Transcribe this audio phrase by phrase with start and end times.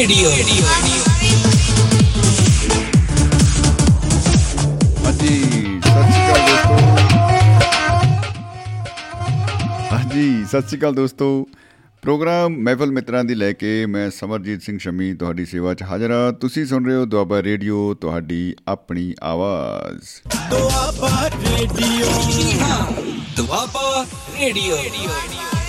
[0.00, 0.30] Radio
[5.04, 5.34] ਹਾਂਜੀ
[5.80, 6.76] ਸਤਿ ਸ਼੍ਰੀ ਅਕਾਲ ਦੋਸਤੋ।
[9.92, 11.46] ਹਾਂਜੀ ਸਤਿ ਸ਼੍ਰੀ ਅਕਾਲ ਦੋਸਤੋ।
[12.02, 16.32] ਪ੍ਰੋਗਰਾਮ ਮਹਿਫਲ ਮਿੱਤਰਾਂ ਦੀ ਲੈ ਕੇ ਮੈਂ ਸਮਰਜੀਤ ਸਿੰਘ ਸ਼ਮੀ ਤੁਹਾਡੀ ਸੇਵਾ 'ਚ ਹਾਜ਼ਰ ਹਾਂ।
[16.32, 20.08] ਤੁਸੀਂ ਸੁਣ ਰਹੇ ਹੋ ਦੁਆਬਾ ਰੇਡੀਓ ਤੁਹਾਡੀ ਆਪਣੀ ਆਵਾਜ਼।
[20.50, 21.28] ਦੁਆਬਾ
[24.40, 25.59] ਰੇਡੀਓ।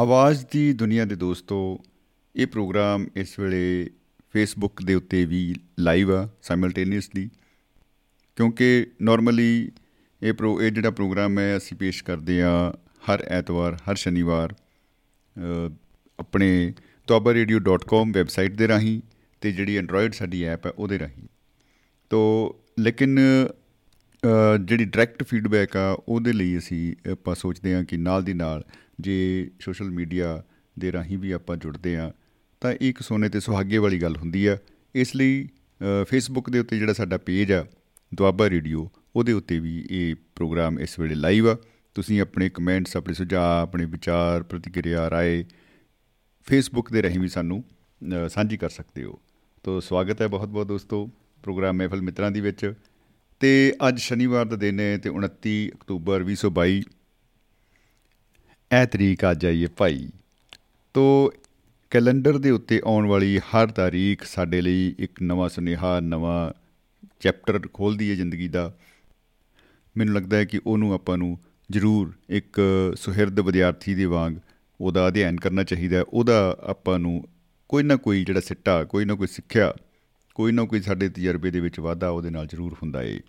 [0.00, 1.84] ਆਵਾਜ਼ ਦੀ ਦੁਨੀਆ ਦੇ ਦੋਸਤੋ
[2.36, 3.90] ਇਹ ਪ੍ਰੋਗਰਾਮ ਇਸ ਵੇਲੇ
[4.32, 7.30] ਫੇਸਬੁੱਕ ਦੇ ਉੱਤੇ ਵੀ ਲਾਈਵ ਆ ਸਾਈਮਲਟੇਨੀਅਸਲੀ
[8.36, 9.70] ਕਿਉਂਕਿ ਨਾਰਮਲੀ
[10.22, 12.74] ਇਹ ਪ੍ਰੋ ਇਹ ਜਿਹੜਾ ਪ੍ਰੋਗਰਾਮ ਹੈ ਅਸੀਂ ਪੇਸ਼ ਕਰਦੇ ਆ
[13.10, 15.70] ਹਰ ਐਤਵਾਰ ਹਰ ਸ਼ਨੀਵਾਰ ਅ,
[16.18, 16.72] ਆਪਣੇ
[17.08, 19.00] tobarradio.com ਵੈਬਸਾਈਟ ਦੇ ਰਾਹੀਂ
[19.40, 21.28] ਤੇ ਜਿਹੜੀ ਐਂਡਰੋਇਡ ਸਾਡੀ ਐਪ ਹੈ ਉਹਦੇ ਰਾਹੀਂ।
[22.10, 23.18] ਤੋ ਲੇਕਿਨ
[24.22, 28.64] ਅ, ਜਿਹੜੀ ਡਾਇਰੈਕਟ ਫੀਡਬੈਕ ਆ ਉਹਦੇ ਲਈ ਅਸੀਂ ਆਪਾਂ ਸੋਚਦੇ ਹਾਂ ਕਿ ਨਾਲ ਦੀ ਨਾਲ
[29.00, 30.42] ਜੇ ਸੋਸ਼ਲ ਮੀਡੀਆ
[30.78, 32.10] ਦੇ ਰਾਹੀਂ ਵੀ ਆਪਾਂ ਜੁੜਦੇ ਹਾਂ
[32.60, 34.56] ਤਾਂ ਇਹ ਇੱਕ ਸੋਨੇ ਤੇ ਸੁਹਾਗੇ ਵਾਲੀ ਗੱਲ ਹੁੰਦੀ ਆ।
[34.94, 35.48] ਇਸ ਲਈ
[36.08, 37.66] ਫੇਸਬੁੱਕ ਦੇ ਉੱਤੇ ਜਿਹੜਾ ਸਾਡਾ ਪੇਜ ਆ
[38.14, 41.56] ਦੁਆਬਾ ਰੇਡੀਓ ਉਹਦੇ ਉੱਤੇ ਵੀ ਇਹ ਪ੍ਰੋਗਰਾਮ ਇਸ ਵੇਲੇ ਲਾਈਵ ਆ।
[41.94, 45.44] ਤੁਸੀਂ ਆਪਣੇ ਕਮੈਂਟਸ ਆਪਣੇ ਸੁਝਾਅ ਆਪਣੇ ਵਿਚਾਰ ਪ੍ਰਤੀਕਿਰਿਆ ਰਾਏ
[46.46, 47.64] ਫੇਸਬੁੱਕ ਦੇ ਰਾਹੀਂ ਵੀ ਸਾਨੂੰ
[48.26, 49.18] ਅ, ਸਾਂਝੀ ਕਰ ਸਕਦੇ ਹੋ।
[49.62, 51.06] ਤੋ ਸਵਾਗਤ ਹੈ ਬਹੁਤ ਬਹੁਤ ਦੋਸਤੋ
[51.42, 52.72] ਪ੍ਰੋਗਰਾਮ ਮਹਿਫਲ ਮਿੱਤਰਾਂ ਦੀ ਵਿੱਚ।
[53.40, 56.80] ਤੇ ਅੱਜ ਸ਼ਨੀਵਾਰ ਦਾ ਦਿਨ ਹੈ ਤੇ 29 ਅਕਤੂਬਰ 2022
[58.72, 60.10] ਇਹ ਤਰੀਕ ਅੱਜ ਆਈ ਹੈ ਭਾਈ।
[60.94, 61.32] ਤੋ
[61.90, 66.52] ਕੈਲੰਡਰ ਦੇ ਉੱਤੇ ਆਉਣ ਵਾਲੀ ਹਰ ਤਾਰੀਖ ਸਾਡੇ ਲਈ ਇੱਕ ਨਵਾਂ ਸੁਨੇਹਾ, ਨਵਾਂ
[67.20, 68.74] ਚੈਪਟਰ ਖੋਲਦੀ ਹੈ ਜ਼ਿੰਦਗੀ ਦਾ।
[69.96, 71.38] ਮੈਨੂੰ ਲੱਗਦਾ ਹੈ ਕਿ ਉਹਨੂੰ ਆਪਾਂ ਨੂੰ
[71.70, 72.60] ਜ਼ਰੂਰ ਇੱਕ
[72.96, 74.34] ਸੁਹਿਰਦ ਵਿਦਿਆਰਥੀ ਦੇ ਵਾਂਗ
[74.80, 77.28] ਉਹਦਾ ਅਧਿਐਨ ਕਰਨਾ ਚਾਹੀਦਾ ਹੈ। ਉਹਦਾ ਆਪਾਂ ਨੂੰ
[77.68, 79.74] ਕੋਈ ਨਾ ਕੋਈ ਜਿਹੜਾ ਸਿੱਟਾ, ਕੋਈ ਨਾ ਕੋਈ ਸਿੱਖਿਆ,
[80.34, 83.20] ਕੋਈ ਨਾ ਕੋਈ ਸਾਡੇ ਤਜਰਬੇ ਦੇ ਵਿੱਚ ਵਾਧਾ ਉਹਦੇ ਨਾਲ ਜ਼ਰੂਰ ਹੁੰਦਾ ਏ।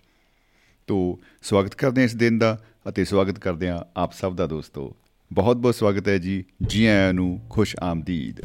[0.86, 4.96] ਤੋ ਸਵਾਗਤ ਕਰਦੇ ਹਾਂ ਇਸ ਦਿਨ ਦਾ ਅਤੇ ਸਵਾਗਤ ਕਰਦੇ ਹਾਂ ਆਪ ਸਭ ਦਾ ਦੋਸਤੋ।
[5.32, 8.40] ਬਹੁਤ ਬਹੁਤ ਸਵਾਗਤ ਹੈ ਜੀ ਜੀ ਆਇਆਂ ਨੂੰ ਖੁਸ਼ ਆਮਦੀਦ।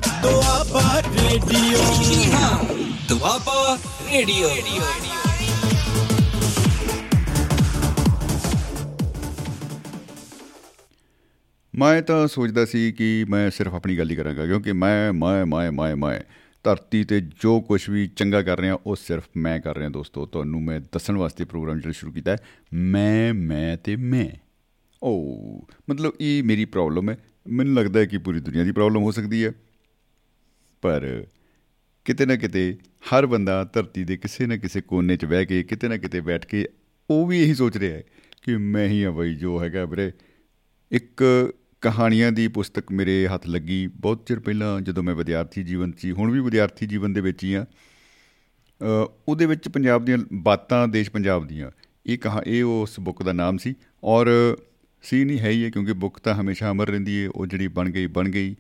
[3.10, 3.78] ਦੁਆਬਾ
[4.14, 4.50] ਰੇਡੀਓ।
[11.76, 15.72] ਮੈਂ ਤਾਂ ਸੋਚਦਾ ਸੀ ਕਿ ਮੈਂ ਸਿਰਫ ਆਪਣੀ ਗੱਲ ਹੀ ਕਰਾਂਗਾ ਕਿਉਂਕਿ ਮੈਂ ਮੈਂ ਮੈਂ
[15.72, 16.20] ਮੈਂ ਮੈਂ
[16.64, 20.64] ਧਰਤੀ ਤੇ ਜੋ ਕੁਝ ਵੀ ਚੰਗਾ ਕਰ ਰਿਹਾ ਉਹ ਸਿਰਫ ਮੈਂ ਕਰ ਰਿਹਾ ਦੋਸਤੋ। ਤੁਹਾਨੂੰ
[20.64, 22.38] ਮੈਂ ਦੱਸਣ ਵਾਸਤੇ ਪ੍ਰੋਗਰਾਮ ਜਿਹੜਾ ਸ਼ੁਰੂ ਕੀਤਾ ਹੈ
[22.74, 24.47] ਮੈਂ ਮੈਂ ਤੇ ਮੈਂ।
[25.04, 25.12] ਓ
[25.90, 29.46] ਮਤਲਬ ਇਹ ਮੇਰੀ ਪ੍ਰੋਬਲਮ ਹੈ। ਮੈਨੂੰ ਲੱਗਦਾ ਹੈ ਕਿ ਪੂਰੀ ਦੁਨੀਆ ਦੀ ਪ੍ਰੋਬਲਮ ਹੋ ਸਕਦੀ
[29.46, 29.52] ਹੈ।
[30.82, 31.26] ਪਰ
[32.06, 32.78] ਕਿਤੇ ਨਾ ਕਿਤੇ
[33.10, 36.46] ਹਰ ਬੰਦਾ ਧਰਤੀ ਦੇ ਕਿਸੇ ਨਾ ਕਿਸੇ ਕੋਨੇ 'ਚ ਬਹਿ ਕੇ ਕਿਤੇ ਨਾ ਕਿਤੇ ਬੈਠ
[36.46, 36.68] ਕੇ
[37.10, 38.04] ਉਹ ਵੀ ਇਹੀ ਸੋਚ ਰਿਹਾ ਹੈ
[38.46, 40.12] ਕਿ ਮੈਂ ਹੀ ਆ ਬਈ ਜੋ ਹੈਗਾ ਵੀਰੇ।
[40.92, 41.24] ਇੱਕ
[41.82, 46.12] ਕਹਾਣੀਆਂ ਦੀ ਪੁਸਤਕ ਮੇਰੇ ਹੱਥ ਲੱਗੀ ਬਹੁਤ ਚਿਰ ਪਹਿਲਾਂ ਜਦੋਂ ਮੈਂ ਵਿਦਿਆਰਥੀ ਜੀਵਨ 'ਚ ਸੀ
[46.12, 47.66] ਹੁਣ ਵੀ ਵਿਦਿਆਰਥੀ ਜੀਵਨ ਦੇ ਵਿੱਚ ਹੀ ਆ
[48.82, 51.72] ਅ, ਉਹਦੇ ਵਿੱਚ ਪੰਜਾਬ ਦੀਆਂ ਬਾਤਾਂ ਦੇਸ਼ ਪੰਜਾਬ ਦੀਆਂ।
[52.06, 54.58] ਇਹ ਕਹਾ ਇਹ ਉਸ ਬੁੱਕ ਦਾ ਨਾਮ ਸੀ ਔਰ
[55.04, 57.90] ਸੀ ਨਹੀਂ ਹੈ ਹੀ ਹੈ ਕਿਉਂਕਿ ਬੁੱਕ ਤਾਂ ਹਮੇਸ਼ਾ ਅਮਰ ਰਹਿੰਦੀ ਹੈ ਉਹ ਜਿਹੜੀ ਬਣ
[57.90, 58.56] ਗਈ ਬਣ ਗਈ।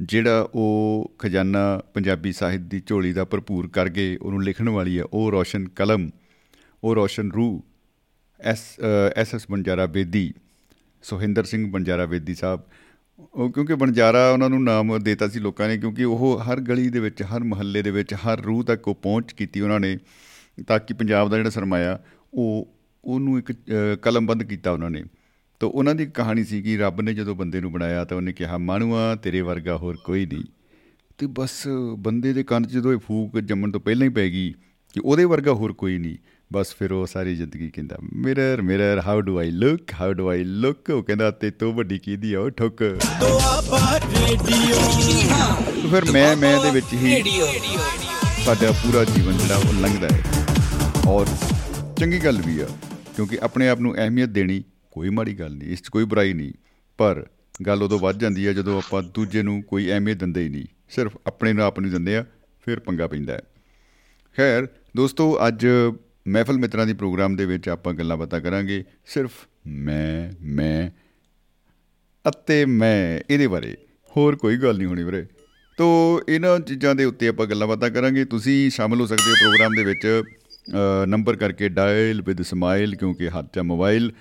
[0.00, 5.04] ਜਿਹੜਾ ਉਹ ਖਜ਼ਾਨਾ ਪੰਜਾਬੀ ਸਾਹਿਤ ਦੀ ਝੋਲੀ ਦਾ ਭਰਪੂਰ ਕਰ ਗਏ ਉਹਨੂੰ ਲਿਖਣ ਵਾਲੀ ਹੈ
[5.04, 6.10] ਉਹ ਰੋਸ਼ਨ ਕਲਮ
[6.84, 7.62] ਉਹ ਰੋਸ਼ਨ ਰੂਹ
[8.40, 8.60] S
[9.16, 10.32] S S Banjara Bedi
[11.02, 12.60] Suhinder Singh Banjara Bedi Sahib.
[13.34, 17.00] ਉਹ ਕਿਉਂਕਿ ਬੰਜਾਰਾ ਉਹਨਾਂ ਨੂੰ ਨਾਮ ਦਿੱਤਾ ਸੀ ਲੋਕਾਂ ਨੇ ਕਿਉਂਕਿ ਉਹ ਹਰ ਗਲੀ ਦੇ
[17.00, 19.98] ਵਿੱਚ ਹਰ ਮਹੱਲੇ ਦੇ ਵਿੱਚ ਹਰ ਰੂਹ ਤੱਕ ਉਹ ਪਹੁੰਚ ਕੀਤੀ ਉਹਨਾਂ ਨੇ
[20.66, 21.98] ਤਾਂ ਕਿ ਪੰਜਾਬ ਦਾ ਜਿਹੜਾ ਸਰਮਾਇਆ
[22.34, 22.68] ਉਹ
[23.04, 23.54] ਉਹਨੂੰ ਇੱਕ ਅ,
[24.02, 25.04] ਕਲਮਬੰਦ ਕੀਤਾ ਉਹਨਾਂ ਨੇ।
[25.62, 28.56] ਤਾਂ ਉਹਨਾਂ ਦੀ ਕਹਾਣੀ ਸੀ ਕਿ ਰੱਬ ਨੇ ਜਦੋਂ ਬੰਦੇ ਨੂੰ ਬਣਾਇਆ ਤਾਂ ਉਹਨੇ ਕਿਹਾ,
[28.58, 30.44] ਮਾਣੂਆ, ਤੇਰੇ ਵਰਗਾ ਹੋਰ ਕੋਈ ਨਹੀਂ।
[31.18, 31.52] ਤੇ ਬਸ
[31.98, 34.50] ਬੰਦੇ ਦੇ ਕੰਨ 'ਚ ਜਦੋਂ ਇਹ ਫੂਕ ਜੰਮਣ ਤੋਂ ਪਹਿਲਾਂ ਹੀ ਪੈ ਗਈ
[34.94, 36.16] ਕਿ ਉਹਦੇ ਵਰਗਾ ਹੋਰ ਕੋਈ ਨਹੀਂ,
[36.50, 40.44] ਬਸ ਫਿਰ ਉਹ ਸਾਰੀ ਜ਼ਿੰਦਗੀ ਕਹਿੰਦਾ mirror mirror how do I look how do I
[40.44, 42.82] look ਉਹ ਕਹਿੰਦਾ, ਤੇ ਤੋਂ ਵੱਡੀ ਕੀਦੀ ਆ ਉਹ ਠੁੱਕ?
[43.20, 44.80] ਦੁਆਬਾ ਰੇਡੀਓ
[45.90, 47.46] ਫਿਰ ਮੈਂ ਮੈਂ ਦੇ ਵਿੱਚ ਹੀ ਰੇਡੀਓ
[48.44, 51.26] ਸਾਡਾ ਪੂਰਾ ਜੀਵਨ ਜਿਹੜਾ ਉਹ ਲੰਘਦਾ ਹੈ। ਔਰ
[51.98, 52.68] ਚੰਗੀ ਗੱਲ ਵੀ ਆ,
[53.16, 56.52] ਕਿਉਂਕਿ ਆਪਣੇ ਆਪ ਨੂੰ ਅਹਿਮੀਅਤ ਦੇਣੀ ਕੋਈ ਮਾੜੀ ਗੱਲ ਨਹੀਂ ਇਸ 'ਚ ਕੋਈ ਬੁਰਾਈ ਨਹੀਂ।
[56.98, 57.26] ਪਰ
[57.66, 61.18] ਗੱਲ ਉਦੋਂ ਵੱਧ ਜਾਂਦੀ ਹੈ ਜਦੋਂ ਆਪਾਂ ਦੂਜੇ ਨੂੰ ਕੋਈ ਅਹਿਮੀਅਤ ਦਿੰਦੇ ਹੀ ਨਹੀਂ। ਸਿਰਫ
[61.26, 62.24] ਆਪਣੇ ਨੂੰ ਆਪ ਨੂੰ ਦਿੰਦੇ ਆ
[62.64, 63.42] ਫਿਰ ਪੰਗਾ ਪੈਂਦਾ ਹੈ।
[64.36, 65.66] ਖੈਰ ਦੋਸਤੋ ਅੱਜ
[66.28, 69.32] ਮਹਿਫਲ ਮਿੱਤਰਾਂ ਦੀ ਪ੍ਰੋਗਰਾਮ ਦੇ ਵਿੱਚ ਆਪਾਂ ਗੱਲਾਂ ਬਾਤਾਂ ਕਰਾਂਗੇ। ਸਿਰਫ
[69.66, 70.90] ਮੈਂ ਮੈਂ
[72.28, 73.76] ਅਤੇ ਮੈਂ ਇਹਦੇ ਬਾਰੇ।
[74.16, 75.26] ਹੋਰ ਕੋਈ ਗੱਲ ਨਹੀਂ ਹੋਣੀ ਵੀਰੇ।
[75.76, 79.74] ਤੋ ਇਹਨਾਂ ਚੀਜ਼ਾਂ ਦੇ ਉੱਤੇ ਆਪਾਂ ਗੱਲਾਂ ਬਾਤਾਂ ਕਰਾਂਗੇ। ਤੁਸੀਂ ਸ਼ਾਮਲ ਹੋ ਸਕਦੇ ਹੋ ਪ੍ਰੋਗਰਾਮ
[79.76, 80.22] ਦੇ ਵਿੱਚ।
[80.72, 84.12] ਅ, ਨੰਬਰ ਕਰਕੇ ਡਾਇਲ ਵਿਦ ਸਮਾਈਲ ਕਿਉਂਕਿ ਹੱਥ 'ਚ ਮੋਬਾਈਲ।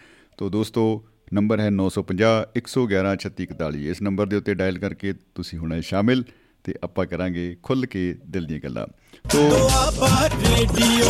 [0.42, 5.76] ਤੋ ਦੋਸਤੋ ਨੰਬਰ ਹੈ 950 111 3641 ਇਸ ਨੰਬਰ ਦੇ ਉੱਤੇ ਡਾਇਲ ਕਰਕੇ ਤੁਸੀਂ ਹੋਣਾ
[5.76, 6.24] ਹੈ ਸ਼ਾਮਿਲ
[6.64, 8.88] ਤੇ ਆਪਾਂ ਕਰਾਂਗੇ ਖੁੱਲ ਕੇ ਦਿਲ ਦੀਆਂ ਗੱਲਾਂ।
[9.30, 11.06] ਤੋ ਦੁਆਬਾ ਰੇਡੀਓ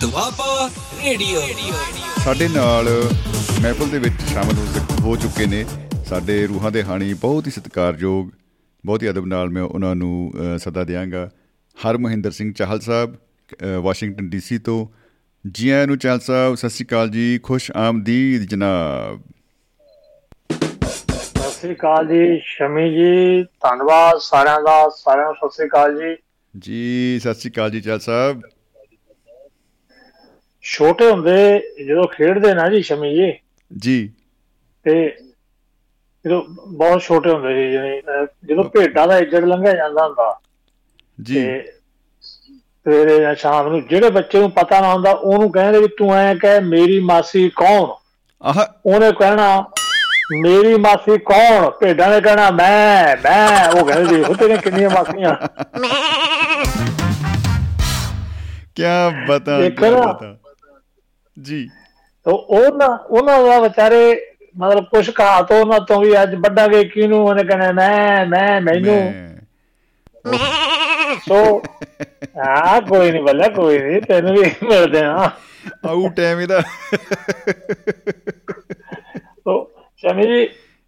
[0.00, 0.70] ਦੁਆਬਾ
[1.04, 1.40] ਰੇਡੀਓ
[2.24, 2.84] ਸਾਡੇ ਨਾਲ
[3.62, 5.64] ਮਹਿਫਲ ਦੇ ਵਿੱਚ ਸ਼ਾਮਲ ਹੋ ਸਕ- ਹੋ ਚੁੱਕੇ ਨੇ।
[6.06, 8.30] ਸਾਡੇ ਰੂਹਾਂ ਦੇ ਹਾਣੀ ਬਹੁਤ ਹੀ ਸਤਿਕਾਰਯੋਗ
[8.86, 11.30] ਬਹੁਤ ਹੀ ਅਦਬ ਨਾਲ ਮੈਂ ਉਹਨਾਂ ਨੂੰ ਅ, ਸੱਦਾ ਦਿਆਂਗਾ।
[11.76, 15.05] ਹਰਮਹਿੰਦਰ ਸਿੰਘ ਚਾਹਲ ਸਾਹਿਬ ਅ, ਵਾਸ਼ਿੰਗਟਨ ਡੀਸੀ ਤੋਂ।
[15.52, 19.20] ਜੀ ਆਇਆਂ ਨੂੰ ਚਾਹਲ ਸਾਹਿਬ ਸਤਿ ਸ਼੍ਰੀ ਅਕਾਲ ਜੀ ਖੁਸ਼ ਆਮਦੀਦ ਜਨਾਬ।
[21.50, 26.16] ਸ੍ਰੀ ਅਕਾਲ ਜੀ ਸ਼ਮੀ ਜੀ ਧੰਨਵਾਦ ਸਾਰਿਆਂ ਦਾ ਸਾਰਿਆਂ ਨੂੰ ਸਤਿ ਸ੍ਰੀ ਅਕਾਲ ਜੀ।
[26.54, 28.42] ਜੀ ਸਤਿ ਸ਼੍ਰੀ ਅਕਾਲ ਜੀ ਚਲ ਸਾਹਿਬ।
[30.64, 31.36] ਛੋਟੇ ਹੁੰਦੇ
[31.86, 33.32] ਜਦੋਂ ਖੇਡਦੇ ਨਾ ਜੀ ਸ਼ਮੀ ਜੀ
[33.70, 34.10] ਜੀ।
[34.84, 34.94] ਤੇ
[36.24, 37.72] ਜਦੋਂ ਬਹੁਤ ਛੋਟੇ ਹੁੰਦੇ ਸੀ
[38.48, 40.40] ਜਦੋਂ ਭੇਡਾਂ ਦਾ ਇੱਜੜ ਲੰਘਿਆ ਜਾਂਦਾ ਹੁੰਦਾ
[41.18, 41.75] ਜੀ। ਤੇ
[42.86, 46.34] ਸਵੇਰੇ ਜਾਂ ਸ਼ਾਮ ਨੂੰ ਜਿਹੜੇ ਬੱਚੇ ਨੂੰ ਪਤਾ ਨਾ ਹੁੰਦਾ ਉਹਨੂੰ ਕਹਿੰਦੇ ਵੀ ਤੂੰ ਐ
[46.34, 47.88] ਕਹਿ ਮੇਰੀ ਮਾਸੀ ਕੌਣ?
[48.42, 48.54] ਆਹ।
[48.86, 49.64] ਉਹਨੇ ਕਹਿਣਾ
[50.40, 51.70] ਮੇਰੀ ਮਾਸੀ ਕੌਣ?
[51.70, 55.36] ਭੇਡਾਂ ਨੇ ਕਹਿਣਾ ਮੈਂ ਮੈਂ। ਉਹ ਕਹਿੰਦੇ ਦੇਖੋ ਤੇਰੇ ਕਿੰਨੀਆਂ ਮਾਸੀਆਂ।
[58.74, 58.82] ਕੀ
[59.28, 60.36] ਬਤਾ ਨਾ। ਬਤਾ।
[61.42, 61.68] ਜੀ।
[62.24, 64.26] ਤੋ ਉਹਨਾਂ ਉਹਨਾਂ ਦਾ ਵਿਚਾਰੇ
[64.58, 67.26] ਮਤਲਬ ਕੁਛ ਕਹਾ ਤੋਂ ਉਹਨਾਂ ਤੋਂ ਵੀ ਅੱਜ ਵੱਡਾਂਗੇ ਕਿਹਨੂੰ?
[67.26, 70.75] ਉਹਨੇ ਕਹਿਣਾ ਮੈਂ ਮੈਂ ਮੈਨੂੰ। ਮੈਂ।
[71.28, 71.62] ਸੋ
[72.40, 75.30] ਆ ਕੋਈ ਨਹੀਂ ਬੱਲਾ ਕੋਈ ਨਹੀਂ ਤੈਨੂੰ ਵੀ ਮਿਲਦੇ ਆ।
[75.88, 76.60] ਆਊ ਟਾਈਮ ਇਹਦਾ।
[79.38, 80.46] ਸੋ ਸ਼ਮੀ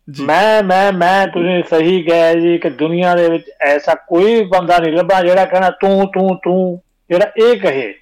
[0.09, 4.79] ਜੀ। ਮੈਂ ਮੈਂ ਮੈਂ ਤੁਸੀਂ ਸਹੀ ਕਿਹਾ ਜੀ ਕਿ ਦੁਨੀਆ ਦੇ ਵਿੱਚ ਐਸਾ ਕੋਈ ਬੰਦਾ
[4.79, 7.95] ਨਹੀਂ ਲੱਭਾ ਜਿਹੜਾ ਕਹਿਣਾ ਤੂੰ ਤੂੰ ਤੂੰ ਜਿਹੜਾ ਇਹ ਕਹੇ।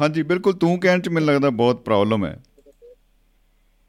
[0.00, 2.42] ਹਾਂਜੀ ਬਿਲਕੁਲ ਤੂੰ ਕਹਿਣ ਚ ਮੈਨੂੰ ਲੱਗਦਾ ਬਹੁਤ ਪ੍ਰੋਬਲਮ ਹੈ।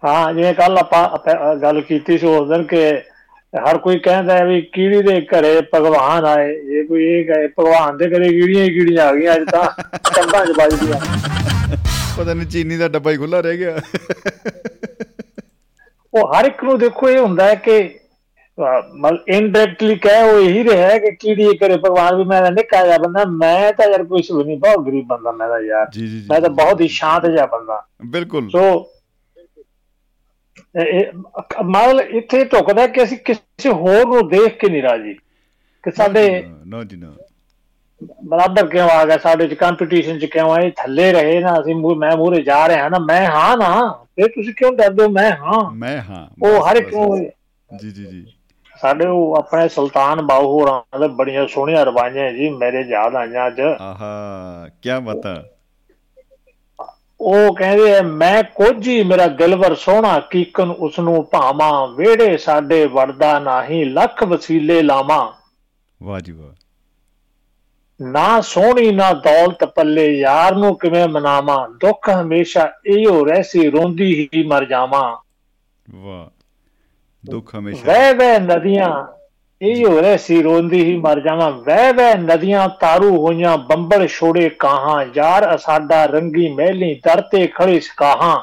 [0.04, 3.02] ਹਾਂ ਜਿਵੇਂ ਕੱਲ ਆਪਾਂ ਗੱਲ ਕੀਤੀ ਸੀ ਉਸ ਦਿਨ ਕਿ
[3.58, 7.98] ਹਰ ਕੋਈ ਕਹਿੰਦਾ ਹੈ ਵੀ ਕੀੜੀ ਦੇ ਘਰੇ ਭਗਵਾਨ ਆਏ ਜੇ ਕੋਈ ਇਹ ਕਹੇ ਭਗਵਾਨ
[7.98, 9.66] ਦੇ ਘਰੇ ਕੀੜੀਆਂ ਹੀ ਕੀੜੀਆਂ ਆ ਗਈਆਂ ਅੱਜ ਤਾਂ
[10.16, 11.00] ਕੰਧਾਂ 'ਚ ਵੱਜਦੀਆਂ
[12.18, 13.78] ਪਤਾ ਨਹੀਂ ਚੀਨੀ ਦਾ ਡੱਬਾ ਹੀ ਖੁੱਲਾ ਰਹਿ ਗਿਆ।
[16.14, 17.90] ਉਹ ਹਰ ਇੱਕ ਨੂੰ ਦੇਖੋ ਇਹ ਹੁੰਦਾ ਹੈ ਕਿ
[18.96, 22.98] ਮਤਲਬ ਇਨਡਾਇਰੈਕਟਲੀ ਕਹਿ ਉਹ ਇਹੀ ਰਿਹਾ ਹੈ ਕਿ ਕੀੜੀ ਘਰੇ ਭਗਵਾਨ ਵੀ ਮੈਂ ਨਿੱਕਾ ਜਿਹਾ
[22.98, 25.88] ਬੰਦਾ ਮੈਂ ਤਾਂ ਯਾਰ ਕੁਛ ਵੀ ਨਹੀਂ ਬਹੁਤ ਗਰੀਬ ਬੰਦਾ ਮੈਂ ਤਾਂ ਯਾਰ।
[26.30, 28.92] ਮੈਂ ਤਾਂ ਬਹੁਤ ਹੀ ਸ਼ਾਂਤ ਜਿਹਾ ਬੰਦਾ। ਬਿਲਕੁਲ। ਸੋ
[31.64, 35.14] ਮਤਲਬ ਇੱਥੇ ਢੁਕਦਾ ਕਿ ਅਸੀਂ ਕਿਸੇ ਹੋਰ ਨੂੰ ਦੇਖ ਕੇ ਨਹੀਂ ਰਾਜੀ।
[35.84, 37.14] ਕਿ ਸਾਡੇ ਨੋ ਜੀ ਨੋ।
[38.26, 39.18] ਬਰਾਬਰ ਕਿਉਂ ਆ ਗਿਆ?
[39.18, 40.70] ਸਾਡੇ ਚ ਕੰਪੀਟੀਸ਼ਨ ਚ ਕਿਉਂ ਆਏ?
[40.70, 44.72] ਥੱਲੇ ਰਹੇ ਨਾ ਅਸੀਂ ਮੈਂ ਮੂਹਰੇ ਜਾ ਰਿਹਾ ਨਾ ਮੈਂ ਹਾਂ ਨਾ ਫਿਰ ਤੁਸੀਂ ਕਿਉਂ
[44.72, 45.10] ਡਰਦੇ ਹੋ?
[45.10, 46.90] ਮੈਂ ਹਾਂ। ਮੈਂ ਹਾਂ ਉਹ ਹਰ ਇੱਕ।
[47.82, 48.26] ਜੀ ਜੀ ਜੀ।
[48.82, 53.62] ਸਾਡੇ ਉਹ ਆਪਣੇ ਸੁਲਤਾਨ ਬਾਹੂ ਹੋਰਾਂ ਦੇ ਬੜੀਆਂ ਸੋਹਣੀਆਂ ਰਵਾਈਆਂ ਜੀ ਮੇਰੇ ਯਾਦ ਆਈਆਂ ਅੱਜ।
[53.62, 55.44] ਆਹਾ ਕੀ ਬਤਾ।
[57.22, 63.40] ਉਹ ਕਹਿੰਦੇ ਆ ਮੈਂ ਕੁਝ ਮੇਰਾ ਦਿਲਵਰ ਸੋਹਣਾ ਕੀਕਨ ਉਸ ਨੂੰ ਭਾਵਾਂ ਵਿਹੜੇ ਸਾਡੇ ਵੜਦਾ
[63.40, 65.32] ਨਹੀਂ ਲੱਖ ਵਸੀਲੇ ਲਾਵਾਂ।
[66.04, 66.52] ਵਾਹ ਜੀ ਵਾਹ।
[68.02, 71.70] ਨਾ ਸੋਹਣੀ ਨਾ ਦੌਲਤ ਪੱਲੇ ਯਾਰ ਨੂੰ ਕਿਵੇਂ ਮਨਾਵਾਂ?
[71.70, 75.18] ਦੁੱਖ ਹਮੇਸ਼ਾ ਇਹੋ ਰਹਿਸੀ ਰੋਂਦੀ ਹੀ ਮਰ ਜਾਵਾਂ।
[75.96, 76.42] ਵਾਹ।
[77.32, 79.17] ਦੁੱਖ ਹਮੇਸ਼ਾ। ਵਹਿ ਵਹਿ ਨਦੀਆਂ
[79.62, 85.56] ਇਹੋ ਰਹਿਸੀ ਰੋਂਦੀ ਹੀ ਮਰ ਜਾਵਾਂ। ਵਹਿ ਵਹਿ ਨਦੀਆਂ ਤਾਰੂ ਹੋਈਆਂ ਬੰਬਲ ਛੋੜੇ ਕਾਹਾਂ। ਯਾਰ
[85.56, 88.38] ਅਸਾਡਾ ਰੰਗੀ ਮਹਿਲੀ ਦਰ ਤੇ ਖੜੇ ਸਕਾਹਾਂ।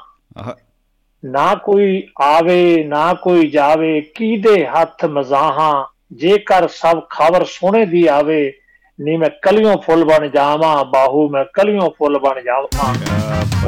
[1.24, 5.84] ਨਾ ਕੋਈ ਆਵੇ ਨਾ ਕੋਈ ਜਾਵੇ ਕਿਹਦੇ ਹੱਥ ਮਜ਼ਾਹਾਂ?
[6.12, 8.52] ਜੇਕਰ ਸਭ ਖਬਰ ਸੋਹਣੇ ਦੀ ਆਵੇ
[9.00, 12.94] ਨੀ ਮੈਂ ਕਲੀਆਂ ਫੁੱਲ ਬਣ ਜਾਵਾਂ ਬਾਹੂ ਮੈਂ ਕਲੀਆਂ ਫੁੱਲ ਬਣ ਜਾਵਾਂ।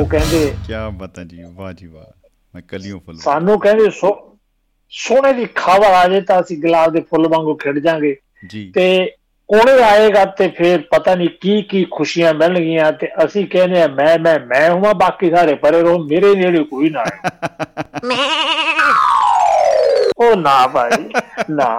[0.00, 4.35] ਉਹ ਕਹਿੰਦੇ ਕੀ ਬਤਾ ਜੀ ਵਾਹ ਜੀ ਵਾਹ। ਮੈਂ ਕਲੀਆਂ ਫੁੱਲ ਸਾਨੂੰ ਕਹਿੰਦੇ ਸੋ
[4.90, 8.16] ਸੋਹਣੇ ਦੀ ਖਬਰ ਆ ਜੇ ਤਾਂ ਅਸੀਂ ਗੁਲਾਬ ਦੇ ਫੁੱਲ ਵਾਂਗੂ ਖਿੜ ਜਾਾਂਗੇ।
[8.46, 9.12] ਜੀ। ਤੇ
[9.48, 14.18] ਕੋਲੇ ਆਏਗਾ ਤੇ ਫਿਰ ਪਤਾ ਨਹੀਂ ਕੀ ਕੀ ਖੁਸ਼ੀਆਂ ਮਿਲਣਗੀਆਂ ਤੇ ਅਸੀਂ ਕਹਿੰਦੇ ਆ ਮੈਂ
[14.18, 17.30] ਮੈਂ ਮੈਂ ਹੁਮਾ ਬਾਕੀ ਸਾਰੇ ਪਰੇ ਰਹੋ ਮੇਰੇ ਨੇੜੇ ਕੋਈ ਨਾ ਆਏ।
[20.18, 21.10] ਉਹ ਨਾ ਭਾਈ
[21.50, 21.78] ਨਾ।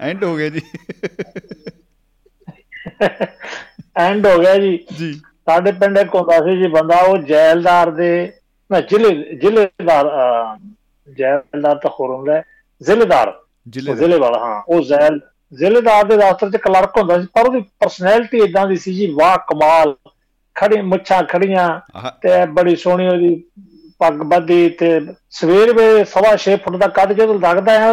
[0.00, 0.60] ਐਂਡ ਹੋ ਗਿਆ ਜੀ।
[3.96, 8.32] ਐਂਡ ਹੋ ਗਿਆ ਜੀ। ਜੀ। ਸਾਡੇ ਪਿੰਡ ਇੱਕ ਹੁੰਦਾ ਸੀ ਜੀ ਬੰਦਾ ਉਹ ਜੈਲਦਾਰ ਦੇ
[8.70, 10.56] ਨਾ ਜ਼ਿਲ੍ਹੇ ਜ਼ਿਲ੍ਹੇਦਾਰ ਅਹ,
[11.08, 12.42] ਜੈਲਦਾਰ ਤਾਂ ਹੋਰ ਹੁੰਦਾ
[12.80, 13.32] ਜ਼ਿਲ੍ਹੇਦਾਰ।
[13.96, 15.20] ਜ਼ਿਲ੍ਹੇ ਵਾਲਾ ਹਾਂ ਉਹ ਜ਼ੈਲ
[15.52, 19.36] ਜ਼ਿਲ੍ਹੇਦਾਰ ਦੇ ਦਫ਼ਤਰ 'ਚ ਕਲਰਕ ਹੁੰਦਾ ਸੀ ਪਰ ਉਹਦੀ ਪਰਸਨੈਲਿਟੀ ਇਦਾਂ ਦੀ ਸੀ ਜੀ ਵਾਹ
[19.48, 19.94] ਕਮਾਲ
[20.56, 21.68] ਖੜੀ ਮੁੱਛਾਂ ਖੜੀਆਂ
[22.22, 23.34] ਤੇ ਬੜੀ ਸੋਹਣੀ ਉਹਦੀ
[24.04, 24.88] ਪੱਗ ਬੱਧੀ ਤੇ
[25.30, 27.92] ਸਵੇਰ ਵੇ ਸਵਾ 6 ਫੁੱਟ ਦਾ ਕੱਦ ਜਦੋਂ ਲੱਗਦਾ ਹੈ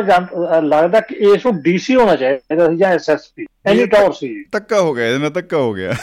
[0.64, 4.94] ਲੱਗਦਾ ਕਿ ਇਸ ਨੂੰ ਡੀਸੀ ਹੋਣਾ ਚਾਹੀਦਾ ਸੀ ਜਾਂ ਐਸਐਸਪੀ ਐਨੀ ਟੌਰ ਸੀ। ਧੱਕਾ ਹੋ
[4.94, 5.94] ਗਿਆ ਇਹਦੇ ਨਾਲ ਧੱਕਾ ਹੋ ਗਿਆ।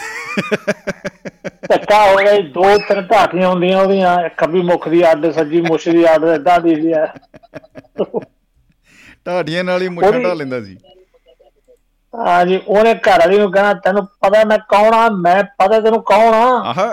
[1.69, 6.05] ਧੱਕਾ ਹੋ ਗਿਆ ਦੋ ਤਿੰਨ ਢਾਟੀਆਂ ਹੁੰਦੀਆਂ ਉਹਦੀਆਂ ਖੱਬੀ ਮੁਖ ਦੀ ਅੱਡ ਸੱਜੀ ਮੁੱਛ ਦੀ
[6.15, 6.93] ਅੱਡ ਏਦਾਂ ਦੀ ਸੀ
[9.27, 10.77] ਢਾਡੀਆਂ ਨਾਲ ਹੀ ਮੁੱਛਾਂ ਢਾ ਲੈਂਦਾ ਸੀ।
[12.15, 16.03] ਹਾਂ ਜੀ ਉਹਨੇ ਘਰ ਵਾਲੀ ਨੂੰ ਕਹਿਣਾ ਤੈਨੂੰ ਪਤਾ ਮੈਂ ਕੌਣ ਆ ਮੈਂ ਪਤਾ ਤੈਨੂੰ
[16.03, 16.87] ਕੌਣ ਆ ਆਹ।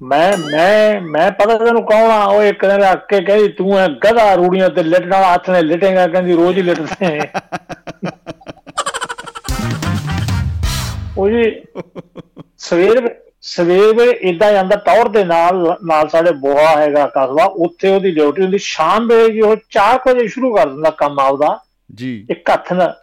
[0.00, 2.24] ਮੈਂ ਮੈਂ ਮੈਂ ਪਤਾ ਤੈਨੂੰ ਕੌਣ ਆ?
[2.24, 5.62] ਉਹ ਇੱਕ ਦਿਨ ਰੱਖ ਕੇ ਕਹਿੰਦੀ ਤੂੰ ਐ ਗਧਾ ਰੂੜੀਆਂ ਤੇ ਲਿਟਣ ਵਾਲਾ ਹੱਥ ਨੇ
[5.62, 7.20] ਲਿਟੇਗਾ ਕਹਿੰਦੀ ਰੋਜ਼ ਹੀ ਲਿਟਦੇ
[11.18, 11.62] ਉਹ ਜੀ
[12.58, 18.10] ਸਵੇਰ ਸਵੇਰ ਵੇ ਇਦਾਂ ਜਾਂਦਾ ਟੌਰ ਦੇ ਨਾਲ ਨਾਲ ਸਾਡੇ ਬੋਹਾ ਹੈਗਾ ਕਸਬਾ ਉੱਥੇ ਉਹਦੀ
[18.10, 21.58] ਡਿਊਟੀ ਹੁੰਦੀ। ਸ਼ਾਮ ਵੇਲੇ ਜੀ ਉਹ 4 ਵਜੇ ਸ਼ੁਰੂ ਕਰ ਦਿੰਦਾ ਕੰਮ ਆਪਦਾ।
[21.94, 22.94] ਜੀ। ਇੱਕ ਹੱਥ ਨਾਲ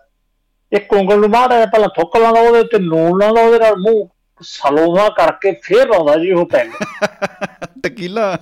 [0.71, 4.07] ਇੱਕ ਉਂਗਲ ਨੂੰ ਮਾੜਾ ਪਹਿਲਾਂ ਥੁੱਕ ਲਾਉਂਦਾ ਉਹਦੇ ਉੱਤੇ ਨੂਨ ਲਾਉਂਦਾ ਉਹਦੇ ਨਾਲ ਮੂੰਹ
[4.43, 6.67] ਸਲੋਵਾ ਕਰਕੇ ਫੇਰ ਲਾਉਂਦਾ ਜੀ ਉਹ ਪੈਗ
[7.83, 8.37] ਟਕੀਲਾ।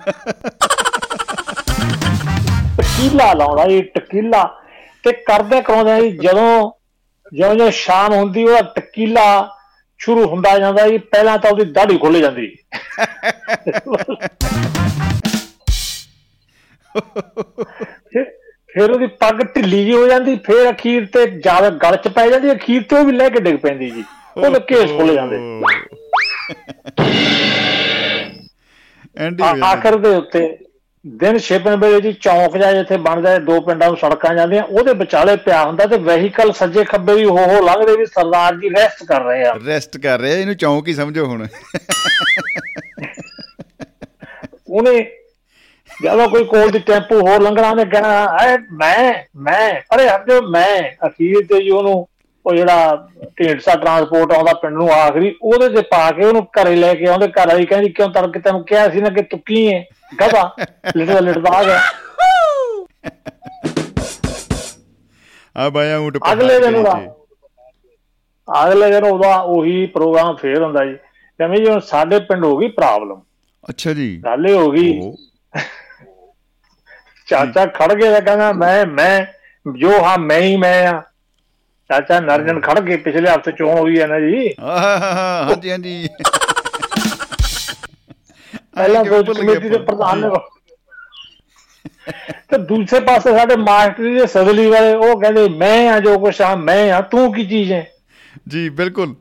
[2.78, 4.58] ਟਕੀਲਾ ਲਾਉਂਦਾ ਜੀ ਟਕੀਲਾ।
[5.04, 6.72] ਤੇ ਕਰਦੇ ਕਰਾਉਂਦੇ ਜੀ ਜਦੋਂ
[7.32, 9.48] ਜਿਉਂ ਜਿਉਂ ਸ਼ਾਮ ਹੁੰਦੀ ਉਹਦਾ ਟਕੀਲਾ
[9.98, 12.56] ਸ਼ੁਰੂ ਹੁੰਦਾ ਜਾਂਦਾ ਜੀ ਪਹਿਲਾਂ ਤਾਂ ਉਹਦੀ ਦਾੜੀ ਖੁੱਲ ਜਾਂਦੀ।
[18.68, 22.52] ਫਿਰ ਉਹਦੀ ਪੱਗ ਢਿੱਲੀ ਜੀ ਹੋ ਜਾਂਦੀ ਫਿਰ ਅਖੀਰ ਤੇ ਜ਼ਿਆਦਾ ਗਲ ਚ ਪੈ ਜਾਂਦੀ
[22.52, 24.04] ਅਖੀਰ ਤੇ ਉਹ ਵੀ ਲੈ ਕੇ ਡਿੱਗ ਪੈਂਦੀ ਜੀ।
[24.36, 25.36] ਉਹਦੇ ਕੇਸ ਖੁੱਲ ਜਾਂਦੇ।
[29.16, 30.58] ਐਂਡੀ ਆ-। ਆਖਰ ਦੇ ਉੱਤੇ
[31.06, 35.36] ਦਿਨ ਛਿਪਣ ਵੇਲੇ ਜੀ ਚੌਂਕ ਜਾ ਜਿੱਥੇ ਬਣਦਾ ਦੋ ਪਿੰਡਾਂ ਨੂੰ ਸੜਕਾਂ ਜਾਂਦੀਆਂ ਉਹਦੇ ਵਿਚਾਲੇ
[35.36, 39.22] ਪਿਆ ਹੁੰਦਾ ਤੇ ਵਹੀਕਲ ਸੱਜੇ ਖੱਬੇ ਵੀ ਹੋ ਹੋ ਲੰਘਦੇ ਵੀ ਸਰਦਾਰ ਜੀ ਰੈਸਟ ਕਰ
[39.22, 41.46] ਰਹੇ ਆ। ਰੈਸਟ ਕਰ ਰਿਹਾ ਇਹਨੂੰ ਚੌਂਕ ਹੀ ਸਮਝੋ ਹੁਣ।
[44.68, 45.10] ਉਹਨੇ
[46.02, 50.82] ਜਦੋਂ ਕੋਈ ਕੋਲ ਦੀ ਟੈਂਪੂ ਹੋਰ ਲੰਘਣਾ ਉਹਨੇ ਕਹਿਣਾ ਐ ਮੈਂ ਮੈਂ ਅਰੇ ਹੱਜੋ ਮੈਂ
[51.06, 52.08] ਅਖੀਰ ਤੇ ਜੀ ਉਹਨੂੰ
[52.46, 53.08] ਉਹ ਜਿਹੜਾ
[53.38, 57.28] ਢੇਂਡਸਾ ਟਰਾਂਸਪੋਰਟ ਆਉਂਦਾ ਪਿੰਡ ਨੂੰ ਆਖਰੀ ਉਹਦੇ ਤੇ ਪਾ ਕੇ ਉਹਨੂੰ ਘਰੇ ਲੈ ਕੇ ਆਉਂਦੇ
[57.28, 59.84] ਘਰ ਵਾਲੀ ਕਹਿੰਦੀ ਕਿਉਂ ਤੜਕੇ ਤੈਨੂੰ ਕਿਹਾ ਸੀ ਨਾ ਕਿ ਤੂੰ ਕੀ ਹੈ
[60.22, 60.54] ਗਧਾ
[60.96, 61.80] ਲਿਟਦਾ ਲਿਟਦਾ ਆ ਗਿਆ।
[65.56, 67.00] ਆ ਬਾਇਆ ਊਂਟ ਅਗਲੇ ਦਿਨ ਉਹਦਾ।
[68.48, 72.68] ਅਗਲੇ ਦਿਨ ਉਹਦਾ ਉਹੀ ਪ੍ਰੋਗਰਾਮ ਫੇਰ ਹੁੰਦਾ ਜੀ। ਕਹਿੰਦੇ ਜੀ ਹੁਣ ਸਾਡੇ ਪਿੰਡ ਹੋ ਗਈ
[72.68, 73.20] ਪ੍ਰੋਬਲਮ
[73.68, 75.00] ਅੱਛਾ ਜੀ। ਗੱਲ ਹੋ ਗਈ।
[77.28, 79.24] ਚਾਚਾ ਖੜ ਗਿਆ ਕਹਿੰਦਾ ਮੈਂ ਮੈਂ
[79.78, 81.02] ਜੋ ਹਾਂ ਮੈਂ ਹੀ ਮੈਂ ਆ।
[81.92, 86.08] ਚਾਚਾ ਨਰਜਨ ਖੜ ਗਏ ਪਿਛਲੇ ਹਫ਼ਤੇ ਚੋਣ ਹੋਈ ਹੈ ਨਾ ਜੀ। ਹਾਂਜੀ ਹਾਂਜੀ।
[88.76, 89.78] ਪਹਿਲਾਂ ਗਏ ਕਮੇਟੀ ਦੇ?
[89.78, 90.28] ਪ੍ਰਧਾਨ ਨੇ।
[92.50, 96.40] ਤੇ ਦੂਸਰੇ ਪਾਸੇ ਸਾਡੇ ਮਾਸਟਰ ਜੀ ਦੇ ਸਦਲੀ ਵਾਲੇ ਉਹ ਕਹਿੰਦੇ ਮੈਂ ਆ ਜੋ ਕੁਛ
[96.40, 97.86] ਆ ਮੈਂ ਆ ਤੂੰ ਕੀ ਚੀਜ਼ ਹੈ?
[98.48, 99.14] ਜੀ ਬਿਲਕੁਲ।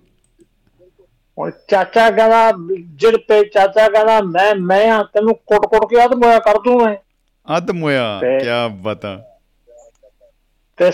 [1.37, 2.51] ਹੁਣ ਚਾਚਾ ਕਹਿੰਦਾ
[2.95, 6.81] ਜਿੜ ਪੇ ਚਾਚਾ ਕਹਿੰਦਾ ਮੈਂ ਮੈਂ ਆ ਤੈਨੂੰ ਕੁੱਟ ਕੁੱਟ ਕੇ ਆਦ ਮੋਇਆ ਕਰ ਦੂੰ
[6.83, 6.95] ਮੈਂ।
[7.47, 8.47] ਅੱਧ ਮੋਇਆ ਕੀ
[8.81, 9.15] ਬਤਾ।
[10.77, 10.89] ਤੇ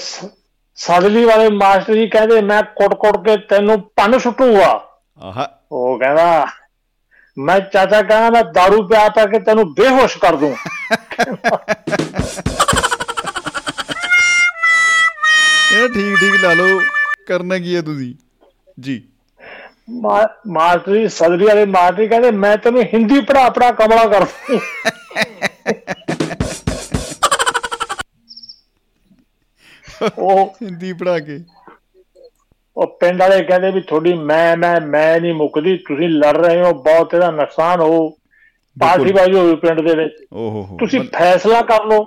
[0.78, 6.00] ਸ- ਸਦਲੀ ਵਾਲੇ ਮਾਸਟਰ ਜੀ ਕਹਿੰਦੇ ਮੈਂ ਕੁੱਟ ਕੁੱਟ ਕੇ ਤੈਨੂੰ ਪੰਨ ਸੁੱਟੂਗਾ। ਆਹਾ। ਉਹ
[6.00, 6.48] ਕਹਿੰਦਾ
[7.38, 10.56] ਮੈਂ ਚਾਚਾ ਕਹਿੰਦਾ ਮੈਂ दारू ਪਿਆ ਪਾ ਕੇ ਤੈਨੂੰ ਬੇਹੋਸ਼ ਕਰ ਦੂੰ।
[15.74, 16.80] ਇਹ ਠੀਕ ਠੀਕ ਲਾ ਲਓ।
[17.28, 18.16] ਕਰਨਾ ਕੀ ਹੈ ਤੁਸੀਂ?
[18.80, 19.04] ਜੀ।
[20.48, 24.60] ਮਾਸਟਰ ਜੀ ਸਦਰੀ ਵਾਲੇ ਮਾਸਟਰ ਜੀ ਕਹਿੰਦੇ ਮੈਂ ਤੈਨੂੰ ਹਿੰਦੀ ਪੜਾ ਪੜਾ ਕਮਲਾ ਕਰ ਦੂੰ।
[30.18, 31.40] ਉਹ ਹਿੰਦੀ ਪੜਾ ਕੇ।
[32.78, 36.74] ਉਹ ਪਿੰਡ ਵਾਲੇ ਕਹਿੰਦੇ ਵੀ ਤੁਹਾਡੀ ਮੈਂ ਮੈਂ ਮੈਂ ਨਹੀਂ ਮੁੱਕਦੀ ਤੁਸੀਂ ਲੜ ਰਹੇ ਹੋ
[36.84, 38.10] ਬਹੁਤ ਇਹਦਾ ਨੁਕਸਾਨ ਹੋ।
[38.78, 42.04] ਪਾਰਟੀ ਬਾਜੀ ਹੋਈ ਪਿੰਡ ਦੇ ਵਿੱਚ। ਓਹੋ ਤੁਸੀਂ ਫੈਸਲਾ ਕਰ ਲਓ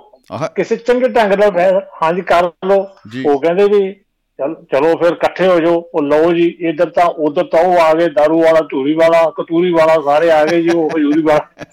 [0.55, 2.79] ਕਿਸੇ ਚੰਗੇ ਢੰਗ ਫੈਸਲਾ ਹਾਂਜੀ ਕਰ ਲਓ।
[3.25, 3.93] ਉਹ ਕਹਿੰਦੇ ਵੀ
[4.39, 8.07] ਚਲ ਫਿਰ ਇਕੱਠੇ ਹੋ ਜਾਓ। ਉਹ ਲਓ ਜੀ ਇਧਰ ਤਾਂ ਉਧਰ ਤਾਂ ਉਹ ਆ ਗਏ
[8.09, 11.65] ਦਾਰੂ ਵਾਲਾ ਧੂਰੀ ਵਾਲਾ ਕਤੂਰੀ ਵਾਲਾ ਸਾਰੇ ਆ ਗਏ ਜੀ ਉਹ ਹਜੂਰੀ ਵਾਲਾ।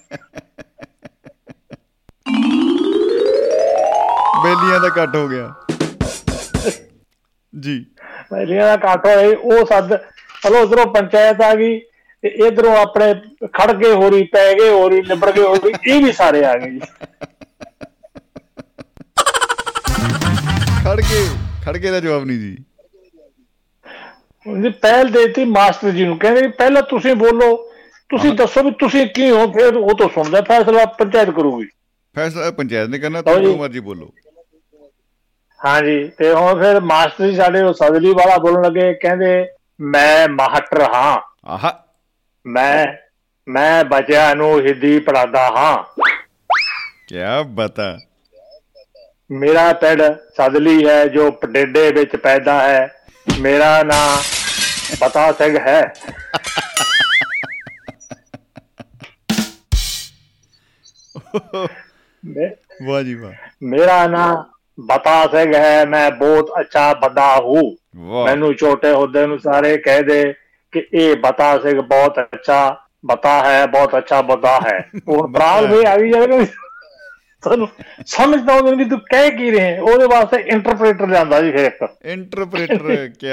[4.43, 5.53] ਬੇਲੀਆਂ ਦਾ ਕੱਟ ਹੋ ਗਿਆ।
[7.53, 7.85] ਜੀ।
[8.29, 9.95] ਪਹਿਲੀਆਂ ਦਾ ਇਕੱਠ ਹੋਏ ਉਹ ਸੱਦ
[10.43, 11.79] ਚਲੋ ਉਧਰੋਂ ਪੰਚਾਇਤ ਆ ਗਈ
[12.23, 13.13] ਤੇ ਇਧਰੋਂ ਆਪਣੇ
[13.53, 16.79] ਖੜ ਗਏ ਹੋਰੀ ਪੈ ਗਏ ਹੋਰੀ ਨਿਬੜ ਗਏ ਹੋਰੀ ਇਹ ਵੀ ਸਾਰੇ ਆ ਗਏ ਜੀ।
[20.83, 21.25] ਖੜ ਕੇ
[21.65, 22.57] ਖੜ ਕੇ ਦਾ ਜਵਾਬ ਨਹੀਂ ਜੀ।
[24.47, 27.55] ਉਹਨੇ ਪਹਿਲ ਦੇਤੀ ਮਾਸਟਰ ਜੀ ਨੂੰ ਕਹਿੰਦੇ ਵੀ ਪਹਿਲਾਂ ਤੁਸੀਂ ਬੋਲੋ
[28.09, 31.67] ਤੁਸੀਂ ਦੱਸੋ ਵੀ ਤੁਸੀਂ ਕੀ ਹੋ ਫਿਰ ਉਹ ਤੋਂ ਸੁਣਦਾ ਫੈਸਲਾ ਪੰਚਾਇਤ ਕਰੂਗੀ।
[32.15, 34.11] ਫੈਸਲਾ ਪੰਚਾਇਤ ਨੇ ਕਰਨਾ। ਤੁਹਾਨੂੰ ਮਰਜ਼ੀ ਬੋਲੋ।
[35.65, 39.47] ਹਾਂਜੀ ਤੇ ਹੁਣ ਫਿਰ ਮਾਸਟਰ ਜੀ ਸਾਡੇ ਉਹ ਸਦਲੀ ਵਾਲਾ ਬੋਲਣ ਲੱਗੇ ਕਹਿੰਦੇ
[39.81, 41.85] ਮੈਂ ਮਾਸਟਰ ਹਾਂ। ਆਹਾ।
[42.45, 42.85] ਮੈਂ
[43.47, 45.83] ਮੈਂ ਬੱਚਿਆਂ ਨੂੰ ਹਿੰਦੀ ਪੜਾਦਾ ਹਾਂ।
[47.07, 47.15] ਕੀ
[47.47, 47.97] ਬਤਾ।
[49.31, 50.01] ਮੇਰਾ ਪਿੰਡ
[50.37, 53.05] ਸਦਲੀ ਹੈ ਜੋ ਪਡੇਡੇ ਵਿੱਚ ਪੈਦਾ ਹੈ।
[53.39, 54.17] ਮੇਰਾ ਨਾਮ
[55.01, 55.93] ਬਤਾ ਸਿੰਘ ਹੈ।
[62.83, 64.43] ਵਾਹ ਜੀ ਵਾਹ। ਮੇਰਾ ਨਾਮ
[64.79, 67.63] ਬਤਾ ਸਿੰਘ ਹੈ ਮੈਂ ਬਹੁਤ ਅੱਛਾ ਬੰਦਾ ਹੂੰ।
[68.25, 70.33] ਮੈਨੂੰ ਛੋਟੇ ਹੁੰਦੇ ਨੂੰ ਸਾਰੇ ਕਹਦੇ
[70.73, 75.83] ਕਿ ਇਹ ਬਤਾ ਸਿੰਘ ਬਹੁਤ ਅੱਛਾ ਬਤਾ ਹੈ ਬਹੁਤ ਅੱਛਾ ਬੰਦਾ ਹੈ। ਹੁਣ ਪ੍ਰਾਲ ਵੀ
[75.85, 76.45] ਆ ਗਈ ਜਾਵੇ
[77.43, 77.67] ਤੁਹਾਨੂੰ
[78.05, 81.51] ਸਮਝ ਤਾਂ ਆਉਂਦੀ ਨੀ ਵੀ ਤੂੰ ਕਹਿ ਕੀ ਰਹੇ ਹੈ। ਉਹਦੇ ਵਾਸਤੇ ਇੰਟਰਪ੍ਰੀਟਰ ਲਿਆਂਦਾ ਜੀ
[81.51, 83.27] ਫਿਰ ਇੱਕ। ਇੰਟਰਪ੍ਰੀਟਰ ਕੀ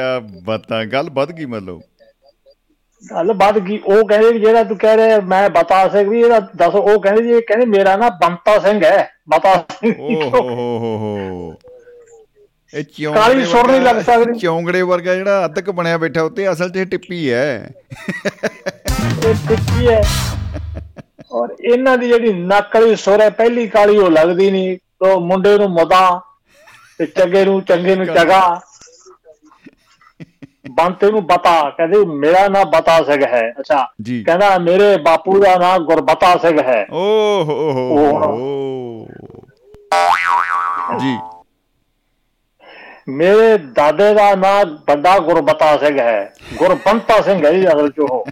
[0.45, 1.81] ਬਤਾ ਗੱਲ ਵੱਧ ਗਈ ਮਤਲਬ।
[3.05, 6.41] ਗੱਲ ਵੱਧ ਗਈ ਉਹ ਕਹਿੰਦੇ ਵੀ ਜਿਹੜਾ ਤੂੰ ਕਹਿ ਰਿਹਾ ਮੈਂ ਬਤਾ ਸਿੰਘ ਵੀ ਇਹਦਾ
[6.57, 10.79] ਦੱਸ ਉਹ ਕਹਿੰਦੇ ਜੀ ਕਹਿੰਦੇ ਮੇਰਾ ਨਾਮ ਬੰਤਾ ਸਿੰਘ ਹੈ। ਬਤਾ ਸਿੰਘ ਓ ਹੋ ਹੋ
[10.79, 11.55] ਹੋ ਹੋ
[12.75, 16.71] ਇਹ ਚੌਂਗੜੇ ਕਾਲੀ ਸੁਰ ਨਹੀਂ ਲੱਗ ਸਕਦੀ। ਚੌਂਗੜੇ ਵਰਗਾ ਜਿਹੜਾ ਅੱਧਕ ਬਣਿਆ ਬੈਠਾ ਉੱਤੇ ਅਸਲ
[16.71, 17.71] 'ਚ ਇਹ ਟਿੱਪੀ ਹੈ।
[19.27, 20.03] ਇਹ ਟਿੱਕੀ ਹੈ।
[21.33, 25.57] ਔਰ ਇਹਨਾਂ ਦੀ ਜਿਹੜੀ ਨੱਕ ਵਾਲੀ ਸੁਰ ਹੈ ਪਹਿਲੀ ਕਾਲੀ ਉਹ ਲੱਗਦੀ ਨਹੀਂ। ਤੋ ਮੁੰਡੇ
[25.59, 26.21] ਨੂੰ ਮਦਾ
[26.99, 28.61] ਤੇ ਚੰਗੇ ਨੂੰ ਚੰਗੇ ਨੂੰ ਚਗਾ।
[30.77, 33.93] ਬੰਤੇ ਨੂੰ ਬਤਾ ਕਹਿੰਦੇ ਮੇਰਾ ਨਾਮ ਬਤਾ ਸਿੰਘ ਹੈ। ਅੱਛਾ
[34.27, 37.73] ਕਹਿੰਦਾ ਮੇਰੇ ਬਾਪੂ ਦਾ ਨਾਮ ਗੁਰਬਤਾ ਸਿੰਘ ਹੈ। ਓ ਹੋ
[38.19, 39.07] ਹੋ
[41.01, 41.19] ਜੀ।
[43.09, 48.27] ਮੇਰੇ ਦਾਦੇ ਦਾ ਨਾਮ ਵੱਡਾ ਗੁਰਬਤਾ ਸਿੰਘ ਹੈ। ਗੁਰਬੰਤਾ ਸਿੰਘ ਹੈ ਜੀ ਅਸਲ ਚ ਉਹ।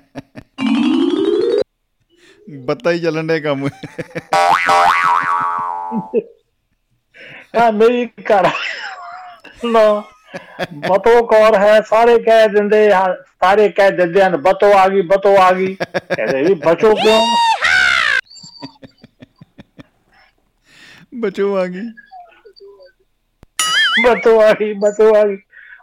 [2.65, 3.69] ਬੱਤਾ ਹੀ ਚੱਲਣ ਦੇ ਕੰਮ।
[7.57, 8.49] ਆ ਮੇਰੀ ਘਰ
[9.65, 10.03] ਨਾ
[10.89, 15.51] ਬਤੋ ਕੌਰ ਹੈ ਸਾਰੇ ਕਹਿ ਦਿੰਦੇ ਸਾਰੇ ਕਹਿ ਦਿੰਦੇ ਹਨ ਬਤੋ ਆ ਗਈ ਬਤੋ ਆ
[15.53, 17.21] ਗਈ। ਕਹਿੰਦੇ ਵੀ ਬਚੋ ਕਿਉਂ?
[21.23, 21.83] ਬਚੋ ਆ ਗਈ।
[24.07, 25.37] ਬਤੋ ਆ ਗਈ ਬਤੋ ਆ ਗਈ।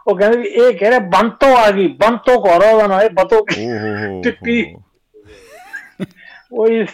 [0.08, 3.38] ਉਹ ਕਹਿੰਦੇ ਵੀ ਇਹ ਕਹਿ ਰਿਹਾ ਬੰਤੋ ਆ ਗਈ ਬੰਤੋ ਕਰੋ ਉਹਦਾ ਨਾ ਇਹ ਬਤੋ।
[3.38, 3.44] ਓ
[3.78, 4.62] ਹੋ ਹੋ ਟਿੱਪੀ।
[6.52, 6.84] ਉਹੀ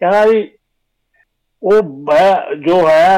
[0.00, 0.42] ਕਹਿੰਦਾ ਵੀ
[1.62, 1.80] ਉਹ
[2.64, 3.16] ਜੋ ਹੈ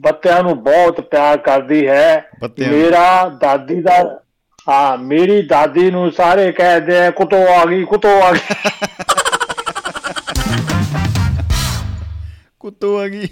[0.00, 4.20] ਬੱਤਿਆਂ ਨੂੰ ਬਹੁਤ ਪਿਆਰ ਕਰਦੀ ਹੈ। ਮੇਰਾ ਦਾਦੀ ਦਾ
[4.68, 8.38] ਹਾਂ ਮੇਰੀ ਦਾਦੀ ਨੂੰ ਸਾਰੇ ਕਹਿੰਦੇ ਆ ਕੁੱਤੋ ਆ ਗਈ ਕੁੱਤੋ ਆ ਗਈ।
[12.58, 13.28] ਕੁੱਤੋ ਆ ਗਈ।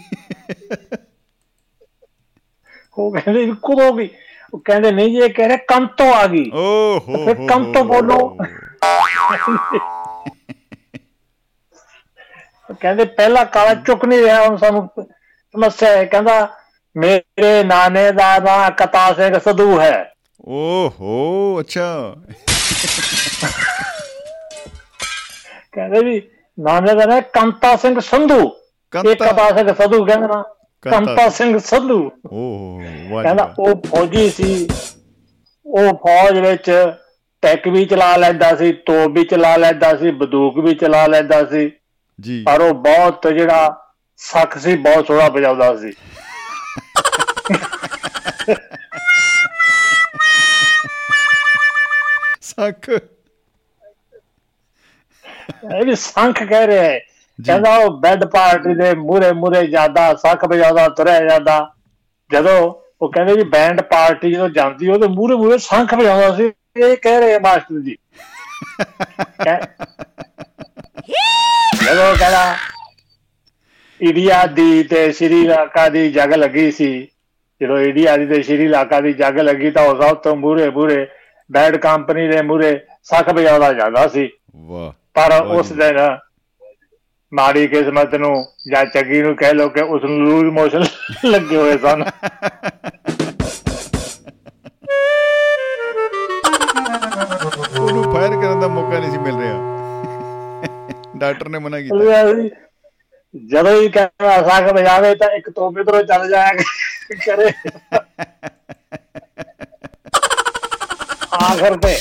[2.98, 4.08] ਉਹ ਕਹਿੰਦੇ ਕੁੱਤੋ ਗਈ?
[4.54, 7.72] ਉਹ ਕਹਿੰਦੇ ਨਹੀਂ ਜੀ ਇਹ ਕਹਿ ਰਹੇ ਕੰਤੋ ਆ ਗਈ। ਓ ਹੋ ਫਿਰ ਹੋ, ਕੰਮ
[7.72, 8.36] ਤੋਂ ਹੋ, ਬੋਲੋ।
[12.80, 14.88] ਕਹਿੰਦੇ ਪਹਿਲਾ ਕਾਲਾ ਚੁੱਕ ਨਹੀਂ ਰਿਹਾ ਹੁਣ ਸਾਨੂੰ।
[15.54, 16.48] ਸਮੱਸਿਆ ਹੈ ਕਹਿੰਦਾ
[16.96, 20.14] ਮੇਰੇ ਨਾਨੇ ਦਾ ਨਾਂ ਕਤਾ ਸਿੰਘ ਸਧੂ ਹੈ
[20.48, 22.16] ਓ ਹੋ ਅੱਛਾ
[25.72, 26.22] ਕਹਿੰਦੇ ਵੀ
[26.58, 28.38] ਨਾਨੇ ਦਾ ਨਾਂ ਕੰਤਾ ਸਿੰਘ ਸੰਧੂ
[29.04, 30.42] ਇਹ ਕੰਤਾ। ਸਿੰਘ ਸਧੂ ਕਹਿੰਦਾ ਨਾ
[30.82, 32.80] ਕੰਤਾ ਸਿੰਘ ਸੰਧੂ ਓ ਹੋ
[33.10, 34.68] ਵਾਹ ਕਹਿੰਦਾ। ਉਹ ਫੌਜੀ ਸੀ
[35.66, 36.70] ਉਹ ਫੌਜ ਵਿੱਚ
[37.42, 41.70] ਟੈਕ ਵੀ ਚਲਾ ਲੈਂਦਾ ਸੀ ਤੋਪ ਵੀ ਚਲਾ ਲੈਂਦਾ ਸੀ ਬੰਦੂਕ ਵੀ ਚਲਾ ਲੈਂਦਾ ਸੀ
[42.20, 43.81] ਜੀ ਪਰ ਉਹ ਬਹੁਤ ਜਿਹੜਾ
[44.22, 45.92] ਸੱਖ ਸੀ ਬਹੁਤ ਸੋਹਣਾ ਵਜਾਉਂਦਾ ਸੀ।
[52.40, 52.90] ਸੱਖ।
[55.74, 57.00] ਇਹ ਵੀ ਸੰਖ ਕਹਿ ਰਿਹਾ ਹੈ।
[57.38, 61.74] ਕਹਿੰਦਾ ਉਹ ਬੈੱਡ ਪਾਰਟੀ ਦੇ ਮੂਰੇ ਮੂਰੇ ਜ਼ਿਆਦਾ ਸੱਖ ਵਜਾਉਂਦਾ ਤੁਰਿਆ ਜਾਂਦਾ।
[62.30, 66.96] ਜਦੋਂ ਉਹ ਕਹਿੰਦੇ ਵੀ ਬੈਂਡ ਪਾਰਟੀ ਜਦੋਂ ਜਾਂਦੀ ਉਹਦੇ ਮੂਰੇ ਮੂਰੇ ਸੰਖ ਵਜਾਉਂਦਾ ਸੀ। ਇਹ
[66.96, 67.92] ਕਹਿ ਰਹੇ ਮਾਸਟਰ ਜੀ।
[71.84, 72.56] ਜਦੋਂ ਕਹਿੰਦਾ
[74.02, 77.08] ਇੰਡੀਆ ਦੀ ਤੇ ਸ਼੍ਰੀਲੰਕਾ ਦੀ ਜੰਗ ਲੱਗੀ ਸੀ।
[77.62, 81.06] ਜਦੋਂ ਇੰਡੀਆ ਦੀ ਤੇ ਸ਼੍ਰੀਲੰਕਾ ਦੀ ਜੰਗ ਲੱਗੀ ਤਾਂ ਉਹ ਸਭ ਤੋਂ ਮੂਰੇ ਮੂਰੇ
[81.50, 86.18] ਬੈਡ ਕੰਪਨੀ ਦੇ ਮੂਰੇ ਸੱਖ ਵਜਾਉਂਦਾ ਜਾਂਦਾ ਸੀ। ਵਾਹ ਪਰ ਉਸ। ਦਿਨ
[87.32, 90.84] ਮਾੜੀ ਕਿਸਮਤ ਨੂੰ ਜਾਂ ਚੰਗੀ ਨੂੰ ਕਹਿ ਲੋ ਕਿ ਉਸ ਨੂੰ ਲੂਜ਼ ਮੋਸ਼ਨ
[91.24, 92.04] ਲੱਗੇ ਹੋਏ ਸਨ।
[97.80, 99.54] ਉਹਨੂੰ ਫਾਇਰ ਕਰਨ ਦਾ ਮੌਕਾ ਨਹੀਂ ਸੀ ਮਿਲ ਰਿਹਾ।
[101.16, 101.96] ਡਾਕਟਰ ਨੇ ਮਨਾ ਕੀਤਾ।
[103.34, 106.52] ਜਦੋਂ ਹੀ ਕਹਿੰਦਾ ਸੱਖ ਵਜਾਵੇ ਤਾਂ ਇੱਕ ਤੋਪ ਇਧਰੋਂ ਚੱਲ ਜਾਇਆ
[107.26, 107.50] ਕਰੇ।
[111.42, 111.96] ਆਖਰ ਤੇ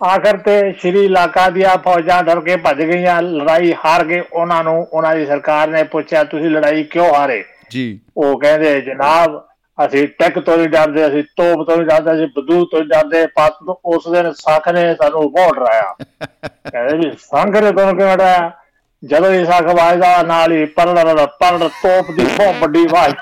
[0.00, 5.14] ਆਖਰ ਤੇ ਸ਼੍ਰੀਲੰਕਾ ਦੀਆਂ ਫੌਜਾਂ ਡਰ ਕੇ ਭੱਜ ਗਈਆਂ ਲੜਾਈ ਹਾਰ ਗਏ ਉਹਨਾਂ ਨੂੰ ਉਹਨਾਂ
[5.16, 7.42] ਦੀ ਸਰਕਾਰ ਨੇ ਪੁੱਛਿਆ ਤੁਸੀਂ ਲੜਾਈ ਕਿਉਂ ਹਾਰੇ?
[7.70, 9.40] ਜੀ। ਉਹ ਕਹਿੰਦੇ ਜਨਾਬ
[9.78, 13.56] ਅਸੀਂ ਟੈਕ ਤੋਂ ਨਹੀਂ ਡਰਦੇ ਅਸੀਂ ਤੋਪ ਤੋਂ ਨਹੀਂ ਡਰਦੇ ਅਸੀਂ ਬੰਦੂਕ ਤੋਂ ਡਰਦੇ ਪਤ
[13.66, 15.94] ਤੋਂ ਉਸ ਦਿਨ ਸੱਖ ਨੇ ਸਾਨੂੰ ਬਹੁਤ ਡਰਾਇਆ
[16.70, 18.50] ਕਹਿੰਦੇ ਵੀ ਸੰਘ ਨੇ ਤੁਹਾਨੂੰ ਕਿਉਂ ਡਰਾਇਆ
[19.04, 23.14] ਜਦੋਂ ਇਹ ਸੱਖ ਵਾਜਦਾ ਨਾਲ ਹੀ ਪਰੜ ਪਰੜ ਤੋਪ ਦੀ ਬਹੁਤ ਵੱਡੀ ਆਵਾਜ਼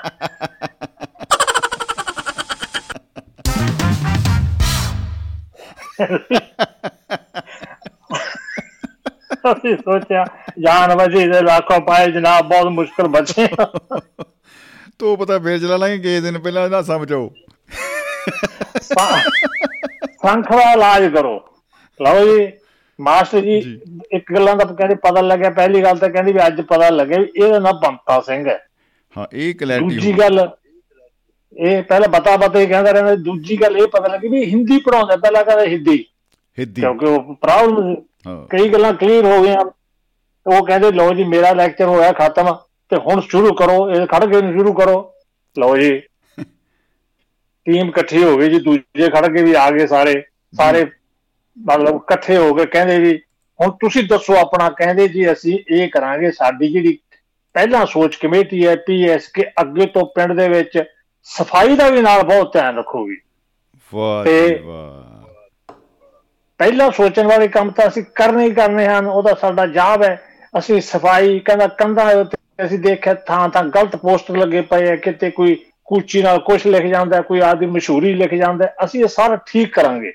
[9.51, 10.25] ਅਸੀਂ ਸੋਚਿਆ
[10.59, 13.47] ਜਾਨ ਬਚੀ ਦੇ ਲੱਖੋਂ ਪਾਏ ਜਨਾਬ ਬਹੁਤ ਮੁਸ਼ਕਲ ਬਚੇ।
[14.99, 17.31] ਤੋ ਪਤਾ ਫੇਰ ਚਲਾ ਲਾਂਗੇ ਕਿਸੇ ਦਿਨ ਪਹਿਲਾਂ ਨਾ ਸਮਝੋ
[20.27, 21.49] ਸੰਖ ਦਾ ਇਲਾਜ ਕਰੋ।
[22.01, 22.51] ਲਓ ਜੀ
[23.01, 23.79] ਮਾਸਟਰ ਜੀ।
[24.11, 27.43] ਇੱਕ ਗੱਲਾਂ ਦਾ ਕਹਿੰਦੇ ਪਤਾ ਲੱਗਿਆ ਪਹਿਲੀ ਗੱਲ ਤਾਂ ਕਹਿੰਦੀ ਵੀ ਅੱਜ ਪਤਾ ਲੱਗਿਆ ਵੀ
[27.43, 28.67] ਇਹਦਾ ਨਾਮ ਬੰਤਾ ਸਿੰਘ ਹੈ।
[29.17, 30.49] ਹਾਂ ਇਹ ਕਲੈਰਿਟੀ ਦੂਜੀ ਗੱਲ
[31.57, 35.15] ਇਹ ਪਹਿਲਾਂ ਬਤਾ ਬਤਾ ਹੀ ਕਹਿੰਦਾ ਰਹਿੰਦਾ ਦੂਜੀ ਗੱਲ ਇਹ ਪਤਾ ਲੱਗੀ ਵੀ ਹਿੰਦੀ ਪੜਾਉਂਦਾ
[35.15, 36.05] ਪਹਿਲਾਂ ਕਹਿੰਦਾ ਹਿੰਦੀ।
[36.59, 37.95] ਹਿੱਦੀ। ਕਿਉਂਕਿ ਉਹ ਪ੍ਰੋਬਲਮ
[38.27, 39.65] ਹਾਂ। ਕਈ ਗੱਲਾਂ ਕਲੀਅਰ ਹੋ ਗਈਆਂ।
[40.47, 42.55] ਉਹ ਕਹਿੰਦੇ ਲਓ ਜੀ ਮੇਰਾ ਲੈਕਚਰ ਹੋਇਆ ਖਤਮ
[42.89, 45.13] ਤੇ ਹੁਣ ਸ਼ੁਰੂ ਕਰੋ ਇਹ ਖੜ ਕੇ ਨੂੰ ਸ਼ੁਰੂ ਕਰੋ।
[45.59, 46.01] ਲਓ ਜੀ।
[47.65, 50.23] ਟੀਮ ਇਕੱਠੀ ਹੋ ਗਈ ਜੀ ਦੂਜੇ ਖੜ ਕੇ ਵੀ ਆ ਗਏ ਸਾਰੇ।
[50.57, 50.85] ਸਾਰੇ
[51.57, 53.21] ਮਤਲਬ ਇਕੱਠੇ ਹੋ ਕੇ ਕਹਿੰਦੇ ਵੀ
[53.61, 56.97] ਹੁਣ ਤੁਸੀਂ ਦੱਸੋ ਆਪਣਾ ਕਹਿੰਦੇ ਜੀ ਅਸੀਂ ਇਹ ਕਰਾਂਗੇ ਸਾਡੀ ਜਿਹੜੀ
[57.53, 60.83] ਪਹਿਲਾਂ ਸੋਚ ਕਮੇਟੀ ਹੈ ਪੀਐਸ ਕੇ ਅੱਗੇ ਤੋਂ ਪਿੰਡ ਦੇ ਵਿੱਚ
[61.23, 63.15] ਸਫ਼ਾਈ ਦਾ ਵੀ ਨਾਲ ਬਹੁਤ ਧਿਆਨ ਰੱਖੋਗੀ।
[63.93, 64.25] ਵਾਹ
[64.63, 65.13] ਵਾਹ।
[66.57, 70.21] ਪਹਿਲਾਂ ਸੋਚਣ ਵਾਲੇ ਕੰਮ ਤਾਂ ਅਸੀਂ ਕਰਨੇ ਹੀ ਕਰਨੇ ਹਨ ਉਹਦਾ ਸਾਡਾ ਜਾਬ ਹੈ।
[70.57, 75.31] ਅਸੀਂ ਸਫ਼ਾਈ ਕਹਿੰਦਾ ਕੰਧਾਂ ਉੱਤੇ ਅਸੀਂ ਦੇਖਿਆ ਥਾਂ ਥਾਂ ਗਲਤ ਪੋਸਟਰ ਲੱਗੇ ਪਏ ਆ ਕਿਤੇ
[75.31, 79.73] ਕੋਈ ਕੂਚੀ ਨਾਲ ਕੁਝ ਲਿਖ ਜਾਂਦਾ ਕੋਈ ਆਦੀ ਮਸ਼ਹੂਰੀ ਲਿਖ ਜਾਂਦਾ ਅਸੀਂ ਇਹ ਸਾਰਾ ਠੀਕ
[79.73, 80.13] ਕਰਾਂਗੇ।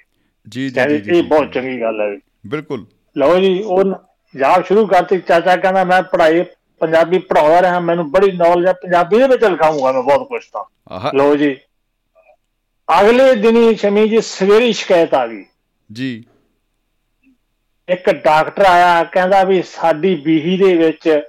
[0.48, 3.94] ਜੀ ਜੀ ਇਹ ਬਹੁਤ। ਚੰਗੀ ਗੱਲ ਹੈ ਬਿਲਕੁਲ। ਲਓ ਜੀ ਉਹ
[4.34, 6.42] ਜਾਬ ਸ਼ੁਰੂ ਕਰਤੀ ਚਾਚਾ ਕਹਿੰਦਾ ਮੈਂ ਪੜ੍ਹਾਈ
[6.80, 10.64] ਪੰਜਾਬੀ ਪੜਾਉਂਦਾ ਰਿਹਾ ਮੈਨੂੰ ਬੜੀ ਨੌਲੇਜ ਹੈ ਪੰਜਾਬੀ ਦੇ ਵਿੱਚ ਲਿਖਾਉਂਗਾ ਮੈਂ ਬਹੁਤ ਕੁਝ ਤਾਂ।
[11.14, 11.56] ਲਓ ਜੀ
[12.88, 15.44] ਅਗਲੇ ਦਿਨ ਸ਼ਮੀ ਜੀ ਸਵੇਰੀ ਸ਼ਿਕਾਇਤ ਆ ਗਈ।
[15.92, 16.24] ਜੀ।
[17.88, 21.20] ਇੱਕ ਡਾਕਟਰ ਆਇਆ ਕਹਿੰਦਾ ਵੀ ਸਾਡੀ ਬੀਹੀ ਦੇ ਵਿੱਚ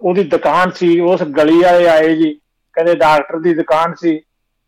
[0.00, 2.32] ਉਹਦੀ ਦੁਕਾਨ ਸੀ ਉਸ ਗਲੀ ਵਾਲੇ ਆਏ ਜੀ
[2.74, 4.20] ਕਹਿੰਦੇ ਡਾਕਟਰ ਦੀ ਦੁਕਾਨ ਸੀ।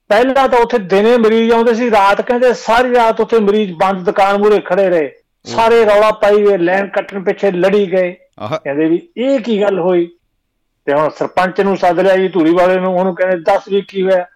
[0.09, 4.39] ਪਹਿਲਾਂ ਤਾਂ ਉੱਥੇ ਦਿਨੇ ਮਰੀਜ਼ ਆਉਂਦੇ ਸੀ ਰਾਤ ਕਹਿੰਦੇ ਸਾਰੀ ਰਾਤ ਉੱਥੇ ਮਰੀਜ਼ ਬੰਦ ਦੁਕਾਨ
[4.39, 5.13] ਮੂਹਰੇ ਖੜੇ ਰਹੇ।
[5.45, 8.13] ਸਾਰੇ ਰੌਲਾ ਪਾਈ ਗਏ ਲਾਈਨ ਕੱਟਣ ਪਿੱਛੇ ਲੜੀ ਗਏ।
[8.65, 10.17] ਕਹਿੰਦੇ ਵੀ ਇਹ ਕੀ ਗੱਲ ਹੋਈ?
[10.85, 14.03] ਤੇ ਹੁਣ ਸਰਪੰਚ ਨੂੰ ਸੱਦ ਲਿਆ ਜੀ ਧੂਰੀ ਵਾਲੇ ਨੂੰ ਉਹਨੂੰ ਕਹਿੰਦੇ ਦੱਸ ਵੀ ਕੀ
[14.03, 14.27] ਹੋਇਆ।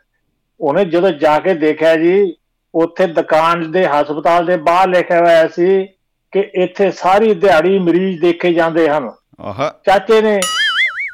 [0.61, 2.37] ਉਹਨੇ ਜਦੋਂ ਜਾ ਕੇ ਦੇਖਿਆ ਜੀ
[2.75, 5.87] ਉੱਥੇ ਦੁਕਾਨ ਦੇ ਹਸਪਤਾਲ ਦੇ ਬਾਹਰ ਲਿਖਿਆ ਹੋਇਆ ਸੀ
[6.33, 10.41] ਕਿ ਇੱਥੇ ਸਾਰੀ ਦਿਹਾੜੀ ਮਰੀਜ਼ ਦੇਖੇ ਜਾਂਦੇ ਹਨ। ਆਹ। ਚਾਚੇ ਨੇ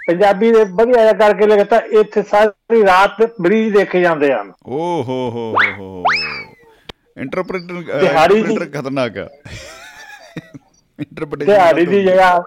[0.06, 5.30] ਪੰਜਾਬੀ ਦੇ ਵਧੀਆ ਜਿਹਾ ਕਰਕੇ ਲਿਖਤਾ ਇੱਥੇ ਸਾਰੀ ਰਾਤ ਮਰੀਜ਼ ਦੇਖੇ ਜਾਂਦੇ ਹਨ। ਓ ਹੋ
[5.30, 6.04] ਹੋ ਹੋ ਹੋ
[7.18, 9.28] ਇੰਟਰਪ੍ਰੀਟਰ ਦਿਹਾੜੀ ਦੀ- ਇੰਟਰਪ੍ਰੀਟਰ ਖਤਰਨਾਕ ਆ।
[10.98, 12.38] ਇੰਟਰਪ੍ਰੀਟੇਸ਼ਨ ਦਿਹਾੜੀ ਦੀ ਜਗ੍ਹਾ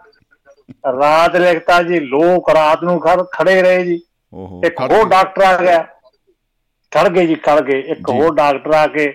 [1.02, 4.00] ਰਾਤ ਲਿਖਤਾ ਜੀ ਲੋਕ ਰਾਤ ਨੂੰ ਖੜ- ਖੜੇ ਰਹੇ ਜੀ।
[4.34, 5.82] ਓਹੋ ਇੱਕ ਹੋਰ ਡਾਕਟਰ ਆ ਗਿਆ
[6.91, 9.08] ਖੜ ਗਏ ਜੀ ਖੜ ਗਏ। ਇੱਕ। ਹੋਰ ਡਾਕਟਰ ਆ ਕੇ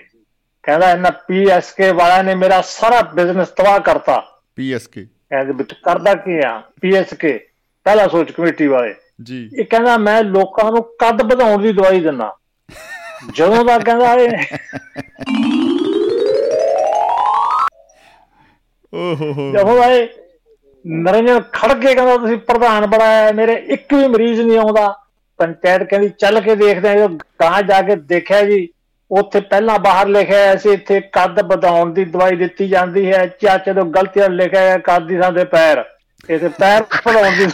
[0.64, 4.22] ਕਹਿੰਦਾ ਇਹਨਾਂ ਪੀਐਸਕੇ ਵਾਲਿਆਂ ਨੇ ਮੇਰਾ ਸਾਰਾ ਬਿਜ਼ਨਸ ਤਬਾਹ ਕਰਤਾ।
[4.57, 6.61] ਪੀਐਸਕੇ ਕਹਿੰਦੇ ਕਰਦਾ ਕੀ ਆ?
[6.80, 7.38] ਪੀਐਸਕੇ
[7.87, 12.35] ਪਹਿਲਾ ਸੋਚ ਕਮੇਟੀ ਵਾਲੇ। ਜੀ। ਇਹ ਕਹਿੰਦਾ ਮੈਂ ਲੋਕਾਂ ਨੂੰ ਕੱਦ ਵਧਾਉਣ ਦੀ ਦਵਾਈ ਦਿੰਦਾ।
[13.35, 14.57] ਜਦੋਂ ਦਾ ਕਹਿੰਦਾ ਇਹ।
[18.92, 20.09] ਓਹੋ ਹੋ। ਜਦੋਂ ਇਹ
[20.85, 24.92] ਨਰਿੰਦਰ ਖੜ ਕੇ ਕਹਿੰਦਾ ਤੁਸੀਂ ਪ੍ਰਧਾਨ ਬਣਾਇਆ ਮੇਰੇ ਇੱਕ ਵੀ ਮਰੀਜ਼ ਨਹੀਂ ਆਉਂਦਾ।
[25.38, 27.07] ਪੰਚਾਇਤ ਕਹਿੰਦੀ ਚੱਲ ਕੇ ਦੇਖਦੇ ਆ
[27.42, 28.68] ਗਾਂ ਜਾ ਕੇ ਦੇਖਿਆ ਜੀ
[29.11, 33.85] ਉੱਥੇ ਪਹਿਲਾਂ ਬਾਹਰ ਲਿਖਿਆ ਸੀ ਇੱਥੇ ਕੱਦ ਵਧਾਉਣ ਦੀ ਦਵਾਈ ਦਿੱਤੀ ਜਾਂਦੀ ਹੈ। ਚਾਚੇ ਤੋਂ
[33.87, 35.85] ਗਲਤੀਆਂ ਲਿਖਿਆ ਹੈ ਕੱਦ ਦੀ ਥਾਂ ਤੇ ਪੈਰ।
[36.30, 37.46] ਇੱਥੇ ਪੈਰ ਵਧਾਉਣ ਦੀ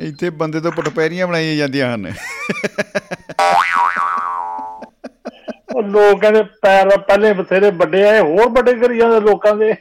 [0.00, 2.12] ਇੱਥੇ ਬੰਦੇ ਤੋਂ ਪਟਪੈਰੀਆਂ ਬਣਾਈਆਂ ਜਾਂਦੀਆਂ ਹਨ।
[5.74, 9.74] ਉਹ ਲੋਕ ਕਹਿੰਦੇ ਪੈਰ ਪਹਿਲੇ ਬਥੇਰੇ ਵੱਡੇ ਆ ਇਹ ਹੋਰ ਵੱਡੇ ਕਰੀ ਜਾਂਦੇ ਲੋਕਾਂ ਦੇ।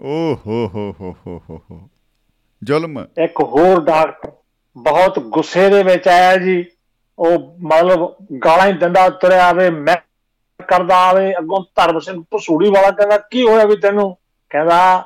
[0.00, 1.88] ਓ ਹੋ ਹੋ ਹੋ ਹੋ ਹੋ ਹੋ।
[2.64, 4.30] ਜ਼ੁਲਮ। ਇੱਕ ਹੋਰ ਡਾਕਟਰ
[4.76, 6.64] ਬਹੁਤ ਗੁੱਸੇ ਦੇ ਵਿੱਚ ਆਇਆ ਜੀ।
[7.18, 9.96] ਉਹ ਮਤਲਬ ਗਾਲਾਂ ਹੀ ਦਿੰਦਾ ਤੁਰਿਆ ਆਵੇ ਮੈਂ
[10.68, 14.16] ਕਰਦਾ ਆਵੇ ਅੱਗੋਂ ਧਰਮ ਸਿੰਘ ਪਸੂੜੀ ਵਾਲਾ ਕਹਿੰਦਾ ਕੀ ਹੋਇਆ ਵੀ ਤੈਨੂੰ?
[14.54, 15.04] ਕਹਿੰਦਾ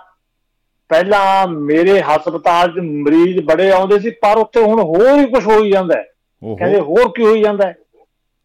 [0.91, 5.71] ਪਹਿਲਾਂ ਮੇਰੇ ਹਸਪਤਾਲ 'ਚ ਮਰੀਜ਼ ਬੜੇ ਆਉਂਦੇ ਸੀ ਪਰ ਉੱਥੇ ਹੁਣ ਹੋਰ ਹੀ ਕੁਝ ਹੋਈ
[5.71, 5.95] ਜਾਂਦਾ।
[6.59, 7.71] ਕਹਿੰਦੇ ਹੋਰ ਕੀ ਹੋਈ ਜਾਂਦਾ?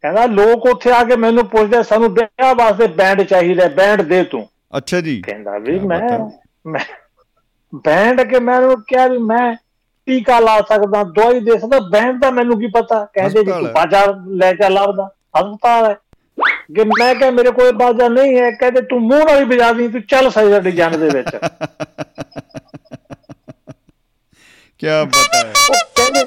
[0.04, 4.48] ਕਹਿੰਦਾ ਲੋਕ ਉੱਥੇ ਆ ਕੇ ਮੈਨੂੰ ਪੁੱਛਦੇ ਸਾਨੂੰ ਵਿਆਹ ਵਾਸਤੇ ਬੈਂਡ ਚਾਹੀਦਾ ਬੈਂਡ ਦੇ ਤੂੰ।
[4.78, 6.00] ਅੱਛਾ ਜੀ। ਕਹਿੰਦਾ ਵੀ ਮੈਂ
[7.86, 9.54] ਬੈਂਡ ਕੇ ਮੈਂ ਉਹਨੂੰ ਕਿਹਾ ਵੀ ਮੈਂ
[10.08, 13.06] ਟੀਕਾ ਲਾ ਸਕਦਾ ਦਵਾਈ ਦੇ ਸਕਦਾ ਬੈਂਡ ਦਾ ਮੈਨੂੰ ਕੀ ਪਤਾ?
[13.14, 15.96] ਕਹਿੰਦੇ ਜੀ ਤੂੰ ਹੈ। ਬਾਜਾ ਲੈ ਕੇ ਲੱਭਦਾ। ਹਸਪਤਾਲ ਹੈ।
[16.70, 19.88] ਕਿ ਮੈਂ ਕਿਹਾ ਮੇਰੇ ਕੋਲ ਬਾਜਾ ਨਹੀਂ ਹੈ ਕਹਿੰਦੇ ਤੂੰ ਮੂੰਹ ਨਾਲ ਹੀ ਵਜਾ ਦੀ
[19.88, 21.28] ਤੂੰ ਚੱਲ ਸਹੀ ਸਾਡੀ ਜਨ ਦੇ ਵਿੱਚ।
[24.80, 26.24] ਕੀ ਹੈ। ਉਹ ਕਹਿੰਦੇ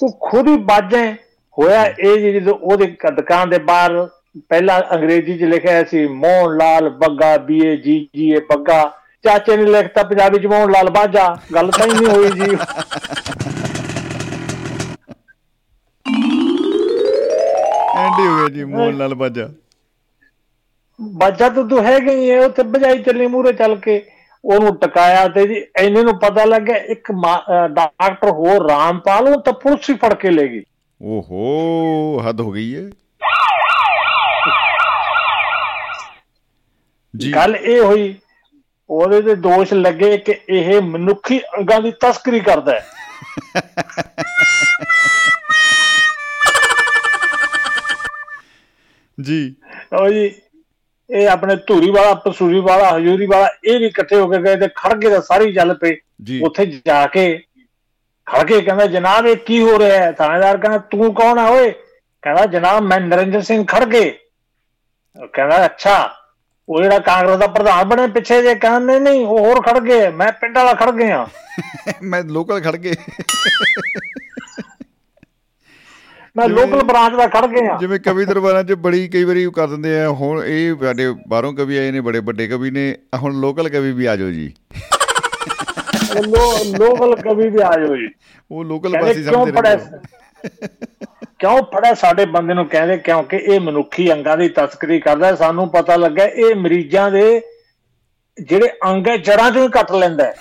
[0.00, 1.12] ਤੂੰ ਖੁਦ ਹੀ ਬਾਜੇ
[1.58, 4.08] ਹੋਇਆ ਇਹ ਜੀ ਜਦੋਂ ਉਹਦੇ ਦੁਕਾਨ ਦੇ ਬਾਹਰ
[4.48, 8.92] ਪਹਿਲਾਂ ਅੰਗਰੇਜ਼ੀ 'ਚ ਲਿਖਿਆ ਸੀ ਮੋਹਨ ਲਾਲ ਬੱਗਾ ਬੀਏ ਜੀ ਜੀ ਇਹ ਬੱਗਾ।
[9.24, 12.56] ਚਾਚੇ ਨੇ ਲਿਖਤਾ ਪੰਜਾਬੀ 'ਚ ਮੋਹਨ ਲਾਲ ਬਾਜਾ। ਗੱਲ ਤਾਂ ਹੀ ਨਹੀਂ ਹੋਈ ਜੀ।
[17.96, 19.48] ਐਂਡੀ ਹੋ ਗਿਆ ਜੀ ਮੋਹਨ ਲਾਲ ਬਾਜਾ।
[20.98, 24.02] ਬਾਜਾ ਤਾਂ ਤੂੰ ਹੈਗਾ ਹੀ ਹੈ ਉੱਥੇ ਬਜਾਈ ਚੱਲੀ ਮੂਰੇ ਚੱਲ ਕੇ।
[24.44, 27.10] ਉਹਨੂੰ ਟਕਾਇਆ ਤੇ ਜੀ ਐਨੇ ਨੂੰ ਪਤਾ ਲੱਗਿਆ ਇੱਕ
[27.72, 30.62] ਡਾਕਟਰ ਹੋਰ ਰਾਮਪਾਲ ਉਹ ਤਾਂ ਪੁਲਿਸ ਹੀ ਫੜ ਕੇ ਲੈ ਗਈ।
[31.00, 32.82] ਓਹੋ ਹੱਦ ਹੋ ਗਈ ਹੈ
[37.14, 38.14] ਜੀ। ਗੱਲ ਇਹ ਹੋਈ
[38.90, 42.86] ਉਹਦੇ ਤੇ ਦੋਸ਼ ਲੱਗੇ ਕਿ ਇਹ ਮਨੁੱਖੀ ਅੰਗਾਂ ਦੀ ਤਸਕਰੀ ਕਰਦਾ ਹੈ।
[49.18, 49.54] ਜੀ।
[49.92, 50.30] ਉਹ ਜੀ
[51.10, 54.68] ਇਹ ਆਪਣੇ ਧੂਰੀ ਵਾਲਾ ਪਸੂਰੀ ਵਾਲਾ ਹਜੂਰੀ ਵਾਲਾ ਇਹ ਵੀ ਇਕੱਠੇ ਹੋ ਕੇ ਗਏ ਤੇ
[54.76, 57.26] ਖੜ ਕੇ ਤਾਂ ਸਾਰੀ ਚੱਲ ਪਈ ਉੱਥੇ ਜਾ ਕੇ
[58.26, 60.12] ਖੜ ਕੇ ਕਹਿੰਦਾ ਜਨਾਬ ਇਹ ਕੀ ਹੋ ਰਿਹਾ ਹੈ?
[60.12, 61.70] ਥਾਣੇਦਾਰ ਕਹਿੰਦਾ ਤੂੰ ਕੌਣ ਆ ਓਏ?
[62.22, 64.18] ਕਹਿੰਦਾ ਜਨਾਬ ਮੈਂ ਨਰਿੰਦਰ ਸਿੰਘ ਖੜਗੇ
[65.16, 65.96] ਉਹ ਕਹਿੰਦਾ ਅੱਛਾ
[66.68, 70.30] ਉਹ ਜਿਹੜਾ ਕਾਂਗਰਸ ਦਾ ਪ੍ਰਧਾਨ ਬਣੇ ਪਿੱਛੇ ਜੇ ਕਹਿੰਦਾ ਨਹੀਂ ਉਹ ਹੋਰ ਖੜ ਗਏ ਮੈਂ
[70.32, 71.26] ਪਿੰਡ ਵਾਲਾ ਖੜ ਗਿਆ।
[72.02, 72.94] ਮੈਂ ਲੋਕਲ ਖੜ ਗਏ।
[76.36, 80.00] ਮੈਂ ਲੋਕਲ ਬ੍ਰਾਂਚ ਦਾ ਖੜ ਗਿਆ। ਜਿਵੇਂ ਕਵੀ ਦਰਬਾਰਾਂ 'ਚ ਬੜੀ ਕਈ ਵਾਰੀ ਕਰ ਦਿੰਦੇ
[80.00, 83.92] ਆ ਹੁਣ ਇਹ ਸਾਡੇ ਬਾਹਰੋਂ ਕਵੀ ਆਏ ਨੇ ਬੜੇ ਵੱਡੇ ਕਵੀ ਨੇ ਹੁਣ ਲੋਕਲ ਕਵੀ
[83.92, 84.54] ਵੀ ਆ ਜਾਓ ਜੀ।
[86.78, 88.08] ਲੋਕਲ ਕਵੀ ਵੀ ਆ ਜਾਓ ਜੀ।
[88.50, 89.98] ਉਹ ਲੋਕਲ ਕਿਉਂ ਸਮਝਦੇ ਰਹਿੰਦੇ
[91.38, 95.96] ਕਿਉਂ ਫੜਿਆ ਸਾਡੇ ਬੰਦੇ ਨੂੰ ਕਹਿੰਦੇ ਕਿਉਂਕਿ ਇਹ ਮਨੁੱਖੀ ਅੰਗਾਂ ਦੀ ਤਸਕਰੀ ਕਰਦਾ। ਸਾਨੂੰ ਪਤਾ
[95.96, 97.40] ਲੱਗਾ ਇਹ ਮਰੀਜ਼ਾਂ ਦੇ
[98.38, 100.30] ਜਿਹੜੇ ਅੰਗ ਹੈ ਜੜਾਂ ਚੋਂ ਹੀ ਕੱਟ ਲੈਂਦਾ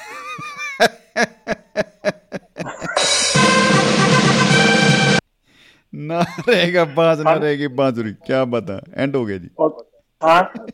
[5.94, 9.50] ਨਾ ਰਹੇਗਾ ਬਾਜ਼ ਨਾ ਰਹੇਗੀ ਬਾਜ਼ੁਰੀ ਕੀ ਬਤਾ ਐਂਡ ਹੋ ਗਿਆ ਜੀ।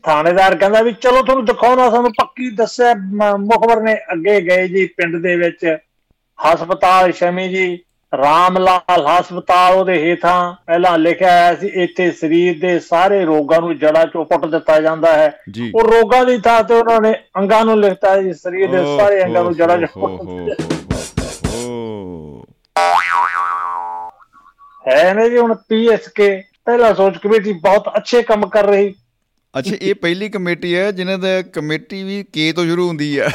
[0.03, 2.93] ਥਾਣੇਦਾਰ ਕਹਿੰਦਾ ਵੀ ਚਲੋ ਤੁਹਾਨੂੰ ਦਿਖਾਉਣਾ ਸਾਨੂੰ ਪੱਕੀ ਦੱਸਿਆ
[3.37, 5.65] ਮੁਖਬਰ ਨੇ ਅੱਗੇ ਗਏ ਜੀ ਪਿੰਡ ਦੇ ਵਿੱਚ।
[6.39, 7.79] ਹਸਪਤਾਲ ਸ਼ਮੀ ਜੀ
[8.13, 13.77] ਰਾਮ ਲਾਲ ਹਸਪਤਾਲ ਉਹਦੇ ਹੇਠਾਂ ਪਹਿਲਾਂ ਲਿਖਿਆ ਹੋਇਆ ਸੀ ਇੱਥੇ ਸਰੀਰ ਦੇ ਸਾਰੇ ਰੋਗਾਂ ਨੂੰ
[13.77, 15.39] ਜੜ੍ਹਾਂ ਚੋਂ ਪੁੱਟ ਦਿੱਤਾ ਜਾਂਦਾ ਹੈ।
[15.75, 19.43] ਉਹ ਰੋਗਾਂ ਦੀ ਥਾਂ ਤੇ ਉਹਨਾਂ ਨੇ ਅੰਗਾਂ ਨੂੰ ਲਿਖਤਾ ਜੀ ਸਰੀਰ ਦੇ ਸਾਰੇ ਅੰਗਾਂ
[19.43, 20.78] ਨੂੰ ਜੜ੍ਹਾਂ ਚੋਂ ਪੁੱਟ ਦਿੱਤਾ।
[24.89, 26.29] ਹੈ ਨੇ ਜੀ ਹੁਣ ਪੀਐਸਕੇ
[26.65, 28.93] ਪਹਿਲਾ ਸੋਚ ਕਮੇਟੀ ਬਹੁਤ ਅੱਛੇ ਕੰਮ ਕਰ ਰਹੀ।
[29.59, 33.29] ਅੱਛਾ ਇਹ ਪਹਿਲੀ ਕਮੇਟੀ ਹੈ ਜਿਨ੍ਹਾਂ ਦਾ ਕਮੇਟੀ ਵੀ ਕੇ ਤੋਂ ਸ਼ੁਰੂ ਹੁੰਦੀ ਆ।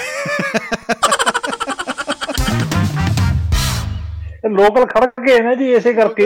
[4.51, 6.23] ਲੋਕਲ ਖੜ ਗਏ ਨੇ ਜੀ ਇਸੇ ਕਰਕੇ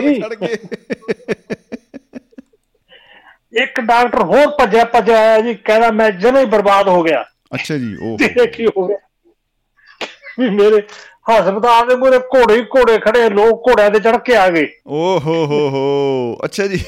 [3.53, 7.23] ਇੱਕ ਡਾਕਟਰ ਹੋਰ ਭੱਜਿਆ ਭੱਜਿਆ ਆਇਆ ਜੀ ਕਹਿੰਦਾ ਮੈਂ ਜਮੇ ਹੀ ਬਰਬਾਦ ਹੋ ਗਿਆ।
[7.55, 8.97] ਅੱਛਾ ਜੀ ਉਹ ਕੀ ਹੋ ਗਿਆ
[10.39, 10.81] ਵੀ ਮੇਰੇ
[11.29, 15.19] ਹਸਪਤਾਲ ਦੇ ਮੂਹਰੇ ਘੋੜੇ ਹੀ ਘੋੜੇ ਖੜੇ ਲੋਕ ਘੋੜਿਆਂ ਤੇ ਚੜ ਕੇ ਆ ਗਏ। ਓ
[15.19, 16.83] ਹੋ ਹੋ ਹੋ ਅੱਛਾ ਜੀ।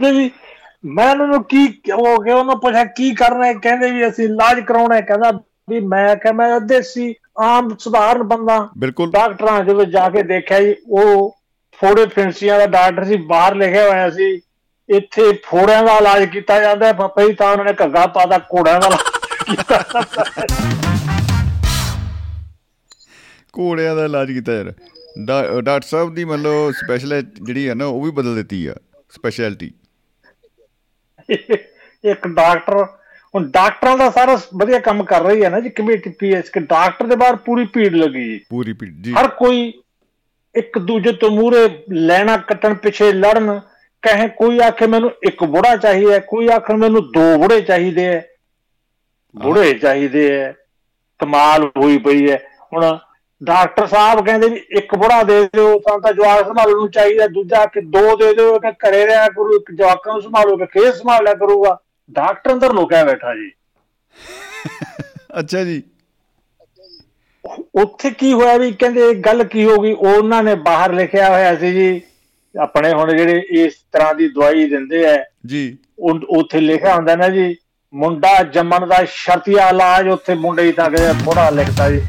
[0.00, 0.30] ਨਹੀਂ ਜੀ
[0.88, 3.52] ਮੈਂ ਉਹਨਾਂ ਨੂੰ ਕੀ ਉਹ ਕਿ ਉਹਨਾਂ ਪੁੱਛਿਆ ਕੀ ਕਰਨਾ ਹੈ?
[3.54, 5.30] ਕਹਿੰਦੇ ਵੀ ਅਸੀਂ ਇਲਾਜ ਕਰਾਉਣਾ ਹੈ। ਕਹਿੰਦਾ
[5.70, 10.74] ਵੀ ਮੈਂ ਕਿਹਾ ਮੈਂ ਦੇਸੀ ਆਮ ਸਧਾਰਨ ਬੰਦਾ। ਬਿਲਕੁਲ। ਡਾਕਟਰਾਂ ਜਦੋਂ ਜਾ ਕੇ ਦੇਖਿਆ ਜੀ
[10.90, 11.30] ਉਹ
[11.78, 14.40] ਫੋੜੇ ਫਿੰਸੀਆਂ ਦਾ ਡਾਕਟਰ ਸੀ ਬਾਹਰ ਲਿਖਿਆ ਹੋਇਆ ਸੀ।
[14.88, 18.80] ਇੱਥੇ ਫੋੜਿਆਂ ਦਾ ਇਲਾਜ ਕੀਤਾ ਜਾਂਦਾ ਹੈ ਪਾਪਾ ਜੀ ਤਾਂ ਉਹਨਾਂ ਨੇ ਘੱਗਾ ਪਾਦਾ ਘੋੜਿਆਂ
[18.80, 18.88] ਦਾ
[19.46, 19.82] ਕੀਤਾ।
[23.54, 24.72] ਘੋੜਿਆਂ ਦਾ ਇਲਾਜ ਕੀਤਾ ਯਾਰ।
[25.18, 28.74] ਡਾਕਟਰ ਸਾਹਿਬ ਦੀ ਮੰਨ ਲਓ ਸਪੈਸ਼ਲ ਜਿਹੜੀ ਹੈ ਨਾ ਉਹ ਵੀ ਬਦਲ ਦਿੱਤੀ ਆ
[29.10, 29.70] ਸਪੈਸ਼ਲਿਟੀ
[31.28, 32.84] ਇੱਕ ਡਾਕਟਰ
[33.34, 37.06] ਹੁਣ ਡਾਕਟਰਾਂ ਦਾ ਸਾਰਾ ਵਧੀਆ ਕੰਮ ਕਰ ਰਹੀ ਹੈ ਨਾ ਜੀ ਕਮੇਟੀ ਪੀਐਸ ਕਿ ਡਾਕਟਰ
[37.06, 39.72] ਦੇ ਬਾਹਰ ਪੂਰੀ ਭੀੜ ਲੱਗੀ ਜੀ। ਪੂਰੀ ਪੀ- ਜੀ। ਹਰ ਕੋਈ
[40.54, 43.60] ਇੱਕ ਦੂਜੇ ਤੋਂ ਮੂਰੇ ਲੈਣਾ ਕੱਟਣ ਪਿੱਛੇ ਲੜਨ
[44.02, 48.20] ਕਹੇ ਕੋਈ ਆਖੇ ਮੈਨੂੰ ਇੱਕ ਬੁੜਾ ਚਾਹੀਦਾ ਕੋਈ ਆਖੇ ਮੈਨੂੰ ਦੋ ਬੁੜੇ ਚਾਹੀਦੇ ਐ
[49.34, 50.52] ਬੁੜੇ ਚਾਹੀਦੇ ਐ
[51.20, 52.36] ਕਮਾਲ ਹੋਈ ਪਈ ਐ
[52.72, 52.84] ਹੁਣ
[53.40, 57.64] ਡਾਕਟਰ ਸਾਹਿਬ ਕਹਿੰਦੇ ਵੀ ਇੱਕ ਬੁੜਾ ਦੇ ਦਿਓ ਤਾਂ ਤਾਂ ਜਵਾਕ ਸੰਭਾਲਣ ਨੂੰ ਚਾਹੀਦਾ ਦੂਜਾ
[57.66, 61.24] ਕਿ ਦੋ ਦੇ ਦਿਓ ਕਿ ਘਰੇ ਰਿਹਾ ਕਰੂ ਇੱਕ ਜਵਾਕਾਂ ਨੂੰ ਸੰਭਾਲੋ ਕਿ ਖੇਤ ਸੰਭਾਲ
[61.24, 61.76] ਲਿਆ ਕਰੂਗਾ।
[62.10, 63.50] ਡਾਕਟਰ ਅੰਦਰ ਲੁਕਿਆ ਬੈਠਾ ਜੀ।
[65.38, 65.82] ਅੱਛਾ ਜੀ।
[67.74, 69.92] ਉੱਥੇ ਕੀ ਹੋਇਆ ਵੀ ਕਹਿੰਦੇ ਗੱਲ ਕੀ ਹੋ ਗਈ?
[69.92, 72.00] ਉਹਨਾਂ ਨੇ ਬਾਹਰ ਲਿਖਿਆ ਹੋਇਆ ਸੀ ਜੀ
[72.62, 75.78] ਆਪਣੇ ਹੁਣ ਜਿਹੜੇ ਇਸ ਤਰ੍ਹਾਂ ਦੀ ਦਵਾਈ ਦਿੰਦੇ ਐ ਜੀ।
[76.30, 77.56] ਉੱਥੇ ਲਿਖਿਆ ਹੁੰਦਾ ਨਾ ਜੀ
[77.94, 82.02] ਮੁੰਡਾ ਜੰਮਣ ਦਾ ਸ਼ਰਤੀਆ ਇਲਾਜ ਉੱਥੇ ਮੁੰਡੇ ਹੀ ਤਾਂ ਕਿ ਥੋੜਾ ਲਿਖਦਾ ਜੀ।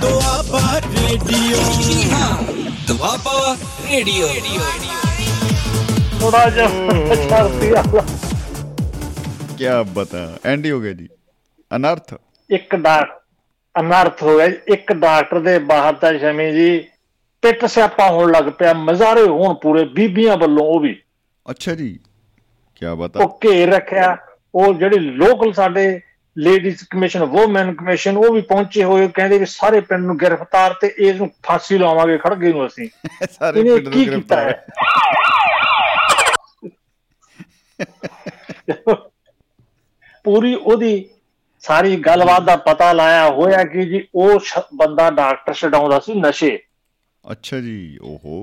[0.00, 1.56] ਦੁਆਬਾ ਰੇਡੀਓ।
[2.88, 3.56] ਦੁਆਬਾ
[3.90, 4.28] ਰੇਡੀਓ।
[6.20, 6.68] ਥੋੜਾ ਜਿਹਾ
[7.14, 8.04] ਸ਼ਰਤੀਆ ਇਲਾਜ।
[9.58, 11.08] ਕੀ ਬਤਾ ਐਂਡੀ ਹੋ ਗਿਆ ਜੀ।
[11.76, 12.14] ਅਨਰਥ।
[12.50, 13.22] ਇੱਕ ਡਾਕ
[13.80, 16.89] ਅਨਰਥ ਹੋ ਗਿਆ। ਇੱਕ ਡਾਕਟਰ ਦੇ ਬਾਹਰ ਤਾਂ ਸ਼ਮੀ ਜੀ
[17.42, 21.02] ਪਿੱਟ ਸਿਆਪਾ ਹੋਣ ਲੱਗ ਪਿਆ ਮਜ਼ਾਰੇ ਹੋਣ ਪੂਰੇ ਬੀਬੀਆਂ ਵੱਲੋਂ ਉਹ ਵੀ।
[21.50, 21.98] ਅੱਛਾ ਜੀ
[22.74, 24.16] ਕੀ ਬਤਾ ਉਹ ਘੇਰ ਰੱਖਿਆ
[24.54, 26.00] ਉਹ ਜਿਹੜੇ ਲੋਕਲ ਸਾਡੇ
[26.38, 30.94] ਲੇਡੀਜ਼ ਕਮਿਸ਼ਨ ਵੂਮਨ ਕਮਿਸ਼ਨ ਉਹ ਵੀ ਪਹੁੰਚੇ ਹੋਏ ਕਹਿੰਦੇ ਵੀ ਸਾਰੇ ਪਿੰਡ ਨੂੰ ਗ੍ਰਿਫਤਾਰ ਤੇ
[30.98, 32.88] ਇਸ ਨੂੰ ਫਾਂਸੀ ਲਵਾਵਾਂਗੇ ਖੜਗੇ ਨੂੰ ਅਸੀਂ।
[33.30, 34.60] ਸਾਰੇ ਪਿੰਡ ਨੂੰ ਗ੍ਰਿਫਤਾਰ।
[40.24, 41.08] ਪੂਰੀ ਉਹਦੀ
[41.60, 44.40] ਸਾਰੀ ਗੱਲਬਾਤ ਦਾ ਪਤਾ ਲਾਇਆ ਹੋਇਆ ਕਿ ਜੀ ਉਹ
[44.74, 46.58] ਬੰਦਾ ਡਾਕਟਰ ਛਡਾਉਂਦਾ ਸੀ ਨਸ਼ੇ।
[47.24, 48.36] ਅੱਛਾ ਜੀ ਓਹੋ।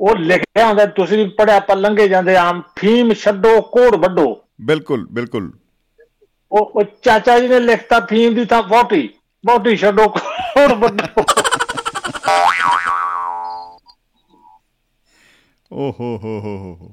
[0.00, 4.26] ਉਹ ਲਿਖਿਆ ਹੁੰਦਾ ਤੁਸੀਂ ਵੀ ਪੜਿਆ ਆਪਾਂ ਲੰਘੇ ਜਾਂਦੇ ਆਮ ਫੀਮ ਛੱਡੋ ਕੋੜ ਵੱਡੋ
[4.62, 5.50] ਬਿਲਕੁਲ ਬਿਲਕੁਲ।
[6.52, 9.08] ਉਹ ਉਹ ਚਾਚਾ ਜੀ ਨੇ ਲਿਖਤਾ ਫੀਮ ਦੀ ਥਾਂ ਵੋਟੀ
[9.44, 11.24] ਵੋਟੀ ਛੱਡੋ ਕੋੜ ਵੱਡੋ
[15.70, 16.92] ਓਹੋ ਹੋ ਹੋ ਹੋ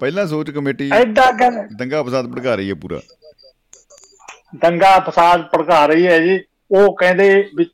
[0.00, 3.00] ਪਹਿਲਾਂ ਸੋਚ ਕਮੇਟੀ ਐਡਾ ਕਹਿੰਦੇ ਦੰਗਾ ਫਸਾਦ ਭੜਕਾ ਰਹੀ ਹੈ ਪੂਰਾ।
[4.56, 6.38] ਦੰਗਾ ਫਸਾਦ ਭੜਕਾ ਰਹੀ ਹੈ ਜੀ।
[6.70, 7.66] ਉਹ ਕਹਿੰਦੇ ਵੀ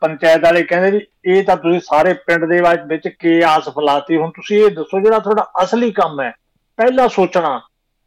[0.00, 4.16] ਪੰਚਾਇਤ ਵਾਲੇ ਕਹਿੰਦੇ ਵੀ ਇਹ ਤਾਂ ਤੁਸੀਂ ਸਾਰੇ ਪਿੰਡ ਦੇ ਵਿੱਚ- ਵਿੱਚ ਕੇ ਆਸ ਫਲਾਤੀ।
[4.16, 6.32] ਹੁਣ ਤੁਸੀਂ ਇਹ ਦੱਸੋ ਜਿਹੜਾ ਤੁਹਾਡਾ ਅਸਲੀ ਕੰਮ ਹੈ
[6.76, 7.60] ਪਹਿਲਾਂ ਸੋਚਣਾ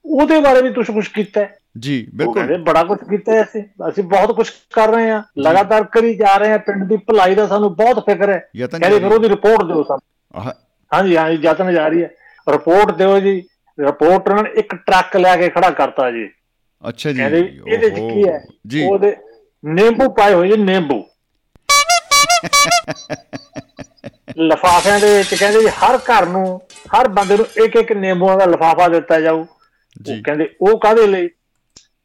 [0.06, 1.46] ਉਹਦੇ ਬਾਰੇ ਵੀ ਤੁਸੀਂ ਕੁਝ ਕੀਤਾ
[1.80, 6.38] ਜੀ ਬਿਲਕੁਲ। ਬੜਾ ਕੁਝ ਕੀਤਾ ਅਸੀਂ। ਅਸੀਂ ਬਹੁਤ ਕੁਝ ਕਰ ਰਹੇ ਹਾਂ ਲਗਾਤਾਰ ਕਰੀ ਜਾ
[6.38, 9.84] ਰਹੇ ਹਾਂ। ਪਿੰਡ ਦੀ ਭਲਾਈ ਦਾ ਸਾਨੂੰ ਬਹੁਤ ਫਿਕਰ ਹੈ। ਕਹਿੰਦੇ ਫਿਰ। ਉਹਦੀ ਰਿਪੋਰਟ ਦਿਓ
[9.84, 10.52] ਸਾਨੂੰ।
[10.94, 12.12] ਹਾਂਜੀ ਹਾਂਜੀ ਯਤਨ ਜਾਰੀ ਹੈ।
[12.50, 13.44] ਰਿਪੋਰਟ ਦਿਓ ਜੀ।
[13.80, 16.30] ਰਿਪੋਰਟ ਉਹਨਾਂ ਨੇ ਇੱਕ ਟਰੱਕ ਲਿਆ ਕੇ ਖੜਾ ਕਰਤਾ ਜੀ।
[16.90, 17.22] ਅੱਛਾ ਜੀ।
[17.68, 18.46] ਇਹਦੇ ਚ ਕੀ ਹੈ?
[18.68, 19.16] ਜੀ। ਉਹਦੇ
[19.66, 21.06] ਨਿੰਬੂ ਪਾਏ ਹੋਏ ਨਿੰਬੂ।
[24.38, 26.62] ਲਫਾਫਿਆਂ ਦੇ ਵਿੱਚ ਕਹਿੰਦੇ ਜੀ ਹਰ ਘਰ ਨੂੰ
[26.96, 29.46] ਹਰ ਬੰਦੇ ਨੂੰ ਇੱਕ ਇੱਕ ਨਿੰਬੂਆਂ ਦਾ ਲਫਾਫਾ ਦਿੱਤਾ ਜਾਊ।
[30.02, 31.28] ਜੀ। ਉਹ ਕਹਿੰਦੇ ਉਹ ਕਾਦੇ ਲਈ?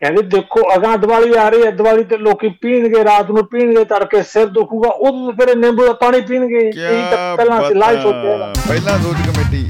[0.00, 4.22] ਕਹਿੰਦੇ ਦੇਖੋ ਅਗਾਂ ਦੀਵਾਲੀ ਆ ਰਹੀ ਹੈ ਦੀਵਾਲੀ ਤੇ ਲੋਕੀ ਪੀਣਗੇ ਰਾਤ ਨੂੰ ਪੀਣਗੇ ਤੜਕੇ
[4.22, 8.98] ਸਿਰ ਦੁਖੂਗਾ ਉਦੋਂ ਫਿਰ ਇਹ ਨਿੰਬੂ ਦਾ ਪਾਣੀ ਪੀਣਗੇ। ਇਹ ਤਾਂ ਪਹਿਲਾਂ ਲਾਈ ਸੋਚਿਆ ਪਹਿਲਾਂ
[8.98, 9.66] ਸੋਚ ਕਮੇਟੀ।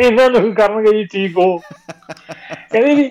[0.00, 3.10] ਇਹਨਾਂ ਨੂੰ ਕਰਨਗੇ ਜੀ ਠੀਕ ਹੋ। ਕਹਿੰਦੇ ਵੀ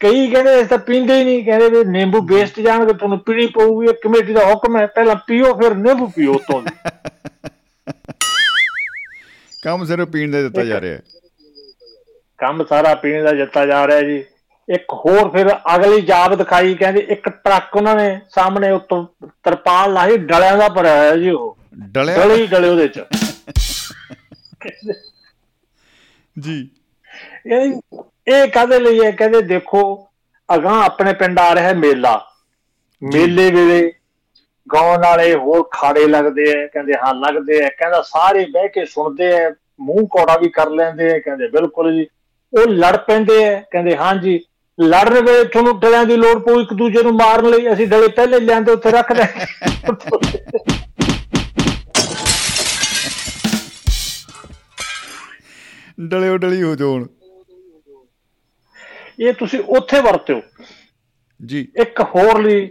[0.00, 3.86] ਕਈ ਕਹਿੰਦੇ ਇਸ ਤਾਂ ਪੀਂਦੇ ਹੀ ਨਹੀਂ। ਕਹਿੰਦੇ ਵੀ ਨਿੰਬੂ ਵੇਸਟ ਜਾਣਗੇ ਤੁਹਾਨੂੰ ਪੀਣੀ ਪਊਗੀ
[3.86, 6.62] ਇਹ ਕਮੇਟੀ ਦਾ ਹੁਕਮ ਹੈ ਪਹਿਲਾਂ ਪੀਓ ਫਿਰ ਨਿੰਬੂ ਪੀਓ ਤੋਂ
[9.62, 11.02] ਕੰਮ ਸਿਰਫ ਪੀਣ ਦਾ ਦਿੱਤਾ ਜਾ ਰਿਹਾ ਹੈ।
[12.38, 14.24] ਕੰਮ ਸਾਰਾ ਪੀਣ ਦਾ ਜੱਤਾ ਜਾ ਰਿਹਾ ਜੀ।
[14.68, 19.06] ਇੱਕ ਹੋਰ ਫਿਰ ਅਗਲੀ ਜਾਬ ਦਿਖਾਈ ਕਹਿੰਦੇ ਇੱਕ ਟਰੱਕ ਉਹਨਾਂ ਨੇ ਸਾਹਮਣੇ ਉੱਤੋਂ
[19.44, 23.00] ਤਰਪਾਲ ਲਾਈ ਡਲਿਆਂ ਦਾ ਭਰਿਆ ਹੋਇਆ ਜੀ ਉਹ। ਡਲਿਆ ਡਲੇ ਡਲੇ ਉਹਦੇ ਚ।
[26.40, 26.58] ਜੀ।
[27.46, 27.72] ਇਹ
[28.28, 29.10] ਇਹ ਕਾਹਦੇ ਲਈ ਹੈ?
[29.10, 29.80] ਕਹਿੰਦੇ ਦੇਖੋ
[30.48, 32.20] ਅਗਾਂ ਆਪਣੇ ਪਿੰਡ ਆ ਰਿਹਾ ਮੇਲਾ।
[33.02, 33.92] ਮੇਲੇ ਵੇਲੇ
[34.66, 39.32] ਗਾਉਣ ਵਾਲੇ ਹੋਰ ਖਾੜੇ ਲੱਗਦੇ ਆ ਕਹਿੰਦੇ ਹਾਂ ਲੱਗਦੇ ਆ ਕਹਿੰਦਾ ਸਾਰੇ ਬਹਿ ਕੇ ਸੁਣਦੇ
[39.44, 39.50] ਆ
[39.80, 42.06] ਮੂੰਹ ਕੋੜਾ ਵੀ ਕਰ ਲੈਂਦੇ ਆ ਕਹਿੰਦੇ ਬਿਲਕੁਲ ਜੀ।
[42.52, 44.40] ਉਹ ਲੜ ਪੈਂਦੇ ਆ ਕਹਿੰਦੇ ਹਾਂ ਜੀ
[44.78, 48.40] ਲੜਨ ਵੇਲੇ ਤੁਹਾਨੂੰ ਡਲਿਆਂ ਦੀ ਲੋੜ ਪਊ ਇੱਕ ਦੂਜੇ ਨੂੰ ਮਾਰਨ ਲਈ। ਅਸੀਂ ਡਲੇ ਪਹਿਲੇ
[48.40, 49.22] ਲਿਆਂਦੇ ਉੱਥੇ ਰੱਖ ਦੇ
[56.10, 57.06] ਡਲੀ ਹੋ ਜਾਣ
[59.20, 60.42] ਇਹ ਤੁਸੀਂ ਉੱਥੇ ਵਰਤਿਓ।
[61.46, 62.66] ਜੀ। ਇੱਕ ਹੋਰ ਲਈ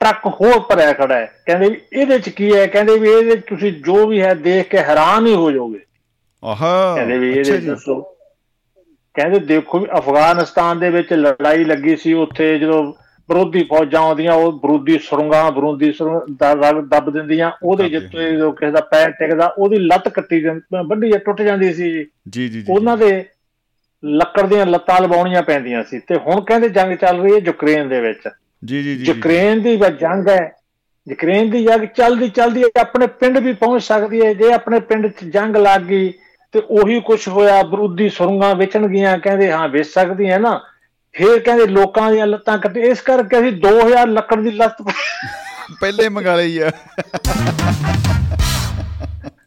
[0.00, 2.66] ਟਰੱਕ ਹੋਰ ਭਰਿਆ ਖੜਾ ਹੈ। ਕਹਿੰਦੇ ਵੀ ਇਹਦੇ ਚ ਕੀ ਹੈ?
[2.66, 5.80] ਕਹਿੰਦੇ ਵੀ ਇਹਦੇ ਤੁਸੀਂ ਜੋ ਵੀ ਹੈ ਦੇਖ ਕੇ ਹੈਰਾਨ ਹੀ ਹੋ ਜਾਓਗੇ।
[6.44, 8.02] ਆਹਾ ਕਹਿੰਦੇ ਵੀ ਇਹਦੇ ਦੱਸੋ।
[9.14, 12.92] ਕਹਿੰਦੇ ਦੇਖੋ ਵੀ ਅਫਗਾਨਿਸਤਾਨ ਦੇ ਵਿੱਚ ਲੜਾਈ ਲੱਗੀ ਸੀ ਉੱਥੇ ਜਦੋਂ
[13.28, 18.80] ਵਿਰੋਧੀ ਫੌਜਾਂ ਆਉਂਦੀਆਂ ਉਹ ਵਿਰੋਧੀ ਸੁਰੰਗਾਂ ਵਿਰੋਧੀ ਸੁਰੰਗ ਦੱਬ ਦਿੰਦੀਆਂ ਉਹਦੇ। ਜਿੱਤੇ ਜੋ ਕਿਸੇ ਦਾ
[18.90, 23.24] ਪੈਰ ਟਿਕਦਾ ਉਹਦੀ ਲੱਤ ਕੱਟੀ ਜਾਂਦੀ ਵੱਡੀ ਜਿਹੀ ਟੁੱਟ ਜਾਂਦੀ ਸੀ ਜੀ। ਜੀ ਉਹਨਾਂ ਦੇ
[24.02, 28.00] ਲੱਕੜ ਦੀਆਂ ਲੱਤਾਂ ਲਵਾਉਣੀਆਂ ਪੈਂਦੀਆਂ ਸੀ ਤੇ ਹੁਣ ਕਹਿੰਦੇ ਜੰਗ ਚੱਲ ਰਹੀ ਹੈ ਯੂਕਰੇਨ ਦੇ
[28.00, 28.28] ਵਿੱਚ।
[28.64, 30.52] ਜੀ ਜੀ ਜੀ ਯੂਕਰੇਨ ਦੀ ਵਾ ਜੰਗ ਹੈ।
[31.06, 35.24] ਯੂਕਰੇਨ ਦੀ ਜੰਗ ਚੱਲਦੀ ਚੱਲਦੀ ਆਪਣੇ ਪਿੰਡ ਵੀ ਪਹੁੰਚ ਸਕਦੀ ਹੈ। ਜੇ ਆਪਣੇ ਪਿੰਡ 'ਚ
[35.24, 36.12] ਜੰਗ ਲੱਗ ਗਈ
[36.54, 40.60] ਤੇ ਉਹੀ ਕੁਝ ਹੋਇਆ ਵਿਰੋਧੀ ਸੁਰੰਗਾਂ ਵੇਚਣ ਗਈਆਂ ਕਹਿੰਦੇ ਹਾਂ ਵੇਚ ਸਕਦੀਆਂ ਨਾ।
[41.14, 44.82] ਫਿਰ ਕਹਿੰਦੇ ਲੋਕਾਂ ਦੀਆਂ ਲੱਤਾਂ ਕੱਟ ਇਸ ਕਰਕੇ ਅਸੀਂ 2000 ਲੱਕੜ ਦੀ ਲੱਤ
[45.80, 46.70] ਪਹਿਲੇ ਮੰਗਾ ਲਈ ਆ।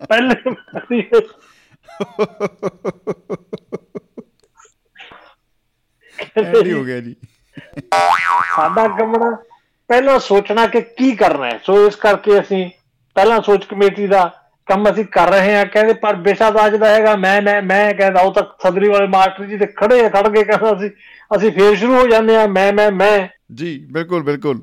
[0.09, 0.35] ਪਹਿਲੇ
[6.37, 7.15] ਐਂਡੀ ਹੋ ਗਿਆ ਜੀ।
[8.55, 9.29] ਸਾਡਾ ਕੰਮਣਾ
[9.89, 12.69] ਪਹਿਲਾਂ ਸੋਚਣਾ ਕਿ ਕੀ ਕਰਨਾ ਹੈ। ਸੋ ਇਸ ਕਰਕੇ ਅਸੀਂ
[13.15, 14.23] ਪਹਿਲਾਂ ਸੋਚ ਕਮੇਟੀ ਦਾ
[14.67, 17.93] ਕੰਮ ਅਸੀਂ ਕਰ ਰਹੇ ਹਾਂ। ਕਹਿੰਦੇ ਪਰ ਬੇਸ਼ਾ ਤਾਂ ਅੱਜ ਦਾ ਹੈਗਾ ਮੈਂ ਮੈਂ ਮੈਂ
[17.93, 20.89] ਕਹਿੰਦਾ ਉਹ ਤੱਕ ਸਦਰੀ ਵਾਲੇ ਮਾਸਟਰ ਜੀ ਤੇ ਖੜੇ ਖੜ ਕੇ ਕਹਿੰਦਾ ਅਸੀਂ।
[21.35, 24.61] ਅਸੀਂ ਫੇਰ ਸ਼ੁਰੂ ਹੋ ਜਾਂਦੇ ਆ ਮੈਂ ਮੈਂ ਮੈਂ। ਜੀ ਬਿਲਕੁਲ ਬਿਲਕੁਲ।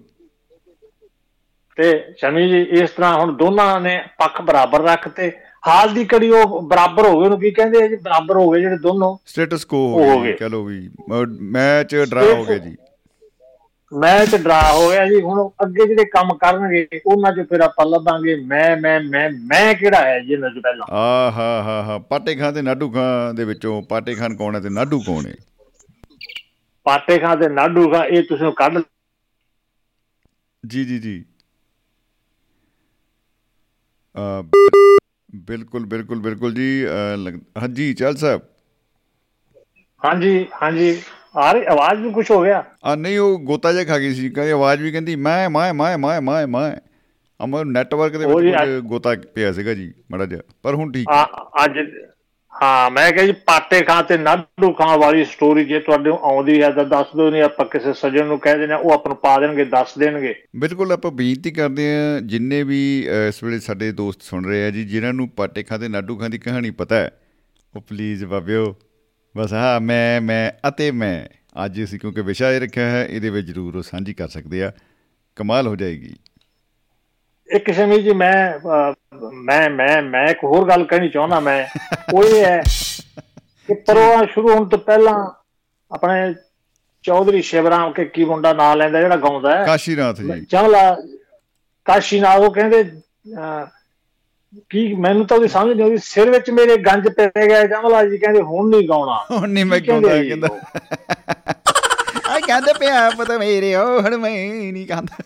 [1.76, 5.32] ਤੇ ਸ਼ਮੀ ਜੀ ਇਸ ਤਰ੍ਹਾਂ ਹੁਣ ਦੋਨਾਂ ਨੇ ਪੱਖ ਬਰਾਬਰ ਰੱਖਤੇ।
[5.68, 7.96] ਹਾਲ ਦੀ ਕੜੀ ਉਹ ਬਰਾਬਰ ਹੋ ਗਏ ਉਹਨੂੰ ਕੀ ਕਹਿੰਦੇ ਆ ਜੀ?
[7.96, 10.90] ਬਰਾਬਰ ਹੋ ਗਏ ਜਿਹੜੇ ਦੋਨੋਂ। ਸਟੇਟਸ ਕੋ ਹੋ ਗਏ। ਚਲੋ ਵੀ
[11.40, 12.76] ਮੈਚ ਡਰਾ ਹੋ ਗਿਆ ਜੀ।
[13.92, 18.34] ਮੈਚ ਡਰਾ ਹੋ ਗਿਆ ਜੀ। ਹੁਣ ਅੱਗੇ ਜਿਹੜੇ ਕੰਮ ਕਰਨਗੇ ਉਹਨਾਂ 'ਚ ਫਿਰ ਆਪਾਂ ਲੱਭਾਂਗੇ।
[18.44, 20.86] ਮੈਂ ਮੈਂ ਮੈਂ ਮੈਂ ਕਿਹੜਾ ਹੈ ਜੀ ਇਹਨਾਂ 'ਚ ਪਹਿਲਾਂ?
[20.94, 24.60] ਆ ਹਾ ਹਾ ਹਾ। ਪਾਟੇ ਖਾਂ ਤੇ ਨਾਡੂ ਖਾਂ ਦੇ ਵਿੱਚੋਂ ਪਾਟੇ ਖਾਨ ਕੌਣ ਹੈ
[24.60, 25.34] ਤੇ ਨਾਡੂ ਕੌਣ ਹੈ?
[26.86, 28.82] ਪਾਟੇ ਖਾਂ ਤੇ ਨਾਡੂ ਖਾਂ ਇਹ ਤੁਸੀਂ ਕੱਢ
[30.64, 31.14] ਜੀ ਜੀ ਜੀ।
[35.46, 36.68] ਬਿਲਕੁਲ ਬਿਲਕੁਲ ਬਿਲਕੁਲ ਜੀ
[37.58, 38.42] ਹਾਂਜੀ ਚੱਲ ਸਾਹਿਬ।
[40.02, 40.94] ਹਾਂਜੀ ਹਾਂਜੀ।
[41.36, 44.28] ਆ ਰਹੀ ਆਵਾਜ਼ ਵੀ ਕੁਝ ਹੋ ਗਿਆ। ਆ ਨਹੀਂ ਉਹ ਗੋਤਾ ਜਿਹਾ ਖਾ ਗਈ ਸੀ
[44.30, 46.70] ਕਹਿੰਦੀ ਆਵਾਜ਼ ਵੀ ਕਹਿੰਦੀ ਮੈਂ ਮੈਂ ਮੈਂ ਮੈਂ ਮੈਂ ਮੈਂ।
[47.40, 51.24] ਅਮਰ ਨੈਟਵਰਕ ਦੇ ਵਿੱਚ ਗੋਤਾ ਪਿਆ ਸੀਗਾ ਜੀ ਮੜਾ ਜਿਹਾ ਪਰ ਹੁਣ ਠੀਕ। ਆ
[51.64, 51.78] ਅੱਜ
[52.62, 56.60] ਹਾਂ ਮੈਂ ਕਿਹਾ ਜੀ ਪਾਟੇ ਖਾਂ ਤੇ ਨਾਡੂ ਖਾਂ ਵਾਲੀ ਸਟੋਰੀ ਜੇ ਤੁਹਾਡੇ ਨੂੰ ਆਉਂਦੀ
[56.62, 59.38] ਹੈ ਤਾਂ ਦੱਸ ਦਿਓ ਨਹੀਂ ਆਪਾਂ ਕਿਸੇ ਸੱਜਣ ਨੂੰ ਕਹਿ ਦੇਣਾ ਉਹ ਆਪ ਨੂੰ ਪਾ
[59.40, 64.22] ਦੇਣਗੇ ਦੱਸ ਦੇਣਗੇ। ਬਿਲਕੁਲ ਆਪਾਂ ਬੇਨਤੀ ਕਰਦੇ ਹਾਂ ਜਿੰਨੇ ਵੀ ਅ, ਇਸ ਵੇਲੇ ਸਾਡੇ ਦੋਸਤ
[64.22, 67.10] ਸੁਣ ਰਹੇ ਆ ਜੀ ਜਿਨ੍ਹਾਂ ਨੂੰ ਪਾਟੇ ਖਾਂ ਤੇ ਨਾਡੂ ਖਾਂ ਦੀ ਕਹਾਣੀ ਪਤਾ ਹੈ
[67.74, 68.74] ਉਹ ਪਲੀਜ਼ ਬਾਬਿਓ
[69.36, 71.24] ਬਸ ਹਾਂ ਮੈਂ ਮੈਂ ਅਤੇ ਮੈਂ
[71.64, 74.72] ਅੱਜ ਅਸੀਂ ਕਿਉਂਕਿ ਵਿਸ਼ਾ ਇਹ ਰੱਖਿਆ ਹੈ ਇਹਦੇ ਵਿੱਚ ਜ਼ਰੂਰ ਉਹ ਸਾਂਝੀ ਕਰ ਸਕਦੇ ਆ
[75.36, 76.14] ਕਮਾਲ ਹੋ ਜਾਏਗੀ।
[77.48, 78.34] ਇੱਕ ਸ਼ਮੀ ਜੀ ਮੈਂ
[79.44, 81.64] ਮੈਂ ਮੈਂ ਮੈਂ ਇੱਕ ਹੋਰ ਗੱਲ ਕਹਿਣੀ ਚਾਹੁੰਦਾ ਮੈਂ।
[82.14, 82.60] ਉਹ ਇਹ ਹੈ
[83.68, 85.14] ਕਿ ਪ੍ਰੋਗਰਾਮ ਸ਼ੁਰੂ ਹੋਣ ਤੋਂ ਪਹਿਲਾਂ
[85.90, 86.34] ਆਪਣੇ
[87.04, 89.64] ਚੌਧਰੀ ਸ਼ਿਵਰਾਮ ਕੇ ਕੀ ਮੁੰਡਾ ਨਾਂ ਲੈਂਦਾ ਜਿਹੜਾ ਗਾਉਂਦਾ ਹੈ?
[89.66, 90.96] ਕਾਸ਼ੀਨਾਥ ਜੀ। ਚਮਲਾ
[91.86, 92.82] ਕਾਸ਼ੀਨਾਥ ਉਹ ਕਹਿੰਦੇ
[94.70, 98.18] ਕੀ ਮੈਨੂੰ ਤਾਂ ਉਹਦੀ ਸਮਝ ਨਹੀਂ ਆਉਂਦੀ ਸਿਰ ਵਿੱਚ ਮੇਰੇ ਗੰਜ ਪੈ ਗਿਆ ਜਮਲਾ ਜੀ
[98.18, 100.48] ਕਹਿੰਦੇ ਹੁਣ ਨਹੀਂ ਗਾਉਣਾ। ਹੁਣ ਨਹੀਂ ਮੈਂ ਗਾਉਂਦਾ ਕਹਿੰਦਾ?
[102.28, 104.30] ਆ ਕਹਿੰਦੇ ਪਿਆ ਪਤਾ ਮੇਰੇ ਉਹ ਹੁਣ ਮੈਂ
[104.72, 105.24] ਨਹੀਂ ਕਹਿੰਦਾ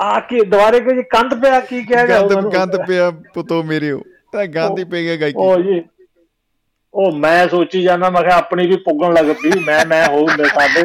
[0.00, 4.04] ਆ ਕੇ ਦੁਬਾਰੇ ਕੋਈ ਕੰਧ ਪਿਆ ਕੀ ਕਹਿ ਗਿਆ ਗੰਦ ਗੰਦ ਪਿਆ ਪੁੱਤੋ ਮੇਰੇ ਉਹ।
[4.32, 5.82] ਤਾਂ ਗੰਦ ਹੀ ਪੈ ਗਿਆ ਗਾਇਕੀ। ਉਹ ਜੀ
[6.94, 10.82] ਉਹ ਮੈਂ ਸੋਚੀ ਜਾਂਦਾ ਮੈਂ ਕਿਹਾ ਆਪਣੀ ਵੀ ਪੁੱਗਣ ਲੱਗ ਪਈ ਮੈਂ ਮੈਂ ਹੋਊਂਦੇ ਸਾਡੇ।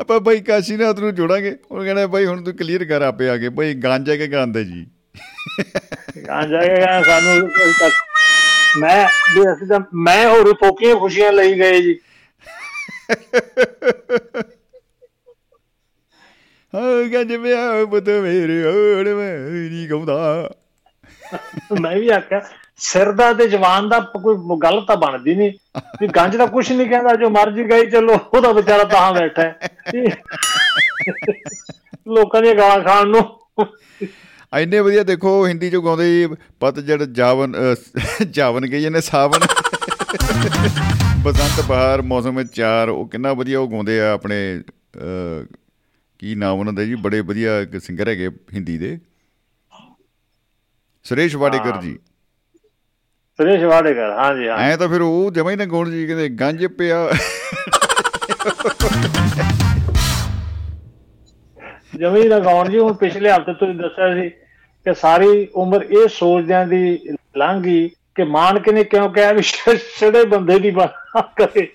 [0.00, 3.48] ਆਪਾਂ ਬਾਈ ਕਾਸ਼ੀਨਾਥ ਨੂੰ ਜੋੜਾਂਗੇ। ਉਹ ਕਹਿੰਦਾ ਬਾਈ ਹੁਣ ਤੂੰ ਕਲੀਅਰ ਕਰ ਆਪੇ ਆ ਕੇ।
[3.48, 4.86] ਬਾਈ ਗਾਂਜਾ ਕੇ ਗਾਉਂਦਾ ਜੀ?
[6.26, 7.48] ਕਾਂ ਜਾਏਗਾ ਸਾਨੂੰ
[8.78, 11.98] ਮੈਂ ਵੀ ਅਸੀਂ ਤਾਂ ਮੈਂ ਹੋਰ ਫੋਕੀਆਂ ਖੁਸ਼ੀਆਂ ਲਈ ਗਏ ਜੀ।
[16.74, 20.50] ਹਾਂ ਗੰਜ ਪਿਆ ਪੁੱਤੋ ਮੇਰੇ ਹੁਣ ਮੈਂ ਨਹੀਂ ਗਾਉਂਦਾ।
[21.80, 22.40] ਮੈਂ ਵੀ ਆਖਿਆ
[22.78, 25.52] ਸਿਰ ਦਾ ਤੇ ਜਵਾਨ ਦਾ ਕੋਈ ਗੱਲ ਤਾਂ ਬਣਦੀ ਨਹੀਂ।
[26.00, 29.68] ਵੀ ਗੰਜ ਦਾ ਕੁਝ ਨਹੀਂ ਕਹਿੰਦਾ ਜੋ ਮਰਜ਼ੀ ਗਈ ਚਲੋ ਉਹਦਾ ਵਿਚਾਰਾ ਤਾਂ ਬੈਠਾ ਹੈ।
[32.08, 33.22] ਲੋਕਾਂ ਦੀਆਂ ਗਾਲਾਂ ਖਾਣ ਨੂੰ।
[34.54, 36.28] ਐਨੇ ਵਧੀਆ ਦੇਖੋ ਹਿੰਦੀ ਚ ਗਾਉਂਦੇ
[36.60, 37.54] ਪਤਝੜ ਜਾਵਨ
[38.30, 39.40] ਜਾਵਨ ਗਈ ਇਹਨੇ ਸਾਵਨ।
[41.22, 44.62] ਬਸੰਤ ਬਹਾਰ ਮੌਸਮ ਵਿੱਚ ਚਾਰ ਉਹ ਕਿੰਨਾ ਵਧੀਆ ਉਹ ਗਾਉਂਦੇ ਆ ਆਪਣੇ
[46.20, 48.98] ਕੀ ਨਾਮ ਉਹਨਾਂ ਦਾ ਜੀ ਬੜੇ ਵਧੀਆ ਇੱਕ ਸਿੰਗਰ ਹੈਗੇ ਹਿੰਦੀ ਦੇ
[51.04, 51.98] ਸੁਰੇਸ਼ ਵਾਡੇਕਰ ਜੀ
[53.38, 56.66] ਸੁਰੇਸ਼ ਵਾੜੇਕਰ ਹਾਂਜੀ ਹਾਂ ਐ ਤਾਂ ਫਿਰ ਉਹ ਜਮਾ ਹੀ ਨਾ ਗਾਉਣ ਜੀ ਕਹਿੰਦੇ ਗੰਜ
[56.66, 57.10] ਪਿਆ
[61.96, 64.28] ਜਮੀ ਲਗਾਉਣ ਜੀ ਹੁਣ ਪਿਛਲੇ ਹਫ਼ਤੇ ਤੁਸੀਂ ਦੱਸਿਆ ਸੀ
[64.86, 66.98] ਕਿ ਸਾਰੀ ਉਮਰ ਇਹ ਸੋਚਦਿਆਂ ਦੀ
[67.36, 67.62] ਲੰਘ
[68.14, 71.66] ਕਿ ਮਾਨਕ ਨੇ ਕਿਉਂ ਕਿਹਾ ਵੀ ਛੜੇ ਬੰਦੇ ਦੀ ਬਣਾ ਕਰੇ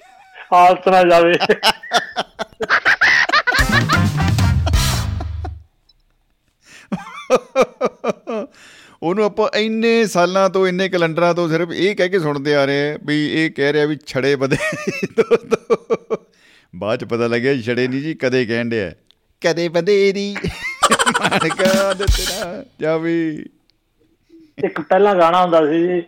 [0.53, 1.33] ਹਾਲਤ ਨਾ ਜਾਵੇ
[9.03, 12.91] ਉਹਨੂੰ ਆਪਾਂ ਇੰਨੇ ਸਾਲਾਂ ਤੋਂ ਇੰਨੇ ਕੈਲੰਡਰਾਂ ਤੋਂ ਸਿਰਫ ਇਹ ਕਹਿ ਕੇ ਸੁਣਦੇ ਆ ਰਹੇ
[12.91, 14.57] ਆ ਵੀ ਇਹ ਕਹਿ ਰਿਹਾ ਵੀ ਛੜੇ ਬਦੇ
[15.17, 16.17] ਦੋਸਤੋ
[16.75, 18.91] ਬਾਅਦ ਚ ਪਤਾ ਲੱਗਿਆ ਛੜੇ ਨਹੀਂ ਜੀ ਕਦੇ ਕਹਿਣ ਡਿਆ।
[19.41, 23.45] ਕਦੇ ਮਾਨਕਾ ਦੇ ਤੇਰਾ ਜਾਵੀ
[24.65, 26.03] ਇੱਕ ਪਹਿਲਾਂ ਗਾਣਾ ਹੁੰਦਾ ਸੀ ਜੀ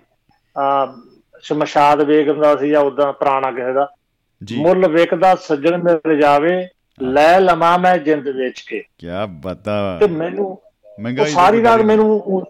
[0.58, 0.96] ਆ
[1.42, 3.96] ਸ਼ਮਸ਼ਾਦ ਬੇਗਮ ਦਾ ਸੀ ਜਾਂ ਉਦਾਂ ਪੁਰਾਣਾ ਕਿਸੇ ਦਾ।
[4.44, 6.68] ਜੀ। ਮੁੱਲ ਵਿਕਦਾ ਸੱਜਣ ਮਿਲ ਜਾਵੇ
[7.02, 10.62] ਲੈ ਲਵਾਂ ਮੈਂ ਜਿੰਦ ਵੇਚ ਕੇ। ਕੀ ਬਤਾ। ਤੇ ਮੈਨੂੰ
[10.98, 12.44] ਮਹਿੰਗਾਈ ਸਾਰੀ ਰਾਤ ਮੈਨੂੰ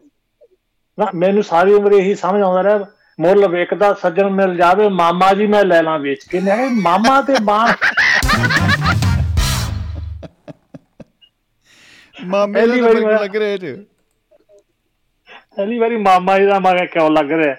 [0.98, 2.86] ਨਾ ਮੈਨੂੰ ਸਾਰੀ ਉਮਰ ਇਹੀ ਸਮਝ ਆਉਂਦਾ ਰਿਹਾ
[3.20, 7.34] ਮੁੱਲ ਵੇਖਦਾ ਸੱਜਣ ਮਿਲ ਜਾਵੇ ਮਾਮਾ ਜੀ ਮੈਂ ਲੈ ਲਾਂ ਵੇਚ ਕੇ। ਮੈਂ ਮਾਮਾ ਤੇ
[7.44, 7.68] ਮਾਂ
[12.28, 13.76] ਮਾਮੇ ਦਾ ਮੈਨੂੰ ਲੱਗ ਰਿਹਾ 'ਚ।
[15.58, 17.56] ਪਹਿਲੀ ਵਾਰੀ ਮਾਮਾ ਜੀ ਦਾ ਮੈਂ ਕਿਉਂ ਲੱਗ ਰਿਹਾ?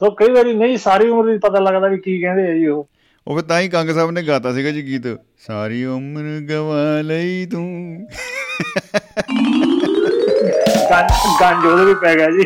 [0.00, 2.86] ਸੋ ਕਈ ਵਾਰੀ ਨਹੀਂ ਸਾਰੀ ਉਮਰ ਨਹੀਂ ਪਤਾ ਲੱਗਦਾ ਵੀ ਕੀ ਕਹਿੰਦੇ ਆ ਜੀ ਉਹ।
[3.26, 5.06] ਉਹ ਫਿਰ ਤਾਂ ਹੀ ਕੰਗ ਸਾਹਿਬ ਨੇ ਗਾਤਾ ਸੀਗਾ ਜੀ ਗੀਤ
[5.38, 8.06] ਸਾਰੀ ਉਮਰ ਗਵਾ ਲਈ ਤੂੰ।
[10.90, 12.44] ਗੰਜ ਗੰਜ ਉਹਦੇ ਵੀ ਪੈ ਗਿਆ ਜੀ।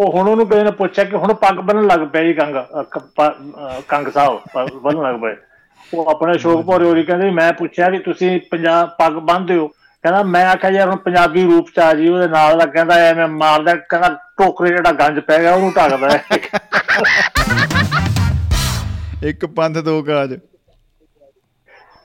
[0.00, 2.82] ਉਹ ਹੁਣ ਉਹਨੂੰ ਕਿਸੇ ਨੇ ਪੁੱਛਿਆ ਕਿ ਹੁਣ ਪੱਗ ਬੰਨਣ ਲੱਗ ਪਿਆ ਜੀ ਕੰਗ ਅ,
[2.82, 5.36] ਕ- ਪ- ਅ, ਕੰਗ ਸਾਹਿਬ ਪ- ਬੰਨਣ ਲੱਗ ਪਏ।
[5.94, 9.68] ਉਹ ਆਪਣੇ ਸ਼ੌਕ ਭੋਰੇ ਹੋਰੀ ਕਹਿੰਦੇ ਮੈਂ ਪੁੱਛਿਆ ਕਿ ਤੁਸੀਂ ਪੰਜਾਬ ਪੱਗ ਬੰਨਦੇ ਹੋ?
[9.68, 13.26] ਕਹਿੰਦਾ ਮੈਂ ਆਖਿਆ ਯਾਰ ਹੁਣ ਪੰਜਾਬੀ ਰੂਪ ਚ ਆ ਜੀ ਉਹਦੇ ਨਾਲ ਦਾ ਕਹਿੰਦਾ ਐਵੇਂ
[13.28, 16.24] ਮਾਰਦਾ ਕਹਿੰਦਾ ਟੋਕਰੇ ਜਿਹੜਾ ਗੰਜ ਪੈ ਗਿਆ ਉਹਨੂੰ ਢੱਕਦਾ ਹੈ।
[19.22, 20.38] ਇੱਕ ਪੰਥ ਦੋ ਕਾਜ।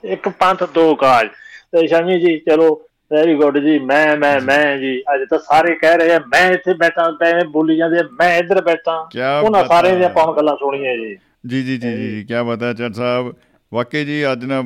[0.04, 1.26] ਇੱਕ ਪੰਥ ਦੋ ਕਾਜ
[1.72, 2.82] ਤੇ ਸ਼ਮੀ ਜੀ ਚਲੋ
[3.12, 6.74] ਵੈਰੀ ਗੁੱਡ ਜੀ ਮੈਂ ਮੈਂ ਮੈਂ ਜੀ ਅੱਜ ਤਾਂ ਸਾਰੇ ਕਹਿ ਰਹੇ ਆ ਮੈਂ ਇੱਥੇ
[6.74, 9.08] ਬੈਠਾ ਪਏ ਬੋਲੀ ਜਾਂਦੇ ਮੈਂ ਇੱਧਰ ਬੈਠਾ।
[9.42, 12.94] ਉਹਨਾਂ ਸਾਰੇ। ਦੀਆਂ ਆਪਾਂ ਹੁਣ ਗੱਲਾਂ ਸੁਣੀਆਂ ਜੀ। ਜੀ ਜੀ ਜੀ ਜੀ ਕੀ ਬਤਾ ਚੰਦ
[12.94, 13.34] ਸਾਹਿਬ।
[13.74, 14.62] ਵਾਕਈ ਜੀ ਅੱਜ ਨਾ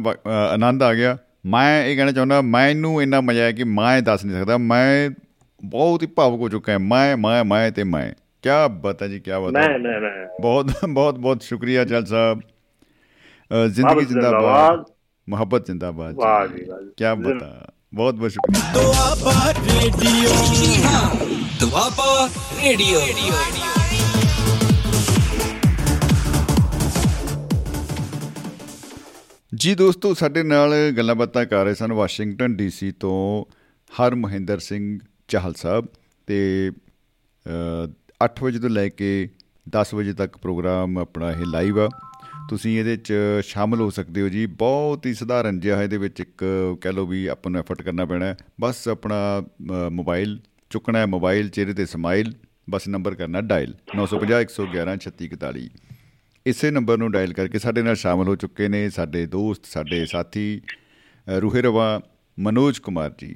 [0.54, 4.36] ਆਨੰਦ ਆ ਗਿਆ। ਮੈਂ ਇਹ ਕਹਿਣਾ ਚਾਹੁੰਦਾ ਮੈਨੂੰ ਇੰਨਾ ਮਜ਼ਾ ਆਇਆ ਕਿ ਮੈਂ ਦੱਸ ਨਹੀਂ
[4.36, 5.10] ਸਕਦਾ। ਮੈਂ
[5.64, 8.12] ਬਹੁਤ ਹੀ ਭਾਵੁਕ ਹੋ ਚੁੱਕਾ ਹਾਂ। ਮੈਂ ਮੈਂ ਮੈਂ ਤੇ ਮੈਂ।
[8.42, 12.40] ਕੀ ਬਤਾ ਜੀ ਕੀ ਬਤਾ ਮੈਂ ਮੈਂ ਮੈਂ। ਬਹੁਤ ਬਹੁਤ ਬਹੁਤ ਸ਼ੁਕਰੀਆ ਚੰਦ ਸਾਹਿਬ।
[13.66, 14.84] ਜ਼ਿੰਦਗੀ ਜ਼ਿੰਦਾਬਾਦ।
[15.28, 20.30] ਜ਼ਿੰਦਾਬਾਦ। ਮੁਹੱਬਤ ਜ਼ਿੰਦਾਬਾਦ ਵਾਹ ਜੀ, ਵਾਹ ਜੀ। ਕੀ ਬਤਾ ਬਹੁਤ ਬਹੁਤ ਸ਼ੁਕਰੀਆ ਦੁਆਬਾ ਰੇਡੀਓ
[21.60, 22.28] ਦੁਆਬਾ
[22.64, 23.00] ਰੇਡੀਓ
[29.54, 33.44] ਜੀ ਦੋਸਤੋ ਸਾਡੇ ਨਾਲ ਗੱਲਾਂ ਬਾਤਾਂ ਕਰ ਰਹੇ ਸਨ ਵਾਸ਼ਿੰਗਟਨ ਡੀਸੀ ਤੋਂ
[33.92, 34.98] ਹਰ ਮਹਿੰਦਰ ਸਿੰਘ
[35.28, 35.86] ਚਾਹਲ ਸਾਹਿਬ
[36.26, 36.70] ਤੇ
[37.46, 37.88] ਅ,
[38.24, 39.28] 8 ਵਜੇ ਤੋਂ ਲੈ ਕੇ
[39.66, 41.88] 10 ਵਜੇ ਤੱਕ ਪ੍ਰੋਗਰਾਮ ਆਪਣਾ ਇਹ ਲਾਈਵ ਆ
[42.48, 43.12] ਤੁਸੀਂ ਇਹਦੇ 'ਚ
[43.44, 46.44] ਸ਼ਾਮਲ ਹੋ ਸਕਦੇ ਹੋ ਜੀ। ਬਹੁਤ ਹੀ ਸਧਾਰਨ ਜਿਹਾ ਇਹਦੇ ਵਿੱਚ ਇੱਕ
[46.80, 50.38] ਕਹਿ ਲਓ ਵੀ ਆਪਾਂ ਨੂੰ ਐਫਰਟ ਕਰਨਾ ਪੈਣਾ ਹੈ। ਬਸ ਆਪਣਾ ਅ, ਮੋਬਾਈਲ
[50.70, 52.32] ਚੁੱਕਣਾ ਹੈ ਮੋਬਾਈਲ ਚਿਹਰੇ ਤੇ ਸਮਾਈਲ
[52.70, 55.68] ਬਸ ਨੰਬਰ ਕਰਨਾ ਡਾਇਲ 950 111 3641
[56.46, 60.44] ਇਸੇ ਨੰਬਰ ਨੂੰ ਡਾਇਲ ਕਰਕੇ ਸਾਡੇ ਨਾਲ ਸ਼ਾਮਲ ਹੋ ਚੁੱਕੇ ਨੇ ਸਾਡੇ ਦੋਸਤ ਸਾਡੇ ਸਾਥੀ
[61.26, 61.88] ਅ, ਰੂਹੇ ਰਵਾ
[62.38, 63.34] ਮਨੋਜ ਕੁਮਾਰ ਜੀ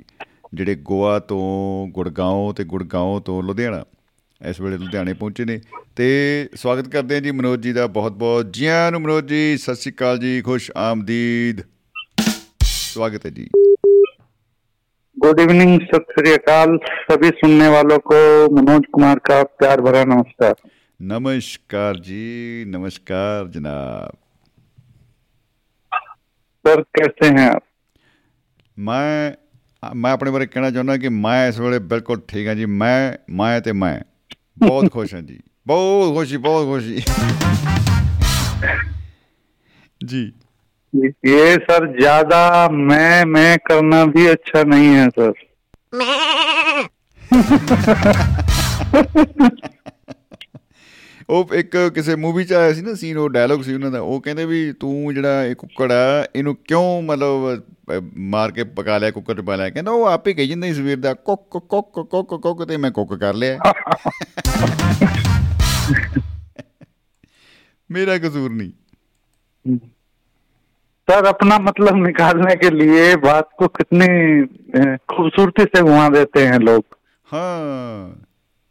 [0.54, 1.42] ਜਿਹੜੇ ਗੋਆ ਤੋਂ
[1.88, 3.84] ਗੁੜਗਾਉਂ ਤੇ ਗੁੜਗਾਉਂ ਤੋਂ ਲੁਧਿਆਣਾ।
[4.41, 5.59] ਇਸ ਵੇਲੇ ਲੁਧਿਆਣੇ ਪਹੁੰਚੇ ਨੇ
[5.95, 6.07] ਤੇ
[6.55, 9.75] ਸਵਾਗਤ ਕਰਦੇ ਹਾਂ ਜੀ ਮਨੋਜ ਜੀ ਦਾ ਬਹੁਤ ਬਹੁਤ ਜੀ ਆਇਆਂ ਨੂੰ ਮਨੋਜ ਜੀ ਸਤਿ
[9.75, 11.61] ਸ਼੍ਰੀ ਅਕਾਲ ਜੀ ਖੁਸ਼ ਆਮਦੀਦ
[12.63, 13.49] ਸਵਾਗਤ ਹੈ ਜੀ
[15.17, 16.73] गुड इवनिंग सत श्री अकाल
[17.09, 18.17] सभी सुनने वालों को
[18.55, 20.53] मनोज कुमार का प्यार भरा नमस्कार
[20.99, 24.15] ਨਮਸਕਾਰ ਜੀ ਨਮਸਕਾਰ ਜਨਾਬ
[26.65, 27.63] सर कैसे हैं आप
[28.77, 29.31] ਮੈਂ
[29.95, 33.61] ਮੈਂ ਆਪਣੇ ਬਾਰੇ ਕਹਿਣਾ ਚਾਹੁੰਦਾ ਕਿ ਮੈਂ ਇਸ ਵੇਲੇ ਬਿਲਕੁਲ ਠੀਕ ਹਾਂ ਜੀ ਮੈਂ ਮੈਂ
[33.61, 33.99] ਤੇ ਮੈਂ
[34.59, 37.01] ਬਹੁਤ ਖੁਸ਼ ਹਾਂ ਜੀ ਬਹੁਤ ਖੁਸ਼ੀ ਬਹੁਤ ਖੁਸ਼ੀ
[40.01, 40.31] ਜੀ
[41.23, 42.37] ये सर ज्यादा
[42.89, 45.33] मैं मैं करना भी अच्छा नहीं है सर
[51.29, 54.19] ਉਹ ਇੱਕ ਕਿਸੇ ਮੂਵੀ 'ਚ ਆਇਆ ਸੀ ਨਾ ਸੀਨ ਉਹ ਡਾਇਲੌਗ ਸੀ ਉਹਨਾਂ ਦਾ ਉਹ
[54.21, 57.47] ਕਹਿੰਦੇ ਵੀ ਤੂੰ ਜਿਹੜਾ ਇਹ ਕੁੱਕੜ ਆ ਇਹਨੂੰ ਕਿਉਂ ਮਤਲਬ
[57.91, 60.73] ਅਹ, ਮਾਰ ਕੇ ਪਕਾ ਲਿਆ ਕੁੱਕਰ 'ਚ ਪਾ ਲਿਆ ਕਹਿੰਦਾ ਉਹ ਆਪੇ ਕਹੀ ਜਾਂਦਾ ਸੀ
[60.73, 63.57] ਸਵੇਰ ਦਾ ਕੁੱਕ ਕੁੱਕ ਕੁੱਕ ਕੁੱਕ ਤੇ ਮੈਂ ਕੁੱਕ ਕਰ ਲਿਆ
[67.89, 68.71] ਮੇਰਾ ਕਸੂਰ ਨਹੀਂ
[71.07, 74.81] सर अपना मतलब निकालने के लिए बात को कितनी अ,
[75.11, 77.45] खूबसूरती से घुमा देते हैं लोग हाँ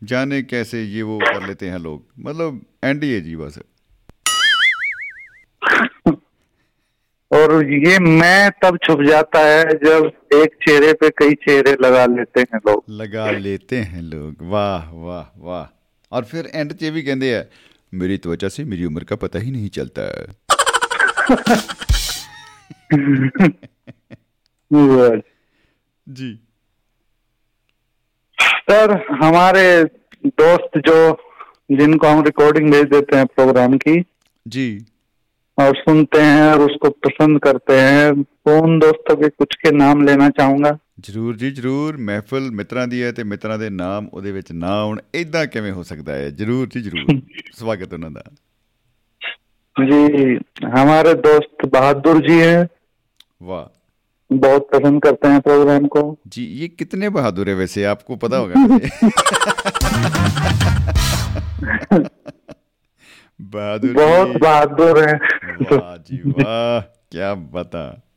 [0.03, 3.59] जाने कैसे ये वो कर लेते हैं लोग। मतलब है जी बस।
[7.31, 12.41] और ये मैं तब छुप जाता है जब एक चेहरे पे कई चेहरे लगा लेते
[12.41, 17.35] हैं लोग। लगा लेते हैं लोग। वाह वाह वाह। और फिर एंड चे भी कहते
[17.35, 17.49] हैं
[17.93, 20.25] मेरी त्वचा से मेरी उम्र का पता ही नहीं चलता। है
[26.09, 26.39] जी।
[28.40, 29.66] सर हमारे
[30.40, 30.96] दोस्त जो
[31.72, 33.94] जिनको हम रिकॉर्डिंग भेज देते हैं प्रोग्राम की
[34.46, 34.68] जी
[35.58, 40.04] और सुनते हैं और उसको पसंद करते हैं तो उन दोस्तों के कुछ के नाम
[40.06, 44.52] लेना चाहूंगा ਜ਼ਰੂਰ ਜੀ ਜ਼ਰੂਰ ਮਹਿਫਲ ਮਿੱਤਰਾਂ ਦੀ ਹੈ ਤੇ ਮਿੱਤਰਾਂ ਦੇ ਨਾਮ ਉਹਦੇ ਵਿੱਚ
[44.52, 47.20] ਨਾ ਆਉਣ ਇਦਾਂ ਕਿਵੇਂ ਹੋ ਸਕਦਾ ਹੈ ਜ਼ਰੂਰ ਜੀ ਜ਼ਰੂਰ
[47.56, 48.22] ਸਵਾਗਤ ਉਹਨਾਂ ਦਾ
[49.76, 49.96] जी
[50.74, 52.60] हमारे दोस्त बहादुर जी हैं
[53.48, 53.64] वाह
[54.33, 58.53] बहुत पसंद करते हैं प्रोग्राम को। जी ये कितने बहादुर है वैसे आपको पता होगा।
[63.41, 65.19] बहादुर बहुत बहादुर है।
[65.61, 66.79] वाह जी वाह
[67.11, 68.07] क्या बता।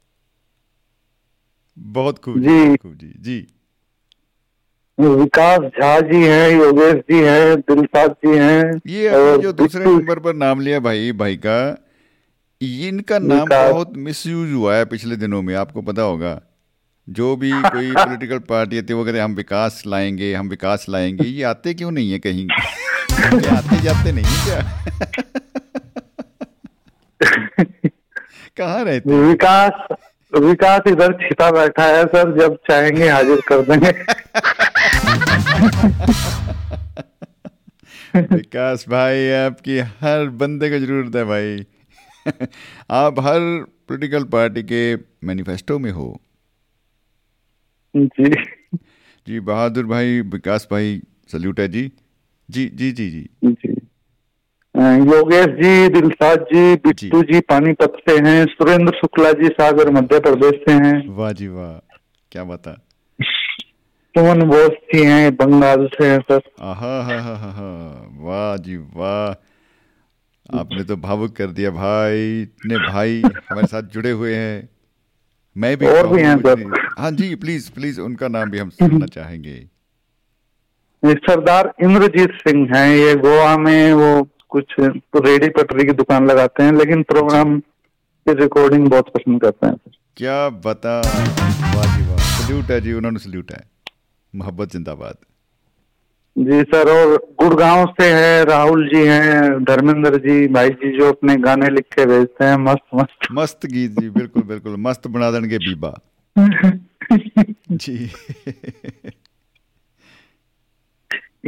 [1.79, 3.47] बहुत खूब जी। खूब जी जी।
[4.99, 10.19] विकास झा जी हैं योगेश जी हैं दिलसाद जी हैं ये और जो दूसरे नंबर
[10.19, 11.84] पर नाम लिया भाई भाई का
[12.61, 16.42] इनका नाम। बहुत मिसयूज हुआ है पिछले दिनों में आपको पता होगा।
[17.09, 21.24] जो भी कोई पॉलिटिकल पार्टी आती है वो कहते हम विकास लाएँगे हम विकास लाएँगे।
[21.24, 22.48] ये आते क्यों नहीं है कहीं?
[23.57, 24.84] आते जाते नहीं क्या?
[28.57, 29.96] कहाँ रहते विकास
[30.32, 33.90] विकास इधर छिपा बैठा है सर जब चाहेंगे हाजिर कर देंगे।
[38.36, 41.66] विकास भाई आपकी हर बंदे को ज़रूरत है भाई।
[42.91, 43.41] आप हर
[43.89, 44.83] पॉलिटिकल पार्टी के
[45.27, 46.07] मैनिफेस्टो में हो।
[47.95, 48.31] जी।
[49.27, 51.01] जी बहादुर भाई विकास भाई
[51.33, 51.91] सल्यूट है जी।
[52.49, 53.72] जी जी जी जी। जी।
[55.11, 60.18] योगेश जी दिलसाद जी बिट्टू जी। जी पानीपत से हैं सुरेंद्र शुक्ला जी सागर मध्य
[60.20, 61.79] प्रदेश से हैं। वाह जी वाह
[62.33, 62.81] क्या बता
[64.14, 67.70] सुमन बोस जी हैं बंगाल से हैं सर। आहा हा हा हा हा
[68.20, 69.33] वाह जी वाह।
[70.47, 74.68] आपने तो भावुक कर दिया भाई इतने भाई हमारे साथ जुड़े हुए हैं।
[75.57, 79.07] मैं भी और भी हैं सर। हाँ जी प्लीज़ प्लीज़ उनका नाम भी हम सुनना
[79.07, 79.57] चाहेंगे।
[81.03, 86.72] सरदार इंद्रजीत सिंह हैं ये गोवा में वो कुछ रेडी पटरी की दुकान लगाते हैं
[86.72, 89.76] लेकिन प्रोग्राम की रिकॉर्डिंग बहुत पसंद करते हैं।
[90.16, 93.62] क्या बता वाह जी वाह सल्यूट है जी उन्होंने सल्यूट है।
[94.32, 95.16] मोहब्बत जिंदाबाद।
[96.37, 101.37] जी सर और गुड़गांव से है राहुल जी हैं धर्मेंद्र जी भाई जी जो अपने
[101.37, 105.59] गाने लिख के भेजते हैं मस्त मस्त। मस्त गीत जी बिल्कुल बिल्कुल मस्त बना देंगे
[105.59, 105.93] बीबा।
[107.72, 107.95] जी।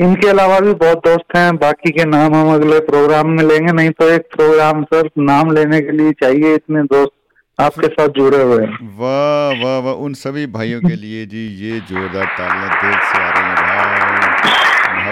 [0.04, 3.90] इनके अलावा भी बहुत दोस्त हैं बाकी के नाम हम अगले प्रोग्राम में लेंगे नहीं
[3.90, 7.12] तो एक प्रोग्राम सर नाम लेने के लिए चाहिए इतने दोस्त
[7.58, 11.78] आपके साथ जुड़े हुए हैं। वाह वाह वाह उन सभी भाइयों के लिए जी ये
[11.90, 13.45] जोरदार तालियाँ दिल से आ रही हैं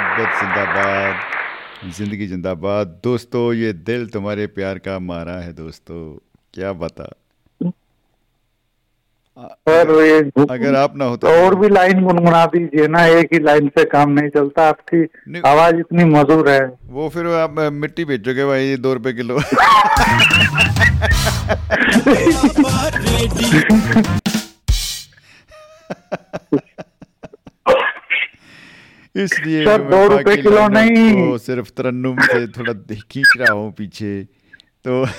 [0.04, 6.18] मोहब्बत जिंदाबाद ज़िंदगी जिंदाबाद। दोस्तों ये दिल तुम्हारे प्यार का मारा है दोस्तों।
[6.54, 7.04] क्या बता?
[9.68, 13.38] सर ये अगर आप ना हो तो और भी लाइन गुनगुना दीजिए ना एक ही
[13.44, 18.44] लाइन से काम नहीं चलता। आपकी आवाज़ इतनी मधुर है। वो फिर आप मिट्टी बेचोगे
[18.46, 19.38] भाई दो रुपए किलो।
[29.16, 32.72] इसलिए सर, दो रुपए किलो नहीं। को सिर्फ़ तरन्नुम से थोड़ा
[33.10, 34.28] खींच रहा हूँ पीछे
[34.84, 35.06] तो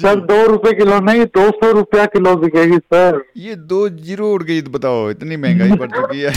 [0.00, 4.42] सर दो रुपए किलो नहीं दो सौ रुपया किलो बिकेगी सर। ये दो ज़ीरो उड़
[4.42, 6.32] गई तो बताओ इतनी महँगाई बढ़ चुकी है।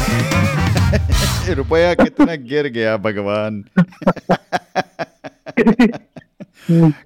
[1.56, 3.64] रुपया कितना गिर गया भगवान।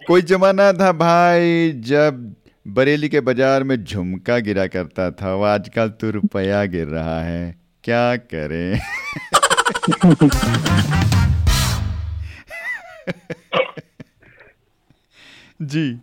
[0.07, 2.34] कोई जमाना था भाई जब
[2.65, 7.55] बरेली के बाज़ार में झुमका गिरा करता था। वो आजकल तो रुपया गिर रहा है।
[7.83, 8.79] क्या करें?
[15.61, 15.99] जी।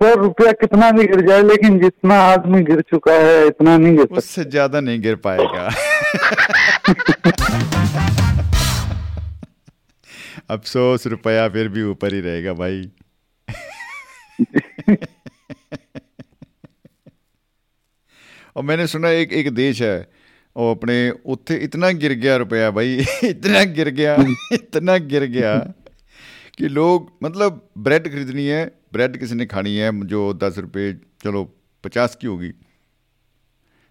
[0.00, 4.06] सर रुपया कितना भी गिर जाए लेकिन जितना आदमी गिर चुका है इतना नहीं गिर
[4.18, 5.68] उससे ज़्यादा नहीं गिर पाएगा।
[10.50, 12.90] अफसोस रुपया फिर भी ऊपर ही रहेगा भाई।
[18.55, 19.97] और मैंने सुना एक एक देश है
[20.55, 20.95] ਉਹ ਆਪਣੇ
[21.25, 22.95] ਉੱਥੇ ਇਤਨਾ ਗਿਰ ਗਿਆ ਰੁਪਇਆ ਭਾਈ
[23.27, 24.13] इतना गिर गया
[24.57, 25.51] इतना गिर गया
[26.57, 28.61] कि लोग मतलब ब्रेड खरीदनी है
[28.93, 30.87] ब्रेड किसी ने खानी है जो 10 रुपए
[31.25, 31.43] चलो
[31.83, 32.51] 50 की होगी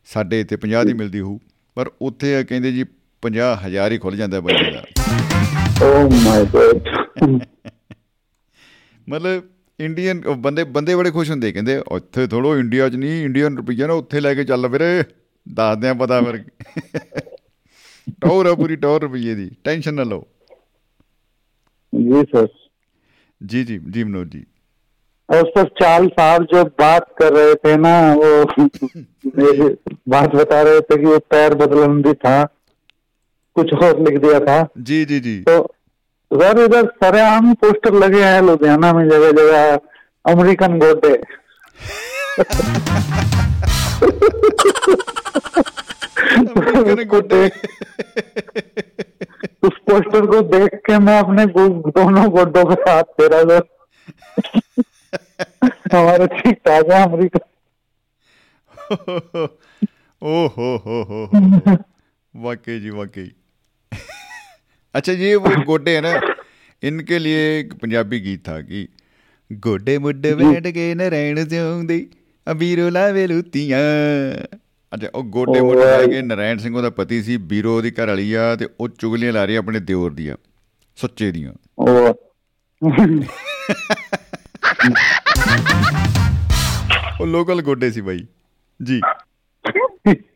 [0.09, 1.39] ਸਾਡੇ ਇੱਥੇ 50 ਦੀ ਮਿਲਦੀ ਹੋਊ
[1.77, 2.85] ਪਰ ਉੱਥੇ ਇਹ ਕਹਿੰਦੇ ਜੀ
[3.23, 4.83] 50000 ਹੀ ਖੁੱਲ ਜਾਂਦਾ ਬੰਦੇ ਦਾ
[5.87, 6.89] ओह माय गॉड
[9.07, 9.43] ਮਤਲਬ
[9.83, 13.87] ਇੰਡੀਅਨ ਉਹ ਬੰਦੇ ਬੰਦੇ ਬੜੇ ਖੁਸ਼ ਹੁੰਦੇ ਕਹਿੰਦੇ ਉੱਥੇ ਥੋੜੋ ਇੰਡੀਆ 'ਚ ਨਹੀਂ ਇੰਡੀਅਨ ਰੁਪਈਆ
[13.87, 15.03] ਨਾ ਉੱਥੇ ਲੈ ਕੇ ਚੱਲ ਵੀਰੇ
[15.47, 16.43] ਦੱਸਦੇ ਆ ਪਤਾ ਫਿਰ
[18.21, 20.27] ਟੌਰ ਆ ਪੂਰੀ ਟੌਰ ਰੁਪਈਏ ਦੀ ਟੈਨਸ਼ਨ ਨਾ ਲਓ
[21.93, 22.47] जी सर
[23.41, 24.45] ਜੀ ਜੀ ਜੀ ਮਨੋਜ ਜੀ
[25.29, 28.29] और सर चाल साहब जो बात कर रहे थे ना वो
[29.39, 29.66] मेरे
[30.09, 32.33] बात बता रहे थे कि वो पैर बदलंदी था
[33.57, 35.57] कुछ और लिख दिया था जी जी जी तो
[36.34, 39.76] सर इधर सरेआम पोस्टर लगे हैं लुधियाना में जगह जगह
[40.26, 41.14] अमेरिकन गोडे।
[49.64, 53.60] उस पोस्टर को देख के मैं अपने दोनों गोडों के साथ तेरा जो
[55.94, 57.40] हमारे ठीक ठाक है अमेरिका।
[60.22, 61.78] ओ हो हो हो हो
[62.34, 63.30] वाकई जी वाकई।
[64.95, 66.12] अच्छा ये वो गोडे है ना
[66.83, 68.81] इनके लिए एक पंजाबी गीत था कि
[69.51, 71.99] गोडे मुड्डे बैठ के नारायण ਜਿਉਂਦੇ
[72.47, 73.79] ਅਬੀਰੋ ਲਾਵੇ ਲੁੱਤੀਆਂ
[74.93, 77.91] ਅੱਛਾ ਉਹ ਗੋਡੇ ਉਹ ਮੁੱਢੇ ਲੈ ਵਾਹ। ਕੇ ਨਾਰਾਇਣ ਸਿੰਘ ਉਹਦਾ ਪਤੀ ਸੀ ਬੀਰੋ ਦੀ
[77.91, 80.37] ਘਰ ਵਾਲੀ ਆ ਤੇ ਉਹ ਚੁਗਲੀਆਂ ਲਾ ਰਹੀ ਆ ਆਪਣੇ ਦਿਓਰ ਦੀਆਂ
[80.99, 82.14] ਸੁੱਚੇ ਦੀਆਂ वो
[87.21, 88.27] ਉਹ ਲੋਕਲ ਗੋਡੇ ਸੀ ਬਾਈ
[88.81, 90.14] ਜੀ हम्म,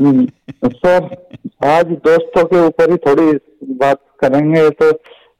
[0.00, 1.04] सर
[1.66, 3.32] आज दोस्तों के ऊपर ही थोड़ी
[3.76, 4.90] बात करेंगे तो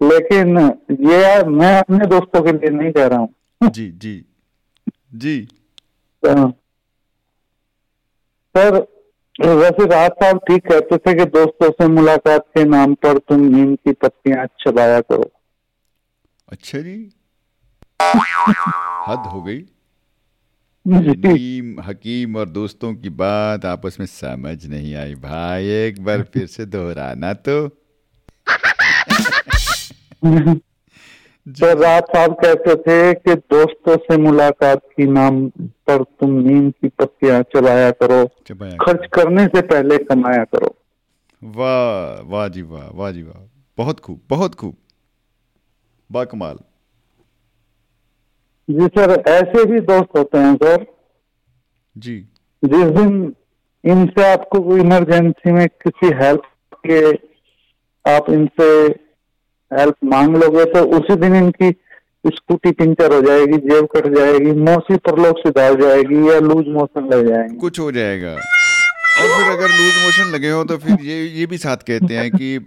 [0.01, 0.59] लेकिन
[1.11, 4.15] ये मैं अपने दोस्तों के लिए नहीं कह रहा हूँ। जी जी
[5.15, 5.37] जी।
[6.23, 6.51] हाँ।
[8.55, 8.77] सर
[9.41, 13.75] वैसे रात साहब ठीक कहते थे कि दोस्तों से मुलाकात के नाम पर तुम नीम
[13.75, 15.31] की पत्तियाँ चबाया करो।
[16.49, 16.97] अच्छा जी।
[19.09, 19.61] हद हो गई।
[20.87, 26.47] जी हकीम और दोस्तों की बात आपस में समझ नहीं आई। भाई एक बार फिर
[26.47, 27.69] से दोहराना तो।
[31.47, 35.49] सर रात साहब कहते थे कि दोस्तों से मुलाकात की नाम
[35.87, 40.75] पर तुम नीम की पत्तियाँ चबाया करो। चबाया खर्च करने से पहले कमाया करो।
[41.43, 44.77] वाह वाह जी वाह वाह जी वाह। बहुत खूब बहुत खूब।
[46.11, 46.59] बा कमाल
[48.69, 50.85] जी सर ऐसे भी दोस्त होते हैं सर।
[51.97, 52.19] जी।
[52.63, 53.35] जिस दिन
[53.85, 56.43] इनसे आपको कोई इमरजेंसी में किसी हेल्प
[56.87, 57.01] के
[58.05, 58.69] आप इनसे
[59.71, 61.71] हेल्प मांग लोगे तो उसी दिन इनकी
[62.25, 67.09] स्कूटी पिंचर हो जाएगी जेब कट जाएगी मौसी प्रलोक से दाव जाएगी या लूज मोशन
[67.13, 71.25] लग जाएँगे। कुछ हो जाएगा। और फिर अगर लूज मोशन लगे हो तो फिर ये
[71.29, 72.59] ये भी साथ कहते हैं कि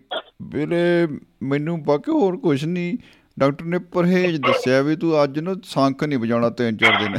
[0.53, 1.05] मेरे
[1.85, 2.97] बाकी और कुछ नहीं।
[3.39, 7.15] ਡਾਕਟਰ ਨੇ ਪਰਹੇਜ ਦੱਸਿਆ ਵੀ ਤੂੰ ਅੱਜ ਨਾ ਸੰਖ ਨਹੀਂ ਵਜਾਉਣਾ, ਤਿੰਨ ਚਾਰ ਦਿਨ।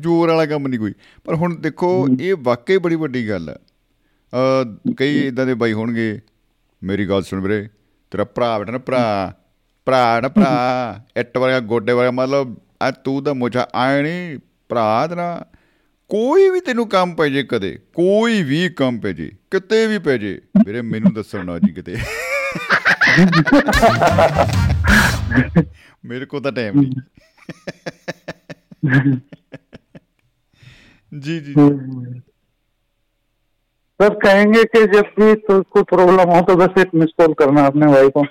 [0.00, 0.94] ਜ਼ੋਰ ਵਾਲਾ ਕੰਮ ਨਹੀਂ ਕੋਈ।
[1.24, 3.56] ਪਰ ਹੁਣ ਦੇਖੋ, ਇਹ ਵਾਕਈ ਬੜੀ ਵੱਡੀ ਗੱਲ ਹੈ।
[4.32, 6.20] ਅ ਕਈ ਇਦਾਂ ਦੇ ਬਾਈ ਹੋਣਗੇ,
[6.84, 7.68] ਮੇਰੀ ਗੱਲ ਸੁਣ ਵੀਰੇ,
[8.10, 9.34] ਤੇਰਾ ਭਰਾ ਬੇਟਾ ਨਾ, ਭਰਾ
[9.86, 14.38] ਭਰਾ ਨਾ, ਭਰਾ, ਇੱਟ ਵਰਗਾ, ਗੋਡੇ ਵਰਗਾ, ਮਤਲਬ ਆ ਤੂੰ ਤਾਂ ਮੁਝਾ ਆਏ ਨਹੀਂ
[14.68, 15.46] ਭਰਾ ਤੇਰਾ
[16.09, 20.17] ਕੋਈ ਵੀ ਤੈਨੂੰ ਕੰਮ ਪੈ ਜੇ ਕਦੇ ਕੋਈ ਵੀ ਕੰਮ ਪੈ ਜੇ ਕਿਤੇ ਵੀ ਪੈ
[20.17, 20.33] ਜੇ
[20.65, 21.95] ਵੀਰੇ ਮੈਨੂੰ ਦੱਸਣ ਨਾ ਜੀ ਕਿਤੇ
[26.03, 26.91] ਮੇਰੇ ਕੋਲ ਤਾਂ ਟਾਈਮ ਨਹੀਂ
[31.11, 31.53] जी जी
[33.99, 37.65] सर कहेंगे कि जब भी तो कोई प्रॉब्लम हो तो बस एक मिस कॉल करना
[37.65, 38.23] अपने भाई को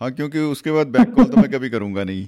[0.00, 2.24] हाँ क्योंकि उसके बाद बैक कॉल तो मैं कभी करूंगा नहीं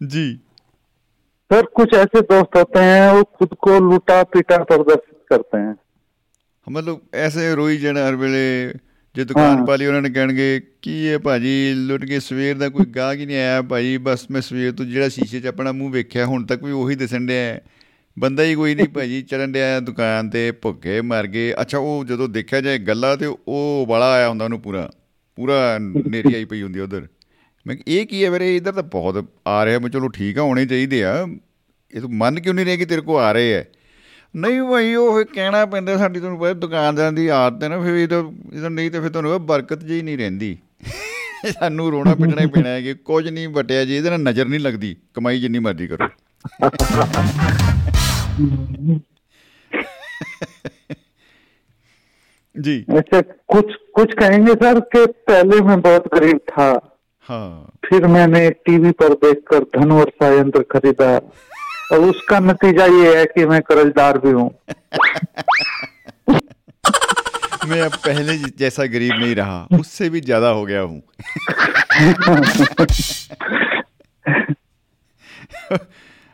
[0.00, 0.24] जी
[1.50, 5.74] सर कुछ ऐसे दोस्त होते हैं वो खुद को लुटा पिटा प्रदर्शित करते हैं
[6.66, 8.40] ਮਤਲਬ ਐਸੇ ਰੋਈ ਜਾਣ ਹਰ ਵੇਲੇ
[9.14, 12.84] ਜੇ ਦੁਕਾਨ ਹਾਂ। ਪਾਲੀ ਉਹਨਾਂ ਨੇ ਕਹਿਣਗੇ ਕੀ ਇਹ ਭਾਜੀ ਲੁੱਟ ਕੇ ਸਵੇਰ ਦਾ ਕੋਈ
[12.86, 16.26] ਗਾਹਕ ਹੀ ਨਹੀਂ ਆਇਆ ਭਾਜੀ ਬਸ ਮੈਂ ਸਵੇਰ ਤੋਂ ਜਿਹੜਾ ਸ਼ੀਸ਼ੇ 'ਚ ਆਪਣਾ ਮੂੰਹ ਵੇਖਿਆ
[16.26, 17.60] ਹੁਣ ਤੱਕ ਵੀ ਉਹੀ ਦਿਸਣ ਡਿਆ ਹੈ।
[18.16, 22.28] ਬੰਦਾ ਹੀ ਕੋਈ ਨਹੀਂ ਭਾਜੀ ਚੜਨ ਡਿਆ ਦੁਕਾਨ ਤੇ ਭੁੱਖੇ ਮਰ ਗਏ ਅੱਛਾ ਉਹ ਜਦੋਂ
[22.28, 24.88] ਦੇਖਿਆ ਜਾਏ ਗੱਲਾਂ ਤੇ ਉਹ ਵਾਲਾ ਆਇਆ ਹੁੰਦਾ ਉਹਨੂੰ ਪੂਰਾ
[25.38, 27.06] ਪੂਰਾ ਨੇਰੀ ਆਈ ਪਈ ਹੁੰਦੀ ਉਧਰ
[27.66, 30.42] ਮੈਂ ਕਿਹਾ, ਇਹ ਕੀ ਹੈ ਵੀਰੇ ਇਧਰ ਤਾਂ ਬਹੁਤ ਆ ਰਿਹਾ ਮੈਂ ਚਲੋ ਠੀਕ ਆ
[30.42, 31.14] ਹੋਣੇ ਚਾਹੀਦੇ ਆ
[31.92, 33.64] ਇਹ ਤੂੰ ਮੰਨ ਕਿਉਂ ਨਹੀਂ ਰਿਹਾ ਕਿ ਤੇਰੇ ਕੋ ਆ ਰਹੇ ਹੈ
[34.34, 37.94] ਨਹੀਂ ਭਾਈ ਉਹ ਫਿਰ ਕਹਿਣਾ ਪੈਂਦਾ ਸਾਡੀ ਤੁਹਾਨੂੰ ਪਤਾ ਦੁਕਾਨਦਾਰਾਂ ਦੀ ਆਦਤ ਹੈ ਨਾ ਫਿਰ
[37.94, 38.22] ਇਹ ਤਾਂ
[38.52, 40.56] ਇਹ ਤਾਂ ਨਹੀਂ ਤੇ ਫਿਰ ਤੁਹਾਨੂੰ ਪਤਾ ਬਰਕਤ ਜਿਹੀ ਨਹੀਂ ਰਹਿੰਦੀ
[41.52, 44.60] ਸਾਨੂੰ ਰੋਣਾ ਪਿੱਟਣਾ ਹੀ ਪੈਣਾ ਹੈ ਕਿ ਕੁਝ ਨਹੀਂ ਬਟਿਆ ਜੀ ਇਹਦੇ ਨਾਲ ਨਜ਼ਰ ਨਹੀਂ
[44.60, 46.08] ਲੱਗਦੀ ਕਮਾਈ ਜਿੰਨੀ ਮਰਜ਼ੀ ਕਰੋ
[52.56, 56.66] जी ऐसे कुछ कुछ कहेंगे सर कि पहले मैं बहुत गरीब था
[57.27, 61.15] हाँ। फिर मैंने टीवी पर देखकर धन वर्षा यंत्र खरीदा
[61.93, 64.49] और उसका नतीजा ये है कि मैं कर्जदार भी हूँ।
[67.67, 71.01] मैं अब पहले जैसा गरीब नहीं रहा उससे भी ज़्यादा हो गया हूँ।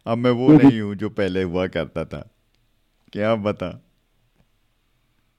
[0.05, 2.29] अब मैं वो नहीं हूँ जो पहले हुआ करता था।
[3.13, 3.69] क्या बता?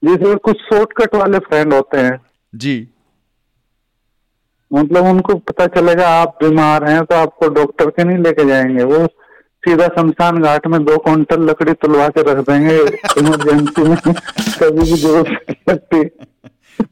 [0.03, 2.19] जिसमें कुछ शॉर्टकट वाले फ्रेंड होते हैं।
[2.55, 2.77] जी।
[4.75, 9.07] मतलब उनको पता चलेगा आप बीमार हैं तो आपको डॉक्टर के नहीं लेके जाएँगे। वो
[9.63, 12.77] सीधा शमशान घाट में दो क्विंटल लकड़ी तुलवा के रख देंगे
[13.19, 16.03] इमरजेंसी में। कभी भी ज़रूरत लगती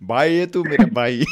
[0.02, 1.24] भाई ये तू मेरा भाई।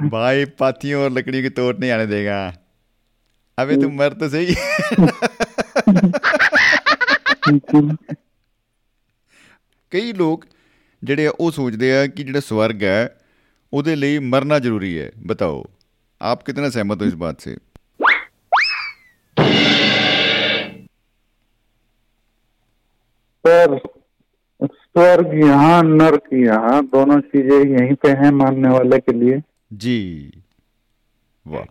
[0.00, 2.40] भाई पाथियों और लकड़ी की तोड़ नहीं आने देगा।
[3.58, 4.54] अबे तुम मर तो सही
[9.91, 10.45] ਕਈ ਲੋਕ
[11.03, 13.17] ਜਿਹੜੇ ਆ ਉਹ ਸੋਚਦੇ ਆ ਕਿ ਜਿਹੜਾ ਸਵਰਗ ਹੈ
[13.73, 15.63] ਉਹਦੇ ਲਈ ਮਰਨਾ ਜ਼ਰੂਰੀ ਹੈ ਬਤਾਓ
[16.21, 17.55] आप कितना सहमत हो इस बात से
[23.45, 23.77] सर
[24.61, 29.41] स्वर्ग यहाँ नर्क यहाँ दोनों चीजें यहीं पे हैं मानने वाले के लिए
[29.73, 29.99] जी
[31.45, 31.63] वाह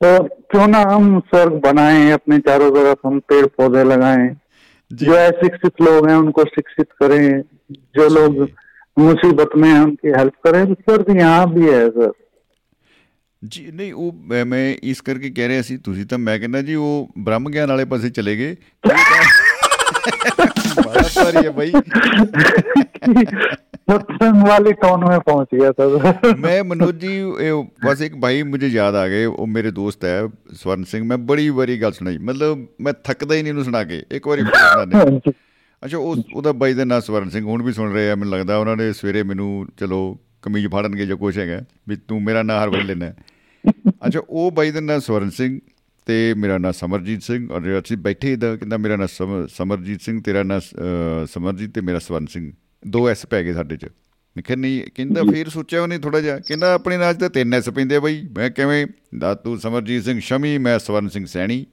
[0.00, 4.28] तो क्यों ना हम स्वर्ग बनाएं अपने चारों तरफ हम पेड़ पौधे लगाएं
[4.90, 7.22] जी जो अशिक्षित लोग हैं उनको शिक्षित करें
[7.94, 8.40] जो लोग
[8.96, 12.12] मुसीबत में हैं उनकी हेल्प करें तो स्वर्ग यहाँ भी है सर
[13.42, 16.74] ਜੀ ਨਹੀਂ ਉਹ ਮੈਂ- ਮੈਂ ਇਸ ਕਰਕੇ ਕਹਿ ਰਿਹਾ ਸੀ ਤੁਸੀਂ ਤਾਂ ਮੈਂ ਕਹਿੰਦਾ ਜੀ
[16.76, 19.22] ਉਹ ਬ੍ਰਹਮ ਗਿਆਨ ਵਾਲੇ ਪਾਸੇ ਚਲੇ ਗਏ ਇਹ ਤਾਂ-
[20.76, 21.70] बड़ा भारी
[23.88, 27.52] है भाई सत्संग वाली टोन में पहुंच गया था ਮੈਂ ਮਨੋਜ ਜੀ ਇਹ
[27.84, 30.20] ਬਸ ਇੱਕ ਭਾਈ ਮੁਝੇ ਯਾਦ ਆ ਗਏ ਉਹ ਮੇਰੇ ਦੋਸਤ ਹੈ
[30.54, 34.02] ਸਵਰਨ ਸਿੰਘ ਮੈਂ ਬੜੀ ਵਾਰੀ ਗੱਲ ਸੁਣਾਈ ਮਤਲਬ ਮੈਂ ਥੱਕਦਾ ਹੀ ਨਹੀਂ ਇਹਨੂੰ ਸੁਣਾ ਕੇ
[34.12, 35.30] ਇੱਕ ਵਾਰੀ ਫਿਰ ਸੁਣਾਉਂਦੇ
[35.82, 38.56] ਅੱਛਾ ਉਹ ਉਹਦਾ ਬਾਈ ਦਾ ਨਾਂ ਸਵਰਨ ਸਿੰਘ ਹੁਣ ਵੀ ਸੁਣ ਰਹੇ ਆ ਮੈਨੂੰ ਲੱਗਦਾ
[38.58, 40.00] ਉਹਨਾਂ ਨੇ ਸਵੇਰੇ ਮੈਨੂੰ ਚਲੋ
[40.42, 43.12] ਕਮੀਜ਼ ਫਾੜਨਗੇ ਜਾਂ ਕੁਛ ਹੈਗਾ ਵੀ ਤੂੰ ਮੇਰਾ ਨਾਂ ਹਰ ਵੇਲੇ ਲੈਣਾ
[44.06, 45.58] ਅੱਛਾ ਉਹ ਬਾਈ ਦਾ ਨਾਂ ਸਵਰਨ ਸਿੰਘ
[46.06, 50.20] ਤੇ ਮੇਰਾ ਨਾਂ ਸਮਰਜੀਤ ਸਿੰਘ ਔਰ ਅਸੀਂ ਬੈਠੇ ਦਾ ਕਹਿੰਦਾ ਮੇਰਾ ਨਾਂ ਸਮ- ਸਮਰਜੀਤ ਸਿੰਘ
[50.22, 52.50] ਤੇਰਾ ਨਾਂ ਅਹ, ਸਮਰਜੀਤ ਤੇ ਮੇਰਾ ਸਵਰਨ ਸਿੰਘ
[52.87, 53.85] ਦੋ ਐਸ ਪੈ ਗਏ ਸਾਡੇ ਚ।
[54.37, 57.53] ਮੈਂ ਕਿਹਾ ਨਹੀਂ, ਕਹਿੰਦਾ ਫੇਰ ਸੋਚਿਆ ਉਹਨੇ ਥੋੜਾ ਜਿਹਾ। ਕਹਿੰਦਾ ਆਪਣੇ ਨਾਂ 'ਚ ਤਾਂ ਤਿੰਨ
[57.53, 58.87] ਐਸ ਪੈਂਦੇ ਆ ਬਈ। ਮੈਂ ਕਿਵੇਂ?
[59.17, 61.65] ਦਾ ਤੂੰ ਸਮਰਜੀਤ ਸਿੰਘ ਸ਼ਮੀ, ਮੈਂ ਸਵਰਨ ਸਿੰਘ ਸੈਣੀ।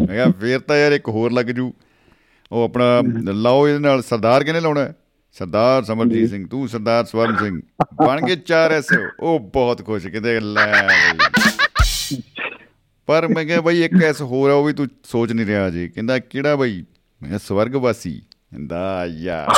[0.00, 1.74] ਮੈਂ ਕਿਹਾ ਫੇਰ ਤਾਂ ਯਾਰ ਇੱਕ ਹੋਰ ਲੱਗ ਜੂ।
[2.52, 4.80] ਉਹ ਆਪਣਾ ਲਾਓ ਇਹਦੇ ਨਾਲ ਸਰਦਾਰ ਕਿਹਨੇ ਲਾਉਣਾ?
[4.80, 4.94] ਹੈ?
[5.32, 7.60] ਸਰਦਾਰ ਸਮਰਜੀਤ ਸਿੰਘ, ਤੂੰ ਸਰਦਾਰ ਸਵਰਨ ਸਿੰਘ।
[8.06, 8.86] ਬਣ ਗਏ ਚਾਰ ਐਸ।
[9.20, 11.18] ਉਹ ਬਹੁਤ ਖੁਸ਼, ਕਹਿੰਦੇ ਲੈ ਬਈ।
[13.06, 15.88] ਪਰ ਮੈਂ ਕਿਹਾ ਬਈ ਇੱਕ ਐਸ ਹੋਰ ਆ, ਉਹ ਵੀ ਤੂੰ ਸੋਚ ਨਹੀਂ ਰਿਹਾ ਜੀ
[15.88, 16.84] ਕਹਿੰਦਾ ਕਿਹੜਾ ਬਈ?
[17.22, 18.22] ਮੈਂ ਕਿਹਾ ਸਵਰਗਵਾਸੀ।
[18.52, 19.48] ਕਹਿੰਦਾ ਯਾਰ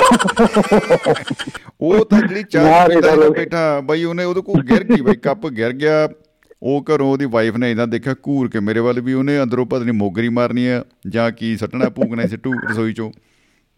[1.80, 5.72] ਉਹ ਤਾਂ ਪੀਂਦਾ ਇਹਦਾ ਸੀਗਾ ਬੈਠਾ ਬਈ ਉਹਨੇ ਉਹਦੇ ਕੋਲ ਗਿਰ ਗਈ ਬਈ ਕੱਪ ਗਿਰ
[5.72, 6.08] ਗਿਆ।
[6.62, 9.84] ਉਹ ਘਰੋਂ ਉਹਦੀ ਵਾਈਫ ਨੇ ਇਦਾਂ ਦੇਖਿਆ ਘੂਰ ਕੇ ਮੇਰੇ ਵੱਲ ਵੀ ਉਹਨੇ ਅੰਦਰੋਂ ਪਤਾ
[9.84, 13.10] ਨਹੀਂ ਮੋਗਰੀ ਮਾਰਨੀ ਆ ਜਾਂ ਕੀ ਸੱਟਣਾ ਭੂਕਣਾ ਸਿੱਟੂ ਰਸੋਈ ਚੋਂ।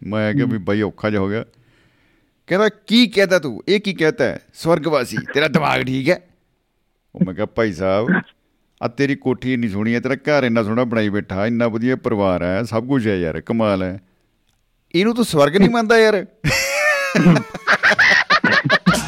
[0.01, 1.43] ਮੈਂ ਕਿਹਾ ਵੀ ਬਈ ਔਖਾ ਜਿਹਾ ਹੋ ਗਿਆ।
[2.49, 3.61] ਕਹਿੰਦਾ ਕੀ ਕਹਤਾ ਤੂੰ?
[3.67, 4.39] ਇਹ ਕੀ ਕਹਤਾ ਹੈ?
[4.53, 6.19] ਸਵਰਗਵਾਸੀ ਤੇਰਾ ਦਿਮਾਗ ਠੀਕ ਹੈ?
[7.15, 8.07] ਉਹ ਮੈਂ ਕਿਹਾ ਭਾਈ ਸਾਹਿਬ
[8.81, 12.43] ਆ ਤੇਰੀ ਕੋਠੀ ਇੰਨੀ ਸੋਹਣੀ ਹੈ ਤੇਰਾ ਘਰ ਇੰਨਾ ਸੋਹਣਾ ਬਣਾਈ ਬੈਠਾ ਇੰਨਾ ਵਧੀਆ ਪਰਿਵਾਰ
[12.43, 13.99] ਹੈ ਸਭ ਕੁਝ ਹੈ ਯਾਰ ਕਮਾਲ ਹੈ।
[14.94, 16.24] ਇਹਨੂੰ ਤੂੰ ਸਵਰਗ ਨਹੀਂ ਮੰਨਦਾ ਯਾਰ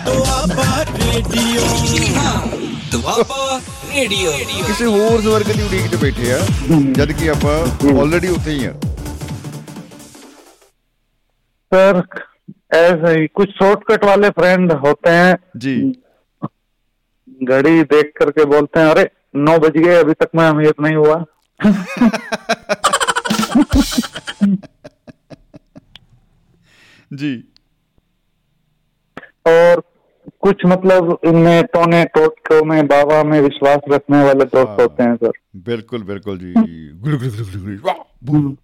[0.05, 1.63] ਦੁਆਬਾ ਰੇਡੀਓ
[2.93, 3.61] ਦੁਆਬਾ
[3.95, 4.33] ਰੇਡੀਓ
[4.67, 6.39] ਕਿਸੇ ਹੋਰ ਸਵਰਗ ਦੀ ਉਡੀਕ 'ਚ ਬੈਠੇ ਆ
[6.93, 7.59] ਜਦ ਕਿ ਆਪਾਂ
[7.95, 8.75] ਆਲਰੇਡੀ ਉੱਥੇ ਹੀ ਆ
[11.73, 11.99] सर
[12.73, 15.75] ऐसे ही कुछ शॉर्टकट वाले फ्रेंड होते हैं जी
[17.47, 19.05] घड़ी देख करके बोलते हैं अरे
[19.39, 21.19] नौ बज गए अभी तक मैं अमीर नहीं हुआ
[27.14, 27.44] जी।
[29.48, 29.84] और
[30.42, 35.32] कुछ मतलब इनमें टोने टोटकों में बाबा में विश्वास रखने वाले दोस्त होते हैं सर।
[35.56, 36.54] बिल्कुल बिल्कुल जी।
[36.94, 37.94] गुलु गुलु गुलु
[38.24, 38.56] गुलु,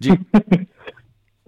[0.00, 0.10] जी।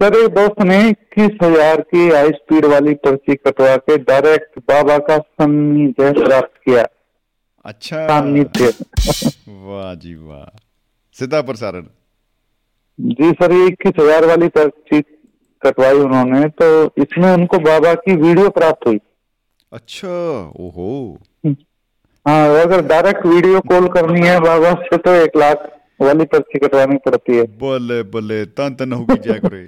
[0.01, 4.97] सर एक दोस्त ने इक्कीस हज़ार की हाई स्पीड वाली पर्ची कटवा के डायरेक्ट बाबा
[4.97, 6.85] का सान्निध्य प्राप्त किया?
[7.65, 8.67] अच्छा। सान्निध्य
[9.49, 10.45] वाह जी वाह।
[11.13, 11.85] सीधा प्रसारण।
[12.99, 15.01] जी सर ये इक्कीस हज़ार वाली पर्ची
[15.65, 16.67] कटवाई उन्होंने तो
[17.03, 18.99] इसमें उनको बाबा की वीडियो प्राप्त हुई।
[19.71, 20.15] अच्छा
[20.59, 20.89] ओहो।
[22.25, 25.67] हाँ अगर डायरेक्ट वीडियो कॉल करनी है बाबा से तो एक लाख
[26.01, 29.63] वाली पर्ची कटवानी पड़ती है। बोले बोले तन तन होगी जय करे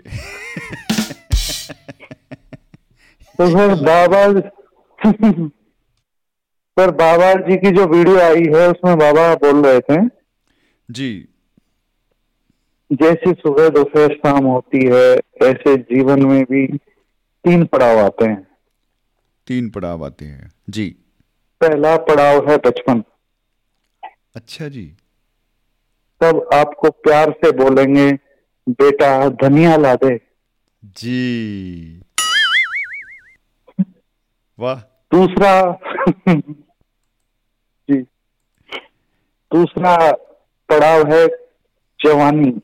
[3.39, 4.21] तो सर बाबा
[6.77, 9.97] सर बाबा जी की जो वीडियो आई है उसमें बाबा बोल रहे थे
[10.89, 11.09] जी।
[12.91, 15.15] जैसी सुबह दोपहर शाम होती है
[15.51, 16.67] ऐसे जीवन में भी
[17.43, 18.47] तीन पड़ाव आते हैं।
[19.47, 20.95] तीन पड़ाव आते हैं। जी।
[21.61, 23.03] पहला पड़ाव है बचपन।
[24.35, 24.93] अच्छा जी।
[26.21, 28.11] तब आपको प्यार से बोलेंगे
[28.69, 30.19] बेटा धनिया ला दे।
[30.85, 32.01] जी।
[34.59, 34.79] वाह।
[35.15, 35.79] दूसरा
[37.89, 38.01] जी।
[39.51, 40.11] दूसरा
[40.69, 41.27] पड़ाव है
[41.99, 42.61] जवानी।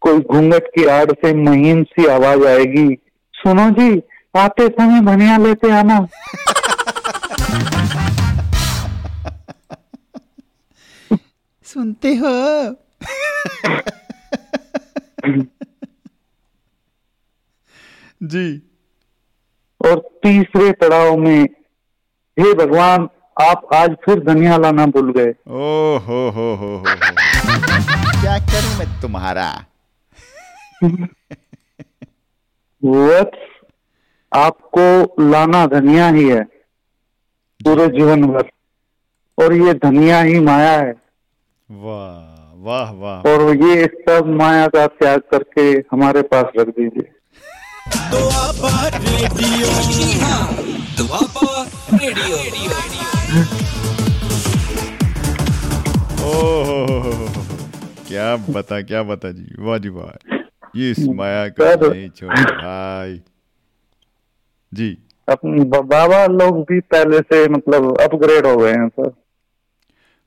[0.00, 2.98] कोई घूंघट की आड़ से महीन सी आवाज़ आएगी।
[3.34, 4.02] सुनो जी
[4.36, 6.06] आते समय धनिया लेते आना।
[11.64, 12.76] सुनते हो?
[18.22, 18.62] जी।
[19.84, 21.44] और तीसरे पड़ाव में
[22.38, 23.08] हे भगवान
[23.42, 27.83] आप आज फिर धनिया लाना भूल गए। ओ हो हो हो हो हो।
[28.24, 29.48] क्या करूँ मैं तुम्हारा?
[34.34, 36.42] आपको लाना धनिया ही है
[37.64, 38.50] पूरे जीवन भर।
[39.38, 40.94] और ये धनिया ही माया है।
[41.70, 47.10] वाह वाह वाह। और ये सब माया का त्याग करके हमारे पास रख दीजिए।
[51.98, 52.36] रेडियो।
[56.28, 57.13] ओह।
[58.13, 60.37] क्या बता क्या बता जी वाह जी वाह
[60.75, 63.19] ये इस माया का सर। नहीं छोड़ भाई
[64.71, 64.89] जी
[65.27, 69.11] अपने ब- बाबा लोग भी पहले से मतलब अपग्रेड हो गए हैं सर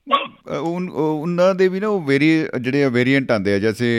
[0.07, 2.29] ਅ, ਉਨ ਉਹ- ਉਹਨਾਂ ਦੇ ਵੀ ਨਾ ਉਹ ਵੇਰੀ
[2.61, 3.89] ਜਿਹੜੇ ਵੇਰੀਐਂਟ ਆਉਂਦੇ ਆ ਜੈਸੇ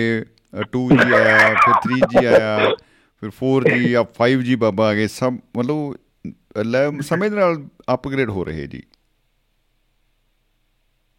[0.73, 2.75] 2G ਆਇਆ ਫਿਰ 3G ਆਇਆ
[3.23, 7.57] ਫਿਰ 4G ਆ 5G ਬਾਬਾ ਆ ਗਏ ਸਭ ਮਤਲਬ ਅ, ਲੈ ਸਮੇਂ ਦੇ ਨਾਲ
[7.95, 8.83] ਅਪਗ੍ਰੇਡ ਹੋ ਰਹੇ ਜੀ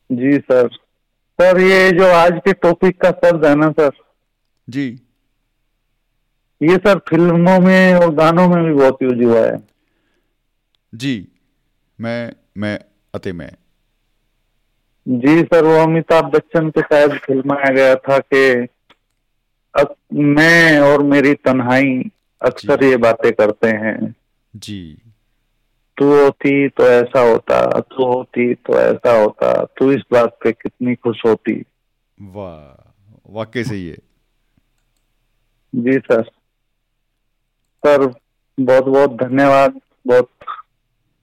[0.10, 0.68] जी सर
[1.41, 3.91] सर ये जो आज के टॉपिक का शब्द है ना सर।
[4.68, 5.01] जी।
[6.62, 9.57] ये सर फ़िल्मों में और गानों में भी बहुत यूज़ हुआ है।
[10.95, 11.28] जी
[12.01, 12.80] मैं मैं
[13.14, 13.51] अति मैं।
[15.07, 18.68] जी सर वो अमिताभ बच्चन के शायद फिल्माया गया था कि
[20.12, 22.11] मैं और मेरी तन्हाई
[22.43, 24.14] अक्सर ये बातें करते हैं।
[24.57, 25.10] जी।
[26.01, 30.95] तू होती तो ऐसा होता तू होती तो ऐसा होता तू इस बात पे कितनी
[30.95, 31.65] खुश होती।
[32.21, 32.93] वाह
[33.31, 33.97] वाकई सही है।
[35.75, 36.31] जी सर।
[37.87, 38.13] सर
[38.61, 40.31] बहुत बहुत धन्यवाद बहुत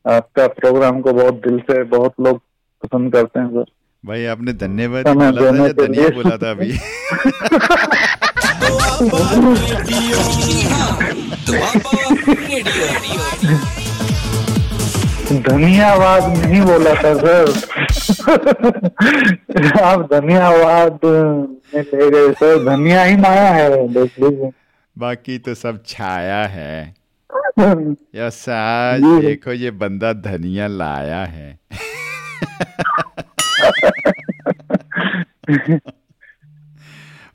[0.08, 2.42] आपका प्रोग्राम को बहुत दिल से बहुत लोग
[2.84, 3.66] पसंद करते हैं सर।
[4.06, 6.78] भाई आपने धन्यवाद बोला था धनिया बोला था अभी।
[13.68, 13.77] तो
[15.37, 17.51] धन्यवाद नहीं बोला था सर
[19.83, 24.51] आप धन्यवाद में ले गए सर धनिया ही माया है देख लीजिए
[24.97, 26.95] बाकी तो सब छाया है
[28.14, 31.51] या साज जी। देखो ये बंदा धनिया लाया है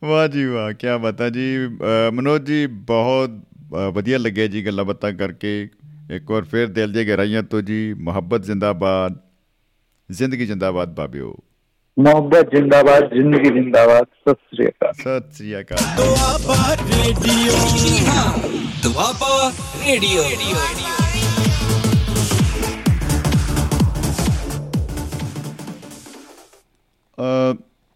[0.03, 4.85] ਵਾਹ ਜੀ ਵਾਹ ਕੀ ਬਤਾ ਜੀ ਅ, ਮਨੋਜ ਜੀ ਬਹੁਤ ਅ, ਵਧੀਆ ਲੱਗਿਆ ਜੀ ਗੱਲਾਂ
[4.85, 5.69] ਬਾਤਾਂ ਕਰਕੇ
[6.12, 9.14] ਇੱਕ ਵਾਰ ਫਿਰ ਦਿਲ ਦੀ ਗਹਿਰਾਈਆਂ ਤੋਂ ਜੀ ਮੁਹੱਬਤ ਜ਼ਿੰਦਾਬਾਦ
[10.10, 11.34] ਜ਼ਿੰਦਗੀ ਜ਼ਿੰਦਾਬਾਦ ਬਾਬਿਓ।
[11.98, 17.52] ਮੁਹੱਬਤ ਜ਼ਿੰਦਾਬਾਦ ਜ਼ਿੰਦਗੀ ਜ਼ਿੰਦਾਬਾਦ ਸਤਿ ਸ੍ਰੀ ਅਕਾਲ। ਸਤਿ ਸ੍ਰੀ ਅਕਾਲ। ਦੁਆਬਾ ਰੇਡੀਓ
[18.82, 19.50] ਦੁਆਬਾ
[19.86, 20.22] ਰੇਡੀਓ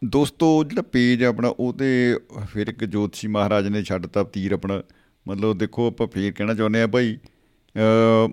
[0.03, 2.19] ਦੋਸਤੋ ਜਿਹੜਾ ਪੇਜ ਆਪਣਾ ਉਹ ਤੇ
[2.53, 4.83] ਫਿਰ ਇੱਕ ਜੋਤਸ਼ੀ ਮਹਾਰਾਜ ਨੇ ਛੱਡਤਾ ਤੀਰ ਆਪਣਾ।
[5.27, 7.17] ਮਤਲਬ ਦੇਖੋ ਆਪਾਂ ਫੇਰ ਕਹਿਣਾ ਚਾਹੁੰਦੇ ਆ ਭਾਈ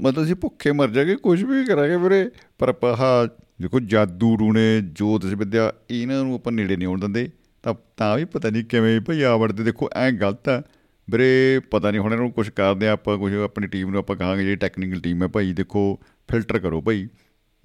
[0.02, 2.30] ਮਤਲਬ ਅਸੀਂ ਭੁੱਖੇ ਮਰ ਜਾਗੇ ਕੁਝ ਵੀ ਕਰਾਂਗੇ ਵੀਰੇ।
[2.60, 3.28] ਪਰ ਆਪਾਂ ਆਹ
[3.62, 7.30] ਦੇਖੋ ਜਾਦੂ ਟੂਣੇ ਜੋਤਿਸ਼ ਵਿਦਿਆ ਇਹਨਾਂ ਨੂੰ ਆਪਾਂ ਨੇੜੇ ਨਹੀਂ ਆਉਣ ਦਿੰਦੇ।
[7.64, 10.62] ਤਾਂ ਤਾਂ ਵੀ ਪਤਾ ਨਹੀਂ ਕਿਵੇਂ ਭਾਈ ਆ ਵੜਦੇ। ਦੇਖੋ ਐ ਗਲਤ ਆ।
[11.10, 14.16] ਵੀਰੇ ਪਤਾ ਨਹੀਂ ਹੁਣ ਇਹਨਾਂ ਨੂੰ ਕੁਝ ਕਰਦੇ ਆ ਆਪਾਂ ਕੁਝ ਆਪਣੀ ਟੀਮ ਨੂੰ ਆਪਾਂ
[14.16, 16.00] ਕਹਾਂਗੇ ਜਿਹੜੀ ਟੈਕਨੀਕਲ ਟੀਮ ਹੈ ਭਾਈ ਦੇਖੋ
[16.32, 17.08] ਫਿਲਟਰ ਕਰੋ ਭਾਈ।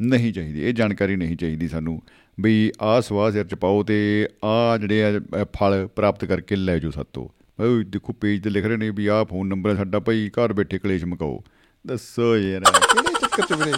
[0.01, 2.03] ਨਹੀਂ ਚਾਹੀਦੀ ਇਹ ਜਾਣਕਾਰੀ ਨਹੀਂ ਚਾਹੀਦੀ ਸਾਨੂੰ।
[2.41, 6.79] ਵੀ ਆਹ ਸਵਾਹ ਸਿਰ ਚ ਪਾਓ ਤੇ ਆਹ ਜਿਹੜੇ ਆ ਅ, ਫਲ ਪ੍ਰਾਪਤ ਕਰਕੇ ਲੈ
[6.79, 7.29] ਜਾਓ ਸਾਤੋਂ।
[7.63, 10.53] ਓਏ ਦੇਖੋ ਪੇਜ ਤੇ ਲਿਖ ਰਹੇ ਨੇ ਵੀ ਆਹ ਫੋਨ ਨੰਬਰ ਹੈ ਸਾਡਾ ਭਾਈ ਘਰ
[10.53, 11.45] ਬੈਠੇ ਕਲੇਸ਼ ਮਕਾਓ।
[11.89, 13.73] ਦੱਸੋ ਯਾਰ। ਕਿਹੜੇ ਚੱਕਰ ਚ ਵੀਰੇ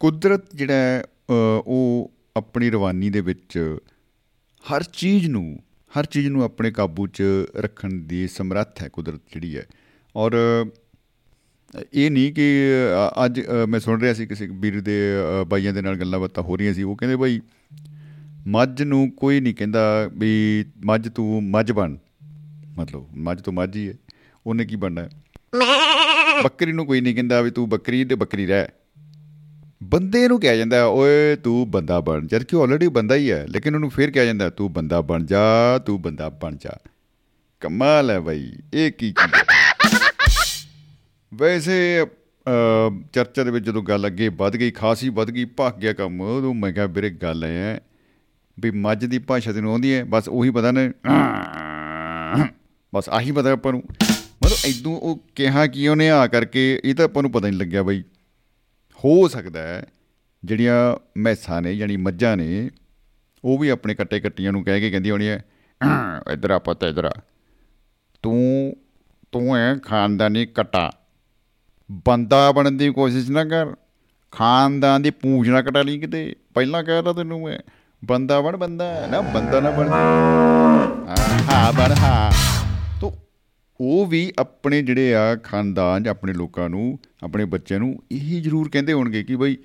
[0.00, 1.04] ਕੁਦਰਤ ਜਿਹੜਾ
[1.66, 3.58] ਉਹ ਆਪਣੀ ਰਵਾਨੀ ਦੇ ਵਿੱਚ
[4.64, 5.58] ਹਰ ਚੀਜ਼ ਨੂੰ
[5.98, 7.22] ਹਰ ਚੀਜ਼ ਨੂੰ ਆਪਣੇ ਕਾਬੂ 'ਚ
[7.56, 9.66] ਰੱਖਣ ਦੀ ਸਮਰੱਥ ਹੈ ਕੁਦਰਤ ਜਿਹੜੀ ਹੈ।
[10.16, 10.32] ਔਰ
[11.92, 12.72] ਇਹ ਨਹੀਂ ਕਿ
[13.24, 14.98] ਅੱਜ ਮੈਂ ਸੁਣ ਰਿਹਾ ਸੀ ਕਿਸੇ ਵੀਰ ਦੇ
[15.48, 17.40] ਬਾਈਆਂ ਦੇ ਨਾਲ ਗੱਲਾਂ ਬਾਤਾਂ ਹੋ ਰਹੀਆਂ ਸੀ। ਉਹ ਕਹਿੰਦੇ ਬਾਈ
[18.46, 21.96] ਮੱਝ ਨੂੰ ਕੋਈ ਨਹੀਂ ਕਹਿੰਦਾ ਵੀ ਮੱਝ ਤੂੰ ਮੱਝ ਬਣ।
[22.78, 23.94] ਮਤਲਬ ਮੱਝ ਤੋਂ ਮੱਝ ਹੀ ਹੈ।
[24.46, 25.10] ਉਹਨੇ ਕੀ ਬਣਨਾ ਹੈ?
[26.42, 28.66] ਬੱਕਰੀ ਨੂੰ ਕੋਈ ਨਹੀਂ ਕਹਿੰਦਾ ਵੀ ਤੂੰ ਬੱਕਰੀ ਤੇ ਬੱਕਰੀ ਰਹਿ।
[29.82, 33.74] ਬੰਦੇ ਨੂੰ ਕਿਹਾ ਜਾਂਦਾ ਓਏ ਤੂੰ ਬੰਦਾ ਬਣ ਜਦ ਕਿ ਆਲਰੇਡੀ ਬੰਦਾ ਹੀ ਹੈ ਲੇਕਿਨ
[33.74, 35.42] ਉਹਨੂੰ ਫਿਰ ਕਿਹਾ ਜਾਂਦਾ ਤੂੰ ਬੰਦਾ ਬਣ ਜਾ
[35.86, 36.76] ਤੂੰ ਬੰਦਾ ਬਣ ਜਾ।
[37.60, 39.42] ਕਮਾਲ ਹੈ ਬਾਈ ਇਹ ਕੀ ਚੀਜ਼ ਹੈ?
[41.32, 42.06] ਵੈਸੇ
[42.46, 46.20] ਅ, ਚਰਚਾ ਦੇ ਵਿੱਚ ਜਦੋਂ ਗੱਲ ਅੱਗੇ ਵੱਧ ਗਈ ਖਾਸੀ ਵੱਧ ਗਈ ਭੱਗ ਗਿਆ ਕੰਮ
[46.20, 47.80] ਉਦੋਂ ਮੈਂ ਕਿਹਾ ਵੀਰੇ ਗੱਲ ਐ ਹੈ
[48.58, 50.90] ਵੀ ਮੱਝ ਦੀ ਭਾਸ਼ਾ ਤੈਨੂੰ ਆਉਂਦੀ ਹੈ ਬਸ ਉਹੀ ਪਤਾ ਨੇ
[52.94, 53.82] ਬਸ ਆਹੀ ਪਤਾ ਆਪਾਂ ਨੂੰ।
[54.46, 57.82] ਮਤਲਬ ਐਦੋਂ ਉਹ ਕਿਹਾ ਕੀ ਉਹਨੇ ਆ ਕਰਕੇ ਇਹ ਤਾਂ ਆਪਾਂ ਨੂੰ ਪਤਾ ਨਹੀਂ ਲੱਗਿਆ
[57.82, 58.02] ਬਾਈ।
[59.04, 59.86] ਹੋ ਸਕਦਾ ਹੈ
[60.44, 62.70] ਜਿਹੜੀਆਂ ਮੈਸਾਂ ਨੇ, ਯਾਨੀ ਮੱਝਾਂ ਨੇ,
[63.44, 65.44] ਉਹ ਵੀ ਆਪਣੇ ਕੱਟੇ ਕੱਟੀਆਂ ਨੂੰ ਕਹਿ ਕੇ ਕਹਿੰਦੀ ਹੋਣੀ ਹੈ
[66.32, 67.12] ਇਧਰ ਆ ਪੁੱਤ, ਇਧਰ ਆ।
[68.22, 68.76] ਤੂੰ
[69.32, 70.92] ਤੂੰ ਹੈ ਖਾਨਦਾਨੀ ਕਟਾ।
[72.06, 73.74] ਬੰਦਾ ਬਣਨ ਦੀ ਕੋਸ਼ਿਸ਼ ਨਾ ਕਰ।
[74.32, 77.58] ਖਾਨਦਾਨ ਦੀ ਪੂੰਛ ਨਾ ਕਟਾ ਲਈ ਕਿਤੇ। ਪਹਿਲਾਂ ਕਹਿ ਤੈਨੂੰ ਮੈਂ,
[78.04, 82.65] ਬੰਦਾ ਬਣ, ਬੰਦਾ ਨਾ ਬੰਦਾ ਨਾ ਬਣ। ਹਾਂ ਹਾਂ, ਬਣ, ਹਾਂ। ਤੋ
[83.80, 88.68] ਉਹ ਵੀ ਆਪਣੇ ਜਿਹੜੇ ਆ ਖਾਨਦਾਨ ਜਾਂ ਆਪਣੇ ਲੋਕਾਂ ਨੂੰ ਆਪਣੇ ਬੱਚਿਆਂ ਨੂੰ ਇਹੀ ਜ਼ਰੂਰ
[88.68, 89.56] ਕਹਿੰਦੇ ਹੋਣਗੇ ਕਿ ਬਈ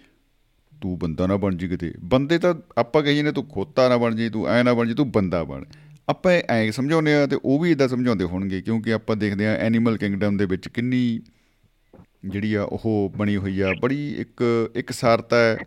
[0.82, 4.16] ਤੂੰ ਬੰਦਾ ਨਾ ਬਣ ਜੀ ਕਿਤੇ। ਬੰਦੇ ਤਾਂ ਆਪਾਂ ਕਹੀਏ ਨੇ ਤੂੰ ਖੋਤਾ ਨਾ ਬਣ
[4.16, 5.64] ਜੀ ਤੂੰ ਐ ਨਾ ਬਣ ਜੀ ਤੂੰ ਬੰਦਾ ਬਣ।
[6.10, 9.98] ਆਪਾਂ ਐ ਸਮਝਾਉਂਦੇ ਆ ਤੇ ਉਹ ਵੀ ਇਦਾਂ ਸਮਝਾਉਂਦੇ ਹੋਣਗੇ ਕਿਉਂਕਿ ਆਪਾਂ ਦੇਖਦੇ ਆ ਐਨੀਮਲ
[9.98, 11.22] ਕਿੰਗਡਮ ਦੇ ਵਿੱਚ ਕਿੰਨੀ
[12.26, 14.44] ਜਿਹੜੀ ਆ ਉਹ ਬਣੀ ਹੋਈ ਆ ਬੜੀ ਇੱਕ
[14.76, 15.58] ਇੱਕ ਸਾਰਤਾ ਹੈ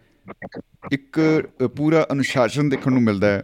[0.92, 1.20] ਇੱਕ
[1.64, 3.42] ਅ, ਪੂਰਾ ਅਨੁਸ਼ਾਸਨ ਦੇਖਣ ਨੂੰ ਮਿਲਦਾ ਹੈ।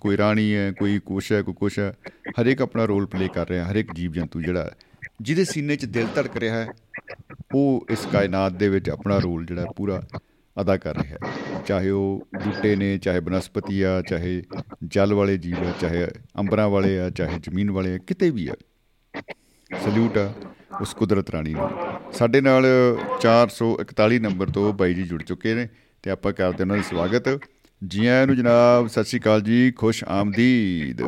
[0.00, 1.94] ਕੋਈ ਰਾਣੀ ਹੈ ਕੋਈ ਕੁਛ ਹੈ ਕੋਈ ਕੁਛ ਹੈ।
[2.40, 4.70] ਹਰੇਕ ਆਪਣਾ ਰੋਲ ਪਲੇ ਕਰ ਰਿਹਾ ਹਰੇਕ ਜੀਵ ਜੰਤੂ ਜਿਹੜਾ ਹੈ,
[5.20, 6.68] ਜਿਹਦੇ ਸੀਨੇ 'ਚ ਦਿਲ ਧੜਕ ਰਿਹਾ ਹੈ
[7.54, 10.02] ਉਹ ਇਸ ਕਾਇਨਾਤ ਦੇ ਵਿੱਚ ਆਪਣਾ ਰੋਲ ਜਿਹੜਾ ਪੂਰਾ
[10.56, 14.42] ਅਦਾ ਕਰ ਰਿਹਾ ਹੈ। ਚਾਹੇ ਉਹ ਬੂਟੇ ਨੇ ਚਾਹੇ ਬਨਸਪਤੀ ਆ ਚਾਹੇ
[14.84, 16.06] ਜਲ ਵਾਲੇ ਜੀਵ ਆ ਚਾਹੇ
[16.38, 18.54] ਅੰਬਰਾਂ ਵਾਲੇ ਆ ਚਾਹੇ ਜ਼ਮੀਨ ਵਾਲੇ ਆ ਕਿਤੇ ਵੀ ਆ
[19.70, 20.32] ਸਲੂਟ ਆ
[20.80, 21.68] ਉਸ ਕੁਦਰਤ ਰਾਣੀ ਨੂੰ।
[22.12, 22.66] ਸਾਡੇ ਨਾਲ
[23.20, 25.68] 441 ਨੰਬਰ ਤੋਂ ਬਾਈ ਜੀ ਜੁੜ ਚੁੱਕੇ ਨੇ
[26.04, 27.28] ਤੇ ਆਪਾਂ ਕਰਦੇ ਉਹਨਾਂ ਦਾ ਸਵਾਗਤ।
[27.82, 31.02] ਜੀ ਆਇਆਂ ਨੂੰ ਜਨਾਬ ਸਤਿ ਸ਼੍ਰੀ ਅਕਾਲ ਜੀ ਖੁਸ਼ ਆਮਦੀਦ।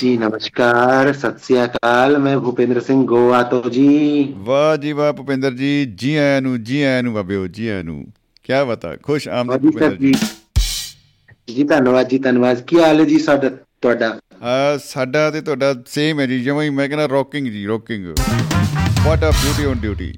[0.00, 5.52] ਜੀ ਨਮਸਕਾਰ ਸਤਿ ਸ੍ਰੀ ਅਕਾਲ ਮੈਂ ਭੁਪਿੰਦਰ ਸਿੰਘ ਗੋਆ ਤੋਂ ਜੀ ਵਾਹ ਜੀ ਵਾਹ ਭੁਪਿੰਦਰ
[5.52, 8.04] ਜੀ ਜੀ ਆਇਆਂ ਨੂੰ ਜੀ ਆਇਆਂ ਨੂੰ ਬਾਬਿਓ ਜੀ ਆਇਆਂ ਨੂੰ।
[8.42, 10.14] ਕੀ ਬਤਾ ਖੁਸ਼ ਆਮਦ ਭੁਪਿੰਦਰ ਜੀ।
[11.48, 13.48] ਜੀ। ਧੰਨਵਾਦ ਜੀ ਧੰਨਵਾਦ। ਕੀ ਹਾਲ ਹੈ ਜੀ ਸਾਡਾ
[13.80, 14.18] ਤੁਹਾਡਾ?
[14.42, 18.06] ਆ ਸਾਡਾ ਤੇ ਤੁਹਾਡਾ ਸੇਮ ਹੈ ਜੀ ਜਿਵੇਂ ਹੀ ਮੈਂ ਕਹਿੰਦਾ ਰੌਕਿੰਗ ਜੀ rocking
[19.04, 20.14] what a beauty on duty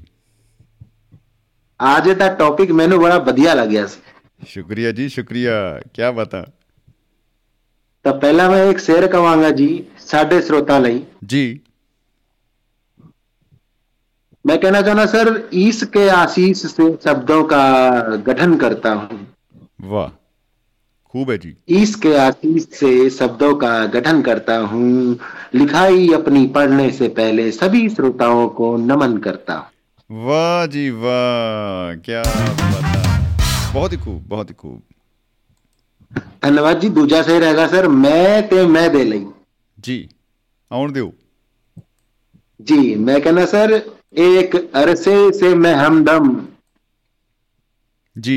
[1.97, 3.99] ਅੱਜ ਦਾ ਟੌਪਿਕ ਮੈਨੂੰ ਬੜਾ ਵਧੀਆ ਲੱਗਿਆ ਸੀ।
[4.47, 6.45] ਸ਼ੁਕਰੀਆ ਜੀ ਸ਼ੁਕਰੀਆ। ਕੀ ਬਤਾ
[8.06, 9.68] ਤਾਂ ਪਹਿਲਾਂ ਮੈਂ ਇੱਕ ਸ਼ੇਰ ਕਵਾਂਗਾ ਜੀ
[10.06, 11.02] ਸਾਡੇ ਸਰੋਤਾਂ ਲਈ
[11.32, 11.44] जी
[14.44, 17.58] मैं कहना चाहना सर ईस के आशीष से शब्दों का
[18.26, 19.18] गठन करता हूँ
[19.90, 20.08] वाह
[21.14, 24.88] खूब है जी ईस के आशीष से शब्दों का गठन करता हूँ
[25.54, 32.22] लिखाई अपनी पढ़ने से पहले सभी श्रोताओं को नमन करता हूँ वाह जी वाह क्या
[32.22, 33.04] बता
[33.72, 34.80] बहुत ही खूब बहुत ही खूब
[36.42, 39.24] ਧੰਨਵਾਦ ਜੀ ਦੂਜਾ ਸ਼ੇਰ ਹੈਗਾ ਸਰ ਮੈਂ ਤੇ ਮੈਂ ਦੇ ਲਈ
[39.78, 39.94] जी
[40.70, 41.06] आउण दियो
[42.60, 42.76] जी
[43.06, 43.72] मैं कहना सर
[44.24, 46.28] एक अरसे से मैं हमदम
[48.16, 48.36] जी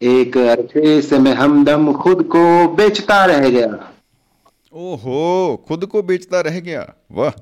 [0.00, 2.44] एक अरसे से मैं हमदम खुद को
[2.76, 3.68] बेचता रह गया
[4.72, 5.20] ओहो
[5.68, 7.38] खुद को बेचता रह गया वाह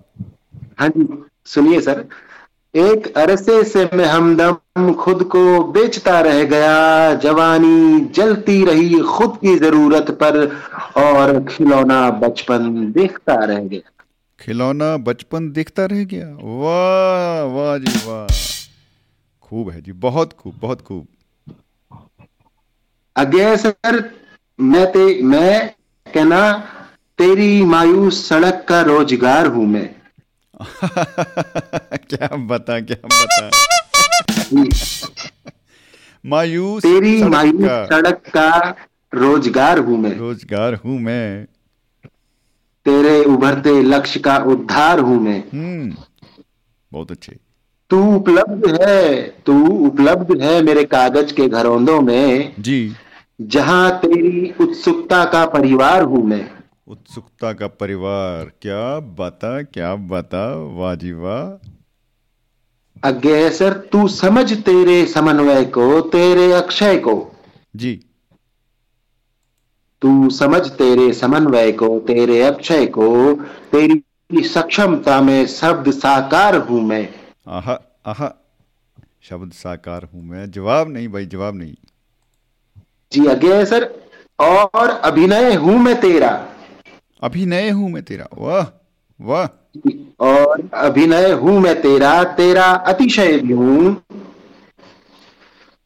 [0.81, 1.07] हाँ जी
[1.55, 2.05] सुनिए सर
[2.74, 5.42] एक अरसे से मैं हमदम खुद को
[5.74, 10.38] बेचता रह गया। जवानी जलती रही खुद की ज़रूरत पर
[10.98, 14.04] और खिलौना बचपन देखता रह गया।
[14.40, 16.28] खिलौना बचपन देखता रह गया?
[16.36, 18.28] वाह वाह जी वाह।
[19.44, 21.08] खूब है जी बहुत खूब बहुत खूब।
[23.16, 24.04] अगे सर
[24.60, 25.70] मैं ते मैं
[26.08, 26.52] कहना
[27.20, 29.90] तेरी मायूस सड़क का रोज़गार हूँ मैं।
[32.10, 33.50] क्या बता क्या बता?
[36.26, 38.76] मायूस तेरी सड़क मायूस का। सड़क का
[39.14, 41.46] रोज़गार हूँ मैं। रोज़गार हूँ मैं।
[42.86, 45.96] तेरे उभरते लक्ष्य का उद्धार हूँ मैं। हम्म
[46.92, 47.36] बहुत अच्छे।
[47.92, 52.96] तू उपलब्ध है तू उपलब्ध है मेरे कागज़ के घरौंदों में। जी।
[53.42, 56.59] जहाँ तेरी उत्सुकता का परिवार हूँ मैं।
[56.90, 61.58] उत्सुकता का परिवार। क्या बता क्या बता वाह जी वाह
[63.26, 67.32] है सर तू समझ तेरे समन्वय को तेरे अक्षय को।
[67.76, 67.94] जी।
[70.02, 73.34] तू समझ तेरे समन्वय को तेरे अक्षय को
[73.72, 77.10] तेरी सक्षमता में शब्द साकार हूँ मैं।
[77.48, 78.36] आहा आहा
[79.22, 81.76] शब्द साकार हूँ मैं। जवाब नहीं भाई जवाब नहीं।
[83.12, 84.08] जी है सर
[84.40, 86.56] और अभिनय हूँ मैं तेरा।
[87.24, 88.68] अभिनय हूँ मैं तेरा। वह
[89.22, 89.50] वह।
[90.20, 94.04] और अभिनय हूँ मैं तेरा तेरा अतिशय भी हूँ।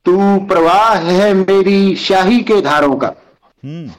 [0.06, 3.14] तू प्रवाह है मेरी शाही के धारों का।
[3.66, 3.92] हम्म।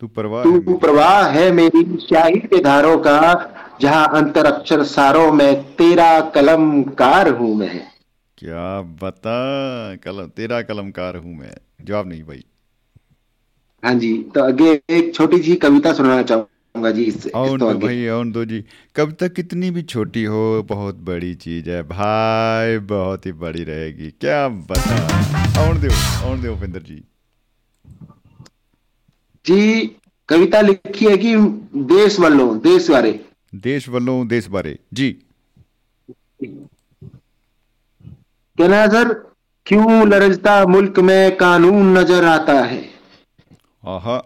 [0.00, 5.62] तू परवाह तू प्रवाह है मेरी शाही के धारों का जहाँ अंतर अक्षर सारों में
[5.62, 7.86] तेरा कलमकार हूँ मैं।
[8.38, 9.38] क्या बता
[9.96, 12.44] कलम तेरा कलमकार हूँ मैं। जवाब नहीं भाई।
[13.84, 18.08] हाँ जी तो आगे एक छोटी सी कविता सुनाना चाहूँगा जी इस, इस तो भाई
[18.08, 18.64] औन दो जी।
[18.96, 24.48] कविता कितनी भी छोटी हो बहुत बड़ी चीज़ है। भाई बहुत ही बड़ी रहेगी। क्या
[24.48, 24.96] बता
[25.62, 25.88] औन दो
[26.36, 27.02] दो उपेंद्र जी।
[29.46, 29.86] जी
[30.28, 31.36] कविता लिखी है कि
[31.94, 33.20] देश वालों देश बारे
[33.54, 35.10] देश वालों देश बारे जी।
[38.58, 39.12] कहना सर
[39.66, 42.97] क्यों लरजता मुल्क में कानून नज़र आता है?
[43.88, 44.16] आहा।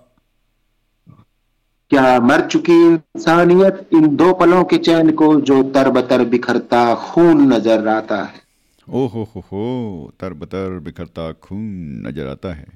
[1.91, 7.89] क्या मर चुकी इंसानियत इन दो पलों के चैन को जो तरबतर बिखरता खून नज़र
[7.89, 8.41] आता है?
[8.87, 11.61] ओ हो हो हो तर बतर बिखरता खून
[12.07, 12.67] नज़र आता है।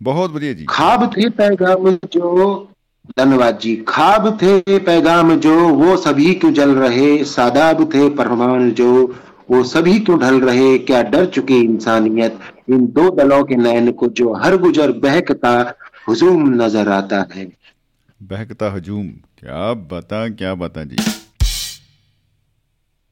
[0.00, 2.68] बहुत बढ़िया जी। खाब थे पैगाम जो
[3.18, 7.24] धन्यवाद जी खाब थे पैगाम जो वो सभी क्यों जल रहे?
[7.24, 8.90] सादाब थे परमान जो
[9.50, 10.76] वो सभी क्यों ढल रहे?
[10.78, 12.38] क्या डर चुकी इंसानियत?
[12.70, 15.52] इन दो दलों के नैन को जो हर गुजर बहकता
[16.08, 17.46] हुजूम नज़र आता है।
[18.20, 19.06] बहकता हजूम
[19.38, 20.96] क्या बता क्या बता जी?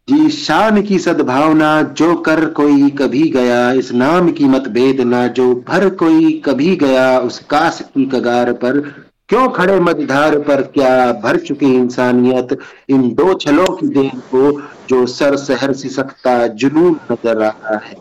[0.08, 5.52] जी शान की सद्भावना जो कर कोई कभी गया इस नाम की मत भेदना जो
[5.68, 8.80] भर कोई कभी गया उस कास की कगार पर
[9.28, 12.58] क्यों खड़े मझधार पर क्या भर चुकी इंसानियत?
[12.88, 17.96] इन दो छलों की देन को जो सर सहर सिसकता जुनून नज़र रहा है।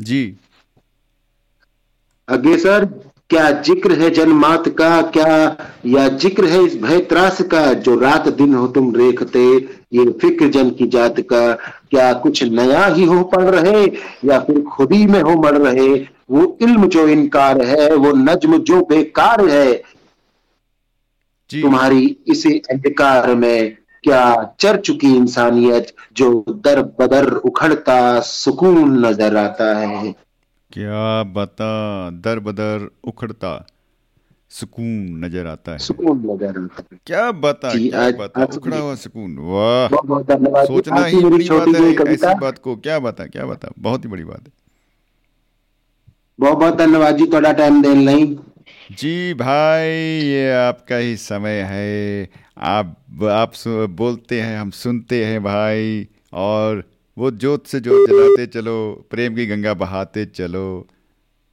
[0.00, 0.22] जी
[2.32, 2.84] आगे सर
[3.30, 5.00] क्या ज़िक्र है जनमात का?
[5.02, 5.56] क्या
[5.86, 9.44] या ज़िक्र है इस भय त्रास का जो रात दिन हो तुम रेखते
[9.94, 11.52] ये फ़िक्र जन की जात का?
[11.90, 13.84] क्या कुछ नया ही हो पड़ रहे
[14.24, 15.88] या फिर खुद ही में हो मर रहे?
[16.30, 19.74] वो इल्म जो इनकार है वो नज्म जो बेकार है।
[21.50, 24.22] तुम्हारी इसी अंधकार में क्या
[24.60, 26.32] चर चुकी इंसानियत जो
[26.64, 30.14] दर बदर उखड़ता सुकून नज़र आता है?
[30.72, 32.10] क्या बता?
[32.10, 33.66] दर बदर उखड़ता
[34.50, 38.42] सुकून नज़र आता है। सुकून नज़र आता है। क्या बता क्या आज- बता?
[38.42, 42.58] आज उखड़ा हुआ सुकून वाह। बहुत बहुत धन्यवाद सोचना ही बड़ी बात है ऐसी बात
[42.58, 43.68] को क्या बता क्या बता?
[43.78, 44.52] बहुत ही बड़ी बात है।
[46.40, 48.38] बहुत बहुत धन्यवाद जी थोड़ा टाइम देने ਲਈ
[48.90, 49.88] जी भाई
[50.26, 52.96] ये आपका ही समय है। आप
[53.30, 53.52] आप
[53.90, 58.73] बोलते हैं हम सुनते हैं भाई और वो जोत से जोत जलाते चलो
[59.11, 60.59] प्रेम की गंगा बहाते चलो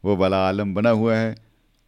[0.04, 1.30] वो वाला आलम बना हुआ है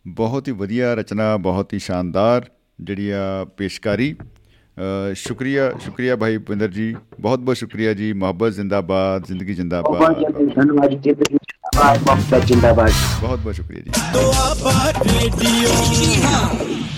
[0.05, 2.45] ਬਹੁਤ ਹੀ ਵਧੀਆ ਰਚਨਾ ਬਹੁਤ ਹੀ ਸ਼ਾਨਦਾਰ
[2.81, 3.23] ਜਿਹੜੀ ਆ
[3.57, 9.69] ਪੇਸ਼ਕਾਰੀ ਅ, ਸ਼ੁਕਰੀਆ ਸ਼ੁਕਰੀਆ ਭਾਈ ਭੁਪਿੰਦਰ ਜੀ ਬਹੁਤ ਬਹੁਤ ਸ਼ੁਕਰੀਆ ਜੀ ਮੁਹੱਬਤ ਜ਼ਿੰਦਾਬਾਦ ਜ਼ਿੰਦਗੀ बहुत
[9.93, 15.77] बहुत ਜ਼ਿੰਦਾਬਾਦ धन्यवाद जी जिंदाबाद मोहम्मद जिंदाबाद ਬਹੁਤ ਬਹੁਤ ਸ਼ੁਕਰੀਆ ਜੀ ਦੁਆਬਾ ਰੇਡੀਓ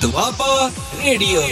[0.03, 0.71] ਦੁਆਬਾ
[1.05, 1.43] ਰੇਡੀਓ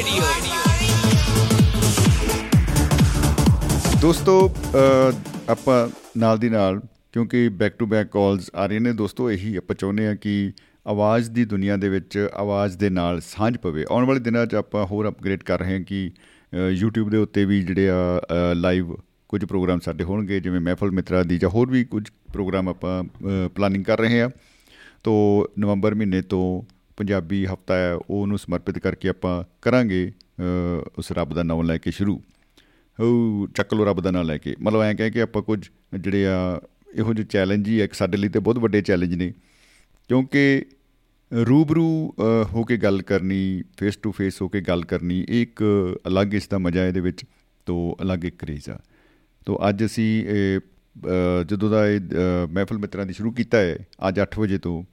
[4.01, 5.11] ਦੋਸਤੋ ਅ,
[5.49, 5.87] ਆਪਾਂ
[6.17, 6.79] ਨਾਲ ਦੀ ਨਾਲ
[7.13, 10.51] ਕਿਉਂਕਿ ਬੈਕ ਟੂ ਬੈਕ ਕਾਲਸ ਆ ਰਹੀਆਂ ਨੇ ਦੋਸਤੋ ਇਹੀ ਆਪਾਂ ਚਾਹੁੰਦੇ ਆ ਕਿ
[10.85, 14.85] ਆਵਾਜ਼ ਦੀ ਦੁਨੀਆ ਦੇ ਵਿੱਚ ਆਵਾਜ਼ ਦੇ ਨਾਲ ਸਾਂਝ ਪਵੇ। ਆਉਣ ਵਾਲੇ ਦਿਨਾਂ 'ਚ ਆਪਾਂ
[14.85, 16.11] ਹੋਰ ਅਪਗ੍ਰੇਡ ਕਰ ਰਹੇ ਹਾਂ ਕਿ
[16.53, 18.21] ਅ, YouTube ਦੇ ਉੱਤੇ ਵੀ ਜਿਹੜੇ ਆ
[18.53, 18.95] ਲਾਈਵ
[19.29, 23.03] ਕੁਝ ਪ੍ਰੋਗਰਾਮ ਸਾਡੇ ਹੋਣਗੇ ਜਿਵੇਂ ਮਹਿਫਲ ਮਿੱਤਰਾ ਦੀ ਜਾਂ ਹੋਰ ਵੀ ਕੁਝ ਪ੍ਰੋਗਰਾਮ ਆਪਾਂ
[23.55, 24.29] ਪਲਾਨਿੰਗ ਕਰ ਰਹੇ ਹਾਂ।
[25.03, 25.13] ਤੋ
[25.59, 26.43] ਨਵੰਬਰ ਮਹੀਨੇ ਤੋਂ
[26.97, 30.43] ਪੰਜਾਬੀ ਹਫਤਾ ਹੈ ਉਹਨੂੰ ਸਮਰਪਿਤ ਕਰਕੇ ਆਪਾਂ ਕਰਾਂਗੇ ਅ,
[30.97, 32.21] ਉਸ ਰੱਬ ਦਾ ਨਾਮ ਲੈ ਕੇ ਸ਼ੁਰੂ।
[33.01, 36.27] ਉਹ ਚੱਕ ਲੋ ਰੱਬ ਦਾ ਨਾਮ ਲੈ ਕੇ। ਮਤਲਬ ਐਂ ਕਹਿ ਕੇ ਆਪਾਂ ਕੁਝ ਜਿਹੜੇ
[36.27, 36.61] ਆ
[36.95, 39.33] ਇਹੋ ਜਿਹੇ ਚੈਲੰਜ ਹੀ ਆ ਇੱਕ ਸਾਡੇ ਲਈ ਤੇ ਬਹੁਤ ਵੱਡੇ ਚੈਲੰਜ ਨੇ।
[40.07, 40.65] ਕਿਉਂਕਿ
[41.33, 42.21] ਰੂਬਰੂ ਅ,
[42.53, 45.63] ਹੋ ਕੇ ਗੱਲ ਕਰਨੀ ਫੇਸ ਟੂ ਫੇਸ ਹੋ ਕੇ ਗੱਲ ਕਰਨੀ ਇਹ ਇੱਕ
[46.07, 47.25] ਅਲੱਗ ਇਸ ਦਾ ਮਜ਼ਾ ਇਹਦੇ ਵਿੱਚ
[47.65, 48.79] ਤੋਂ ਅਲੱਗ ਇੱਕ ਕਰੇਜ਼ ਆ।
[49.45, 53.77] ਤੋਂ ਅੱਜ ਅਸੀਂ ਇਹ, ਅ, ਜਦੋਂ ਦਾ ਇਹ ਅ, ਮਹਿਫਲ ਮਿੱਤਰਾਂ ਦੀ ਸ਼ੁਰੂ ਕੀਤਾ ਹੈ
[54.07, 54.83] ਅੱਜ 8 ਵਜੇ ਤੋਂ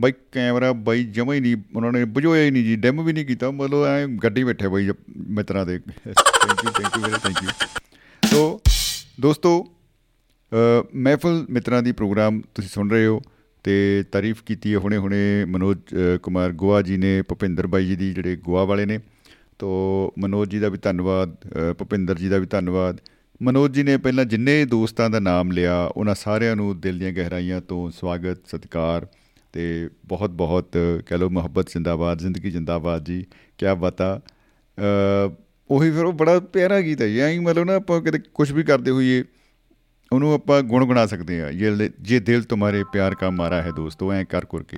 [0.00, 3.26] ਬਾਈ ਕੈਮਰਾ ਬਾਈ ਜਮਾ ਹੀ ਨਹੀਂ ਉਹਨਾਂ ਨੇ ਬੁਝੋਇਆ ਹੀ ਨਹੀਂ ਜੀ ਡੈਮ ਵੀ ਨਹੀਂ
[3.26, 7.48] ਕੀਤਾ ਮਤਲਬ ਐ ਗੱਡੀ ਬੈਠੇ ਬਾਈ ਮਿੱਤਰਾਂ ਦੇ। Thank you thank you very thank you
[8.28, 8.60] so
[9.20, 9.66] ਦੋਸਤੋ
[10.52, 13.22] ਅ, ਮਹਿਫਲ ਮਿੱਤਰਾਂ ਦੀ ਪ੍ਰੋਗਰਾਮ ਤੁਸੀਂ ਸੁਣ ਰਹੇ ਹੋ
[13.64, 17.96] ਤੇ ਤਾਰੀਫ ਕੀਤੀ ਹੈ ਹੁਣੇ ਹੁਣੇ ਮਨੋਜ ਅ, ਕੁਮਾਰ ਗੋਆ ਜੀ ਨੇ ਭੁਪਿੰਦਰ ਬਾਈ ਜੀ
[17.96, 18.98] ਦੀ ਜਿਹੜੇ ਗੋਆ ਵਾਲੇ ਨੇ।
[19.58, 23.00] ਤੋ ਮਨੋਜ ਜੀ ਦਾ ਵੀ ਧੰਨਵਾਦ ਅ, ਭੁਪਿੰਦਰ ਜੀ ਦਾ ਵੀ ਧੰਨਵਾਦ।
[23.42, 27.60] ਮਨੋਜ ਜੀ ਨੇ ਪਹਿਲਾਂ ਜਿੰਨੇ ਦੋਸਤਾਂ ਦਾ ਨਾਮ ਲਿਆ ਉਹਨਾਂ ਸਾਰਿਆਂ ਨੂੰ ਦਿਲ ਦੀਆਂ ਗਹਿਰਾਈਆਂ
[27.60, 29.06] ਤੋਂ ਸਵਾਗਤ ਸਤਿਕਾਰ।
[29.54, 30.70] ਤੇ ਬਹੁਤ ਬਹੁਤ
[31.06, 33.26] ਕਹਿ ਲਓ ਮੁਹੱਬਤ ਜ਼ਿੰਦਾਬਾਦ ਜ਼ਿੰਦਗੀ ਜ਼ਿੰਦਾਬਾਦ ਜੀ
[33.58, 34.20] ਕੀ ਬਤਾ।
[34.78, 35.34] ਅ,
[35.70, 38.90] ਉਹੀ ਫਿਰ ਉਹ ਬੜਾ ਪਿਆਰਾ ਗੀਤ ਹੈ ਐਂ ਮਤਲਬ ਨਾ ਆਪਾਂ ਕਿਤੇ ਕੁਝ ਵੀ ਕਰਦੇ
[38.90, 39.24] ਹੋਈਏ
[40.12, 44.24] ਉਹਨੂੰ ਆਪਾਂ ਗੁਣਗੁਣਾ ਸਕਦੇ ਆ ਇਹ ਜੇ ਦਿਲ ਤੁਹਾਰੇ ਪਿਆਰ ਕਾ ਮਾਰਾ ਹੈ ਦੋਸਤੋ ਐ
[44.24, 44.76] ਕਰ ਕਰਕੇ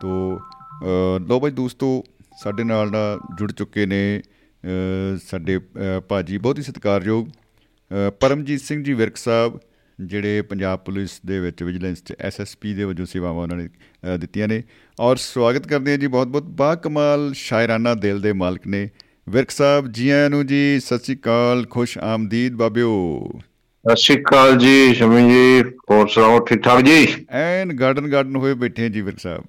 [0.00, 2.04] ਤੋ ਅ, ਲਓ ਬਾਈ ਦੋਸਤੋ
[2.42, 8.60] ਸਾਡੇ ਨਾਲ ਨਾ ਜੁੜ ਚੁੱਕੇ ਨੇ ਅ, ਸਾਡੇ ਅ, ਭਾਜੀ ਬਹੁਤ ਹੀ ਸਤਿਕਾਰਯੋਗ ਅ, ਪਰਮਜੀਤ
[8.60, 9.58] ਸਿੰਘ ਜੀ ਵਿਰਕ ਸਾਹਿਬ
[10.00, 14.48] ਜਿਹੜੇ ਪੰਜਾਬ ਪੁਲਿਸ ਦੇ ਵਿੱਚ ਵਿਜੀਲੈਂਸ ਚ ਐਸਐਸਪੀ ਦੇ ਵਜੋਂ ਸੇਵਾਵਾਂ ਉਹਨਾਂ ਨੇ ਅ, ਦਿੱਤੀਆਂ
[14.48, 14.62] ਨੇ।
[15.00, 18.90] ਔਰ ਸਵਾਗਤ ਕਰਦੇ ਹਾਂ ਜੀ ਬਹੁਤ ਬਹੁਤ ਬਾ ਕਮਾਲ ਸ਼ਾਇਰਾਨਾ ਦਿਲ ਦੇ ਮਾਲਕ ਨੇ।
[19.28, 23.30] ਵਿਰਕ ਸਾਹਿਬ ਜੀ ਆਇਆਂ ਨੂੰ ਜੀ ਸਤਿ ਸ਼੍ਰੀ ਅਕਾਲ ਖੁਸ਼ ਆਮਦੀਦ ਬਾਬਿਓ।
[23.88, 27.26] ਸਤਿ ਸ਼੍ਰੀ ਅਕਾਲ ਜੀ ਸ਼ਮੀ ਜੀ ਹੋਰ ਸੁਣਾਓ ਠੀਕ ਠਾਕ ਜੀ?
[27.30, 29.44] ਐਨ ਗਾਰਡਨ ਗਾਰਡਨ ਹੋਏ ਬੈਠੇ ਜੀ ਵਿਰਕ ਸਾਹਿਬ।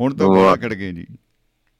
[0.00, 1.06] ਹੁਣ ਤਾਂ। ਗੋਲਾ ਖੜ ਗਏ ਜੀ।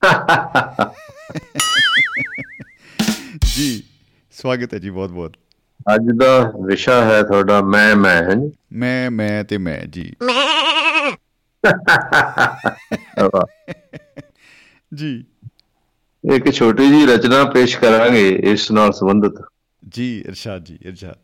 [3.44, 3.82] ਜੀ
[4.32, 5.32] ਸਵਾਗਤ ਹੈ ਜੀ ਬਹੁਤ ਬਹੁਤ।
[5.94, 10.12] ਅੱਜ ਦਾ ਵਿਸ਼ਾ ਹੈ ਤੁਹਾਡਾ ਮੈਂ ਮੈਂ ਹਾਂ ਜੀ ਮੈਂ ਮੈਂ ਤੇ ਮੈਂ ਜੀ।
[14.94, 15.24] ਜੀ
[16.24, 19.42] ਇੱਕ ਛੋਟੀ ਜੀ ਰਚਨਾ ਪੇਸ਼ ਕਰਾਂਗੇ ਇਸ ਨਾਲ ਸੰਬੰਧਿਤ
[19.88, 21.16] ਜੀ ਇਰਸ਼ਾਦ ਜੀ ਇਰਸ਼ਾਦ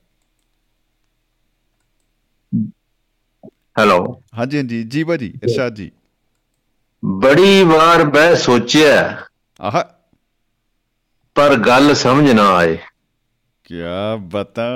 [3.78, 5.90] ਹੈਲੋ ਹਾਂਜੀ ਹਾਂਜੀ ਜੀ ਭਾਜੀ ਇਰਸ਼ਾਦ ਜੀ
[7.04, 9.26] ਬੜੀ ਵਾਰ ਬਹਿ ਸੋਚਿਆ
[9.60, 9.82] ਆਹ
[11.34, 12.78] ਪਰ ਗੱਲ ਸਮਝ ਨਾ ਆਏ
[13.64, 13.74] ਕੀ
[14.18, 14.68] ਬਤਾ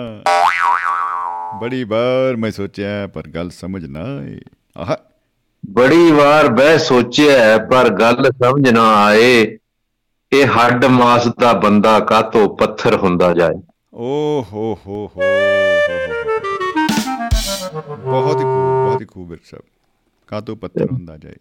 [1.61, 4.41] ਬੜੀ ਬਾਰ ਮੈਂ ਸੋਚਿਆ ਪਰ ਗੱਲ ਸਮਝ ਨਾ ਆਈ
[4.77, 4.97] ਆਹ
[5.71, 9.59] ਬੜੀ ਵਾਰ ਬਹਿ ਸੋਚਿਆ ਪਰ ਗੱਲ ਸਮਝ ਨਾ ਆਏ
[10.33, 13.63] ਇਹ ਹੱਡ ਮਾਸ ਦਾ ਬੰਦਾ ਕਾਤੋਂ ਪੱਥਰ ਹੁੰਦਾ ਜਾਏ।
[13.95, 15.21] ਓ ਹੋ ਹੋ ਹੋ
[17.97, 19.63] ਬਹੁਤ ਹੀ ਖੂਬ ਬਹੁਤ ਹੀ ਖੂਬ ਇਰਸ਼ਾਦ
[20.27, 21.35] ਕਾਤੋਂ ਪੱਥਰ ਹੁੰਦਾ ਜਾਏ।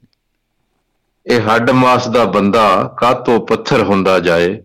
[1.26, 4.64] ਇਹ ਹੱਡ ਮਾਸ ਦਾ ਬੰਦਾ ਕਾਤੋਂ ਪੱਥਰ ਹੁੰਦਾ ਜਾਏ।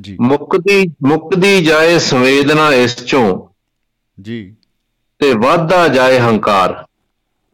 [0.00, 3.48] ਜੀ। ਮੁੱਕਦੀ ਮੁੱਕਦੀ ਜਾਏ ਸੰਵੇਦਨਾ ਇਸ ਚੋਂ
[4.20, 4.56] ਜੀ।
[5.18, 6.86] ਤੇ ਵਾਧਾ ਜਾਏ ਹੰਕਾਰ।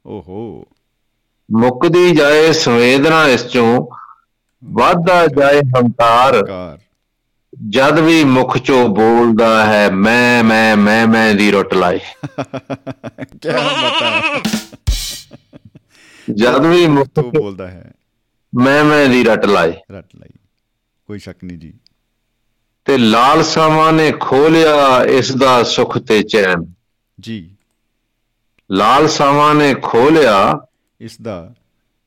[0.07, 0.65] ਓਹੋ।
[1.50, 3.86] ਮੁੱਕਦੀ ਜਾਏ ਸੰਵੇਦਨਾ ਇਸ ਚੋਂ
[4.64, 6.78] ਵਾਧਾ ਜਾਏ ਹੰਕਾਰ। ਕਾਰ
[7.68, 11.98] ਜਦ ਵੀ ਮੁਖ ਚੋਂ ਬੋਲਦਾ ਹੈ ਮੈਂ ਮੈਂ ਮੈਂ ਮੈਂ ਦੀ ਰੁੱਟ ਲਾਏ।
[13.42, 14.40] ਕੀ ਬਤਾ
[16.34, 17.92] ਜਦ ਵੀ ਮੁਖ ਤੋ ਬੋਲਦਾ ਹੈ।
[18.54, 20.28] ਮੈਂ ਮੈਂ ਦੀ ਰਟ ਲਾਏ। ਰੱਟ ਲਈ।
[21.06, 21.74] ਕੋਈ ਸ਼ੱਕ ਨਹੀਂ ਜੀ।
[22.84, 26.72] ਤੇ ਲਾਲਸਾਵਾਂ ਨੇ ਖੋਲਿਆ ਇਸ ਦਾ ਸੁਖ ਤੇ ਚੈਨ।
[27.20, 27.56] ਜੀ।
[28.70, 30.60] ਲਾਲਸਾਵਾਂ ਨੇ ਖੋਲਿਆ
[31.00, 31.54] ਇਸ ਦਾ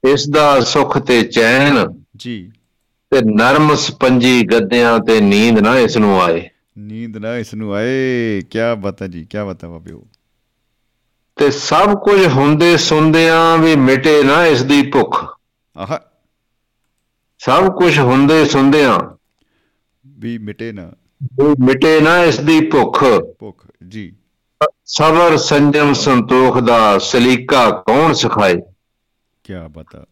[0.09, 2.51] ਇਸ ਦਾ ਸੁਖ ਤੇ ਚੈਨ ਜੀ।
[3.09, 8.41] ਤੇ ਨਰਮ ਸਪੰਜੀ ਗੱਦਿਆਂ ਤੇ ਨੀਂਦ ਨਾ ਇਸ ਨੂੰ ਆਏ। ਨੀਂਦ ਨਾ ਇਸ ਨੂੰ ਆਏ।
[8.49, 10.07] ਕੀ ਬਤਾ ਜੀ ਕੀ ਬਤਾ ਬਾਬਿਓ।
[11.35, 15.37] ਤੇ ਸਭ ਕੁਝ ਹੁੰਦੇ ਸੁਣਦਿਆਂ ਵੀ ਮਿਟੇ ਨਾ ਇਸ ਦੀ ਭੁੱਖ।
[15.77, 15.97] ਆਹ।
[17.39, 19.17] ਸਭ ਕੁਝ ਹੁੰਦੇ ਸੁਣਦਿਆਂ
[20.07, 20.91] ਵੀ ਮਿਟੇ ਨਾ।
[21.23, 23.03] ਵੀ ਮਿਟੇ ਨਾ ਇਸ ਦੀ ਭੁੱਖ।
[23.39, 24.15] ਭੁੱਖ ਜੀ।
[24.85, 28.55] ਸਬਰ ਸੰਜਮ ਸੰਤੋਖ ਦਾ ਸਲੀਕਾ ਕੌਣ ਸਿਖਾਏ?
[29.51, 30.05] ਕੀ ਬਤਾ?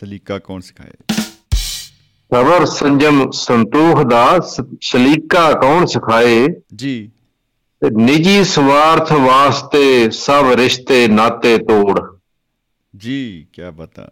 [0.00, 1.14] ਸਲੀਕਾ ਕੌਣ ਸਿਖਾਏ?
[2.34, 4.38] ਸਬਰ ਸੰਜਮ ਸੰਤੋਖ ਦਾ
[4.80, 6.46] ਸਲੀਕਾ ਕੌਣ ਸਿਖਾਏ?
[6.74, 7.10] ਜੀ।
[7.80, 12.18] ਤੇ ਨਿੱਜੀ ਸਵਾਰਥ ਵਾਸਤੇ ਸਭ ਰਿਸ਼ਤੇ ਨਾਤੇ ਤੋੜ।
[12.96, 14.08] ਜੀ ਕੀ ਬਤਾ?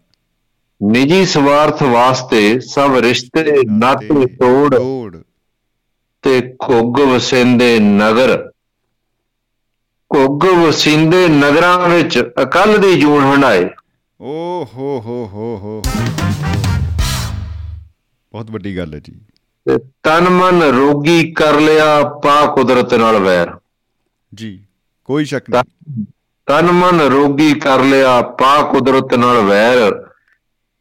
[0.83, 4.75] ਨਿੱਜੀ ਸਵਾਰਥ ਵਾਸਤੇ ਸਭ ਰਿਸ਼ਤੇ ਨਾਤੇ ਤੋੜ।
[6.21, 8.51] ਤੇ ਘੁੱਗ ਵਸਿੰਦੇ ਨਗਰ।
[10.15, 13.69] ਘੁੱਗ ਵਸਿੰਦੇ ਨਗਰਾਂ ਵਿੱਚ ਅਕਲ ਦੀ ਜੂਨ ਹੰਡਾਏ
[14.21, 15.81] ਓ ਹੋ ਹੋ ਹੋ ਹੋ।
[18.31, 19.13] ਬਹੁਤ ਵੱਡੀ ਗੱਲ ਹੈ ਜੀ।
[19.65, 23.57] ਤੇ ਤਨ ਮਨ ਰੋਗੀ ਕਰ ਲਿਆ ਪਾ ਕੁਦਰਤ ਨਾਲ ਵੈਰ।
[24.35, 24.63] ਜੀ
[25.05, 26.05] ਕੋਈ ਸ਼ੱਕ ਨਹੀਂ।
[26.45, 30.09] ਤਨ ਮਨ ਰੋਗੀ ਕਰ ਲਿਆ ਪਾ ਕੁਦਰਤ ਨਾਲ ਵੈਰ।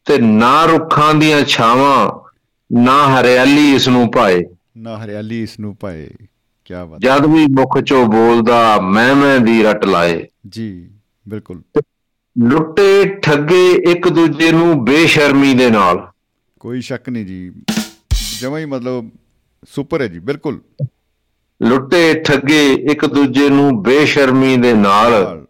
[0.05, 2.13] ਤੇ ਨਾ ਰੁੱਖਾਂ ਦੀਆਂ ਛਾਵਾਂ
[2.81, 4.41] ਨਾ ਹਰਿਆਲੀ ਇਸ ਨੂੰ ਪਾਏ।
[4.77, 6.11] ਨਾ ਹਰਿਆਲੀ ਇਸ ਨੂੰ ਪਾਏ।
[6.65, 10.91] ਕੀ ਬਾਤ ਜਦ ਵੀ ਮੁਖ ਚੋਂ ਬੋਲਦਾ ਮੈਂ ਮੈਂ ਦੀ ਰਟ ਲਾਏ। ਜੀ
[11.29, 11.63] ਬਿਲਕੁਲ।
[12.45, 16.09] ਲੁੱਟੇ ਠੱਗੇ ਇੱਕ ਦੂਜੇ ਨੂੰ ਬੇਸ਼ਰਮੀ ਦੇ ਨਾਲ।
[16.61, 17.53] ਕੋਈ ਸ਼ੱਕ ਨਹੀਂ ਜੀ।
[18.41, 19.11] ਜਮਾਂ ਹੀ ਮਤਲਬ
[19.69, 20.61] ਸੁਪਰ ਹੈ ਜੀ ਬਿਲਕੁਲ।
[21.63, 25.47] ਲੁੱਟੇ ਠੱਗੇ ਇੱਕ ਦੂਜੇ ਨੂੰ ਬੇਸ਼ਰਮੀ ਦੇ ਨਾਲ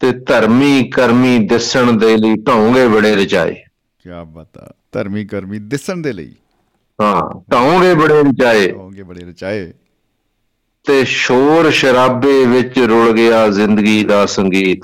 [0.00, 3.54] ਤੇ ਧਰਮੀ ਕਰਮੀ ਦਿਸਣ ਦੇ ਲਈ ਢੌਂਗੇ ਬੜੇ ਰਚਾਏ।
[4.02, 6.34] ਕੀ ਬਤਾ ਧਰਮੀ ਕਰਮੀ ਦਿਸਣ ਦੇ ਲਈ।
[7.00, 9.72] ਹਾਂ ਢੌਂਗੇ ਬੜੇ ਰਚਾਏ। ਹੋਗੇ ਬੜੇ ਰਚਾਏ।
[10.86, 14.80] ਤੇ ਸ਼ੋਰ ਸ਼ਰਾਬੇ ਵਿੱਚ ਰੁਲ ਗਿਆ ਜ਼ਿੰਦਗੀ ਦਾ ਸੰਗੀਤ।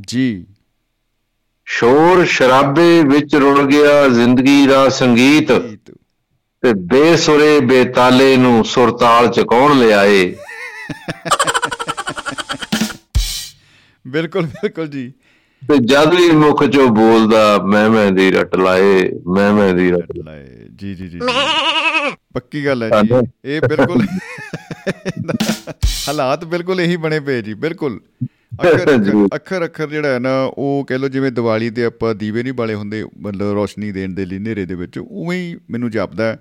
[0.00, 0.46] ਜੀ।
[1.64, 5.94] ਸ਼ੋਰ ਸ਼ਰਾਬੇ ਵਿੱਚ ਰੁਲ ਗਿਆ ਜ਼ਿੰਦਗੀ ਦਾ ਸੰਗੀਤ। ਗੀਤ
[6.62, 10.36] ਤੇ ਬੇਸੁਰੇ ਬੇਤਾਲੇ ਨੂੰ ਸੁਰਤਾਲ ਚ ਕੌਣ ਲਿਆਏ।
[14.06, 15.12] ਬਿਲਕੁਲ ਬਿਲਕੁਲ ਜੀ।
[15.68, 20.12] ਤੇ ਜਦ ਵੀ ਮੁਖ ਚੋਂ ਬੋਲਦਾ ਮੈਂ ਮੈਂ ਦੀ ਰਟ ਲਾਏ ਮੈਂ ਮੈਂ ਦੀ ਰਟ
[20.24, 20.46] ਲਾਏ।
[20.76, 21.20] ਜੀ ਜੀ ਜੀ।
[22.34, 24.06] ਪੱਕੀ ਗੱਲ ਹੈ ਜੀ। ਇਹ ਬਿਲਕੁਲ
[26.08, 28.00] ਹਾਲਾਤ ਬਿਲਕੁਲ ਇਹੀ ਬਣੇ ਪਏ ਜੀ ਬਿਲਕੁਲ।
[28.52, 32.42] ਅੱਖਰ ਅੱਖਰ- ਅੱਖਰ ਅੱਖਰ ਜਿਹੜਾ ਹੈ ਨਾ ਉਹ ਕਹਿ ਲਓ ਜਿਵੇਂ ਦੀਵਾਲੀ ਤੇ ਆਪਾਂ ਦੀਵੇ
[32.42, 36.24] ਨਹੀਂ ਬਾਲੇ ਹੁੰਦੇ ਮਤਲਬ ਰੋਸ਼ਨੀ ਦੇਣ ਦੇ ਲਈ ਹਨੇਰੇ ਦੇ ਵਿੱਚ ਉਵੇਂ ਹੀ ਮੈਨੂੰ ਜਾਪਦਾ
[36.24, 36.38] ਹੈ,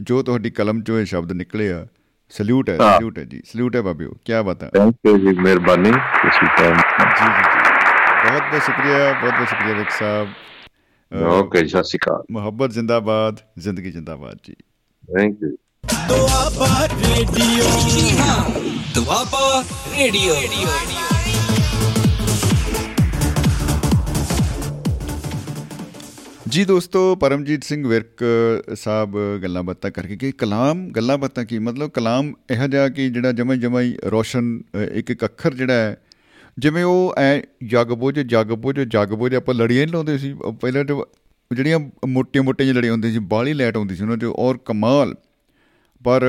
[0.00, 1.86] ਜੋ ਤੁਹਾਡੀ ਕਲਮ ਚੋਂ ਇਹ ਸ਼ਬਦ ਨਿਕਲੇ ਆ
[2.34, 5.90] ਸਲੂਟ ਹੈ ਹਾਂ। ਸਲੂਟ ਹੈ ਜੀ ਸਲੂਟ ਹੈ ਬਾਬਿਓ ਕੀ ਬਤਾ ਥੈਂਕ ਯੂ ਜੀ ਮਿਹਰਬਾਨੀ
[5.90, 7.60] ਤੁਸੀਂ ਟਾਈਮ ਜੀ ਜੀ ਜੀ।
[8.24, 10.28] ਬਹੁਤ ਬਹੁਤ ਸ਼ੁਕਰੀਆ ਬਹੁਤ ਬਹੁਤ ਸ਼ੁਕਰੀਆ ਵਿਕ ਸਾਹਿਬ।
[11.12, 14.54] ਓਕੇ ਸਤਿ ਸ਼੍ਰੀ ਅਕਾਲ। ਮੁਹੱਬਤ ਜਿੰਦਾਬਾਦ ਜ਼ਿੰਦਗੀ ਜਿੰਦਾਬਾਦ ਜੀ।
[15.08, 15.56] Thank you
[16.08, 17.64] Doaba radio.
[18.94, 19.62] Doaba
[19.98, 20.34] radio.
[26.54, 28.22] ਜੀ ਦੋਸਤੋ ਪਰਮਜੀਤ ਸਿੰਘ ਵਿਰਕ
[28.74, 31.58] ਸਾਹਿਬ ਗੱਲਾਂ ਬਾਤਾਂ ਕਰਕੇ ਕਿ ਕਲਾਮ ਗੱਲਾਂ ਬਾਤਾਂ ਕੀ?
[31.58, 35.74] ਮਤਲਬ ਕਲਾਮ ਇਹੋ ਜਿਹਾ ਕਿ ਜਿਹੜਾ ਜਮਾ ਜਮਾ ਹੀ ਰੋਸ਼ਨ ਅ, ਇੱਕ ਇੱਕ ਅੱਖਰ ਜਿਹੜਾ
[35.74, 35.96] ਹੈ
[36.58, 40.52] ਜਿਵੇਂ ਉਹ ਐ ਜਗ ਬੁਝ ਜਗ ਬੁਝ ਜਗ ਬੁਝ ਆਪਾਂ ਲੜੀਆਂ ਨਹੀਂ ਲਾਉਂਦੇ ਸੀ। ਉਹ
[40.52, 40.94] ਪਹਿਲਾਂ ਤੇ
[41.50, 45.14] ਜਿਹੜੀਆਂ ਮੋਟੀਆਂ ਮੋਟੀਆਂ ਜਿਹੀ ਲੜੀਆਂ ਹੁੰਦੀਆਂ ਸੀ ਬਾਹਲੀ ਲਾਈਟ ਆਉਂਦੀ ਸੀ ਉਹਨਾਂ 'ਚ ਔਰ ਕਮਾਲ।
[46.04, 46.26] ਪਰ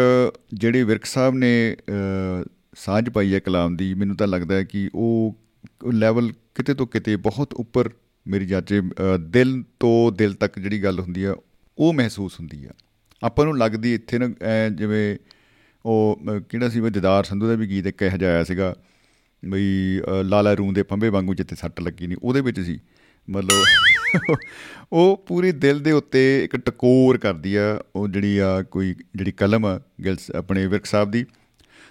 [0.53, 2.43] ਜਿਹੜੇ ਵਿਰਕ ਸਾਹਿਬ ਨੇ ਅ,
[2.75, 5.35] ਸਾਂਝ ਪਾਈ ਹੈ ਕਲਾਮ ਦੀ ਮੈਨੂੰ ਤਾਂ ਲੱਗਦਾ ਹੈ ਕਿ ਉਹ
[5.93, 7.89] ਲੈਵਲ ਕਿਤੇ ਤੋਂ ਕਿਤੇ ਬਹੁਤ ਉੱਪਰ
[8.25, 11.35] ਮੇਰੀ ਜਾਚੇ ਅ, ਦਿਲ ਤੋਂ ਦਿਲ ਤੱਕ ਜਿਹੜੀ ਗੱਲ ਹੁੰਦੀ ਆ
[11.77, 12.69] ਉਹ ਮਹਿਸੂਸ ਹੁੰਦੀ ਆ।
[13.21, 15.17] ਆਪਾਂ ਨੂੰ ਲੱਗਦੀ ਇੱਥੇ ਨਾ ਐਂ ਜਿਵੇਂ
[15.85, 18.75] ਉਹ ਅ, ਕਿਹੜਾ ਸੀ ਉਹ ਦਿਦਾਰ ਸੰਧੂ ਦਾ ਵੀ ਗੀਤ ਇੱਕ ਇਹੋ ਜਿਹਾ ਆਇਆ ਸੀਗਾ
[19.43, 22.79] ਬਈ ਅ, ਲਾਲਾ ਰੂੰ ਦੇ ਫੰਬੇ ਵਾਂਗੂ ਜਿੱਥੇ ਸੱਟ ਲੱਗੀ ਨਹੀਂ ਉਹਦੇ ਵਿੱਚ ਸੀ।
[23.27, 24.35] ਮਤਲਬ
[24.93, 27.63] ਉਹ ਪੂਰੀ ਦਿਲ ਦੇ ਉੱਤੇ ਇੱਕ ਟਕੋਰ ਕਰਦੀ ਆ
[27.95, 31.25] ਉਹ ਜਿਹੜੀ ਆ ਕੋਈ ਜਿਹੜੀ ਕਲਮ ਆ ਗਿਲ ਆਪਣੇ ਵਿਰਕ ਸਾਹਿਬ ਦੀ।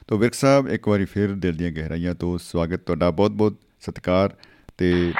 [0.09, 4.35] ਤੋ ਵਿਰਕ ਸਾਹਿਬ ਇੱਕ ਵਾਰੀ ਫਿਰ ਦਿਲ ਦੀਆਂ ਗਹਿਰਾਈਆਂ ਤੋਂ ਸਵਾਗਤ ਤੁਹਾਡਾ ਬਹੁਤ ਬਹੁਤ ਸਤਿਕਾਰ
[4.78, 5.12] ਤੇ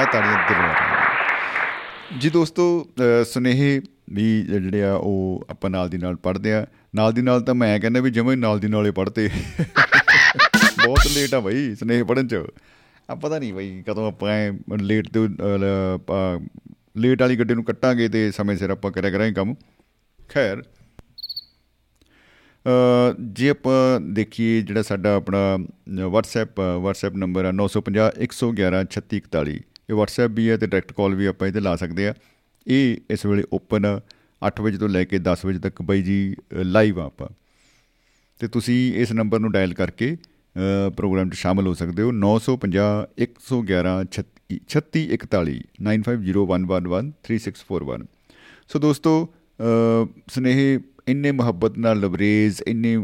[0.00, 3.80] ਇਹ ਤਾੜੀਆਂ ਦਿਲੋਂ ਆ ਰਹੀਆਂ ਜੀ ਦੋਸਤੋ ਅ, ਸੁਨੇਹੇ
[4.10, 7.80] ਵੀ ਜਿਹੜੇ ਆ ਉਹ ਆਪਾਂ ਨਾਲ ਦੀ ਨਾਲ ਪੜ੍ਹਦੇ ਆ। ਨਾਲ ਦੀ ਨਾਲ ਤਾਂ ਮੈਂ
[7.80, 9.30] ਕਹਿੰਦਾ ਵੀ ਜਿਵੇਂ ਨਾਲ ਦੀ ਨਾਲੇ ਪੜ੍ਹਦੇ
[10.86, 12.34] ਬਹੁਤ ਲੇਟ ਆ ਬਈ ਸੁਨੇਹੇ ਪੜ੍ਹਨ ਚ।
[13.10, 15.28] ਆ ਪਤਾ ਨਹੀਂ ਬਈ ਕਦੋਂ ਆਪਾਂ ਲੇਟ ਤੇ
[16.96, 19.54] ਲੇਟ ਵਾਲੀ ਗੱਡੀ ਨੂੰ ਕੱਟਾਂਗੇ ਤੇ ਸਮੇਂ ਸਿਰ ਆਪਾਂ ਕਰਿਆ ਕਰਾਂਗੇ ਕੰਮ।
[20.28, 20.62] ਖੈਰ।
[22.66, 25.58] ਅ, ਜੇ ਆਪਾਂ ਦੇਖੀਏ ਜਿਹੜਾ ਸਾਡਾ ਆਪਣਾ
[26.06, 29.58] WhatsApp WhatsApp ਨੰਬਰ ਆ 950 111 3641
[29.90, 32.14] ਇਹ WhatsApp ਵੀ ਹੈ ਤੇ ਡਾਇਰੈਕਟ ਕਾਲ ਵੀ ਆਪਾਂ ਇਹਤੇ ਲਾ ਸਕਦੇ ਆ
[32.66, 34.00] ਇਹ ਇਸ ਵੇਲੇ ਓਪਨ
[34.42, 37.28] 8 ਵਜੇ ਤੋਂ ਲੈ ਕੇ 10 ਵਜੇ ਤੱਕ ਬਾਈ ਜੀ ਲਾਈਵ ਆ ਆਪਾਂ।
[38.40, 40.18] ਤੇ ਤੁਸੀਂ ਇਸ ਨੰਬਰ ਨੂੰ ਡਾਇਲ ਕਰਕੇ ਅ,
[40.90, 44.04] ਪ੍ਰੋਗਰਾਮ 'ਚ ਸ਼ਾਮਲ ਹੋ ਸਕਦੇ ਹੋ। 950 111
[44.68, 48.04] 3641 9501113641
[48.68, 49.28] ਸੋ ਦੋਸਤੋ ਅ,
[50.30, 50.78] ਸੁਨੇਹੇ
[51.08, 53.00] ਇੰਨੇ ਮੁਹੱਬਤ ਨਾਲ ਲਬਰੇਜ਼ ਇੰਨੇ ਅ,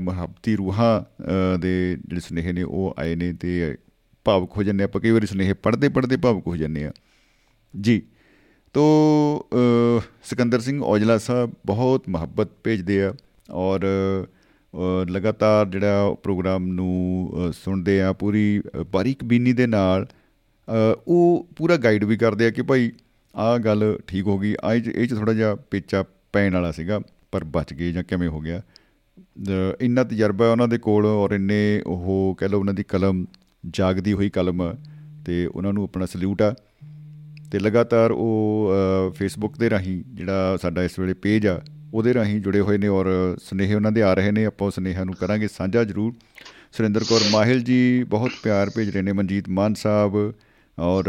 [0.00, 3.76] ਮੁਹੱਬਤੀ ਰੂਹਾਂ ਅ, ਦੇ ਜਿਹੜੇ ਸੁਨੇਹੇ ਨੇ ਉਹ ਆਏ ਨੇ ਤੇ
[4.24, 6.92] ਭਾਵੁਕ ਹੋ ਜਾਂਦੇ ਆਪਾਂ ਕਈ ਵਾਰੀ ਸੁਨੇਹੇ ਪੜ੍ਹਦੇ ਪੜ੍ਹਦੇ ਭਾਵੁਕ ਹੋ ਜਾਂਦੇ ਆ
[7.74, 8.02] ਜੀ
[8.74, 8.82] ਤੋ
[9.54, 13.14] ਅ, ਸਿਕੰਦਰ ਸਿੰਘ ਔਜਲਾ ਸਾਹਿਬ ਬਹੁਤ ਮੁਹੱਬਤ ਭੇਜਦੇ ਆ
[13.50, 20.06] ਔਰ ਅ, ਲਗਾਤਾਰ ਜਿਹੜਾ ਪ੍ਰੋਗਰਾਮ ਨੂੰ ਅ, ਸੁਣਦੇ ਆ ਪੂਰੀ ਅ, ਬਾਰੀਕ ਬੀਨੀ ਦੇ ਨਾਲ
[20.68, 22.92] ਅ, ਉਹ ਪੂਰਾ ਗਾਈਡ ਵੀ ਕਰਦੇ ਆ ਕਿ ਭਾਈ
[23.34, 26.70] ਆਹ ਗੱਲ ਠੀਕ ਹੋ ਗਈ ਆ ਇਹ 'ਚ- ਇਹ ਚ ਥੋੜਾ ਜਿਹਾ ਪੇਚਾ ਪੈਣ ਵਾਲਾ
[26.72, 27.00] ਸੀਗਾ
[27.32, 28.62] ਪਰ ਬਚ ਗਏ ਜਾਂ ਕਿਵੇਂ ਹੋ ਗਿਆ।
[29.42, 33.24] ਦ- ਇੰਨਾ ਤਜਰਬਾ ਉਹਨਾਂ ਦੇ ਕੋਲ ਔਰ ਇੰਨੇ ਉਹ ਕਹਿ ਲਓ ਉਹਨਾਂ ਦੀ ਕਲਮ
[33.74, 34.74] ਜਾਗਦੀ ਹੋਈ ਕਲਮ ਆ
[35.26, 36.54] ਤੇ ਉਹਨਾਂ ਨੂੰ ਆਪਣਾ ਸਲੂਟ ਆ।
[37.52, 38.70] ਤੇ ਲਗਾਤਾਰ ਉਹ
[39.16, 41.60] ਫੇਸਬੁੱਕ ਦੇ ਰਾਹੀਂ ਜਿਹੜਾ ਸਾਡਾ ਇਸ ਵੇਲੇ ਪੇਜ ਆ
[41.94, 43.06] ਉਹਦੇ ਰਾਹੀਂ ਜੁੜੇ ਹੋਏ ਨੇ ਔਰ
[43.42, 46.12] ਸੁਨੇਹੇ ਉਹਨਾਂ ਦੇ ਆ ਰਹੇ ਨੇ। ਆਪਾਂ ਉਹ ਸੁਨੇਹਿਆਂ ਨੂੰ ਕਰਾਂਗੇ ਸਾਂਝਾ ਜ਼ਰੂਰ।
[46.72, 50.32] ਸੁਰਿੰਦਰ ਕੌਰ ਮਾਹਿਲ ਜੀ ਬਹੁਤ ਪਿਆਰ ਭੇਜ ਰਹੇ ਨੇ ਮਨਜੀਤ ਮਾਨ ਸਾਹਿਬ
[50.78, 51.04] ਔਰ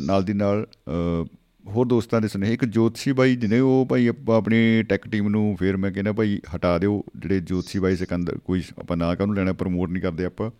[0.00, 1.26] ਨਾਲ ਦੀ ਨਾਲ ਅ,
[1.66, 5.56] ਹੋਰ ਦੋਸਤਾਂ ਦੇ ਸੁਨੇਹੇ। ਇੱਕ ਜੋਤਸ਼ੀ ਬਾਈ ਜਿਹਨੇ ਉਹ ਭਾਈ ਆਪਾਂ ਆਪਣੀ ਟੈਕ ਟੀਮ ਨੂੰ
[5.60, 9.52] ਫੇਰ ਮੈਂ ਕਹਿੰਦਾ ਭਾਈ ਹਟਾ ਦਿਓ। ਜਿਹੜੇ ਜੋਤਸ਼ੀ ਬਾਈ ਸਿਕੰਦਰ ਕੋਈ ਆਪਾਂ ਨਾ ਕਾਹਨੂੰ ਲੈਣਾ
[9.52, 10.50] ਪ੍ਰਮੋਟ ਨਹੀਂ ਕਰਦੇ ਆਪਾਂ।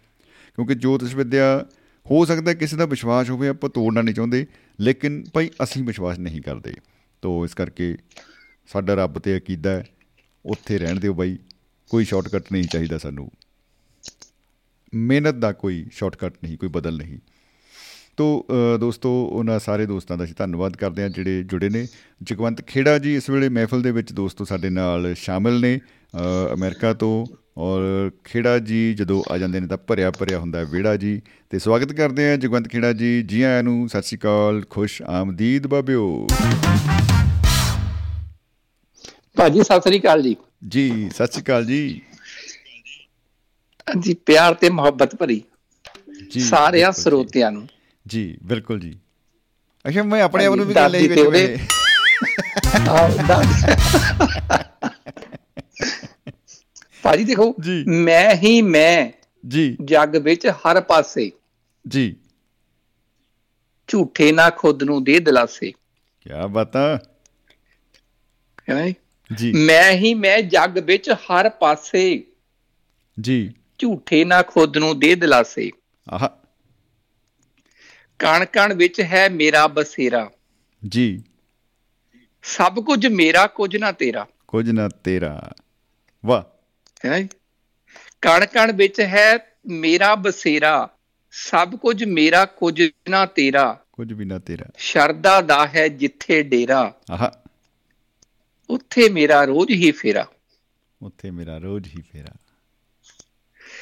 [0.54, 1.66] ਕਿਉਂਕਿ ਜੋਤਿਸ਼ ਵਿਦਿਆ
[2.10, 4.46] ਹੋ ਸਕਦਾ ਕਿਸੇ ਦਾ ਵਿਸ਼ਵਾਸ ਹੋਵੇ ਆਪਾਂ ਤੋੜਨਾ ਨਹੀਂ ਚਾਹੁੰਦੇ
[4.80, 6.74] ਲੇਕਿਨ ਭਾਈ ਅਸੀਂ ਵਿਸ਼ਵਾਸ ਨਹੀਂ ਕਰਦੇ।
[7.22, 7.96] ਤੋ ਇਸ ਕਰਕੇ
[8.72, 9.84] ਸਾਡਾ ਰੱਬ ਤੇ ਅਕੀਦਾ ਹੈ
[10.46, 11.38] ਉੱਥੇ ਰਹਿਣ ਦਿਓ ਬਾਈ
[11.90, 13.30] ਕੋਈ ਸ਼ਾਰਟਕਟ ਨਹੀਂ ਚਾਹੀਦਾ ਸਾਨੂੰ।
[14.94, 17.18] ਮਿਹਨਤ ਦਾ ਕੋਈ ਸ਼ਾਰਟਕਟ ਨਹੀਂ ਕੋਈ ਬਦਲ ਨਹੀਂ।
[18.16, 21.86] ਤੋ ਅ, ਦੋਸਤੋ ਉਹਨਾਂ ਸਾਰੇ ਦੋਸਤਾਂ ਦਾ ਅਸੀਂ ਧੰਨਵਾਦ ਕਰਦੇ ਹਾਂ ਜਿਹੜੇ ਜੁੜੇ ਨੇ।
[22.22, 26.94] ਜਗਵੰਤ ਖੇੜਾ ਜੀ ਇਸ ਵੇਲੇ ਮਹਿਫਲ ਦੇ ਵਿੱਚ ਦੋਸਤੋ ਸਾਡੇ ਨਾਲ ਸ਼ਾਮਿਲ ਨੇ ਅ, ਅਮਰੀਕਾ
[26.94, 31.22] ਤੋਂ। ਔਰ ਖੇੜਾ ਜੀ ਜਦੋਂ ਆ ਜਾਂਦੇ ਨੇ ਤਾਂ ਭਰਿਆ ਭਰਿਆ ਹੁੰਦਾ ਹੈ ਵਿਹੜਾ ਜੀ।
[31.50, 35.66] ਤੇ ਸਵਾਗਤ ਕਰਦੇ ਹਾਂ ਜਗਵੰਤ ਖੇੜਾ ਜੀ ਜੀ ਆਇਆਂ ਨੂੰ। ਸਤਿ ਸ਼੍ਰੀ ਅਕਾਲ ਖੁਸ਼ ਆਮਦੀਦ
[35.66, 36.26] ਬਾਬਿਓ।
[39.36, 40.36] ਭਾਜੀ ਸਤਿ ਸ੍ਰੀ ਅਕਾਲ ਜੀ।
[40.68, 42.02] ਜੀ ਸਤਿ ਸ਼੍ਰੀ ਅਕਾਲ ਜੀ।
[43.98, 45.42] ਜੀ ਪਿਆਰ ਤੇ ਮੁਹੱਬਤ ਭਰੀ।
[46.30, 47.68] ਜੀ ਸਾਰਿਆਂ। ਸਰੋਤਿਆਂ ਨੂੰ।
[48.08, 48.98] ਜੀ ਬਿਲਕੁਲ ਜੀ।
[49.88, 53.44] ਅੱਛਾ ਮੈਂ ਆਪਣੇ ਆਪ ਨੂੰ ਵੀ ਗੱਲ ਦਾਦੀ ਹੀ ਵਿੱਚ ਤੇ ਉਹਦੇ- ਵੇਲੇ- ਆਹ, ਦਾ-
[57.02, 57.54] ਭਾਜੀ ਦੇਖੋ।
[57.86, 59.10] ਮੈਂ ਹੀ ਮੈਂ
[59.48, 61.32] ਜੀ। ਜੱਗ ਵਿੱਚ ਹਰ ਪਾਸੇ
[61.88, 62.16] ਜੀ।
[63.88, 65.72] ਝੂਠੇ ਨਾ ਖੁਦ ਨੂੰ ਦੇ ਦਿਲਾਸੇ।
[66.20, 66.98] ਕੀ ਬਾਤਾਂ
[68.86, 68.94] ਜੀ?
[69.36, 72.24] ਜੀ। ਮੈਂ ਹੀ ਮੈਂ ਜੱਗ ਵਿੱਚ ਹਰ ਪਾਸੇ
[73.20, 75.70] ਜੀ। ਝੂਠੇ ਨਾ ਖੁਦ ਨੂੰ ਦੇ ਦਿਲਾਸੇ।
[76.10, 76.28] ਆਹ।
[78.18, 80.30] ਕਣ ਕਣ ਵਿੱਚ ਹੈ ਮੇਰਾ ਬਸੇਰਾ।
[80.88, 81.22] ਜੀ।
[82.42, 85.52] ਸਭ ਕੁਝ ਮੇਰਾ ਕੁਝ ਨਾ ਤੇਰਾ। ਕੁਝ ਨਾ ਤੇਰਾ।
[86.26, 86.59] ਵਾਹ।
[87.06, 87.20] ਹੈ?
[87.20, 87.26] ਨਾ
[88.22, 90.90] ਕਣ ਕਣ ਵਿੱਚ ਹੈ ਮੇਰਾ ਬਸੇਰਾ
[91.30, 96.94] ਸਭ ਕੁਝ ਮੇਰਾ ਕੁਝ ਨਾ ਤੇਰਾ। ਕੁਝ ਵੀ ਨਾ ਤੇਰਾ। ਸ਼ਰਦਾ ਦਾ ਹੈ ਜਿੱਥੇ ਡੇਰਾ।
[97.10, 97.48] ਆਹ।
[98.70, 100.26] ਉੱਥੇ ਮੇਰਾ ਰੋਜ਼ ਹੀ ਫੇਰਾ।
[101.02, 102.34] ਉੱਥੇ ਮੇਰਾ ਰੋਜ਼ ਹੀ ਫੇਰਾ।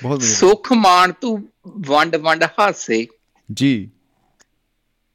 [0.02, 3.06] ਬਹੁਤ ਸੁਖ ਮਾਣ ਤੂੰ ਵੰਡ ਵੰਡ ਹਾਸੇ।
[3.52, 3.90] ਜੀ।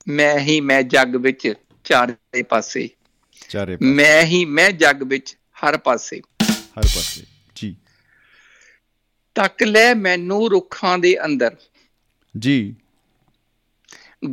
[0.08, 1.54] ਮੈਂ ਹੀ ਮੈਂ ਜੱਗ ਵਿੱਚ
[1.84, 2.90] ਚਾਰੇ ਪਾਸੇ।
[3.50, 6.22] ਚਾਰੇ ਪਾਸੇ, ਮੈਂ ਹੀ ਮੈਂ ਜੱਗ ਵਿੱਚ ਹਰ ਪਾਸੇ।
[6.52, 7.33] ਹਰ ਪਾਸੇ।
[9.36, 11.56] ਤੱਕ ਲੈ ਮੈਨੂੰ ਰੁੱਖਾਂ ਦੇ ਅੰਦਰ।
[12.40, 12.76] ਜੀ।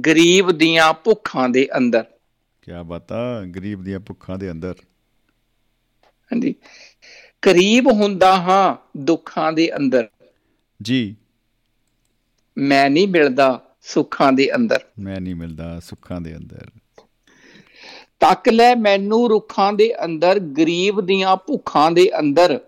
[0.06, 2.04] ਗਰੀਬ ਦੀਆਂ ਭੁੱਖਾਂ ਦੇ ਅੰਦਰ।
[2.62, 4.74] ਕੀ ਬਾਤਾਂ ਗਰੀਬ ਦੀਆਂ ਭੁੱਖਾਂ ਦੇ ਅੰਦਰ।
[6.04, 6.54] ਹਾਂਜੀ।
[7.42, 10.08] ਕਰੀਬ ਹੁੰਦਾ ਹਾਂ ਦੁੱਖਾਂ ਦੇ ਅੰਦਰ।
[10.82, 11.16] ਜੀ।
[12.58, 16.66] ਮੈਂ ਨਹੀਂ ਮਿਲਦਾ ਸੁੱਖਾਂ ਦੇ ਅੰਦਰ। ਮੈਂ ਨਹੀਂ ਮਿਲਦਾ ਸੁੱਖਾਂ ਦੇ ਅੰਦਰ।
[18.20, 22.60] ਤੱਕ ਲੈ ਮੈਨੂੰ ਰੁੱਖਾਂ ਦੇ ਅੰਦਰ ਗਰੀਬ ਦੀਆਂ ਭੁੱਖਾਂ ਦੇ ਅੰਦਰ।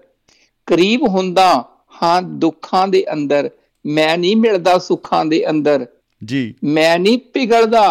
[0.67, 1.72] ਕਰੀਬ ਹੁੰਦਾ
[2.02, 3.50] ਹਾਂ ਦੁੱਖਾਂ ਦੇ ਅੰਦਰ
[3.86, 5.86] ਮੈਂ ਨਹੀਂ ਮਿਲਦਾ ਸੁੱਖਾਂ ਦੇ ਅੰਦਰ
[6.22, 7.88] ਜੀ ਮੈਂ ਨਹੀਂ ਪਿਘਲਦਾ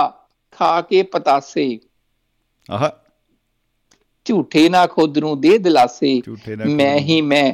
[0.53, 1.69] ਖਾ ਕੇ ਪਤਾਸੇ
[2.69, 2.89] ਆਹ
[4.27, 7.53] ਝੂਠੇ ਨਾ ਖੁਦ ਨੂੰ ਦੇ ਦਿਲਾਸੇ ਝੂਠੇ ਨਾ ਮੈਂ ਖੁਦ ਨੂੰ। ਹੀ ਮੈਂ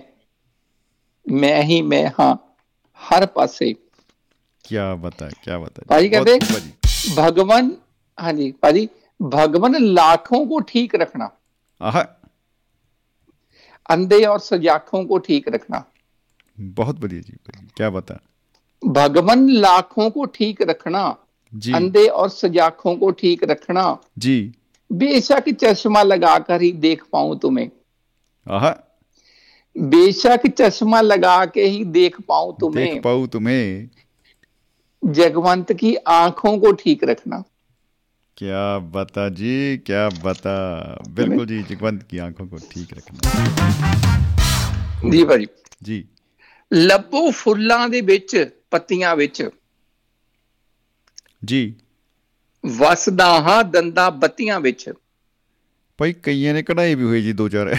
[1.27, 2.35] ਮੈਂ ਹੀ ਮੈਂ ਹਾਂ
[3.01, 3.73] ਹਰ ਪਾਸੇ
[4.65, 6.71] ਕੀ ਬਤਾ ਕੀ ਬਤਾ ਭਾਜੀ ਕਹਿੰਦੇ- ਭਾਜੀ
[7.15, 7.69] भगवान
[8.19, 8.83] हाँ जी पाजी
[9.21, 11.27] भगवान लाखों को ठीक रखना
[11.81, 11.97] ਆਹ
[13.89, 15.81] अंधे और सजाखों को ठीक रखना
[16.60, 17.38] बहुत बढ़िया जी
[17.78, 18.20] क्या बता
[18.86, 21.18] भगवान लाखों को ठीक रखना
[21.56, 24.54] जी। अंधे और सजाखों को ठीक रखना। जी।
[24.92, 27.70] बेशक चश्मा लगाकर ही देख पाऊँ तुम्हें।
[29.78, 33.90] बेशक चश्मा लगा के ही देख पाऊँ तुम्हें। देख पाऊँ तुम्हें।
[35.06, 37.44] जगवंत की आँखों को ठीक रखना।
[38.38, 40.58] क्या बता जी क्या बता
[41.10, 43.20] बिल्कुल जी जगवंत की आँखों को ठीक रखना।
[45.10, 45.48] जी भाई।
[45.84, 46.10] जी।
[46.74, 49.50] ਲੱਭੋ ਫੁੱਲਾਂ ਦੇ ਵਿੱਚ ਪੱਤੀਆਂ ਵਿੱਚ।
[51.52, 51.62] जी
[52.64, 54.90] ਵਸਦਾ ਹਾਂ ਦੰਦਾਂ ਬੱਤੀਆਂ ਵਿੱਚ।
[56.00, 57.76] ਭਾਈ ਕਈਆਂ ਨੇ ਕਢਾਈ ਵੀ ਹੋਈ ਜੀ ਦੋ ਚਾਰ।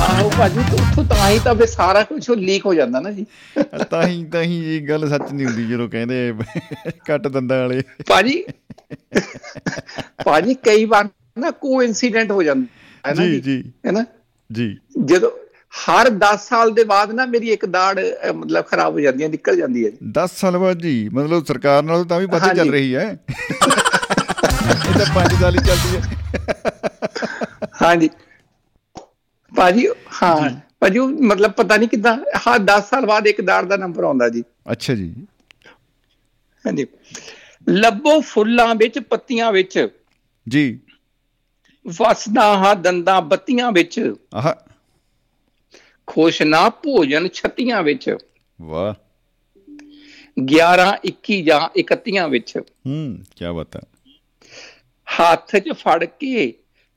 [0.00, 3.26] ਆਹੋ ਭਾਜੀ ਤੇ ਉੱਥੋਂ ਤਾਂ ਹੀ ਤਾਂ ਫੇ ਸਾਰਾ ਕੁਝ ਲੀਕ ਹੋ ਜਾਂਦਾ ਨਾ ਜੀ।
[3.90, 6.34] ਤਾਂ ਹੀ ਤਾਂ ਹੀ ਜੀ ਗੱਲ ਸੱਚ ਨਹੀਂ ਹੁੰਦੀ ਜਦੋਂ ਕਹਿੰਦੇ
[7.06, 8.44] ਕੱਟ ਦੰਦਾਂ ਵਾਲੇ। ਭਾਜੀ
[10.24, 14.04] ਭਾਜੀ ਕਈ ਵਾਰ ਨਾ ਕੋ ਇਨਸੀਡੈਂਟ ਹੋ ਜਾਂਦਾ ਹੈ ਨਾ ਜੀ ਜੀ ਜੀ। ਹੈ ਨਾ?
[14.52, 15.30] ਜੀ। ਜਦੋਂ
[15.74, 17.98] ਹਰ 10 ਸਾਲ ਦੇ ਬਾਅਦ ਨਾ ਮੇਰੀ ਇੱਕ ਦਾੜ
[18.34, 22.04] ਮਤਲਬ ਖਰਾਬ ਹੋ ਜਾਂਦੀ ਹੈ ਨਿਕਲ ਜਾਂਦੀ ਹੈ 10 ਸਾਲ ਬਾਅਦ ਜੀ ਮਤਲਬ ਸਰਕਾਰ ਨਾਲ
[22.04, 23.18] ਤਾਂ ਵੀ ਹਾਂਜੀ। ਚੱਲ ਰਹੀ ਹੈ।
[24.70, 26.02] ਇਹ ਤਾਂ 5 ਸਾਲ ਹੀ ਚੱਲਦੀ ਹੈ।
[27.82, 28.10] ਹਾਂਜੀ।
[29.52, 29.86] ਭਾਜੀ
[30.22, 32.16] ਹਾਂ ਭਾਜੀ ਉਹ ਮਤਲਬ ਪਤਾ ਨਹੀਂ ਕਿਦਾਂ
[32.46, 34.42] ਹਾਂ 10 ਸਾਲ ਬਾਅਦ ਇੱਕ ਦਾੜ ਦਾ ਨੰਬਰ ਆਉਂਦਾ ਜੀ।
[34.72, 35.14] ਅੱਛਾ ਜੀ।
[36.64, 36.86] ਹਾਂਜੀ।
[37.68, 39.88] ਲੱਭੋ ਫੁੱਲਾਂ ਵਿੱਚ ਪੱਤੀਆਂ ਵਿੱਚ।
[40.48, 40.80] ਜੀ।
[41.86, 44.69] ਵਸਦਾ ਹਾਂ ਦੰਦਾਂ ਬੱਤੀਆਂ ਵਿੱਚ। ਆਹ।
[46.10, 48.16] ਖੁਸ਼ ਨਾ ਭੋਜਨ ਛੱਤੀਆਂ ਵਿੱਚ।
[48.60, 48.94] ਵਾਹ।
[50.44, 53.80] 11 21 ਜਾਂ 31 ਵਿੱਚ। ਹੂੰ ਕੀ ਬਾਤ ਹੈ।
[55.20, 56.54] ਹੱਥ 'ਚ ਫੜ ਕੇ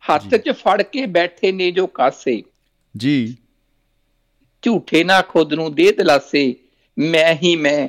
[0.09, 2.43] ਹੱਥ 'ਚ ਫੜ ਕੇ ਬੈਠੇ ਨੇ ਜੋ ਕਾਸੇ।
[2.97, 3.37] ਜੀ।
[4.61, 6.55] ਝੂਠੇ ਨਾ ਖੁਦ ਨੂੰ ਦੇ ਦਿਲਾਸੇ।
[6.97, 7.87] ਮੈਂ ਹੀ ਮੈਂ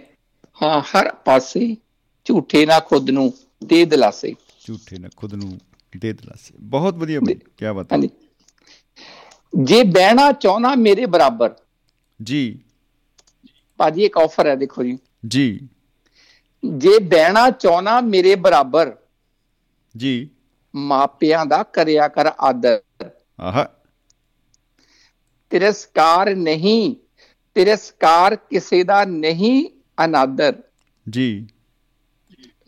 [0.63, 1.77] ਹਾਂ ਹਰ ਪਾਸੇ।
[2.25, 3.35] ਝੂਠੇ ਨਾ ਖੁਦ ਨੂੰ
[3.65, 4.35] ਦੇ ਦਿਲਾਸੇ।
[4.67, 5.61] ਝੂਠੇ ਨਾ ਖੁਦ ਨੂੰ
[5.97, 8.09] ਦੇ ਦਲਾਸੇ। ਬਹੁਤ ਵਧੀਆ ਬਈ ਕੀ ਬਾਤ ਹੈ। ਹਾਂਜੀ।
[9.63, 11.55] ਜੇ ਬਹਿਣਾ ਚਾਹਣਾ ਮੇਰੇ ਬਰਾਬਰ।
[12.23, 12.61] ਜੀ।
[13.77, 14.99] ਭਾਜੀ ਇੱਕ ਆਫਰ ਹੈ ਦੇਖੋ ਜੀ।
[15.29, 15.69] ਜੀ।
[16.65, 18.97] ਜੇ ਬਹਿਣਾ ਚਾਹਣਾ ਮੇਰੇ ਬਰਾਬਰ
[19.97, 20.31] ਜੀ।
[20.77, 22.83] ਮਾਪਿਆਂ ਦਾ ਕਰਿਆ ਕਰ ਆਦਰ।
[23.41, 23.65] ਆਹ।
[25.51, 26.97] ਤਿਰਸਕਾਰ ਨਹੀਂ
[27.55, 29.71] ਤਿਰਸਕਾਰ ਕਿਸੇ ਦਾ ਨਹੀਂ
[30.05, 30.63] ਅਨਾਦਰ।
[31.11, 31.47] ਜੀ।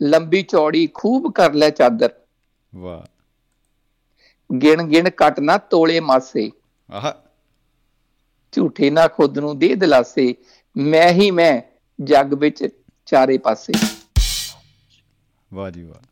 [0.01, 2.13] ਲੰਬੀ ਚੌੜੀ ਖੂਬ ਕਰ ਲੈ ਚਾਦਰ।
[2.75, 3.01] ਵਾਹ।
[4.55, 6.51] ਗਿਣ ਗਿਣ ਕੱਟ ਨਾ ਤੋਲੇ ਮਾਸੇ।
[6.91, 7.11] ਆਹ।
[8.51, 10.35] ਝੂਠੇ ਨਾ ਖੁਦ ਨੂੰ ਦੇ ਦਿਲਾਸੇ
[10.77, 11.61] ਮੈਂ ਹੀ ਮੈਂ
[12.03, 12.67] ਜੱਗ ਵਿੱਚ
[13.05, 13.73] ਚਾਰੇ ਪਾਸੇ।
[15.53, 16.05] ਵਾਹ ਜੀ ਵਾਹ।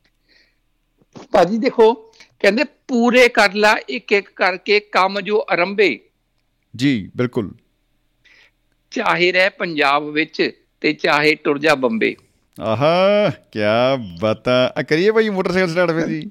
[1.31, 1.93] ਭਾਜੀ ਦੇਖੋ
[2.39, 5.99] ਕਹਿੰਦੇ ਪੂਰੇ ਕਰ ਲਾ ਇੱਕ ਇੱਕ ਕਰਕੇ ਕੰਮ ਜੋ ਆਰੰਭੇ।
[6.76, 7.52] ਜੀ ਬਿਲਕੁਲ।
[8.91, 12.15] ਚਾਹੇ ਰਹਿ ਪੰਜਾਬ ਵਿੱਚ ਤੇ ਚਾਹੇ ਟੁਰ ਜਾ ਬੰਬੇ।
[12.61, 13.60] ਆਹਾ ਕੀ
[14.19, 16.30] ਬਾਤਾਂ। ਆ ਕਰੀਏ ਭਾਈ ਮੋਟਰਸਾਈਕਲ ਸਟਾਰਟ ਫੇ ਜੀ।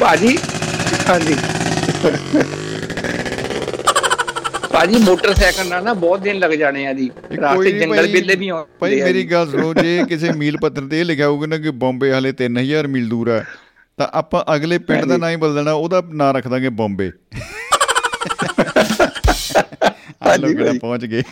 [0.00, 0.38] ਭਾਜੀ
[1.08, 1.34] ਹਾਂਜੀ।
[4.72, 7.10] ਭਾਜੀ ਮੋਟਰਸਾਈਕਲ ਨਾਲ ਨਾ ਬਹੁਤ ਦਿਨ ਲੱਗ ਜਾਣੇ ਆ ਜੀ।
[7.40, 10.86] ਰਾਸਤੇ ਨੀ ਜੰਗਲ ਬਿੱਲੇ ਵੀ ਆਉਂਦੇ ਭਾਈ ਆ ਮੇਰੀ। ਗੱਲ ਸੁਣੋ ਜੇ ਕਿਸੇ ਮੀਲ ਪੱਤਰ
[10.86, 13.44] ਤੇ ਇਹ ਲਿਖਿਆ ਹੋਊਗਾ ਨਾ ਕਿ ਬੰਬੇ ਹਲੇ 3000 ਮੀਲ ਦੂਰ ਹੈ
[13.98, 17.10] ਤਾਂ ਆਪਾਂ ਅਗਲੇ ਪਿੰਡ ਦਾ। ਨਾਂ ਹੀ ਬਦਲ ਦੇਣਾ ਉਹਦਾ ਨਾਂ ਰੱਖ ਦਾਂਗੇ ਬੰਬੇ।
[20.22, 21.22] ਆ ਹਾਂਜੀ ਲੋਕਾਂ ਭਾਈ। ਪਹੁੰਚ ਗਏ।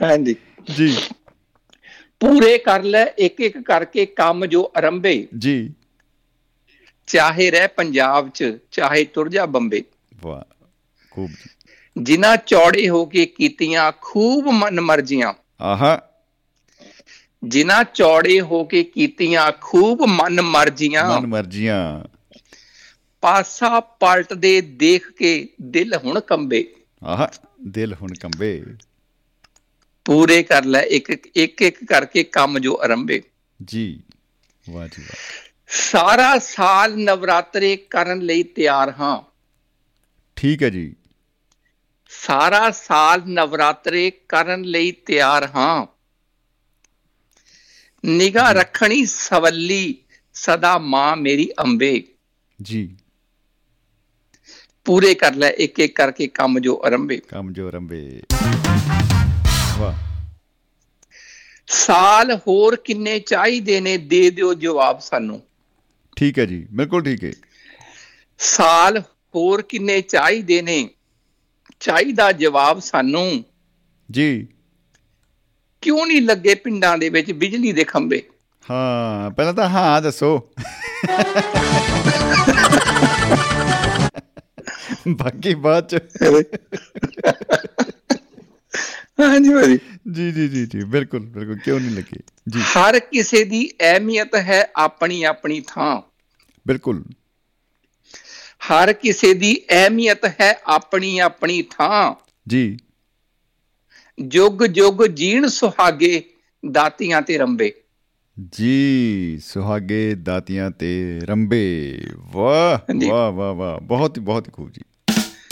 [0.00, 0.34] ਹਾਂਜੀ।
[0.76, 0.94] ਜੀ।
[2.20, 5.56] ਪੂਰੇ ਕਰ ਲੈ ਇੱਕ ਇੱਕ ਕਰਕੇ ਕੰਮ ਜੋ ਆਰੰਭੇ। ਜੀ।
[7.06, 9.82] ਚਾਹੇ ਰਹਿ ਪੰਜਾਬ 'ਚ ਚਾਹੇ ਤੁਰ ਜਾ ਬੰਬੇ।
[10.22, 10.64] ਵਾਹ
[11.10, 11.30] ਖੂਬ।
[11.98, 16.02] ਜਿਨ੍ਹਾਂ ਚੌੜੇ ਹੋ ਕੇ ਕੀਤੀਆਂ ਖੂਬ ਮਨ ਮਰਜ਼ੀਆਂ। ਆਹਾ।
[17.44, 22.04] ਜਿਨ੍ਹਾਂ ਚੌੜੇ ਹੋ ਕੇ ਕੀਤੀਆਂ ਖੂਬ ਮਨ ਮਰਜ਼ੀਆਂ। ਮਨ ਮਰਜ਼ੀਆਂ।
[23.20, 26.74] ਪਾਸਾ ਪਲਟਦੇ ਦੇਖ ਕੇ ਦਿਲ ਹੁਣ ਕੰਬੇ।
[27.04, 27.30] ਆਹਾ
[27.62, 28.64] ਦਿਲ ਹੁਣ ਕੰਬੇ।
[30.04, 33.22] ਪੂਰੇ ਕਰ ਲੈ ਇੱਕ ਇੱਕ ਇੱਕ ਕਰਕੇ ਕੰਮ ਜੋ ਆਰੰਭੇ
[33.64, 34.00] ਜੀ
[34.70, 35.45] ਵਾਹ ਜੀ ਵਾਹ।
[35.78, 39.22] ਸਾਰਾ ਸਾਲ ਨਵਰਾਤਰੇ ਕਰਨ ਲਈ ਤਿਆਰ ਹਾਂ।
[40.36, 40.96] ਠੀਕ ਹੈ ਜੀ।
[42.10, 45.86] ਸਾਰਾ ਸਾਲ ਨਵਰਾਤਰੇ ਕਰਨ ਲਈ ਤਿਆਰ ਹਾਂ।
[48.04, 50.04] ਨਿਗਾਹ ਰੱਖਣੀ ਸਵੱਲੀ
[50.34, 52.04] ਸਦਾ ਮਾਂ ਮੇਰੀ ਅੰਬੇ।
[52.62, 52.96] ਜੀ।
[54.84, 58.22] ਪੂਰੇ ਕਰ ਲੈ ਇੱਕ ਇੱਕ ਕਰਕੇ ਕੰਮ ਜੋ ਆਰੰਭੇ। ਕੰਮ ਜੋ ਰੰਬੇ
[59.78, 59.94] ਵਾਹ।
[61.66, 65.42] ਸਾਲ ਹੋਰ ਕਿੰਨੇ ਚਾਹੀਦੇ ਨੇ ਦੇ ਦਿਓ ਜਵਾਬ ਸਾਨੂੰ।
[66.16, 67.32] ਠੀਕ ਹੈ ਜੀ ਬਿਲਕੁਲ ਠੀਕ ਹੈ।
[68.38, 69.00] ਸਾਲ
[69.34, 70.90] ਹੋਰ ਕਿੰਨੇ ਚਾਹੀਦੇ ਨੇ?
[71.80, 73.44] ਚਾਹੀਦਾ ਜਵਾਬ ਸਾਨੂੰ।
[74.10, 74.48] ਜੀ।
[75.82, 78.22] ਕਿਉਂ ਨਹੀਂ ਲੱਗੇ ਪਿੰਡਾਂ ਦੇ ਵਿੱਚ ਬਿਜਲੀ ਦੇ ਖੰਭੇ?
[78.70, 80.50] ਹਾਂ ਪਹਿਲਾਂ ਤਾਂ ਹਾਂ ਦੱਸੋ।
[85.08, 85.96] ਬਾਕੀ ਬਾਅਦ ਚ।
[89.20, 89.78] ਹਾਂਜੀ ਭਾਜੀ।
[90.12, 92.20] ਜੀ ਜੀ ਜੀ ਜੀ ਬਿਲਕੁਲ ਬਿਲਕੁਲ ਕਿਉਂ ਨਹੀਂ ਲੱਗੇ?
[92.48, 96.02] ਜੀ। ਹਰ ਕਿਸੇ ਦੀ ਅਹਿਮੀਅਤ ਹੈ ਆਪਣੀ ਆਪਣੀ ਥਾਂ।
[96.68, 97.04] ਬਿਲਕੁਲ।
[98.58, 102.14] ਹਰ ਕਿਸੇ ਦੀ ਅਹਿਮੀਅਤ ਹੈ ਆਪਣੀ ਆਪਣੀ ਥਾਂ।
[102.48, 102.76] ਜੀ।
[104.26, 106.24] ਜੁਗ ਜੁਗ ਜੀਣ ਸੁਹਾਗੇ
[106.70, 107.74] ਦਾਤੀਆਂ ਤੇ ਰੰਬੇ।
[108.52, 112.78] ਜੀ ਸੁਹਾਗੇ ਦਾਤੀਆਂ ਤੇ ਰੰਬੇ। ਵਾਹ।
[113.08, 114.82] ਵਾਹ ਵਾਹ ਵਾਹ। ਬਹੁਤ ਹੀ ਬਹੁਤ ਹੀ ਖੂਬ ਜੀ।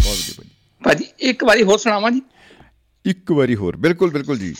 [0.04, 0.50] ਬਹੁਤ ਭਾਜੀ।
[0.84, 2.22] ਭਾਜੀ ਇੱਕ ਵਾਰੀ ਹੋਰ ਸੁਣਾਵਾਂ ਜੀ।
[3.06, 4.54] ਇੱਕ ਵਾਰੀ ਹੋਰ। ਬਿਲਕੁਲ ਬਿਲਕੁਲ ਜੀ।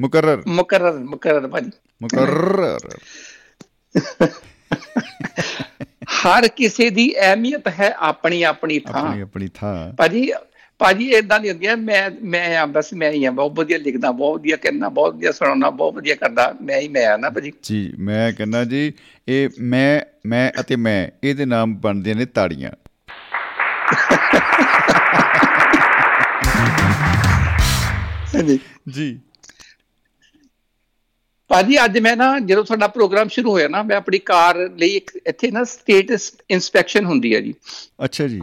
[0.00, 1.70] ਮੁਕਰਰ। ਮੁਕਰਰ ਮੁਕਰਰ ਭਾਜੀ।
[2.02, 2.78] ਮੁਕਰਰ।
[6.04, 10.32] ਹਰ ਕਿਸੇ ਦੀ ਅਹਿਮੀਅਤ ਹੈ ਆਪਣੀ ਆਪਣੀ ਥਾਂ। ਆਪਣੀ ਆਪਣੀ ਥਾਂ। ਭਾਜੀ
[10.78, 14.40] ਭਾਜੀ ਇਦਾਂ ਨਹੀਂ ਹੁੰਦੀਆਂ ਮੈਂ ਮੈਂ ਆ ਬਸ ਮੈਂ ਹੀ ਆ। ਬਹੁਤ ਵਧੀਆ ਲਿਖਦਾ ਬਹੁਤ
[14.40, 17.92] ਵਧੀਆ ਕਹਿਣਾ ਬਹੁਤ ਵਧੀਆ ਸੁਣਾਉਣਾ ਬਹੁਤ ਵਧੀਆ ਕਰਦਾ। ਮੈਂ ਹੀ ਮੈਂ ਆ ਨਾ ਭਾਜੀ। ਜੀ
[17.98, 18.92] ਮੈਂ ਕਹਿੰਦਾ ਜੀ
[19.28, 22.70] ਇਹ ਮੈਂ ਮੈਂ ਅਤੇ ਮੈਂ ਇਹਦੇ ਨਾਮ ਬਣਦੇ ਨੇ ਤਾੜੀਆਂ।
[28.88, 29.20] ਜੀ।
[31.50, 35.10] ਭਾਜੀ ਅੱਜ ਮੈਂ ਨਾ ਜਦੋਂ ਤੁਹਾਡਾ ਪ੍ਰੋਗਰਾਮ ਸ਼ੁਰੂ ਹੋਇਆ ਨਾ ਮੈਂ ਆਪਣੀ ਕਾਰ ਲਈ ਇੱਕ
[35.26, 36.12] ਇੱਥੇ ਨਾ ਸਟੇਟ
[36.50, 37.54] ਇਨਸਪੈਕਸ਼ਨ ਹੁੰਦੀ ਹੈ ਜੀ।
[38.04, 38.40] ਅੱਛਾ ਜੀ।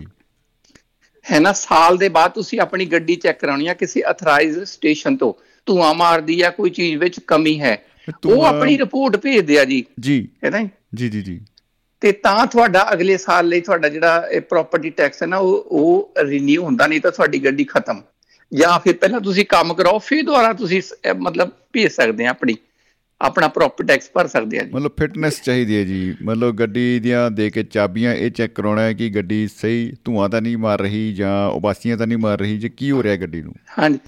[1.32, 5.34] ਹੈ ਨਾ ਸਾਲ ਦੇ ਬਾਅਦ ਤੁਸੀਂ ਆਪਣੀ ਗੱਡੀ ਚੈੱਕ ਕਰਾਉਣੀ ਆ ਕਿਸੇ ਅਥਰਾਈਜ਼ਡ ਸਟੇਸ਼ਨ ਤੋਂ।
[5.66, 7.86] ਧੂਆਂ ਮਾਰਦੀ ਆ ਕੋਈ ਚੀਜ਼ ਵਿੱਚ ਕਮੀ ਹੈ।
[8.26, 10.60] ਉਹ ਆਪਣੀ ਰਿਪੋਰਟ ਭੇਜਦੇ ਆ ਜੀ। ਜੀ। ਹੈ ਨਾ
[10.96, 11.10] ਜੀ?
[11.10, 11.40] ਜੀ ਜੀ
[12.02, 16.64] ਤੇ ਤਾਂ ਤੁਹਾਡਾ ਅਗਲੇ ਸਾਲ ਲਈ ਤੁਹਾਡਾ ਜਿਹੜਾ ਪ੍ਰਾਪਰਟੀ ਟੈਕਸ ਹੈ ਨਾ ਉਹ ਉਹ ਰੀਨਿਊ
[16.64, 18.02] ਹੁੰਦਾ ਨਹੀਂ ਤਾਂ ਤੁਹਾਡੀ ਗੱਡੀ ਖਤਮ।
[18.54, 20.82] ਜਾਂ ਫਿਰ ਪਹਿਲਾਂ ਤੁਸੀਂ ਕੰਮ ਕਰਾਓ ਫਿਰ ਦੁਬਾਰਾ ਤੁਸੀਂ
[21.18, 22.56] ਮਤਲਬ ਭੇਜ ਸਕਦੇ ਆ ਆਪਣੀ
[23.22, 27.32] ਆਪਣਾ ਪ੍ਰਾਪਰਟੀ ਟੈਕਸ ਭਰ ਸਕਦੇ ਆ ਜੀ। ਮਤਲਬ ਫਿਟਨੈਸ ਚਾਹੀਦੀ ਹੈ ਜੀ। ਮਤਲਬ ਗੱਡੀ ਦੀਆਂ
[27.32, 31.14] ਦੇ ਕੇ ਚਾਬੀਆਂ ਇਹ ਚੈੱਕ ਕਰਾਉਣਾ ਹੈ ਕਿ ਗੱਡੀ ਸਹੀ ਧੂਆਂ ਤਾਂ ਨਹੀਂ ਮਾਰ ਰਹੀ
[31.14, 33.54] ਜਾਂ ਉਬਾਸੀਆਂ ਤਾਂ ਨਹੀਂ ਮਾਰ ਰਹੀ ਜੇ ਕੀ ਹੋ ਰਿਹਾ ਗੱਡੀ ਨੂੰ?
[33.80, 34.00] ਹਾਂਜੀ।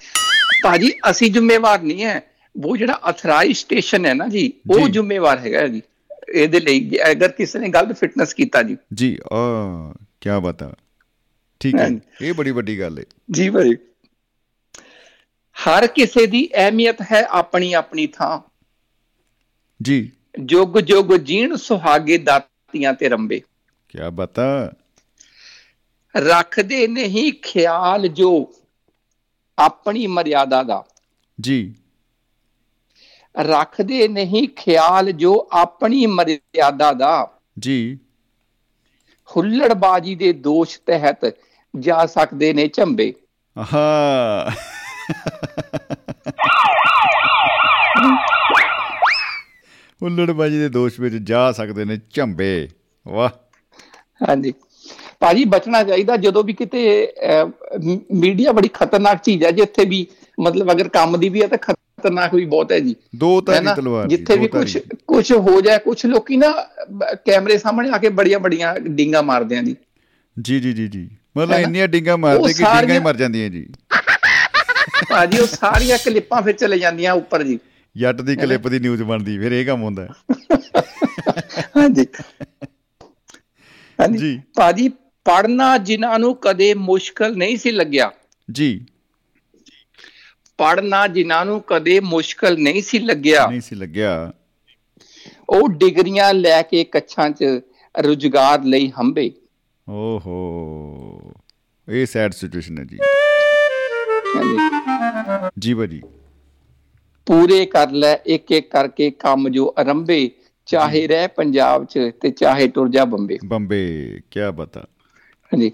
[0.64, 2.22] ਭਾਜੀ ਅਸੀਂ ਜ਼ਿੰਮੇਵਾਰ ਨਹੀਂ ਹੈ।
[2.64, 5.82] ਉਹ ਜਿਹੜਾ ਅਥਰਾਈਜ਼ ਸਟੇਸ਼ਨ ਹੈ ਨਾ ਜੀ ਉਹ। ਜ਼ਿੰਮੇਵਾਰ ਹੈਗਾ ਜੀ।
[6.34, 9.36] ਇਹਦੇ ਲਈ ਅਗਰ ਕਿਸੇ ਨੇ ਗਲਤ ਫਿਟਨੈਸ ਕੀਤਾ ਜੀ। ਜੀ ਆ
[10.20, 10.74] ਕੀ ਬਤਾ
[11.60, 11.90] ਠੀਕ ਹੈ।
[12.22, 13.76] ਇਹ ਬੜੀ ਵੱਡੀ ਗੱਲ ਹੈ। ਜੀ ਭਾਜੀ।
[15.54, 18.40] ਹਰ ਕਿਸੇ ਦੀ ਅਹਿਮੀਅਤ ਹੈ ਆਪਣੀ ਆਪਣੀ ਥਾਂ।
[19.82, 20.12] ਜੀ।
[20.44, 23.40] ਜੁਗ ਜੁਗ ਜੀਣ ਸੁਹਾਗੇ ਦਾਤੀਆਂ ਤੇ ਰੰਬੇ।
[23.88, 24.72] ਕੀ ਬਤਾ
[26.16, 28.52] ਰੱਖਦੇ ਨਹੀਂ ਖਿਆਲ ਜੋ
[29.58, 30.84] ਆਪਣੀ ਮਰਿਆਦਾ ਦਾ।
[31.40, 31.74] ਜੀ।
[33.40, 37.98] ਰੱਖਦੇ ਨਹੀਂ ਖਿਆਲ ਜੋ ਆਪਣੀ ਮਰਿਆਦਾ ਦਾ। ਜੀ।
[39.36, 41.36] ਹੁੱਲੜਬਾਜੀ ਦੇ ਦੋਸ਼ ਤਹਿਤ
[41.78, 43.14] ਜਾ ਸਕਦੇ ਨੇ ਝੰਬੇ।
[43.58, 44.50] ਆਹਾ।
[50.02, 52.68] ਹੁੱਲੜਬਾਜੀ ਦੇ ਦੋਸ਼ ਵਿੱਚ ਜਾ ਸਕਦੇ ਨੇ ਝੰਬੇ।
[53.08, 53.28] ਵਾਹ।
[54.28, 54.52] ਹਾਂਜੀ।
[55.20, 57.12] ਭਾਜੀ ਬਚਣਾ ਚਾਹੀਦਾ ਜਦੋਂ ਵੀ ਕਿਤੇ
[58.14, 60.06] ਮੀਡੀਆ ਬੜੀ ਖਤਰਨਾਕ ਚੀਜ਼ ਹੈ ਜਿੱਥੇ ਵੀ
[60.40, 63.74] ਮਤਲਬ ਅਗਰ ਕੰਮ ਦੀ ਵੀ ਹੈ ਤਾਂ ਖਤਰਨਾਕ ਵੀ ਬਹੁਤ ਹੈ ਜੀ। ਦੋ ਨਾ?
[63.74, 66.52] ਤਲਵਾਰ ਜਿੱਥੇ ਵੀ ਕੁਝ। ਕੁਝ ਹੋ ਜਾਏ ਕੁਝ ਲੋਕੀ ਨਾ
[67.14, 69.76] ਕੈਮਰੇ ਸਾਹਮਣੇ ਆ ਕੇ ਬੜੀਆਂ ਬੜੀਆਂ ਡਿੰਗਾ ਮਾਰਦੇ ਆ ਜੀ।
[70.42, 71.58] ਜੀ ਜੀ ਜੀ ਜੀ। ਮਤਲਬ?
[71.58, 73.66] ਇੰਨੀਆਂ ਡਿੰਗਾ ਮਾਰਦੇ ਕਿ ਡਿੰਗਾ ਹੀ ਮਰ ਜਾਂਦੀਆਂ ਜੀ।
[75.10, 77.58] ਭਾਜੀ ਉਹ ਸਾਰੀਆਂ ਕਲਿੱਪਾਂ ਫਿਰ ਚਲੇ ਜਾਂਦੀਆਂ ਉੱਪਰ ਜੀ।
[77.96, 80.06] ਜੱਟ ਦੀ ਕਲਿੱਪ ਦੀ ਨਿਊਜ਼ ਬਣਦੀ ਫਿਰ ਇਹ ਕੰਮ ਹੁੰਦਾ।
[81.76, 82.06] ਹਾਂਜੀ।
[84.00, 84.88] ਹਾਂਜੀ। ਭਾਜੀ
[85.24, 88.10] ਪੜਨਾ ਜਿਨ੍ਹਾਂ ਨੂੰ ਕਦੇ ਮੁਸ਼ਕਲ ਨਹੀਂ ਸੀ ਲੱਗਿਆ।
[88.50, 88.86] ਜੀ।
[90.58, 94.32] ਪੜਨਾ ਜਿਨ੍ਹਾਂ ਨੂੰ ਕਦੇ ਮੁਸ਼ਕਲ ਨਹੀਂ ਸੀ ਲੱਗਿਆ। ਨਹੀਂ ਸੀ ਲੱਗਿਆ।
[95.48, 97.44] ਉਹ ਡਿਗਰੀਆਂ ਲੈ ਕੇ ਕੱਛਾਂ 'ਚ
[98.02, 99.32] ਰੁਜ਼ਗਾਰ ਲਈ ਹੰਬੇ
[99.88, 101.32] ਓਹੋ
[101.88, 102.98] ਇਹ ਸੈਡ ਸਿਚੁਏਸ਼ਨ ਹੈ ਜੀ।
[104.34, 104.62] ਹਾਂਜੀ।
[105.58, 106.02] ਜੀ ਭਾਜੀ
[107.26, 110.30] ਪੂਰੇ ਕਰ ਲੈ ਇੱਕ ਇੱਕ ਕਰਕੇ ਕੰਮ ਜੋ ਆਰੰਭੇ
[110.68, 113.80] ਚਾਹੇ ਰਹਿ ਪੰਜਾਬ 'ਚ ਤੇ ਚਾਹੇ ਟੁਰ ਜਾ ਬੰਬੇ। ਬੰਬੇ
[114.30, 114.86] ਕੀ ਬਤਾ
[115.52, 115.70] ਹਾਂਜੀ।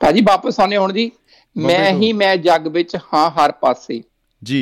[0.00, 1.10] ਭਾਜੀ ਵਾਪਸ ਆਨੇ ਹੁਣ ਜੀ।
[1.56, 4.02] ਮੈਂ। ਹੀ ਮੈਂ ਜੱਗ ਵਿੱਚ ਹਾਂ ਹਰ ਪਾਸੇ।
[4.42, 4.60] ਜੀ।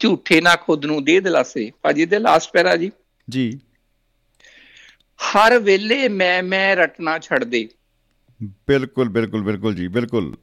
[0.00, 2.90] ਝੂਠੇ ਨਾ ਖੁਦ ਨੂੰ ਦੇ ਦਿਲਾਸੇ। ਭਾਜੀ ਦੇ ਲਾਸਟ ਪੈਰਾ ਜੀ।
[3.28, 3.44] ਜੀ।
[5.20, 7.68] ਹਰ ਵੇਲੇ ਮੈਂ ਮੈਂ ਰਟਣਾ ਛੱਡ ਦੇ
[8.68, 10.34] ਬਿਲਕੁਲ ਬਿਲਕੁਲ ਬਿਲਕੁਲ ਜੀ ਬਿਲਕੁਲ।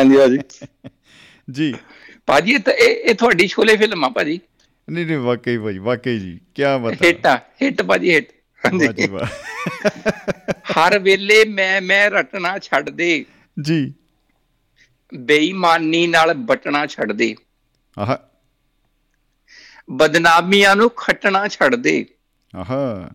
[0.00, 0.66] ਹਾਂਜੀ ਭਾਜੀ
[1.50, 1.74] ਜੀ।
[2.26, 4.40] ਭਾਜੀ ਇਹ ਇਹ ਤੁਹਾਡੀ ਛੋਲੇ ਫਿਲਮ ਆ ਭਾਜੀ।
[4.90, 8.26] ਨਹੀਂ ਨਹੀਂ ਵਾਕਈ ਭਾਈ ਵਾਕਈ ਜੀ। ਕੀ ਬਤਾ ਹਿੱਟ ਆ ਹਿੱਟ ਭਾਜੀ ਹਿੱਟ।
[8.72, 9.26] ਵਾਹ ਜੀ ਵਾਹ।
[10.48, 13.24] ਹਰ ਵੇਲੇ ਮੈਂ ਮੈਂ ਰਟਣਾ ਛੱਡ ਦੇ।
[13.62, 13.94] ਜੀ।
[15.14, 17.36] ਬੇਈਮਾਨੀ ਨਾਲ ਬਟਣਾ ਛੱਡ ਦੇ।
[17.98, 18.16] ਆਹ।
[19.90, 22.06] ਬਦਨਾਮੀਆਂ ਨੂੰ ਖੱਟਣਾ ਛੱਡ ਦੇ।
[22.56, 23.10] ਆਹਾ।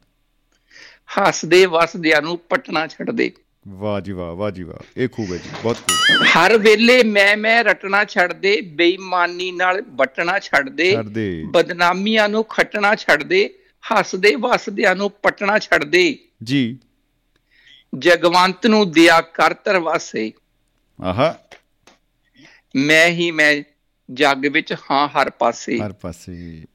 [1.18, 3.32] ਹੱਸਦੇ ਵਸਦਿਆਂ ਨੂੰ ਪਟਣਾ ਛੱਡ ਦੇ।
[3.68, 7.38] ਵਾਹ ਜੀ ਵਾਹ ਵਾਹ ਜੀ ਵਾਹ ਇਹ ਖੂਬ ਹੈ ਜੀ ਬਹੁਤ ਖੂਬ। ਹਰ ਵੇਲੇ ਮੈਂ
[7.38, 13.24] ਮੈਂ ਰਟਣਾ ਛੱਡ ਦੇ ਬੇਈਮਾਨੀ ਨਾਲ ਬਟਣਾ ਛੱਡ ਦੇ ਛੱਡ ਦੇ। ਬਦਨਾਮੀਆਂ ਨੂੰ ਖੱਟਣਾ ਛੱਡ
[13.24, 13.60] ਦੇ
[13.92, 16.80] ਹੱਸਦੇ ਵਸਦਿਆਂ ਨੂੰ ਪਟਣਾ ਛੱਡ ਦੇ। ਜੀ।
[18.00, 20.34] ਜਗਵੰਤ ਨੂੰ ਦਿਆ ਕਰ ਤਰਵਾਸੇ।
[21.04, 21.40] ਆਹਾ।
[22.76, 23.64] ਮੈਂ ਹੀ ਮੈਂ
[24.12, 26.66] ਜੱਗ ਵਿੱਚ ਹਾਂ ਹਰ ਪਾਸੇ। ਹਰ ਪਾਸੇ।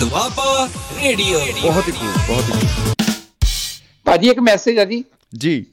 [0.00, 0.68] ਦੁਆਬਾ
[1.02, 2.94] ਰੇਡੀਓ ਬਹੁਤ ਹੀ ਖੂਬ ਬਹੁਤ ਹੀ ਖੂਬ
[4.04, 5.04] ਭਾਜੀ ਇੱਕ ਮੈਸੇਜ ਆ ਜੀ।
[5.38, 5.66] ਜੀ।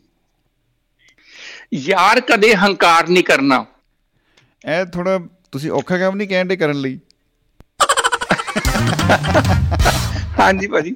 [1.73, 3.65] ਯਾਰ ਕਦੇ ਹੰਕਾਰ ਨਹੀਂ ਕਰਨਾ।
[4.67, 5.19] ਇਹ ਥੋੜਾ
[5.51, 6.99] ਤੁਸੀਂ ਔਖਾ ਕੰਮ ਨਹੀਂ ਕਹਿਣ ਦੇ ਕਰਨ ਲਈ।
[10.39, 10.95] ਹਾਂਜੀ ਭਾਜੀ।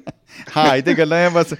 [0.56, 1.54] ਹਾਂ ਇਹ ਤੇ ਗੱਲਾਂ ਆ ਬਸ।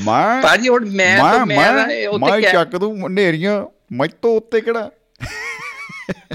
[0.00, 4.90] ਮਾਂ ਭਾਜੀ ਹੁਣ ਮੈਂ ਤਾਂ ਮਾਂ ਮੈਂ ਚੱਕ ਦੂੰ ਹਨੇਰੀਆਂ ਮੈਤੋਂ ਉੱਤੇ ਕਿਹੜਾ?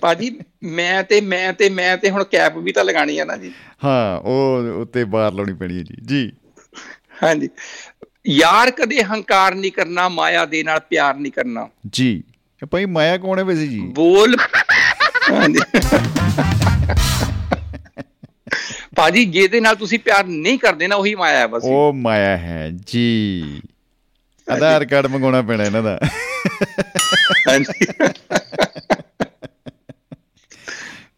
[0.01, 3.51] ਭਾਜੀ ਮੈਂ ਤੇ ਮੈਂ ਤੇ ਮੈਂ ਤੇ ਹੁਣ ਕੈਪ ਵੀ ਤਾਂ ਲਗਾਣੀ ਆ ਨਾ ਜੀ।
[3.83, 6.31] ਹਾਂ ਉਹ ਉੱਤੇ ਬਾਹਰ ਲਾਉਣੀ ਪੈਣੀ ਹੈ ਜੀ। ਜੀ।
[7.23, 7.49] ਹਾਂਜੀ।
[8.27, 12.23] ਯਾਰ ਕਦੇ ਹੰਕਾਰ ਨਹੀਂ ਕਰਨਾ ਮਾਇਆ ਦੇ ਨਾਲ ਪਿਆਰ ਨਹੀਂ ਕਰਨਾ। ਜੀ।
[12.71, 13.79] ਭਾਈ ਮਾਇਆ ਕੌਣ ਹੈ ਵੈਸੇ ਜੀ?
[13.79, 14.35] ਬੋਲ।
[15.31, 15.59] ਹਾਂਜੀ।
[18.95, 22.69] ਭਾਜੀ ਜਿਹਦੇ ਨਾਲ ਤੁਸੀਂ ਪਿਆਰ ਨਹੀਂ ਕਰਦੇ ਨਾ ਉਹੀ ਮਾਇਆ ਹੈ ਬਸ ਉਹ ਮਾਇਆ ਹੈ
[22.85, 23.61] ਜੀ।
[24.51, 25.99] ਆਧਾਰ ਕਾਰਡ ਮੰਗਾਉਣਾ ਪੈਣਾ ਇਹਨਾਂ ਦਾ।
[27.49, 27.85] ਹਾਂਜੀ।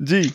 [0.03, 0.31] ਜੀ।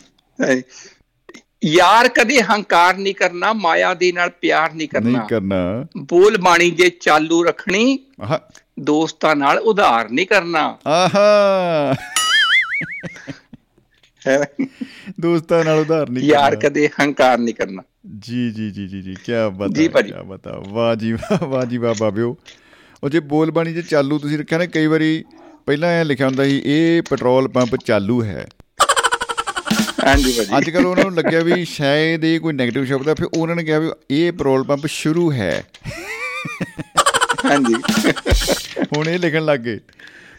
[1.65, 6.71] ਯਾਰ ਕਦੇ ਹੰਕਾਰ ਨਹੀਂ ਕਰਨਾ ਮਾਇਆ ਦੇ ਨਾਲ ਪਿਆਰ ਨਹੀਂ ਨਹੀਂ ਕਰਨਾ। ਕਰਨਾ ਬੋਲ ਬਾਣੀ
[6.71, 7.99] ਜੇ ਚਾਲੂ ਰੱਖਣੀ
[8.79, 11.95] ਦੋਸਤਾਂ ਨਾਲ ਉਧਾਰ ਨਹੀਂ ਕਰਨਾ। ਆਹਾ।
[15.19, 17.83] ਦੋਸਤਾਂ ਨਾਲ ਉਧਾਰ ਨਹੀਂ ਯਾਰ। ਕਦੇ ਹੰਕਾਰ ਨਹੀਂ ਕਰਨਾ।
[18.19, 22.37] ਜੀ ਜੀ ਜੀ ਜੀ ਜੀ ਕੀ ਬਤਾ। ਕੀ ਬਤਾ। ਵਾਹ ਜੀ ਵਾਹ ਜੀ ਵਾਹ ਬਾਬਿਓ
[23.03, 25.23] ਉਹ ਜੇ ਬੋਲ ਬਾਣੀ ਜੇ ਚਾਲੂ ਤੁਸੀਂ ਰੱਖਿਆ ਨਾ ਕਈ ਵਾਰੀ
[25.65, 28.47] ਪਹਿਲਾਂ ਇਹ ਲਿਖਿਆ ਹੁੰਦਾ ਸੀ ਇਹ ਪੈਟਰੋਲ ਪੰਪ ਚਾਲੂ ਹੈ।
[30.05, 33.27] ਹਾਂਜੀ ਭਾਜੀ। ਅੱਜ ਕੱਲ ਉਹਨਾਂ ਨੂੰ ਲੱਗਿਆ ਵੀ ਸ਼ਾਇਦ ਇਹ ਕੋਈ 네ਗੇਟਿਵ ਸ਼ਬਦ ਹੈ ਫਿਰ
[33.37, 35.63] ਉਹਨਾਂ ਨੇ ਕਿਹਾ ਵੀ ਇਹ ਪੈਟਰੋਲ ਪੰਪ ਸ਼ੁਰੂ ਹੈ।
[37.45, 37.75] ਹਾਂਜੀ।
[38.97, 39.79] ਹੁਣ ਇਹ ਲਿਖਣ ਲੱਗ ਗਏ।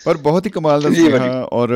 [0.04, 1.74] ਪਰ ਬਹੁਤ ਹੀ ਕਮਾਲ ਦਾ। ਸੁਨੇਹਾ ਔਰ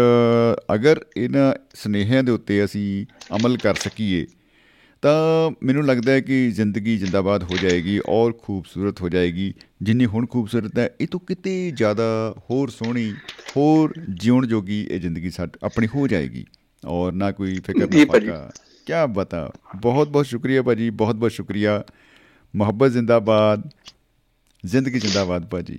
[0.75, 3.07] ਅਗਰ ਇਹਨਾਂ ਸੁਨੇਹਿਆਂ ਦੇ ਉੱਤੇ ਅਸੀਂ
[3.37, 4.27] ਅਮਲ ਕਰ ਸਕੀਏ
[5.03, 10.27] ਤਾਂ ਮੈਨੂੰ ਲੱਗਦਾ ਹੈ ਕਿ ਜ਼ਿੰਦਗੀ ਜਿੰਦਾਬਾਦ ਹੋ ਜਾਏਗੀ ਔਰ ਖੂਬਸੂਰਤ ਹੋ ਜਾਏਗੀ। ਜਿੰਨੀ ਹੁਣ
[10.27, 13.15] ਖੂਬਸੂਰਤ ਹੈ ਇਹ ਤੋਂ ਕਿਤੇ ਜ਼ਿਆਦਾ ਹੋਰ ਸੋਹਣੀ
[13.57, 16.45] ਹੋਰ ਜਿਉਣ ਜੋਗੀ ਇਹ ਜ਼ਿੰਦਗੀ ਸਾਡ ਆਪਣੀ ਹੋ ਜਾਏਗੀ।
[16.87, 18.51] ਔਰ ਨਾ ਕੋਈ ਫਿਕਰ ਨਾ। ਫਾਕਾ।
[18.87, 21.85] ਕੀ ਬਤਾ। ਬਹੁਤ ਬਹੁਤ ਸ਼ੁਕਰੀਆ ਭਾਜੀ ਬਹੁਤ ਬਹੁਤ ਸ਼ੁਕਰੀਆ।
[22.57, 23.71] ਮੁਹੱਬਤ ਜ਼ਿੰਦਾਬਾਦ।
[24.67, 25.79] ਜ਼ਿੰਦਗੀ ਜਿੰਦਾਬਾਦ ਭਾਜੀ।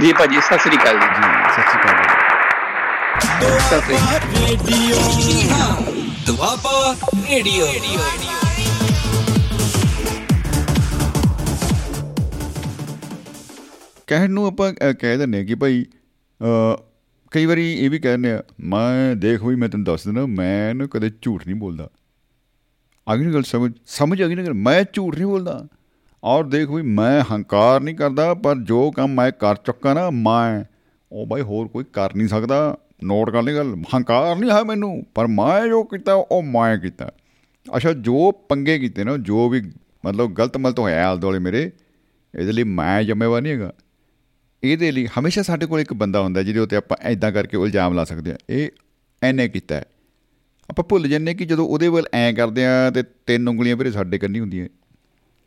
[0.00, 1.06] ਜੀ ਭਾਜੀ ਸਤਿ ਸ੍ਰੀ ਅਕਾਲ ਜੀ।
[1.52, 4.96] ਸਤਿ ਸ਼੍ਰੀ ਅਕਾਲ। ਸਤਿ ਸ੍ਰੀ ਅਕਾਲ। ਰੇਡੀਓ
[6.26, 6.94] ਦੁਆਬਾ
[7.30, 7.66] ਰੇਡੀਓ
[14.06, 15.84] ਕਹਿਣ ਨੂੰ ਆਪਾਂ ਕਹਿ ਦਿੰਦੇ ਹਾਂ ਕਿ ਭਾਈ
[16.40, 16.76] ਅ,
[17.30, 20.86] ਕਈ ਵਾਰੀ ਇਹ ਵੀ ਕਹਿੰਦੇ ਆ ਮੈਂ ਦੇਖ ਹੋਈ ਮੈਂ ਤੈਨੂੰ ਦੱਸ ਦਿੰਦਾ ਮੈਂ ਨਾ
[20.86, 21.88] ਕਦੇ ਝੂਠ ਨਹੀਂ ਬੋਲਦਾ।
[23.06, 25.66] ਆ ਨਾ ਗੱਲ ਸਮਝ ਸਮਝ ਆ ਨਾ ਗੱਲ ਮੈਂ ਝੂਠ ਨਹੀਂ ਬੋਲਦਾ।
[26.24, 30.64] ਔਰ ਦੇਖ ਵੀ ਮੈਂ ਹੰਕਾਰ ਨਹੀਂ ਕਰਦਾ, ਪਰ ਜੋ ਕੰਮ ਮੈਂ ਕਰ ਚੁੱਕਾ ਨਾ, ਮੈਂ,
[31.12, 35.06] ਉਹ ਭਾਈ ਹੋਰ ਕੋਈ ਕਰ ਨਹੀਂ ਸਕਦਾ। ਨੋਟ ਕਰ ਲਈ ਗੱਲ, ਹੰਕਾਰ ਨਹੀਂ ਹੈ ਮੈਨੂੰ,
[35.14, 37.12] ਪਰ ਮੈਂ ਜੋ ਕੀਤਾ, ਉਹ ਮੈਂ ਕੀਤਾ।
[37.76, 39.62] ਅੱਛਾ, ਜੋ ਪੰਗੇ ਕੀਤੇ ਨਾ, ਜੋ ਵੀ
[40.06, 41.70] ਮਤਲਬ ਗਲਤ ਮਲਤ ਹੋਇਆ ਆਲ ਦੁਆਲੇ ਮੇਰੇ,
[42.34, 43.72] ਇਹਦੇ ਲਈ ਮੈਂ ਜ਼ਿੰਮੇਵਾਰ ਨਹੀਂ ਹੈਗਾ।
[44.64, 48.04] ਇਹਦੇ ਲਈ ਹਮੇਸ਼ਾ ਸਾਡੇ ਕੋਲ ਇੱਕ ਬੰਦਾ ਹੁੰਦਾ, ਜਿਹਦੇ ਉੱਤੇ ਆਪਾਂ ਐਦਾਂ ਕਰਕੇ ਇਲਜ਼ਾਮ ਲਾ
[48.04, 48.68] ਸਕਦੇ ਆ ਇਹ
[49.22, 49.84] ਐਨੇ ਕੀਤਾ ਹੈ।
[50.70, 54.18] ਆਪਾਂ ਭੁੱਲ ਜੰਨੇ ਕਿ ਜਦੋਂ ਉਹਦੇ ਵੱਲ ਐਂ ਕਰਦੇ ਆ ਤੇ ਤਿੰਨ ਉਂਗਲੀਆਂ ਵੀਰੇ ਸਾਡੇ
[54.18, 54.70] ਕੰਨੀ ਹੁੰਦੀਆਂ। ਇਹ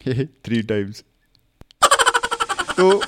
[0.09, 1.03] 3 ਟਾਈਮਸ
[2.77, 3.01] ਤੋ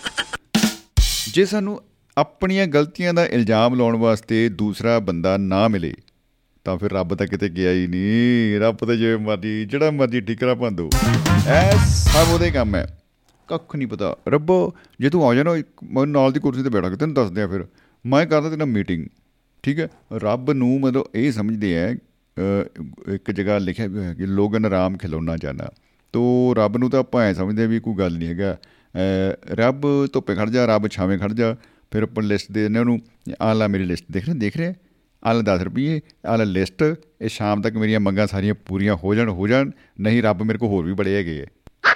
[1.33, 1.81] ਜੇ ਸਾਨੂੰ
[2.17, 5.93] ਆਪਣੀਆਂ ਗਲਤੀਆਂ ਦਾ ਇਲਜ਼ਾਮ ਲਾਉਣ ਵਾਸਤੇ ਦੂਸਰਾ ਬੰਦਾ ਨਾ ਮਿਲੇ
[6.65, 10.55] ਤਾਂ ਫਿਰ ਰੱਬ ਤਾਂ ਕਿਤੇ ਗਿਆ ਹੀ ਨਹੀਂ। ਰੱਬ ਤਾਂ ਜਿਵੇਂ ਮਰਜ਼ੀ ਜਿਹੜਾ ਮਰਜ਼ੀ ਠੀਕਰਾ
[10.55, 10.89] ਭੰਦੋ।
[11.47, 12.99] ਐ ਸਭ ਉਹਦੇ ਕੰਮ ਹੈ।
[13.47, 16.89] ਕੱਖ ਨਹੀਂ ਪਤਾ। ਰੱਬੋ ਜੇ ਤੂੰ ਆ ਜਾਣਾ ਇੱਕ ਮੈਂ ਨਾਲ ਦੀ ਕੁਰਸੀ ਤੇ ਬੈਠਾ
[16.89, 17.65] ਕੇ ਤੈਨੂੰ ਦੱਸਦੇ ਆ ਫਿਰ।
[18.05, 19.07] ਮੈਂ ਕਰਦਾ ਤੇਰਾ ਮੀਟਿੰਗ
[19.63, 19.87] ਠੀਕ ਹੈ?
[20.13, 22.65] ਰੱਬ ਨੂੰ ਮਤਲਬ ਇਹ ਸਮਝਦੇ ਆ ਅ,
[23.11, 25.67] ਇੱਕ ਜਗ੍ਹਾ ਲਿਖਿਆ ਵੀ ਹੋਇਆ ਕਿ ਲੋਗਨ ਰਾਮ ਖਿਲੌਣਾ ਜਾਣਾ
[26.13, 30.07] ਤੋ ਰੱਬ ਨੂੰ ਤਾਂ ਆਪਾਂ ਐ ਸਮਝਦੇ ਆ ਵੀ ਕੋਈ ਗੱਲ ਨਹੀਂ ਹੈਗਾ। ਅ, ਰੱਬ
[30.13, 31.55] ਧੁੱਪੇ ਖੜ ਜਾ ਰੱਬ ਛਾਵੇਂ ਖੜ ਜਾ
[31.91, 32.99] ਫਿਰ ਆਪਾਂ ਲਿਸਟ ਦੇ ਦਿੰਦੇ ਉਹਨੂੰ
[33.41, 34.73] ਆਹ ਲੈ ਮੇਰੀ ਲਿਸਟ ਦੇਖ ਰਿਹਾ ਦੇਖ ਰਿਹਾ
[35.23, 36.83] ਆਹ ਲੈ 10 ਰੁਪਏ ਆਹ ਲੈ ਲਿਸਟ
[37.21, 40.69] ਇਹ ਸ਼ਾਮ ਤੱਕ ਮੇਰੀਆਂ ਮੰਗਾਂ ਸਾਰੀਆਂ ਪੂਰੀਆਂ ਹੋ ਜਾਣ ਹੋ ਜਾਣ ਨਹੀਂ ਰੱਬ ਮੇਰੇ ਕੋਲ
[40.69, 41.45] ਹੋਰ ਵੀ ਬੜੇ ਹੈਗੇ ਆ।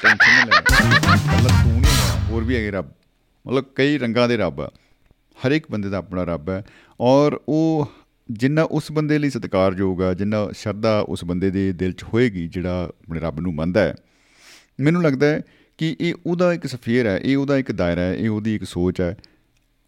[0.03, 2.89] ਟੈਨਸ਼ਨ ਨਾ ਲੈ। ਮਤਲਬ ਤੂੰ ਨਹੀਂ ਹੈਗਾ, ਹੋਰ ਵੀ ਹੈਗੇ ਰੱਬ।
[3.47, 4.71] ਮਤਲਬ ਕਈ ਰੰਗਾਂ ਦੇ ਰੱਬ ਆ।
[5.37, 6.63] ਹਰ ਇੱਕ ਬੰਦੇ ਦਾ ਆਪਣਾ ਰੱਬ ਹੈ
[6.99, 7.91] ਔਰ ਉਹ
[8.31, 12.83] ਜਿੰਨਾ ਉਸ ਬੰਦੇ ਲਈ ਸਤਿਕਾਰਯੋਗ ਆ, ਜਿੰਨਾ ਸ਼ਰਧਾ ਉਸ ਬੰਦੇ ਦੇ ਦਿਲ 'ਚ ਹੋਏਗੀ, ਜਿਹੜਾ
[12.83, 13.95] ਆਪਣੇ ਰੱਬ ਨੂੰ ਮੰਨਦਾ ਹੈ,
[14.79, 15.41] ਮੈਨੂੰ ਲੱਗਦਾ ਹੈ
[15.79, 19.01] ਕਿ ਇਹ ਉਹਦਾ ਇੱਕ ਸਫੀਅਰ ਹੈ, ਇਹ ਉਹਦਾ ਇੱਕ ਦਾਇਰਾ ਹੈ, ਇਹ ਉਹਦੀ ਇੱਕ ਸੋਚ
[19.01, 19.15] ਹੈ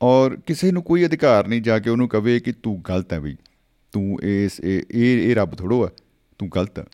[0.02, 3.36] ਔਰ ਕਿਸੇ ਨੂੰ ਕੋਈ ਅਧਿਕਾਰ ਨਹੀਂ ਜਾ ਕੇ ਉਹਨੂੰ ਕਵੇ ਕਿ ਤੂੰ ਗਲਤ ਹੈ ਬਈ,
[3.94, 5.90] ਤੂੰ ਇਸ, ਇਹ ਇਹ ਇਹ ਰੱਬ ਥੋੜੋ ਆ
[6.40, 6.86] ਤੂੰ ਗਲਤ ਆ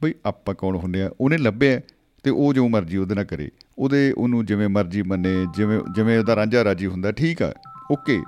[0.00, 1.10] ਬਈ ਆਪਾਂ ਕੌਣ ਹੁੰਦੇ ਆ?
[1.20, 1.80] ਉਹਨੇ ਲੱਭਿਆ
[2.24, 6.36] ਤੇ ਉਹ ਜੋ ਮਰਜ਼ੀ ਉਹਦੇ ਨਾਲ ਕਰੇ, ਉਹਦੇ, ਉਹਨੂੰ ਜਿਵੇਂ ਮਰਜ਼ੀ ਮੰਨੇ, ਜਿਵੇਂ ਜਿਵੇਂ ਉਹਦਾ
[6.36, 7.52] ਰਾਂਝਾ ਰਾਜੀ ਹੁੰਦਾ, ਠੀਕ ਆ,
[7.92, 8.20] ਓਕੇ।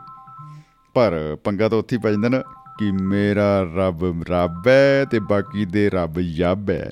[0.95, 2.39] ਪਰ ਪੰਗਾ ਤਾਂ ਉੱਥੇ ਹੀ ਪੈ ਜਾਂਦਾ ਨਾ
[2.79, 6.91] ਕਿ ਮੇਰਾ ਰੱਬ ਰੱਬ ਹੈ ਤੇ ਬਾਕੀ ਦੇ ਰੱਬ ਯੱਬ ਹੈ।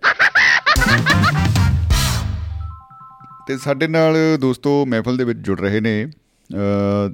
[3.48, 7.12] ਤੇ ਸਾਡੇ ਨਾਲ ਦੋਸਤੋ ਮਹਿਫਲ ਦੇ ਵਿੱਚ ਜੁੜ ਰਹੇ ਨੇ ਅ,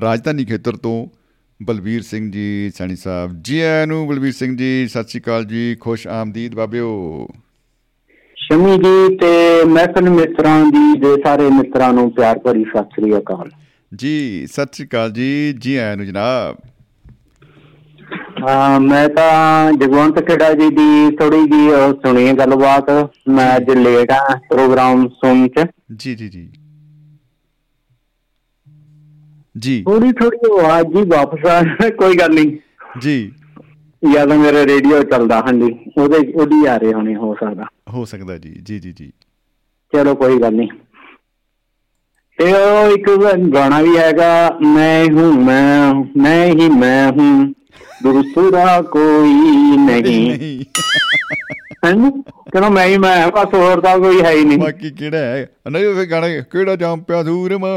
[0.00, 1.06] ਰਾਜਧਾਨੀ ਖੇਤਰ ਤੋਂ
[1.62, 5.74] ਬਲਵੀਰ ਸਿੰਘ ਜੀ ਸੈਣੀ ਸਾਹਿਬ। ਜੀ ਆਇਆਂ ਨੂੰ ਬਲਵੀਰ ਸਿੰਘ ਜੀ ਸਤਿ ਸ਼੍ਰੀ ਅਕਾਲ ਜੀ
[5.80, 7.28] ਖੁਸ਼ ਆਮਦੀਦ ਬਾਬਿਓ।
[8.36, 13.50] ਸ਼ਮੀ ਜੀ ਤੇ ਮਹਿਫਲ ਮਿੱਤਰਾਂ ਦੀ ਦੇ ਸਾਰੇ ਮਿੱਤਰਾਂ ਨੂੰ ਪਿਆਰ ਭਰੀ ਸਤਿ ਸ੍ਰੀ ਅਕਾਲ।
[13.96, 16.56] ਜੀ ਸਤਿ ਸ਼੍ਰੀ ਅਕਾਲ ਜੀ। ਜੀ ਆਇਆਂ ਨੂੰ ਜਨਾਬ।
[18.82, 22.90] ਮੈਂ ਤਾਂ ਜਗਵੰਤ ਖੇੜਾ ਜੀ ਦੀ ਥੋੜੀ ਜੀ ਸੁਣੀ ਗੱਲਬਾਤ।
[23.28, 25.62] ਮੈਂ ਅੱਜ ਲੇਟ ਆ ਪ੍ਰੋਗਰਾਮ ਸੁਣ ਕੇ
[25.96, 26.52] ਜੀ ਜੀ ਜੀ।
[29.58, 32.56] ਜੀ। ਥੋੜੀ ਥੋੜੀ ਆਵਾਜ਼ ਜੀ ਵਾਪਸ ਆ ਕੋਈ ਗੱਲ ਨਹੀਂ।
[33.00, 33.32] ਜੀ।
[34.14, 38.38] ਜਾਂ ਤਾਂ ਮੇਰਾ ਰੇਡੀਓ ਚੱਲਦਾ ਹਾਂਜੀ। ਉਹਦੇ ਉਹਦੀ ਆ ਰਹੇ ਹੋਣੇ ਹੋ ਸਕਦਾ। ਹੋ ਸਕਦਾ
[38.38, 39.12] ਜੀ। ਜੀ ਜੀ ਜੀ।
[39.94, 40.68] ਚਲੋ ਕੋਈ ਗੱਲ ਨਹੀਂ।
[42.40, 43.10] ਤੇ ਉਹ ਇੱਕ
[43.54, 47.54] ਗਾਣਾ ਵੀ ਹੈਗਾ ਮੈਂ ਹੂੰ ਮੈਂ ਮੈਂ ਹੀ ਮੈਂ ਹੂੰ
[48.02, 49.32] ਦੂਸਰਾ ਕੋਈ
[49.76, 50.64] ਨਹੀਂ। ਨਹੀਂ
[51.84, 52.10] ਹੈਂ
[52.50, 55.46] ਕਹਿੰਦਾ ਮੈਂ ਹੀ ਮੈਂ ਬਸ ਹੋਰ ਤਾਂ ਕੋਈ ਹੈ ਹੀ ਨਹੀਂ। ਬਾਕੀ ਕਿਹੜਾ ਹੈ?
[55.70, 57.68] ਨਹੀਂ ਉਹ ਗਾਣਾ ਕਿਹੜਾ ਜੰਪਿਆ ਦੂਰ ਮਾ?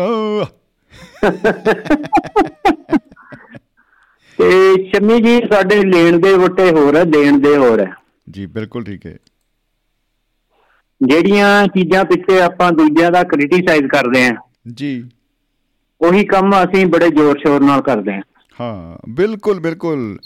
[4.39, 4.49] ਤੇ
[4.89, 7.91] ਸ਼ਮੀ ਜੀ ਸਾਡੇ ਲੈਣ ਦੇ ਵਟੇ ਹੋਰ ਹੈ ਦੇਣ ਦੇ ਹੋਰ ਹੈ।
[8.29, 9.17] ਜੀ ਬਿਲਕੁਲ ਠੀਕ ਹੈ।
[11.01, 14.33] ਜਿਹੜੀਆਂ ਚੀਜ਼ਾਂ ਪਿੱਛੇ ਆਪਾਂ ਦੂਜਿਆਂ ਦਾ ਕ੍ਰਿਟਿਸਾਈਜ਼ ਕਰਦੇ ਆਂ
[14.65, 14.91] ਜੀ।
[16.01, 18.21] ਉਹੀ ਕੰਮ ਅਸੀਂ ਬੜੇ ਜ਼ੋਰ ਸ਼ੋਰ ਨਾਲ ਕਰਦੇ ਆਂ
[18.59, 20.17] ਹਾਂ ਬਿਲਕੁਲ ਬਿਲਕੁਲ।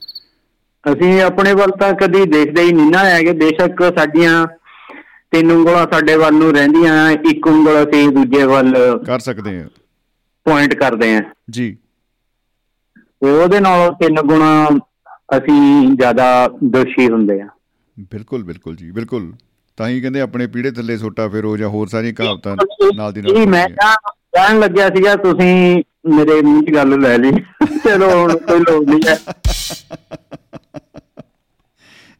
[0.83, 4.45] ਅਸੀਂ ਆਪਣੇ ਵੱਲ ਤਾਂ ਕਦੀ ਦੇਖਦੇ ਹੀ ਨਹੀਂ ਨਾ ਹੈਗੇ। ਬੇਸ਼ੱਕ ਸਾਡੀਆਂ
[5.31, 8.73] ਤਿੰਨ ਉਂਗਲਾਂ ਸਾਡੇ ਵੱਲ ਨੂੰ ਰਹਿੰਦੀਆਂ ਇੱਕ ਉਂਗਲ ਅਸੀਂ ਦੂਜੇ ਵੱਲ
[9.05, 9.67] ਕਰ ਸਕਦੇ ਹਾਂ।
[10.45, 11.75] ਪੁਆਇੰਟ ਕਰਦੇ ਆਂ ਜੀ।
[13.21, 14.51] ਉਹਦੇ ਨਾਲ ਤਿੰਨ ਗੁਣਾ
[15.37, 15.61] ਅਸੀਂ
[15.95, 16.25] ਜ਼ਿਆਦਾ
[16.65, 17.47] ਦੋਸ਼ੀ ਹੁੰਦੇ ਆ
[18.11, 19.31] ਬਿਲਕੁਲ ਬਿਲਕੁਲ ਜੀ ਬਿਲਕੁਲ।
[19.77, 22.55] ਤਾਂ ਹੀ ਕਹਿੰਦੇ ਆਪਣੇ ਪੀੜੇ ਥੱਲੇ ਸੋਟਾ ਫੇਰੋ ਜਾਂ ਹੋਰ ਸਾਰੀਆਂ ਕਹਾਵਤਾਂ
[22.95, 23.93] ਨਾਲ ਦੀ ਨਾਲ ਜੀ ਮੈਂ। ਤਾਂ
[24.37, 27.31] ਕਹਿਣ ਲੱਗਿਆ ਸੀਗਾ ਤੁਸੀਂ ਮੇਰੇ ਮੂੰਹ ਦੀ ਗੱਲ ਲੈ ਲਈ।
[27.85, 29.19] ਚਲੋ ਹੁਣ ਕੋਈ ਲੋੜ ਨਹੀਂ ਹੈ।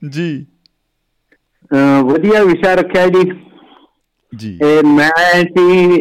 [0.09, 0.45] ਜੀ।
[2.03, 3.31] ਵਧੀਆ ਵਿਸ਼ਾ ਰੱਖਿਆ ਜੀ।
[4.35, 5.97] ਜੀ। ਇਹ ਮੈਂ ਸੀ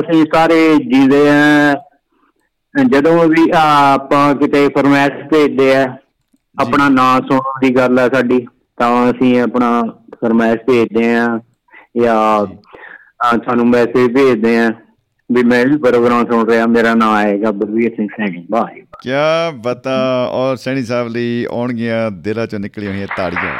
[0.00, 1.74] ਅਸੀਂ ਸਾਰੇ ਜੀਦੇ ਆ।
[2.88, 5.96] ਜਦੋਂ ਵੀ ਆਪਾਂ ਕਿਤੇ ਫਰਮਾਇਸ਼ ਭੇਜਦੇ ਆ
[6.60, 8.46] ਆਪਣਾ ਨਾਂ ਸੁਣਨ ਦੀ ਗੱਲ ਆ ਸਾਡੀ
[8.76, 9.82] ਤਾਂ ਅਸੀਂ ਆਪਣਾ
[10.14, 11.40] ਫਰਮਾਇਸ਼ ਭੇਜਦੇ ਆ।
[12.02, 12.46] ਜਾਂ।
[13.32, 14.70] ਤੁਹਾਨੂੰ ਮੈਸੇਜ ਭੇਜਦੇ ਆ
[15.30, 19.94] ਵੀ ਮੈਂ ਵੀ ਪ੍ਰੋਗਰਾਮ ਸੁਣ ਰਿਹਾ ਮੇਰਾ ਨਾਮ ਆਏਗਾ ਬਲਵੀਰ ਸਿੰਘ ਸੈਣੀ ਬਾਏ ਕਿਆ ਬਤਾ
[20.32, 23.54] ਔਰ ਸੈਣੀ ਸਾਹਿਬ ਲਈ ਆਉਣਗੀਆਂ ਦਿਲਾਂ ਚੋਂ ਨਿਕਲੀਆਂ ਹੋਈਆਂ ਤਾੜੀਆਂ।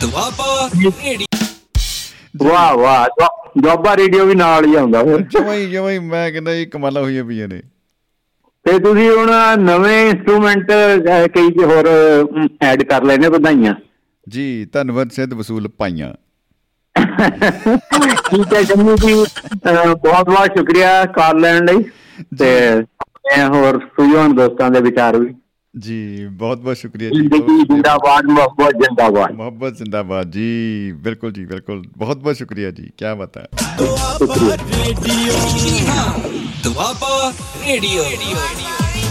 [0.00, 1.26] ਦੁਆਬਾ ਰੇਡੀਓ
[2.42, 3.06] ਵਾਹ ਵਾਹ
[3.62, 7.48] ਜੋਬਾ ਰੇਡੀਓ ਵੀ ਨਾਲ ਹੀ ਆਉਂਦਾ ਫਿਰ। ਜਮਾਂ ਹੀ ਮੈਂ ਕਹਿੰਦਾ ਇਹ ਕਮਾਲਾਂ ਹੋਈਆਂ ਪਈਆਂ
[7.48, 7.60] ਨੇ।
[8.66, 10.70] ਤੇ ਤੁਸੀਂ ਹੁਣ ਨਵੇਂ ਇਨਸਟਰੂਮੈਂਟ
[11.34, 11.88] ਕਈ ਜਿਹੇ ਹੋਰ
[12.62, 13.74] ਐਡ ਕਰ ਲੈਣੇ ਵਧਾਈਆਂ।
[14.28, 16.12] ਜੀ ਧੰਨਵਾਦ ਸਿੱਧ ਵਸੂਲ ਪਾਈਆਂ
[18.30, 19.14] ਠੀਕ ਹੈ ਜੰਮੂ ਜੀ
[20.02, 21.82] ਬਹੁਤ ਬਹੁਤ ਸ਼ੁਕਰੀਆ ਕਾਲ ਲੈਣ ਲਈ
[22.38, 25.34] ਤੇ ਮੈਂ ਹੋਰ ਸੁਝਾਉਣ ਦੋਸਤਾਂ ਦੇ ਵਿਚਾਰ ਵੀ।
[25.78, 27.20] ਜੀ ਬਹੁਤ ਬਹੁਤ ਸ਼ੁਕਰੀਆ ਜੀ
[27.64, 33.46] ਜਿੰਦਾਬਾਦ ਮੁਹੱਬਤ ਜਿੰਦਾਬਾਦ। ਮੁਹੱਬਤ ਜ਼ਿੰਦਾਬਾਦ ਜੀ ਬਿਲਕੁਲ ਜੀ ਬਿਲਕੁਲ। ਬਹੁਤ ਬਹੁਤ ਸ਼ੁਕਰੀਆ ਜੀ ਕੀ ਬਤਾ
[36.64, 37.32] ਦੁਆਬਾ
[37.66, 38.04] ਰੇਡੀਓ।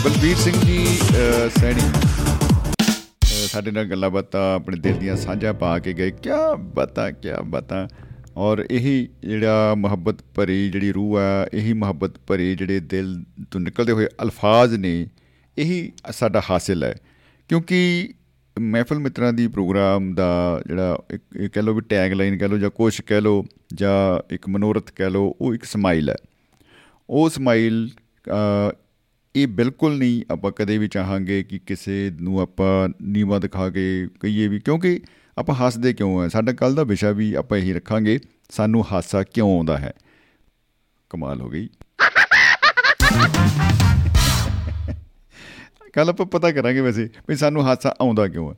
[0.04, 0.86] ਬਲਬੀਰ ਸਿੰਘ ਜੀ
[1.60, 1.90] ਸੈਣੀ।
[3.48, 7.88] ਸਾਡੇ ਨਾਲ ਗੱਲਾਂ ਬਾਤਾਂ ਆਪਣੇ ਦਿਲ ਦੀਆਂ ਸਾਂਝਾ ਪਾ ਕੇ ਗਏ। ਕੀ ਬਤਾ ਕੀ ਬਤਾ।
[8.38, 13.92] ਔਰ ਇਹੀ ਜਿਹੜਾ ਮੁਹੱਬਤ ਭਰੀ ਜਿਹੜੀ ਰੂਹ ਆ ਇਹੀ ਮੁਹੱਬਤ ਭਰੀ ਜਿਹੜੇ ਦਿਲ ਤੋਂ ਨਿਕਲਦੇ
[13.92, 15.08] ਹੋਏ ਅਲਫਾਜ਼ ਨੇ
[15.58, 16.96] ਇਹੀ ਸਾਡਾ ਹਾਸਿਲ ਹੈ।
[17.48, 18.14] ਕਿਉਂਕਿ
[18.60, 22.58] ਮਹਿਫਲ ਮਿੱਤਰਾਂ ਦੀ ਪ੍ਰੋਗਰਾਮ ਦਾ ਜਿਹੜਾ ਇੱਕ ਇਹ ਕਹਿ ਲਓ ਵੀ ਟੈਗ ਲਾਈਨ ਕਹਿ ਲਓ
[22.58, 26.16] ਜਾਂ ਕੁਛ ਕਹਿ ਲਓ ਜਾਂ ਇੱਕ ਮਨੋਰਥ ਕਹਿ ਲਓ ਉਹ ਇੱਕ ਸਮਾਈਲ ਹੈ।
[27.10, 27.90] ਉਹ ਸਮਾਈਲ
[28.28, 28.72] ਅ,
[29.38, 34.48] ਇਹ ਬਿਲਕੁਲ ਨਹੀਂ ਆਪਾਂ ਕਦੇ ਵੀ ਚਾਹਾਂਗੇ ਕਿ ਕਿਸੇ ਨੂੰ ਆਪਾਂ ਨੀਵਾਂ ਦਿਖਾ ਕੇ ਕਹੀਏ
[34.48, 35.02] ਵੀ ਕਿਉਂਕਿ
[35.38, 36.28] ਆਪਾਂ ਹੱਸਦੇ ਕਿਉਂ ਆ?
[36.28, 38.20] ਸਾਡਾ ਕੱਲ ਦਾ ਵਿਸ਼ਾ ਵੀ ਆਪਾਂ ਇਹੀ ਰੱਖਾਂਗੇ
[38.50, 39.94] ਸਾਨੂੰ ਹਾਸਾ ਕਿਉਂ ਆਉਂਦਾ ਹੈ?
[41.10, 41.70] ਕਮਾਲ ਹੋ ਗਈ।
[45.94, 48.56] ਕੱਲ ਆਪਾਂ ਪਤਾ ਕਰਾਂਗੇ ਵੈਸੇ ਵੀ ਸਾਨੂੰ ਹਾਸਾ ਆਉਂਦਾ ਕਿਉਂ ਹੈ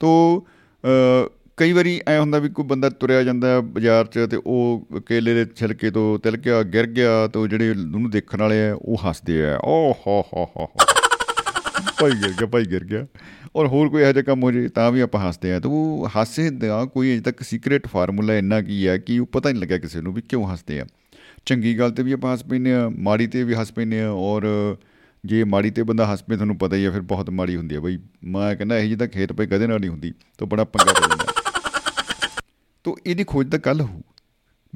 [0.00, 0.46] ਤੋ
[0.84, 5.34] ਅ, ਕਈ ਵਾਰੀ ਐ ਹੁੰਦਾ ਵੀ ਕੋਈ ਬੰਦਾ ਤੁਰਿਆ ਜਾਂਦਾ ਬਾਜ਼ਾਰ 'ਚ ਤੇ ਉਹ ਕੇਲੇ
[5.34, 9.44] ਦੇ ਛਿਲਕੇ ਤੋਂ ਤਿਲਕਿਆ ਗਿਰ ਗਿਆ ਤੇ ਉਹ ਜਿਹੜੇ ਉਹਨੂੰ ਦੇਖਣ ਵਾਲੇ ਆ, ਉਹ ਹੱਸਦੇ
[9.44, 10.66] ਆ। ਓ ਹੋ ਹੋ ਹੋ ਹੋ।
[12.00, 13.06] ਭਾਈ ਗਿਰ ਗਿਆ, ਭਾਈ ਗਿਰ ਗਿਆ।
[13.56, 16.08] ਔਰ ਹੋਰ ਕੋਈ ਇਹੋ ਜਿਹਾ ਕੰਮ ਹੋ ਜੇ ਤਾਂ ਵੀ ਆਪਾਂ ਹੱਸਦੇ ਆ। ਤੇ ਉਹ
[16.16, 19.78] ਹਾਸੇ ਦਾ ਕੋਈ ਅਜੇ ਤੱਕ ਸੀਕ੍ਰੇਟ ਫਾਰਮੂਲਾ ਇੰਨਾ ਕੀ ਹੈ ਕਿ ਉਹ ਪਤਾ ਨਹੀਂ ਲੱਗਿਆ
[19.78, 20.86] ਕਿਸੇ ਨੂੰ ਵੀ ਕਿਉਂ ਹੱਸਦੇ ਆ।
[21.46, 24.76] ਚੰਗੀ ਗੱਲ ਤੇ ਵੀ ਆਪਾਂ ਹੱਸ ਪੈਂਦੇ ਆ, ਮਾੜੀ ਤੇ ਵੀ ਹੱਸ ਪੈਂਦੇ ਆ। ਔਰ
[25.24, 27.80] ਜੇ ਮਾੜੀ ਤੇ ਬੰਦਾ ਹੱਸ ਪਏ, ਤੁਹਾਨੂੰ ਪਤਾ ਹੀ ਆ, ਫਿਰ ਬਹੁਤ ਮਾੜੀ ਹੁੰਦੀ ਆ।
[27.80, 30.92] ਬਈ ਮੈਂ ਕਹਿੰਦਾ ਇਹ ਜਿਹੀ ਤਾਂ ਖੇਤ ਪਈ ਕਦੇ ਨਾਲ ਨਹੀਂ ਹੁੰਦੀ। ਤਾਂ ਬੜਾ ਪੰਗਾ
[30.92, 31.31] ਪੈ ਜਾਂਦਾ।
[32.84, 34.00] ਤੋ ਇਹਦੀ ਖੋਜ ਤਾਂ ਕੱਲ ਹੋਊ।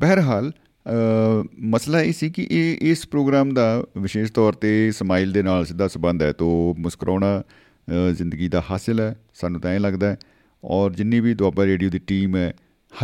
[0.00, 5.42] ਬਹਰਹਾਲ ਅ, ਮਸਲਾ ਇਹ ਸੀ ਕਿ ਇਹ ਇਸ ਪ੍ਰੋਗਰਾਮ ਦਾ ਵਿਸ਼ੇਸ਼ ਤੌਰ ਤੇ ਸਮਾਈਲ ਦੇ
[5.42, 10.10] ਨਾਲ ਸਿੱਧਾ ਸੰਬੰਧ ਹੈ। ਤੋ ਮੁਸਕਰਾਉਣਾ ਅ, ਜ਼ਿੰਦਗੀ ਦਾ ਹਾਸਿਲ ਹੈ ਸਾਨੂੰ ਤਾਂ ਐਂ ਲੱਗਦਾ
[10.10, 10.16] ਹੈ।
[10.64, 12.54] ਔਰ ਜਿੰਨੀ ਵੀ ਦੁਆਬਾ ਰੇਡੀਓ ਦੀ ਟੀਮ ਹੈ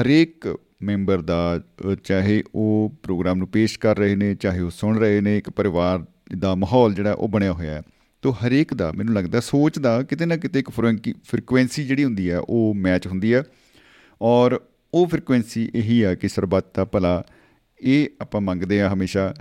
[0.01, 1.61] ਹਰੇਕ ਮੈਂਬਰ ਦਾ
[1.93, 5.51] ਅ, ਚਾਹੇ ਉਹ ਪ੍ਰੋਗਰਾਮ ਨੂੰ ਪੇਸ਼ ਕਰ ਰਹੇ ਨੇ ਚਾਹੇ ਉਹ ਸੁਣ ਰਹੇ ਨੇ ਇੱਕ
[5.51, 6.05] ਪਰਿਵਾਰ
[6.39, 7.83] ਦਾ ਮਾਹੌਲ ਜਿਹੜਾ ਉਹ ਬਣਿਆ ਹੋਇਆ ਹੈ।
[8.23, 12.39] ਤੋ ਹਰੇਕ ਦਾ ਮੈਨੂੰ ਲੱਗਦਾ ਸੋਚ ਦਾ ਕਿਤੇ ਨਾ ਕਿਤੇ ਇੱਕ ਫ੍ਰੀਕੁਐਂਸੀ ਜਿਹੜੀ ਹੁੰਦੀ ਹੈ
[12.39, 13.43] ਉਹ ਮੈਚ ਹੁੰਦੀ ਹੈ।
[14.23, 14.61] ਔਰ
[14.95, 17.23] ਉਹ ਫ੍ਰੀਕੁਐਂਸੀ ਇਹੀ ਆ ਕਿ ਸਰਬੱਤ ਦਾ ਭਲਾ
[17.81, 19.35] ਇਹ ਆਪਾਂ ਮੰਗਦੇ ਆ ਹਮੇਸ਼ਾ।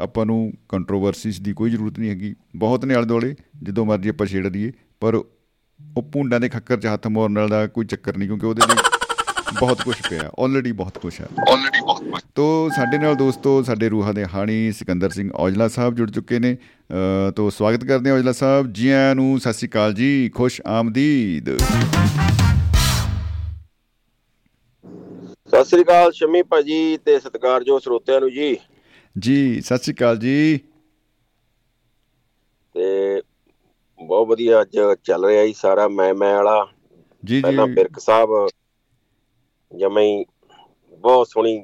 [0.00, 4.26] ਆਪਾਂ ਨੂੰ ਕੰਟਰੋਵਰਸੀਜ਼ ਦੀ ਕੋਈ ਜ਼ਰੂਰਤ ਨਹੀਂ ਹੈਗੀ। ਬਹੁਤ ਨੇ ਆਲੇ ਦੁਆਲੇ ਜਦੋਂ ਮਰਜ਼ੀ ਆਪਾਂ
[4.26, 8.28] ਛੇੜ ਦਈਏ ਪਰ ਉਹ ਪੁੰਡਾਂ ਦੇ ਖੱਕਰ 'ਚ ਹੱਥ ਮਾਰਨ ਵਾਲਾ ਦਾ ਕੋਈ ਚੱਕਰ ਨਹੀਂ
[8.28, 8.76] ਕਿਉਂਕਿ ਉਹਦੇ ਲਈ
[9.60, 13.88] ਬਹੁਤ ਕੁਝ ਪਿਆ ਆਲਰੇਡੀ ਬਹੁਤ ਕੁਝ ਹੈ ਆਲਰੇਡੀ ਬਹੁਤ ਕੁਝ ਤੋ ਸਾਡੇ ਨਾਲ ਦੋਸਤੋ ਸਾਡੇ
[13.88, 16.56] ਰੂਹਾਂ ਦੇ ਹਾਣੀ ਸਿਕੰਦਰ ਸਿੰਘ ਔਜਲਾ ਸਾਹਿਬ ਜੁੜ ਚੁੱਕੇ ਨੇ।
[17.36, 21.50] ਤੋ ਸਵਾਗਤ ਕਰਦੇ ਹਾਂ ਔਜਲਾ ਸਾਹਿਬ। ਜੀ ਆਇਆਂ ਨੂੰ ਸਤਿ ਸ਼੍ਰੀ ਅਕਾਲ ਜੀ ਖੁਸ਼ ਆਮਦੀਦ।
[25.48, 28.56] ਸਤਿ ਸ੍ਰੀ ਅਕਾਲ ਸ਼ਮੀ ਭਾਜੀ ਤੇ ਸਤਿਕਾਰਯੋਗ ਸਰੋਤਿਆਂ ਨੂੰ ਜੀ।
[29.16, 30.60] ਜੀ ਸਤਿ ਸ਼੍ਰੀ ਅਕਾਲ ਜੀ।
[32.74, 33.20] ਤੇ
[34.00, 36.64] ਬਹੁਤ ਵਧੀਆ ਅੱਜ ਚੱਲ ਰਿਹਾ ਜੀ ਸਾਰਾ ਮੈਂ ਮੈਂ ਵਾਲਾ।
[37.22, 38.30] ਜੀ ਪਹਿਲਾਂ ਜੀ ਬਿਰਕ ਸਾਹਿਬ
[39.72, 40.24] ਜਮਈ
[41.04, 41.58] ਬਹੁਤ ਸੋਹਣੀ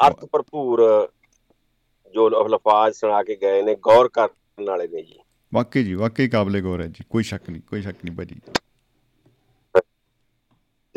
[0.00, 0.82] ਅਰਥ ਭਰਪੂਰ
[2.14, 5.18] ਜੋ ਲਫ਼ਾਜ਼ ਸੁਣਾ ਕੇ ਗਏ ਨੇ ਗੌਰ ਕਰਨ ਵਾਲੇ ਨੇ ਜੀ।
[5.52, 8.40] ਵਾਕਈ ਜੀ ਵਾਕਈ ਕਾਬਲੇ ਗੌਰ ਹੈ ਜੀ ਕੋਈ ਸ਼ੱਕ ਨਹੀਂ ਕੋਈ ਸ਼ੱਕ ਨਹੀਂ ਭਾਜੀ।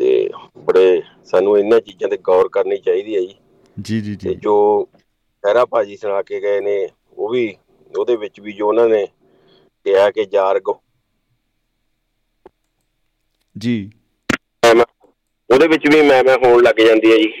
[0.00, 3.34] ਤੇ ਬੜੇ ਸਾਨੂੰ ਇਹਨਾਂ ਚੀਜ਼ਾਂ ਤੇ ਗੌਰ ਕਰਨੀ ਚਾਹੀਦੀ ਹੈ ਜੀ।
[3.80, 4.84] ਜੀ ਜੀ ਜੀ। ਜੋ
[5.44, 7.56] ਖਹਿਰਾ ਭਾਜੀ ਸੁਣਾ ਕੇ ਗਏ ਨੇ ਉਹ ਵੀ
[7.98, 9.06] ਉਹਦੇ ਵਿੱਚ ਵੀ ਜੋ ਉਹਨਾਂ ਨੇ
[9.84, 10.80] ਕਿਹਾ ਕਿ ਯਾਰ ਗੋ
[13.58, 13.90] ਜੀ।
[15.50, 17.32] ਉਹਦੇ ਵਿੱਚ ਵੀ ਮੈਂ ਮੈਂ ਹੋਣ ਲੱਗ ਜਾਂਦੀ ਹੈ ਜੀ।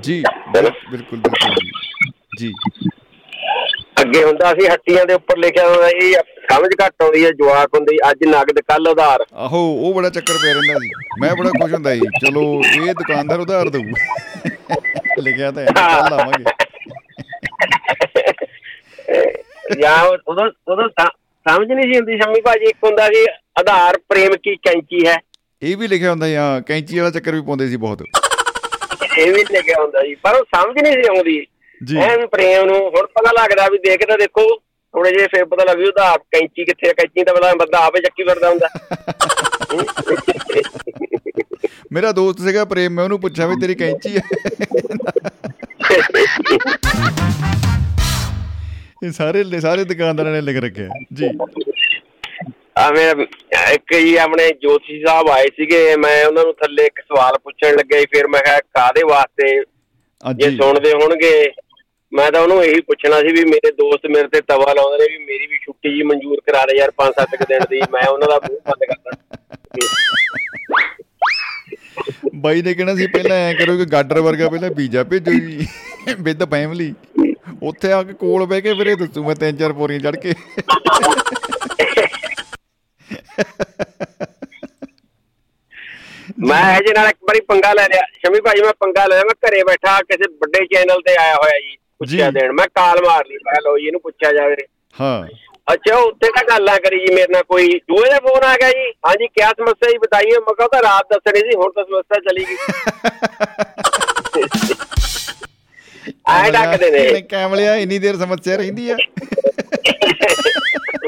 [0.00, 0.22] ਜੀ?
[0.90, 1.54] ਬਿਲਕੁਲ ਬਿਲਕੁਲ
[2.38, 2.52] ਜੀ।
[4.06, 6.12] ਅੱਗੇ ਹੁੰਦਾ ਸੀ ਹੱਟੀਆਂ ਦੇ ਉੱਪਰ ਲਿਖਿਆ ਹੁੰਦਾ ਇਹ
[6.50, 10.52] ਸਮਝ ਘੱਟ ਆਉਂਦੀ ਹੈ ਜਵਾਕ ਹੁੰਦੀ ਅੱਜ ਨਗਦ ਕੱਲ ਉਧਾਰ। ਆਹੋ ਉਹ ਬੜਾ ਚੱਕਰ ਪੈ
[10.54, 13.82] ਰਹਿੰਦਾ ਸੀ ਮੈਂ ਬੜਾ ਖੁਸ਼ ਹੁੰਦਾ ਸੀ ਚਲੋ ਇਹ ਦੁਕਾਨਦਾਰ ਉਧਾਰ ਦਊ।
[15.22, 16.44] ਲਿਖਿਆ ਤਾਂ ਕੱਲ ਆਵਾਂਗੇ।
[19.80, 20.88] ਜਾਂ ਉਦੋਂ ਉਦੋਂ
[21.46, 23.24] ਸਮਝ ਨਹੀਂ ਸੀ ਹੁੰਦੀ ਸ਼ੰਮੀ ਭਾਜੀ ਇੱਕ ਹੁੰਦਾ ਸੀ
[23.60, 25.16] ਆਧਾਰ ਪ੍ਰੇਮ ਕੀ ਕੈਂਚੀ ਹੈ।
[25.62, 28.02] ਇਹ ਵੀ ਲਿਖਿਆ ਹੁੰਦਾ ਜਾਂ ਕੈਂਚੀ ਵਾਲਾ ਚੱਕਰ ਵੀ ਪਾਉਂਦੇ ਸੀ ਬਹੁਤ।
[29.18, 31.46] ਇਹ ਵੀ ਲਿਖਿਆ ਹੁੰਦਾ ਸੀ ਪਰ ਉਹ ਸਮਝ ਨਹੀਂ ਸੀ ਆਉਂਦੀ। ਜੀ
[32.00, 35.76] ਐਨ ਪ੍ਰੇਮ ਨੂੰ ਹੁਣ ਪਤਾ ਲੱਗਦਾ ਵੀ ਦੇਖ ਤਾਂ ਦੇਖੋ ਥੋੜੇ ਜਿਹੇ ਫੇਰ ਪਤਾ ਲੱਗ
[35.76, 38.68] ਵੀ ਉਹਦਾ ਆਪ ਕੈਂਚੀ ਕਿੱਥੇ ਕੈਂਚੀ ਤਾਂ ਪਤਾ ਬੰਦਾ ਆਪੇ ਚੱਕੀ ਫਿਰਦਾ ਹੁੰਦਾ।
[41.92, 44.22] ਮੇਰਾ ਦੋਸਤ ਸੀਗਾ ਪ੍ਰੇਮ ਮੈਂ ਉਹਨੂੰ ਪੁੱਛਿਆ ਵੀ ਤੇਰੀ ਕੈਂਚੀ ਹੈ?
[49.04, 51.28] ਇਹ ਸਾਰੇ ਸਾਰੇ ਦੁਕਾਨਦਾਰਾਂ ਨੇ ਲਿਖ ਰੱਖਿਆ ਜੀ।
[52.78, 53.14] ਆ ਮੈਂ
[53.72, 58.00] ਇੱਕ ਹੀ ਆਪਣੇ ਜੋਤਸ਼ੀ ਸਾਹਿਬ ਆਏ ਸੀਗੇ ਮੈਂ ਉਹਨਾਂ ਨੂੰ ਥੱਲੇ ਇੱਕ ਸਵਾਲ ਪੁੱਛਣ ਲੱਗਿਆ
[58.00, 59.62] ਫਿਰ ਮੈਂ ਕਿਹਾ ਕਾਦੇ ਵਾਸਤੇ?
[60.34, 61.52] ਜੇ ਜੀ। ਸੁਣਦੇ ਹੋਣਗੇ
[62.16, 65.24] ਮੈਂ ਤਾਂ ਉਹਨੂੰ ਇਹੀ ਪੁੱਛਣਾ ਸੀ ਵੀ ਮੇਰੇ ਦੋਸਤ ਮੇਰੇ ਤੇ ਤਵਾ ਲਾਉਂਦੇ ਨੇ ਵੀ
[65.24, 68.60] ਮੇਰੀ ਵੀ ਛੁੱਟੀ ਜੀ ਮਨਜ਼ੂਰ ਕਰਾ ਦੇ ਯਾਰ 5-7 ਦਿਨ ਦੀ। ਮੈਂ ਉਹਨਾਂ ਦਾ ਮੂੰਹ
[68.68, 69.10] ਬੰਦ ਕਰਦਾ।
[72.34, 75.66] ਬਾਈ ਨੇ ਕਹਿਣਾ ਸੀ ਪਹਿਲਾਂ ਐ ਕਰੋ ਕਿ ਗਾਡਰ ਵਰਗਾ ਪਹਿਲਾਂ ਵੀਜ਼ਾ ਭੇਜੋ ਜੀ
[76.20, 76.92] ਵਿਦ ਫੈਮਿਲੀ।
[77.62, 80.34] ਉੱਥੇ ਆ ਕੇ ਕੋਲ ਬਹਿ ਕੇ ਫਿਰ ਇਹ ਦੱਸੂ ਮੈਂ ਤਿੰਨ ਚਾਰ ਪੋਰੀਆਂ ਚੜ ਕੇ।
[86.48, 89.34] ਮੈਂ ਇਹਦੇ ਨਾਲ ਇੱਕ ਵਾਰੀ ਪੰਗਾ ਲੈ ਲਿਆ। ਸ਼ਮੀ ਭਾਜੀ ਮੈਂ ਪੰਗਾ ਲੈ ਲਿਆ। ਮੈਂ
[89.48, 93.36] ਘਰੇ ਬੈਠਾ ਕਿਸੇ ਵੱਡੇ ਚੈਨਲ ਤੇ ਆਇਆ ਹੋਇਆ ਜੀ। ਪੁੱਛਿਆ। ਦੇਣ। ਮੈਂ ਕਾਲ ਮਾਰ ਲਈ।
[93.36, 94.56] ਮੈਂ ਲਓ ਜੀ ਇਹਨੂੰ ਪੁੱਛਿਆ ਜਾਵੇ
[95.00, 95.26] ਹਾਂ।
[95.72, 98.92] ਅੱਛਾ ਉੱਥੇ ਤਾਂ ਗੱਲਾਂ ਕਰੀ ਜੀ ਮੇਰੇ ਨਾਲ ਕੋਈ। ਦੂਏ ਦਾ ਫੋਨ ਆ ਗਿਆ ਜੀ।
[99.08, 102.44] ਹਾਂਜੀ ਕੀ ਸਮੱਸਿਆ ਜੀ ਬਤਾਈਏ। ਮੈਂ ਕਿਹਾ ਤਾਂ ਰਾਤ ਦੱਸਣੀ ਸੀ ਹੁਣ ਤਾਂ ਸਮੱਸਿਆ ਚਲੀ
[102.44, 102.56] ਗਈ।
[106.28, 108.96] ਆਏ ਡੱਕਦੇ ਨੇ। ਕੈਮਲਿਆ ਇੰਨੀ ਦੇਰ ਸਮੱਸਿਆ ਰਹਿੰਦੀ ਆ।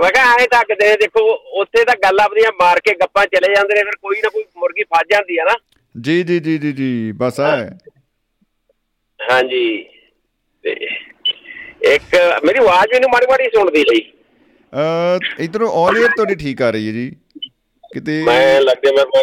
[0.03, 3.83] ਮੈਂ ਕਿਹਾ ਆਏ ਡੱਕਦੇ ਦੇਖੋ ਉੱਥੇ ਤਾਂ ਗੱਲਾਂ ਆਪਣੀਆਂ ਮਾਰ ਕੇ ਗੱਪਾਂ ਚਲੇ ਜਾਂਦੇ ਨੇ।
[3.83, 5.55] ਫਿਰ ਕੋਈ ਨਾ ਕੋਈ ਮੁਰਗੀ ਫਸ ਜਾਂਦੀ ਆ ਨਾ।
[6.01, 7.71] ਜੀ ਜੀ ਜੀ ਜੀ ਜੀ। ਬਸ ਆ
[9.33, 9.87] ਹਾਂਜੀ।
[10.65, 12.15] ਇੱਕ
[12.45, 14.01] ਮੇਰੀ ਆਵਾਜ਼ ਮੈਨੂੰ ਮਾੜੀ ਮਾੜੀ ਸੁਣਦੀ ਲਈ
[14.73, 17.11] ਅ ਇਧਰੋਂ ਆਲ ਏਅਰ ਤੁਹਾਡੀ ਠੀਕ ਆ ਰਹੀ ਹੈ ਜੀ।
[17.93, 19.23] ਕਿਤੇ ਮੈਂ ਲੱਗਦਾ ਮੈਂ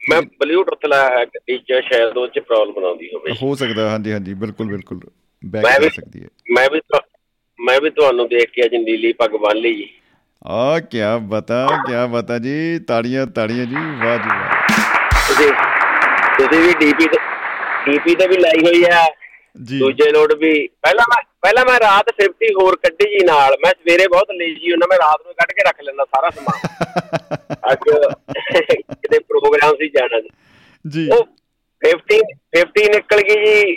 [0.00, 4.34] ਮੈਂ- ਬਲੂਟੁੱਥ ਲਾਇਆ ਹੈ 'ਚ ਸ਼ਾਇਦ ਉਹ 'ਚ ਪ੍ਰੋਬਲਮ ਬਣਾਉਂਦੀ ਹੋਵੇ। ਹੋ ਸਕਦਾ ਹਾਂਜੀ ਹਾਂਜੀ
[4.34, 5.00] ਬਿਲਕੁਲ ਬਿਲਕੁਲ।
[5.44, 6.80] ਬੈਕ ਕਰ ਸਕਦੀ ਹੈ। ਮੈਂ ਵੀ
[7.58, 9.88] ਮੈਂ ਵੀ ਤੁਹਾਨੂੰ ਦੇਖ ਕੇ ਅੱਜ ਨੀਲੀ ਪੱਗ ਬੰਨ ਲਈ ਜੀ।
[10.46, 14.68] ਆ ਕੀ ਬਤਾ ਕੀ ਬਤਾ ਜੀ ਤਾੜੀਆਂ ਤਾੜੀਆਂ ਜੀ ਵਾਹ ਜੀ ਵਾਹ।
[15.28, 15.52] ਤੁਸੀਂ
[16.38, 17.18] ਤੁਸੀਂ ਵੀ ਡੀਪੀ ਤੇ
[17.86, 18.84] ਡੀਪੀ ਤੇ ਵੀ ਲਾਈ ਹੋਈ ਜੀ
[19.60, 24.08] ਦੂਜੇ ਲੋਡ ਵੀ ਪਹਿਲਾਂ ਮੈਂ ਪਹਿਲਾਂ ਮੈਂ ਰਾਤ 50 ਹੋਰ ਕੱਢੀ ਜੀ ਨਾਲ। ਮੈਂ ਸਵੇਰੇ
[24.08, 26.58] ਬਹੁਤ ਲੇਜੀ ਹੁੰਦਾ ਮੈਂ ਰਾਤ ਨੂੰ ਕੱਢ ਕੇ ਰੱਖ ਲੈਂਦਾ ਸਾਰਾ ਸਮਾਨ।
[27.72, 27.78] ਅੱਜ
[28.92, 30.20] ਕਿਤੇ ਪ੍ਰੋਗਰਾਮ ਸੀ ਜਾਣਾ
[30.86, 31.26] ਜੀ। ਉਹ
[31.82, 32.20] 50
[32.58, 33.76] 50 ਨਿਕਲ ਗਈ ਜੀ।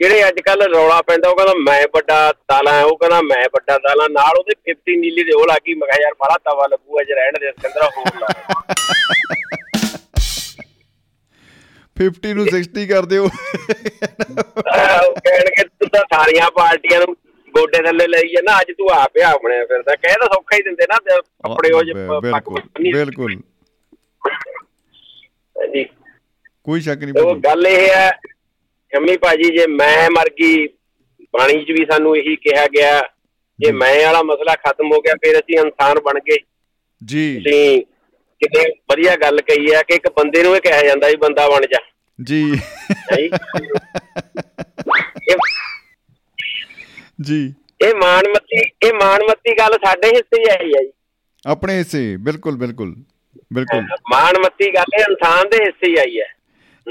[0.00, 4.08] ਜਿਹੜੇ ਅੱਜ ਕੱਲ ਰੌਲਾ ਪੈਂਦਾ ਉਹ ਕਹਿੰਦਾ ਮੈਂ ਵੱਡਾ ਤਾਲਾ ਉਹ ਕਹਿੰਦਾ ਮੈਂ ਵੱਡਾ ਤਾਲਾ
[4.08, 7.32] ਨਾਲ ਉਹਦੇ 50 ਨੀਲੀ ਦੇ ਉਹ ਲੱਗੀ ਮੈਂ ਕਿਹਾ ਯਾਰ ਬੜਾ ਤਵਾ ਲੱਗੂਗਾ ਜੇ ਰਹਿਣ
[7.40, 8.26] ਦੇ ਸਿਕੰਦਰਾ ਹੋਰ ਲਾ।
[12.00, 13.28] 50 ਨੂੰ 60 ਕਰ ਦਿਓ।
[15.26, 17.14] ਕਹਿਣਗੇ ਤੂੰ ਤਾਂ ਸਾਰੀਆਂ ਪਾਰਟੀਆਂ ਨੂੰ
[17.54, 20.86] ਗੋਡੇ ਥੱਲੇ ਲਈ ਜਾਂਦਾ ਅੱਜ ਤੂੰ ਆਪ ਹੀ ਆਪਣੇ ਫਿਰਦਾ। ਕਹਿ ਤਾਂ ਸੌਖਾ ਹੀ ਦਿੰਦੇ
[20.90, 21.82] ਨਾ ਕੱਪੜੇ ਉਹ
[22.22, 23.34] ਬਿਲਕੁਲ ਬਿਲਕੁਲ
[25.56, 25.84] ਜੀ
[26.66, 28.10] ਕੋਈ ਸ਼ੱਕ ਨਹੀਂ ਉਹ। ਗੱਲ ਇਹ ਹੈ
[28.92, 30.66] ਸ਼ੰਮੀ ਭਾਜੀ ਜੇ ਮੈਂ ਮਰ ਗਈ
[31.34, 33.00] ਬਾਣੀ 'ਚ ਵੀ ਸਾਨੂੰ ਇਹੀ ਕਿਹਾ ਗਿਆ
[33.58, 36.38] ਜੇ ਮੈਂ ਵਾਲਾ ਮਸਲਾ ਖਤਮ ਹੋ ਗਿਆ ਫਿਰ ਅਸੀਂ ਇਨਸਾਨ ਬਣ ਗਏ।
[37.02, 37.82] ਜੀ। ਤੁਸੀਂ
[38.40, 38.60] ਕਿਤੇ
[38.90, 41.78] ਵਧੀਆ ਗੱਲ ਕਹੀ ਹੈ ਕਿ ਇੱਕ ਬੰਦੇ ਨੂੰ ਇਹ ਕਿਹਾ ਜਾਂਦਾ ਵੀ ਬੰਦਾ ਬਣ ਜਾ।
[42.22, 42.60] ਜੀ।
[47.20, 50.92] ਜੀ। ਇਹ- ਮਾਨਮਤੀ ਇਹ ਮਾਨਮਤੀ ਗੱਲ ਸਾਡੇ ਹਿੱਸੇ ਹੀ ਆਈ ਹੈ ਜੀ।
[51.46, 52.94] ਆਪਣੇ ਹਿੱਸੇ ਬਿਲਕੁਲ ਬਿਲਕੁਲ
[53.52, 53.82] ਬਿਲਕੁਲ।
[54.12, 56.34] ਮਾਨਮਤੀ ਗੱਲ ਇਨਸਾਨ ਦੇ ਹਿੱਸੇ ਹੀ ਆਈ ਹੈ?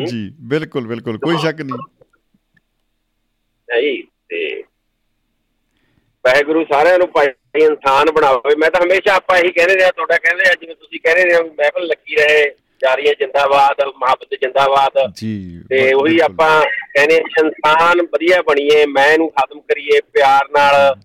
[0.05, 1.77] ਜੀ ਬਿਲਕੁਲ ਬਿਲਕੁਲ ਕੋਈ ਸ਼ੱਕ ਨਹੀਂ।
[3.73, 4.63] ਹੈ ਜੀ ਤੇ
[6.27, 7.27] ਵਾਹਿਗੁਰੂ ਸਾਰਿਆਂ ਨੂੰ ਭਾਈ
[7.61, 11.23] ਇਨਸਾਨ ਬਣਾਵੇ। ਮੈਂ ਤਾਂ ਹਮੇਸ਼ਾ ਆਪਾਂ ਇਹੀ ਕਹਿੰਦੇ ਰਿਹਾ ਤੁਹਾਡਾ ਕਹਿੰਦੇ ਆ ਜਿਵੇਂ ਤੁਸੀਂ ਕਹਿੰਦੇ
[11.23, 18.41] ਰਹੇ ਮਹਿਫਲ ਲੱਗੀ ਰਹੇ। ਜਾਰੀਆਂ ਜਿੰਦਾਬਾਦ ਮੁਹੱਬਤ ਜਿੰਦਾਬਾਦ। ਜੀ ਤੇ। ਉਹੀ ਆਪਾਂ ਕਹਿੰਦੇ ਇਨਸਾਨ ਵਧੀਆ
[18.41, 20.95] ਬਣੀਏ ਮੈਂ ਨੂੰ ਖਤਮ ਕਰੀਏ ਪਿਆਰ ਨਾਲ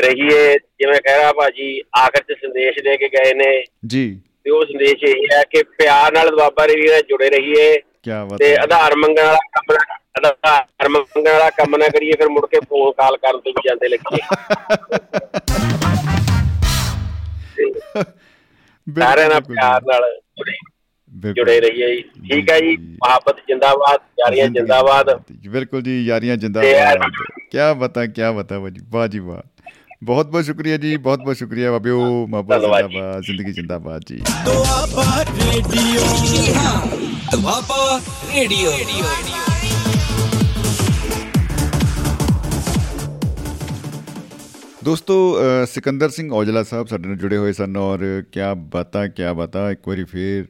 [0.00, 4.62] ਰਹੀਏ। ਜਿਵੇਂ ਕਹਿ ਰਿਹਾ ਭਾਜੀ ਆਖਰ ਚ ਸੰਦੇਸ਼ ਦੇ ਕੇ ਗਏ ਨੇ। ਜੀ। ਤੇ ਉਹ
[4.62, 8.96] ਸੰਦੇਸ਼ ਇਹ ਹੈ ਕਿ ਪਿਆਰ ਨਾਲ ਬਾਬਾ ਰਵੀ ਨਾਲ ਜੁੜੇ ਰਹੀਏ। ਕੀ ਬਾਤ ਤੇ ਆਧਾਰ
[8.96, 9.78] ਮੰਗਣ ਵਾਲਾ ਕੰਮ ਨਾ
[10.28, 13.88] ਆਧਾਰ ਮੰਗਣ ਵਾਲਾ ਕੰਮ ਨਾ ਕਰੀਏ ਫਿਰ ਮੁੜ ਕੇ ਫੋਨ ਕਾਲ ਕਰਨ ਤੇ ਵੀ ਜਾਂਦੇ
[13.88, 14.20] ਲੱਗੇ।
[18.88, 20.73] ਬਿਲਕੁਲ, ਸਾਰਿਆਂ ਨਾਲ ਪਿਆਰ ਨਾਲ ਜੁੜੇ।
[21.14, 25.82] ਬਿਲਕੁਲ। ਜੁੜੇ ਰਹੀਏ ਜੀ ਠੀਕ ਹੈ ਜੀ ਜੀ। ਮੁਹੱਬਤ ਜਿੰਦਾਬਾਦ ਯਾਰੀਆਂ ਜ਼ਿੰਦਗੀ ਜਿੰਦਾਬਾਦ ਜੀ, ਬਿਲਕੁਲ
[25.82, 27.10] ਜੀ ਯਾਰੀਆਂ ਤੇ ਜਿੰਦਾਬਾਦ
[27.52, 29.42] ਕੀ ਬਤਾ ਕੀ ਬਤਾ ਭਾਜੀ ਵਾਹ ਜੀ ਵਾਹ
[30.04, 34.16] ਬਹੁਤ ਬਹੁਤ ਸ਼ੁਕਰੀਆ ਜੀ ਬਹੁਤ ਬਹੁਤ ਸ਼ੁਕਰੀਆ ਬਾਬਿਓ ਮੁਹੱਬਤ ਧੰਨਵਾਦ ਜੀ। ਜਿੰਦਾਬਾਦ ਜ਼ਿੰਦਗੀ ਜਿੰਦਾਬਾਦ ਜੀ
[34.44, 36.86] ਦੁਆਬਾ ਰੇਡੀਓ ਜੀ ਹਾਂ
[37.32, 37.98] ਦੁਆਬਾ
[38.34, 38.70] ਰੇਡੀਓ
[44.84, 48.00] ਦੋਸਤੋ ਅ, ਸਿਕੰਦਰ ਸਿੰਘ ਔਜਲਾ ਸਾਹਿਬ ਸਾਡੇ ਨਾਲ ਜੁੜੇ ਹੋਏ ਸਨ ਔਰ
[48.32, 50.46] ਕਿਆ ਬਾਤਾਂ ਕਿਆ ਬਾਤਾਂ ਇੱਕ ਵਾਰੀ ਫੇਰ ਅ,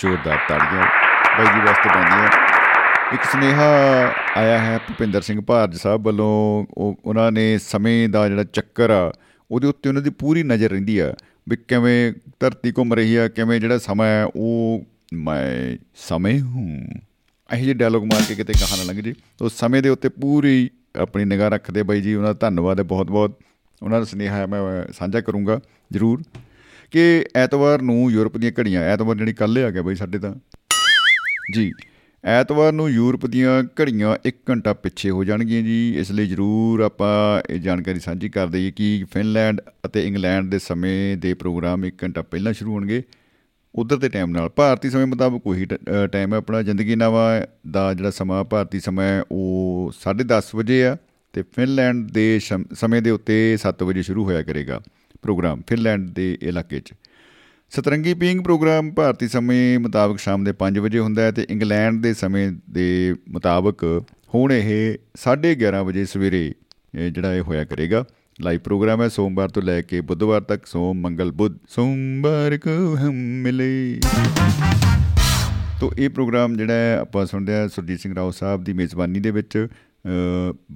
[0.00, 0.82] ਜ਼ੋਰਦਾਰ ਤਾੜੀਆਂ
[1.38, 2.28] ਬਾਈ ਜੀ ਵਾਸਤੇ ਪੈਂਦੀਆਂ
[3.14, 3.66] ਇੱਕ ਸੁਨੇਹਾ
[4.36, 9.12] ਆਇਆ ਹੈ ਭੁਪਿੰਦਰ ਸਿੰਘ ਭਾਰਜ ਸਾਹਿਬ ਵੱਲੋਂ। ਉਹ, ਉਹਨਾਂ ਨੇ ਸਮੇਂ ਦਾ ਜਿਹੜਾ ਚੱਕਰ ਆ,
[9.50, 11.14] ਉਹਦੇ ਉੱਤੇ ਉਹਨਾਂ ਦੀ ਪੂਰੀ ਨਜ਼ਰ ਰਹਿੰਦੀ ਆ
[11.48, 14.84] ਵੀ ਕਿਵੇਂ ਧਰਤੀ ਘੁੰਮ ਰਹੀ ਆ, ਕਿਵੇਂ ਜਿਹੜਾ ਸਮਾਂ ਹੈ, ਉਹ
[15.14, 16.88] ਮੈਂ ਸਮੇਂ ਹੂੰ।
[17.52, 20.70] ਇਹੋ ਜਿਹੇ ਡਾਇਲੋਗ ਮਾਰ ਕੇ ਕਿਤੇ ਕਹਾਂ ਨਾ ਲੰਘ ਜੇ। ਉਹ ਸਮੇਂ ਦੇ ਉੱਤੇ ਪੂਰੀ
[20.98, 23.38] ਆਪਣੀ ਨਿਗਾਹ ਰੱਖਦੇ ਬਾਈ ਜੀ, ਉਹਨਾਂ ਦਾ ਧੰਨਵਾਦ ਹੈ ਬਹੁਤ ਬਹੁਤ
[23.82, 25.60] ਉਹਨਾਂ ਦਾ ਸੁਨੇਹਾ ਮੈਂ ਸਾਂਝਾ ਕਰੂੰਗਾ।
[25.92, 26.22] ਜ਼ਰੂਰ।
[26.90, 30.34] ਕਿ ਐਤਵਾਰ ਨੂੰ ਯੂਰਪ ਦੀਆਂ ਘੜੀਆਂ, ਐਤਵਾਰ ਜਿਹੜੀ ਕੱਲ੍ਹ ਆ ਗਿਆ ਬਈ ਸਾਡੇ ਤਾਂ।
[31.54, 31.72] ਜੀ,
[32.24, 37.42] ਐਤਵਾਰ ਨੂੰ ਯੂਰਪ ਦੀਆਂ ਘੜੀਆਂ 1 ਘੰਟਾ ਪਿੱਛੇ ਹੋ ਜਾਣਗੀਆਂ ਜੀ, ਇਸ ਲਈ ਜ਼ਰੂਰ ਆਪਾਂ
[37.52, 42.22] ਇਹ ਜਾਣਕਾਰੀ ਸਾਂਝੀ ਕਰ ਦਈਏ ਕਿ ਫਿਨਲੈਂਡ ਅਤੇ ਇੰਗਲੈਂਡ ਦੇ ਸਮੇਂ ਦੇ ਪ੍ਰੋਗਰਾਮ 1 ਘੰਟਾ
[42.22, 43.02] ਪਹਿਲਾਂ ਸ਼ੁਰੂ ਹੋਣਗੇ।
[43.74, 45.66] ਉਧਰ ਦੇ ਟਾਈਮ ਨਾਲ, ਭਾਰਤੀ ਸਮੇਂ ਮੁਤਾਬਕ ਉਹੀ
[46.12, 47.40] ਟਾਈਮ ਹੈ ਆਪਣਾ ਜ਼ਿੰਦਗੀ ਨਵਾਂ
[47.70, 50.96] ਦਾ ਜਿਹੜਾ ਸਮਾਂ, ਭਾਰਤੀ ਸਮਾਂ ਉਹ 10:30 ਵਜੇ ਆ
[51.32, 52.40] ਤੇ ਫਿਨਲੈਂਡ ਦੇ
[52.74, 54.80] ਸਮੇਂ ਦੇ ਉੱਤੇ 7 ਵਜੇ ਸ਼ੁਰੂ ਹੋਇਆ ਕਰੇਗਾ।
[55.26, 56.92] ਪ੍ਰੋਗਰਾਮ ਫਿਨਲੈਂਡ ਦੇ ਇਲਾਕੇ 'ਚ।
[57.72, 62.12] ਸਤਰੰਗੀ ਪੀਂਗ ਪ੍ਰੋਗਰਾਮ ਭਾਰਤੀ ਸਮੇਂ ਮੁਤਾਬਕ ਸ਼ਾਮ ਦੇ 5 ਵਜੇ ਹੁੰਦਾ ਹੈ ਤੇ ਇੰਗਲੈਂਡ ਦੇ
[62.14, 63.82] ਸਮੇਂ ਦੇ ਮੁਤਾਬਕ
[64.34, 64.70] ਹੁਣ ਇਹ
[65.16, 66.42] 11:30 ਵਜੇ ਸਵੇਰੇ
[67.10, 68.04] ਜਿਹੜਾ ਇਹ ਹੋਇਆ ਕਰੇਗਾ।
[68.40, 73.20] ਲਾਈਵ ਪ੍ਰੋਗਰਾਮ ਹੈ, ਸੋਮਵਾਰ ਤੋਂ ਲੈ ਕੇ ਬੁੱਧਵਾਰ ਤੱਕ, ਸੋਮ, ਮੰਗਲ, ਬੁੱਧ, ਸੋਮਵਾਰ ਕੋ ਹਮ
[73.42, 74.00] ਮਿਲੇ।
[75.80, 79.66] ਤੋਂ ਇਹ ਪ੍ਰੋਗਰਾਮ ਜਿਹੜਾ ਆਪਾਂ ਸੁਣਦੇ ਆ ਸੁਰਜੀਤ ਸਿੰਘ ਰਾਓ ਸਾਹਿਬ ਦੀ ਮੇਜ਼ਬਾਨੀ ਦੇ ਵਿੱਚ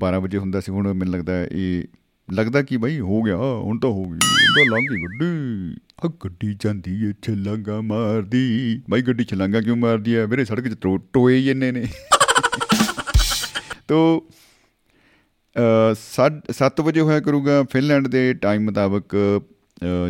[0.01, 1.85] 12 ਵਜੇ ਹੁੰਦਾ ਸੀ, ਹੁਣ ਮੈਨੂੰ ਲੱਗਦਾ ਇਹ
[2.33, 6.11] ਲੱਗਦਾ ਕਿ ਬਈ ਹੋ ਗਿਆ, ਹੁਣ ਤਾਂ ਹੋ ਗਈ। ਹੁਣ ਤਾਂ ਲੰਘ ਗਈ ਗੱਡੀ। ਆ
[6.25, 10.77] ਗੱਡੀ ਜਾਂਦੀ ਏ ਛਲਾਂਗਾ ਮਾਰਦੀ। ਬਈ ਗੱਡੀ ਛਲਾਂਗਾ ਕਿਉਂ ਮਾਰਦੀ ਆ ਮੇਰੇ ਸੜਕ 'ਚ
[11.13, 11.87] ਟੋਏ ਜੰਨੇ ਨੇ।
[13.89, 14.29] ਤੋ
[16.53, 19.17] 7 ਵਜੇ ਹੋਇਆ ਕਰੂਗਾ ਫਿਨਲੈਂਡ ਦੇ ਟਾਈਮ ਮੁਤਾਬਕ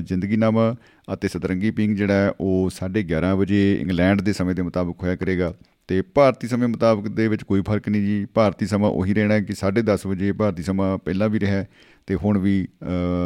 [0.09, 0.75] ਜ਼ਿੰਦਗੀਨਾਮਾ
[1.15, 5.53] ਅਤੇ ਸਤਰੰਗੀ ਪਿੰਗ ਜਿਹੜਾ ਹੈ ਉਹ 11:30 ਵਜੇ ਇੰਗਲੈਂਡ ਦੇ ਸਮੇਂ ਦੇ ਮੁਤਾਬਕ ਹੋਇਆ ਕਰੇਗਾ।
[5.89, 9.55] ਤੇ ਭਾਰਤੀ ਸਮੇਂ ਮੁਤਾਬਕ ਦੇ ਵਿੱਚ ਕੋਈ ਫ਼ਰਕ ਨਹੀਂ ਜੀ। ਭਾਰਤੀ ਸਮਾਂ ਉਹੀ ਰਹਿਣਾ ਕਿ
[9.55, 11.65] 10:30 ਵਜੇ ਭਾਰਤੀ ਸਮਾਂ ਪਹਿਲਾਂ ਵੀ ਰਿਹਾ।
[12.11, 12.69] ਤੇ ਹੁਣ ਵੀ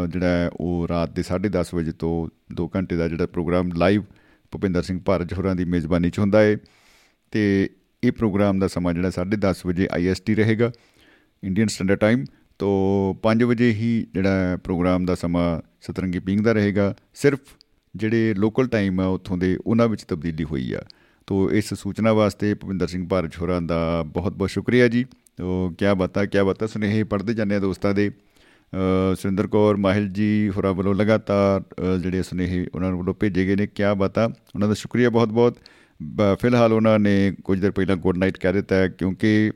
[0.08, 4.02] ਜਿਹੜਾ ਉਹ ਰਾਤ ਦੇ 10:30 ਵਜੇ ਤੋਂ 2 ਘੰਟੇ ਦਾ ਜਿਹੜਾ ਪ੍ਰੋਗਰਾਮ ਲਾਈਵ
[4.50, 6.56] ਭੁਪਿੰਦਰ ਸਿੰਘ ਭਾਰਤ ਹੋਰਾਂ ਦੀ ਮੇਜ਼ਬਾਨੀ 'ਚ ਹੁੰਦਾ ਹੈ
[7.32, 7.70] ਤੇ
[8.04, 10.70] ਇਹ ਪ੍ਰੋਗਰਾਮ ਦਾ ਸਮਾਂ ਜਿਹੜਾ 10:30 ਵਜੇ ਆਈਐਸਟੀ ਰਹੇਗਾ,
[11.42, 12.24] ਇੰਡੀਅਨ ਸਟੈਂਡਰਡ ਟਾਈਮ,
[12.58, 15.46] ਤੋਂ 5 ਵਜੇ ਹੀ ਜਿਹੜਾ ਪ੍ਰੋਗਰਾਮ ਦਾ ਸਮਾਂ
[15.80, 17.40] ਸਤਰੰਗੀ ਪਿੰਗ ਦਾ ਰਹੇਗਾ। ਸਿਰਫ
[17.94, 20.82] ਜਿਹੜੇ ਲੋਕਲ ਟਾਈਮ ਆ ਉੱਥੋਂ ਦੇ, ਉਹਨਾਂ ਵਿੱਚ ਤਬਦੀਲੀ ਹੋਈ ਆ।
[21.26, 25.04] ਤੋਂ ਇਸ ਸੂਚਨਾ ਵਾਸਤੇ ਭਵਿੰਦਰ ਸਿੰਘ ਭਾਰਤ ਹੋਰਾਂ ਦਾ ਬਹੁਤ ਬਹੁਤ ਸ਼ੁਕਰੀਆ ਜੀ।
[25.38, 28.10] ਤੋਂ ਕੀ ਬਤਾ ਕੀ ਬਤਾ ਸੁਨੇਹੇ ਪੜਦੇ ਜਾਂਦੇ ਆ ਦੋਸਤਾਂ ਦੇ।
[29.16, 33.66] ਸੁਰਿੰਦਰ ਕੌਰ, ਮਾਹਿਲ ਜੀ ਹੋਰਾਂ ਵੱਲੋਂ ਲਗਾਤਾਰ ਜਿਹੜੇ ਸੁਨੇਹੇ ਉਹਨਾਂ ਨੂੰ ਵੱਲੋਂ ਭੇਜੇ ਗਏ ਨੇ
[33.66, 35.58] ਕੀ ਬਤਾ ਉਹਨਾਂ ਦਾ ਸ਼ੁਕਰੀਆ ਬਹੁਤ ਬਹੁਤ
[36.40, 39.52] ਫਿਲਹਾਲ ਉਹਨਾਂ ਨੇ ਕੁਝ ਦਿਨ ਪਹਿਲਾਂ ਗੁੱਡ ਨਾਈਟ ਕਹਿ ਦਿੱਤਾ ਹੈ, ਕਿਉਂਕਿ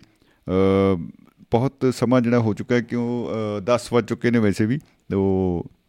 [1.52, 4.78] ਬਹੁਤ ਸਮਾਂ ਜਿਹੜਾ ਹੋ ਚੁੱਕਾ ਹੈ, ਕਿਉਂ 10 ਵਜ ਚੁੱਕੇ ਨੇ ਵੈਸੇ ਵੀ।
[5.10, 5.20] ਤੋ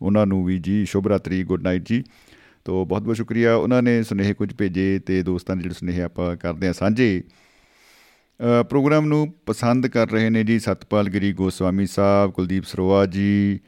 [0.01, 2.03] ਉਹਨਾਂ ਨੂੰ ਵੀ ਜੀ, ਸ਼ੁਭ ਰਾਤਰੀ, ਗੁੱਡ ਨਾਈਟ ਜੀ।
[2.65, 6.35] ਤੋ ਬਹੁਤ ਬਹੁਤ ਸ਼ੁਕਰੀਆ। ਉਹਨਾਂ ਨੇ ਸੁਨੇਹੇ ਕੁਝ ਭੇਜੇ ਤੇ ਦੋਸਤਾਂ ਦੇ ਜਿਹੜੇ ਸੁਨੇਹੇ ਆਪਾਂ
[6.37, 7.21] ਕਰਦੇ ਆ ਸਾਂਝੇ।
[8.39, 13.59] ਪ੍ਰੋਗਰਾਮ ਨੂੰ ਪਸੰਦ ਕਰ ਰਹੇ ਨੇ ਜੀ ਸਤਪਾਲ ਗਰੀ, ਗੋਸਵਾਮੀ ਸਾਹਿਬ, ਕੁਲਦੀਪ ਸਰੋਆ ਜੀ,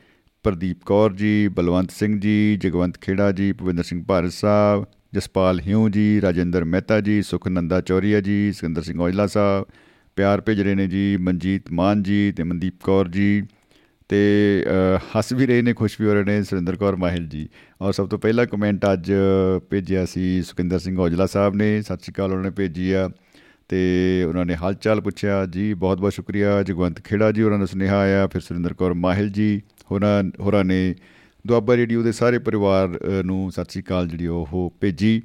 [0.45, 5.88] ਪ੍ਰਦੀਪ ਕੌਰ ਜੀ, ਬਲਵੰਤ ਸਿੰਘ ਜੀ, ਜਗਵੰਤ ਖੇੜਾ ਜੀ ਭਵਿੰਦਰ ਸਿੰਘ ਭਾਰਤ ਸਾਹਿਬ, ਜਸਪਾਲ ਹਿਉ
[5.89, 9.65] ਜੀ, ਰਾਜਿੰਦਰ ਮਹਿਤਾ ਜੀ, ਸੁਖਨੰਦਾ ਚੌਰੀਆ ਜੀ, ਸਿਕੰਦਰ ਸਿੰਘ ਔਜਲਾ ਸਾਹਿਬ,
[10.18, 13.41] ਪਿਆਰ ਭੇਜ ਰਹੇ ਨੇ ਜੀ ਮਨਜੀਤ ਮਾਨ ਜੀ ਤੇ ਮਨਦੀਪ ਕੌਰ ਜੀ
[14.10, 14.65] ਤੇ
[15.15, 17.48] ਹੱਸ ਵੀ ਰਹੇ ਨੇ, ਖੁਸ਼ ਵੀ ਹੋ ਰਹੇ ਨੇ ਸੁਰਿੰਦਰ ਕੌਰ ਮਾਹਿਲ ਜੀ।
[17.81, 19.11] ਔਰ ਸਭ ਤੋਂ ਪਹਿਲਾ ਕਮੈਂਟ ਅੱਜ
[19.69, 23.10] ਭੇਜਿਆ ਸੀ ਸੁਖਿੰਦਰ ਸਿੰਘ ਔਜਲਾ ਸਾਹਿਬ ਨੇ, ਸਤਿ ਸ਼੍ਰੀ ਅਕਾਲ ਉਹਨਾਂ ਨੇ ਭੇਜੀ ਆ।
[23.72, 27.65] ਤੇ ਉਹਨਾਂ ਨੇ ਹਾਲ ਚਾਲ ਪੁੱਛਿਆ, ਜੀ ਬਹੁਤ ਬਹੁਤ ਸ਼ੁਕਰੀਆ, ਜਗਵੰਤ ਖੇੜਾ ਜੀ, ਉਹਨਾਂ ਦਾ
[27.65, 29.61] ਸੁਨੇਹਾ ਆਇਆ, ਫਿਰ ਸੁਰਿੰਦਰ ਕੌਰ ਮਾਹਿਲ ਜੀ,
[29.91, 30.95] ਹੋਰਾਂ ਹੋਰਾਂ ਨੇ
[31.45, 35.22] ਦੁਆਬਾ ਰੇਡੀਓ ਦੇ ਸਾਰੇ ਪਰਿਵਾਰ ਨੂੰ ਸਤਿ ਸ਼੍ਰੀ ਅਕਾਲ ਜਿਹੜੀ ਉਹ ਭੇਜੀ।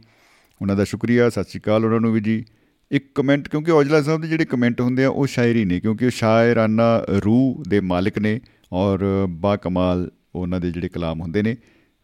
[0.60, 2.44] ਉਹਨਾਂ ਦਾ ਸ਼ੁਕਰੀਆ, ਸਤਿ ਸ਼੍ਰੀ ਅਕਾਲ ਉਹਨਾਂ ਨੂੰ ਵੀ ਜੀ।
[2.90, 6.10] ਇੱਕ ਕਮੈਂਟ, ਕਿਉਂਕਿ ਔਜਲਾ ਸਾਹਿਬ ਦੇ ਜਿਹੜੇ ਕਮੈਂਟ ਹੁੰਦੇ ਆ, ਉਹ ਸ਼ਾਇਰੀ ਨੇ, ਕਿਉਂਕਿ ਉਹ
[6.10, 8.40] ਸ਼ਾਇਰਾਨਾ ਰੂਹ ਦੇ ਮਾਲਕ ਨੇ
[8.72, 11.56] ਔਰ ਬਾ ਕਮਾਲ ਉਹਨਾਂ ਦੇ ਜਿਹੜੇ ਕਲਾਮ ਹੁੰਦੇ ਨੇ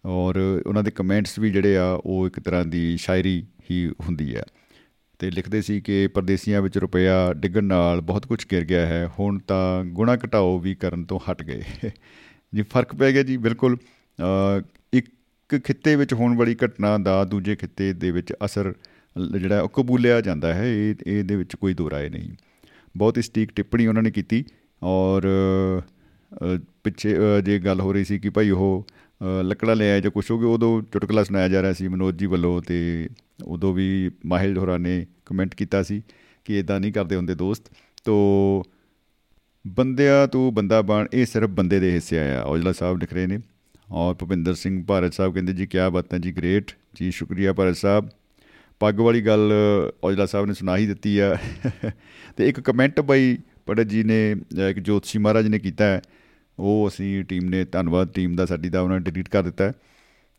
[0.05, 4.43] ਔਰ ਉਹਨਾਂ ਦੇ ਕਮੈਂਟਸ ਵੀ ਜਿਹੜੇ ਆ, ਉਹ ਇੱਕ ਤਰ੍ਹਾਂ ਦੀ ਸ਼ਾਇਰੀ ਹੀ ਹੁੰਦੀ ਹੈ।
[5.23, 9.39] ਤੇ ਲਿਖਦੇ ਸੀ ਕਿ ਪਰਦੇਸੀਆਂ ਵਿੱਚ ਰੁਪਿਆ ਡਿੱਗਣ ਨਾਲ ਬਹੁਤ ਕੁਝ ਗਿਰ ਗਿਆ ਹੈ। ਹੁਣ
[9.39, 11.63] ਤਾਂ ਗੁਣਾ ਘਟਾਓ ਵੀ ਕਰਨ ਤੋਂ ਹਟ ਗਏ।
[12.55, 13.77] ਜੀ, ਫ਼ਰਕ ਪੈ ਗਿਆ ਜੀ, ਬਿਲਕੁਲ।
[14.93, 18.73] ਇੱਕ ਖਿੱਤੇ ਵਿੱਚ ਹੋਣ ਵਾਲੀ ਘਟਨਾ ਦਾ ਦੂਜੇ ਖਿੱਤੇ ਦੇ ਵਿੱਚ ਅਸਰ
[19.41, 22.31] ਜਿਹੜਾ ਉਹ ਕਬੂਲਿਆ ਜਾਂਦਾ ਹੈ। ਇਹ, ਇਹਦੇ ਵਿੱਚ ਕੋਈ ਦੋ ਰਾਏ ਨਹੀਂ।
[22.97, 24.45] ਬਹੁਤ ਹੀ ਸਟੀਕ ਟਿੱਪਣੀ ਉਹਨਾਂ ਨੇ ਕੀਤੀ
[24.83, 25.29] ਔਰ
[26.85, 28.87] ਪਿੱਛੇ ਜੇ ਗੱਲ ਹੋ ਰਹੀ ਸੀ ਕਿ ਭਾਈ ਉਹ
[29.43, 32.27] ਲੱਕੜਾ ਲੈ ਆਇਆ ਜਾਂ ਕੁਛ ਹੋ ਗਿਆ ਉਦੋਂ ਚੁਟਕਲਾ ਸੁਣਾਇਆ ਜਾ ਰਿਹਾ ਸੀ ਮਨੋਜ ਜੀ
[32.27, 33.09] ਵੱਲੋਂ ਤੇ
[33.45, 36.03] ਉਦੋਂ ਵੀ ਮਾਹਿਲ ਹੋਰਾਂ ਨੇ ਕਮੈਂਟ ਕੀਤਾ ਸੀ
[36.45, 37.63] ਕਿ ਇਦਾਂ ਨਹੀਂ ਕਰਦੇ ਹੁੰਦੇ ਦੋਸਤ।
[38.05, 38.63] ਤੋ
[39.67, 43.39] ਬੰਦਿਆ ਤੂੰ ਬੰਦਾ ਬਣ, ਇਹ ਸਿਰਫ ਬੰਦੇ ਦੇ ਹਿੱਸੇ ਆਇਆ, ਔਜਲਾ ਸਾਹਿਬ ਲਿਖ ਰਹੇ ਨੇ।
[43.91, 48.09] ਔਰ ਭੁਪਿੰਦਰ ਸਿੰਘ ਭਾਰਤ ਸਾਹਿਬ ਕਹਿੰਦੇ, ਜੀ ਕੀ ਬਾਤਾਂ ਜੀ ਗ੍ਰੇਟ ਜੀ, ਸ਼ੁਕਰੀਆ ਭਾਰਤ ਸਾਹਿਬ।
[48.81, 49.53] ਪੱਗ ਵਾਲੀ ਗੱਲ
[50.05, 51.37] ਔਜਲਾ ਸਾਹਿਬ ਨੇ ਸੁਣਾ ਹੀ ਦਿੱਤੀ ਆ।
[52.37, 54.31] ਤੇ ਇੱਕ ਕਮੈਂਟ ਬਈ ਪੜਤ ਜੀ ਨੇ,
[54.71, 56.03] ਇੱਕ ਜੋਤਸ਼ੀ ਮਹਾਰਾਜ ਨੇ ਕੀਤਾ ਹੈ
[56.63, 59.73] ਉਹ ਅਸੀਂ ਟੀਮ ਨੇ ਧੰਨਵਾਦ ਟੀਮ ਦਾ ਸਾਡੀ ਦਾ ਉਹਨਾਂ ਨੇ ਡਿਲੀਟ ਕਰ ਦਿੱਤਾ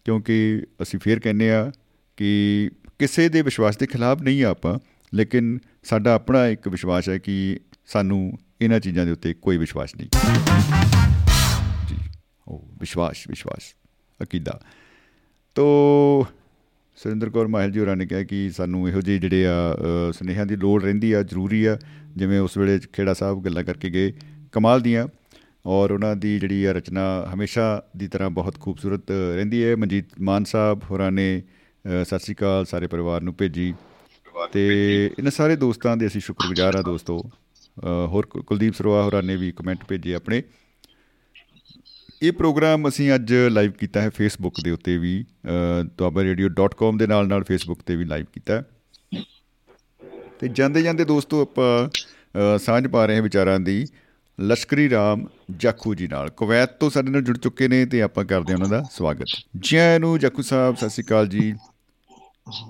[0.05, 0.35] ਕਿਉਂਕਿ
[0.81, 1.71] ਅਸੀਂ ਫੇਰ ਕਹਿੰਨੇ ਆ
[2.17, 2.69] ਕਿ
[2.99, 4.79] ਕਿਸੇ ਦੇ ਵਿਸ਼ਵਾਸ ਦੇ ਖਿਲਾਫ ਨਹੀਂ ਆ ਆਪਾਂ,
[5.13, 10.07] ਲੇਕਿਨ ਸਾਡਾ ਆਪਣਾ ਇੱਕ ਵਿਸ਼ਵਾਸ ਹੈ ਕਿ ਸਾਨੂੰ ਇਹਨਾਂ ਚੀਜ਼ਾਂ ਦੇ ਉੱਤੇ ਕੋਈ ਵਿਸ਼ਵਾਸ ਨਹੀਂ।
[11.89, 11.97] ਜੀ,
[12.47, 13.73] ਉਹ ਵਿਸ਼ਵਾਸ ਵਿਸ਼ਵਾਸ,
[14.19, 14.59] ਅਕੀਦਾ।
[15.55, 15.65] ਤੋ
[16.97, 19.75] ਸੁਰਿੰਦਰ ਕੌਰ ਮਾਹਿਲ ਜੀ ਹੋਰਾਂ ਨੇ ਕਿਹਾ ਕਿ ਸਾਨੂੰ ਇਹੋ ਜਿਹੇ ਜਿਹੜੇ ਆ
[20.11, 21.77] ਸੁਨੇਹਿਆਂ ਦੀ ਲੋੜ ਰਹਿੰਦੀ ਆ, ਜ਼ਰੂਰੀ ਆ,
[22.17, 24.13] ਜਿਵੇਂ ਉਸ ਵੇਲੇ ਖੇੜਾ ਸਾਹਿਬ ਗੱਲਾਂ ਕਰਕੇ ਗਏ
[24.51, 25.07] ਕਮਾਲ ਦੀਆਂ।
[25.65, 27.03] ਔਰ ਉਹਨਾਂ ਦੀ ਜਿਹੜੀ ਰਚਨਾ
[27.33, 27.65] ਹਮੇਸ਼ਾ
[27.97, 31.43] ਦੀ ਤਰ੍ਹਾਂ ਬਹੁਤ ਖੂਬਸੂਰਤ ਰਹਿੰਦੀ ਹੈ। ਮਨਜੀਤ ਮਾਨ ਸਾਹਿਬ ਹੋਰਾਂ ਨੇ
[32.05, 33.73] ਸਤਿ ਸ੍ਰੀ ਅਕਾਲ ਸਾਰੇ ਪਰਿਵਾਰ ਨੂੰ ਭੇਜੀ।
[34.53, 34.65] ਤੇ
[35.19, 37.17] ਇਹਨਾਂ ਸਾਰੇ ਦੋਸਤਾਂ ਦੇ ਅਸੀਂ ਸ਼ੁਕਰਗੁਜ਼ਾਰ ਆ ਦੋਸਤੋ।
[38.07, 40.41] ਹੋਰ ਕੁਲਦੀਪ ਸਰਵਾ ਹੋਰਾਂ ਨੇ ਵੀ ਕਮੈਂਟ ਭੇਜੇ ਆਪਣੇ।
[42.21, 45.25] ਇਹ ਪ੍ਰੋਗਰਾਮ ਅਸੀਂ ਅੱਜ ਲਾਈਵ ਕੀਤਾ ਹੈ ਫੇਸਬੁੱਕ ਦੇ ਉੱਤੇ ਵੀ
[46.01, 48.63] duabarradio.com ਦੇ ਨਾਲ ਨਾਲ ਫੇਸਬੁੱਕ ਤੇ ਵੀ ਲਾਈਵ ਕੀਤਾ ਹੈ।
[50.39, 53.85] ਤੇ ਜਾਂਦੇ ਜਾਂਦੇ ਦੋਸਤੋ ਆਪਾਂ ਸਾਂਝ ਪਾ ਰਹੇ ਹਾਂ ਵਿਚਾਰਾਂ ਦੀ।
[54.41, 55.25] ਲਸ਼ਕਰੀ ਰਾਮ
[55.57, 58.69] ਜਾਖੂ ਜੀ ਨਾਲ। ਕੁਵੈਤ ਤੋਂ ਸਾਡੇ ਨਾਲ ਜੁੜ ਚੁੱਕੇ ਨੇ ਤੇ ਆਪਾਂ ਕਰਦੇ ਹਾਂ ਉਹਨਾਂ
[58.69, 59.25] ਦਾ ਸਵਾਗਤ।
[59.59, 61.53] ਜੀ ਨੂੰ ਜਾਖੂ ਸਾਹਿਬ ਸਤਿ ਸ਼੍ਰੀ ਅਕਾਲ ਜੀ।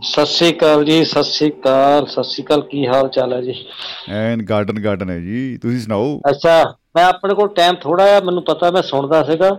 [0.03, 3.56] ਸਤਿ ਸ੍ਰੀ ਅਕਾਲ ਜੀ ਸਤਿ ਸ੍ਰੀ ਅਕਾਲ ਸਤਿ ਸ੍ਰੀ ਅਕਾਲ ਕੀ ਹਾਲ ਚਾਲ ਹੈ ਜੀ?
[4.10, 6.19] ਐਨ ਗਾਰਡਨ ਗਾਰਡਨ ਹੈ ਜੀ ਤੁਸੀਂ ਸੁਣਾਓ?
[6.30, 9.57] ਅੱਛਾ ਮੈਂ ਆਪਣੇ ਕੋਲ ਟਾਈਮ ਥੋੜਾ ਆ ਮੈਨੂੰ ਪਤਾ ਮੈਂ ਸੁਣਦਾ ਸੀਗਾ।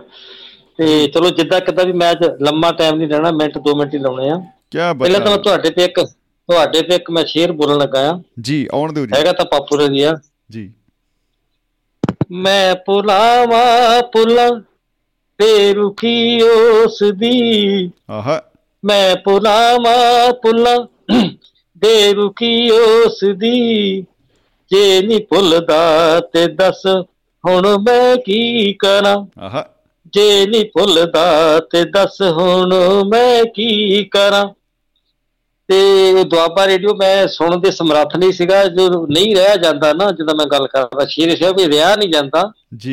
[0.77, 3.99] ਤੇ ਚਲੋ ਜਿੱਦਾਂ ਕਿੱਦਾਂ ਵੀ ਮੈਂ ਅੱਜ ਲੰਮਾ ਟਾਈਮ ਨਹੀਂ ਰਹਿਣਾ ਮਿੰਟ 2 ਮਿੰਟ ਹੀ
[3.99, 4.35] ਲਾਉਣੇ ਆ।
[4.71, 8.21] ਕੀ ਪਹਿਲਾਂ ਤਾਂ ਬਤਾ ਤੁਹਾਡੇ ਤੇ ਇੱਕ ਤੁਹਾਡੇ ਤੇ ਇੱਕ ਮੈਂ ਸ਼ੇਰ ਬੋਲਣ ਲੱਗਾ ਆ।
[8.41, 10.15] ਜੀ ਆਉਣ ਦਿਓ ਜੀ। ਹੈਗਾ ਤਾਂ ਪਾਪੂਲਰ ਹੀ ਆ।
[10.51, 10.71] ਜੀ।
[12.31, 14.49] ਮੈਂ ਪੁਲਾਵਾ ਪੁਲਾ
[15.39, 18.41] ਬੇਰੁਖੀ ਉਸ ਦੀ ਆਹਾ।
[18.85, 20.87] ਮੈਂ ਪੁਲਾਵਾ ਪੁੱਲਾ
[21.77, 24.01] ਬੇਰੁਖੀ ਉਸ ਦੀ
[24.71, 26.85] ਜੇ ਨਹੀਂ ਭੁੱਲਦਾ ਤੇ ਦੱਸ
[27.43, 29.25] ਹੁਣ ਮੈਂ ਕੀ ਕਰਾਂ?
[29.39, 29.69] ਆਹਾ।
[30.13, 32.73] ਜੇ ਨਹੀਂ ਭੁੱਲਦਾ ਤੇ ਦੱਸ ਹੁਣ
[33.07, 34.45] ਮੈਂ ਕੀ ਕਰਾਂ?
[35.69, 35.77] ਤੇ
[36.13, 40.35] ਉਹ ਦੁਆਬਾ ਰੇਡੀਓ ਮੈਂ ਸੁਣਨ ਦੇ ਸਮਰੱਥ ਨਹੀਂ ਸੀਗਾ ਜੋ ਨਹੀਂ ਰਹਿ ਜਾਂਦਾ ਨਾ ਜਦੋਂ
[40.35, 42.41] ਮੈਂ ਗੱਲ ਕਰਦਾ ਸ਼ੇਰ ਸ਼ੇਰ ਵੀ ਰਿਹਾ ਨਹੀਂ ਜਾਂਦਾ।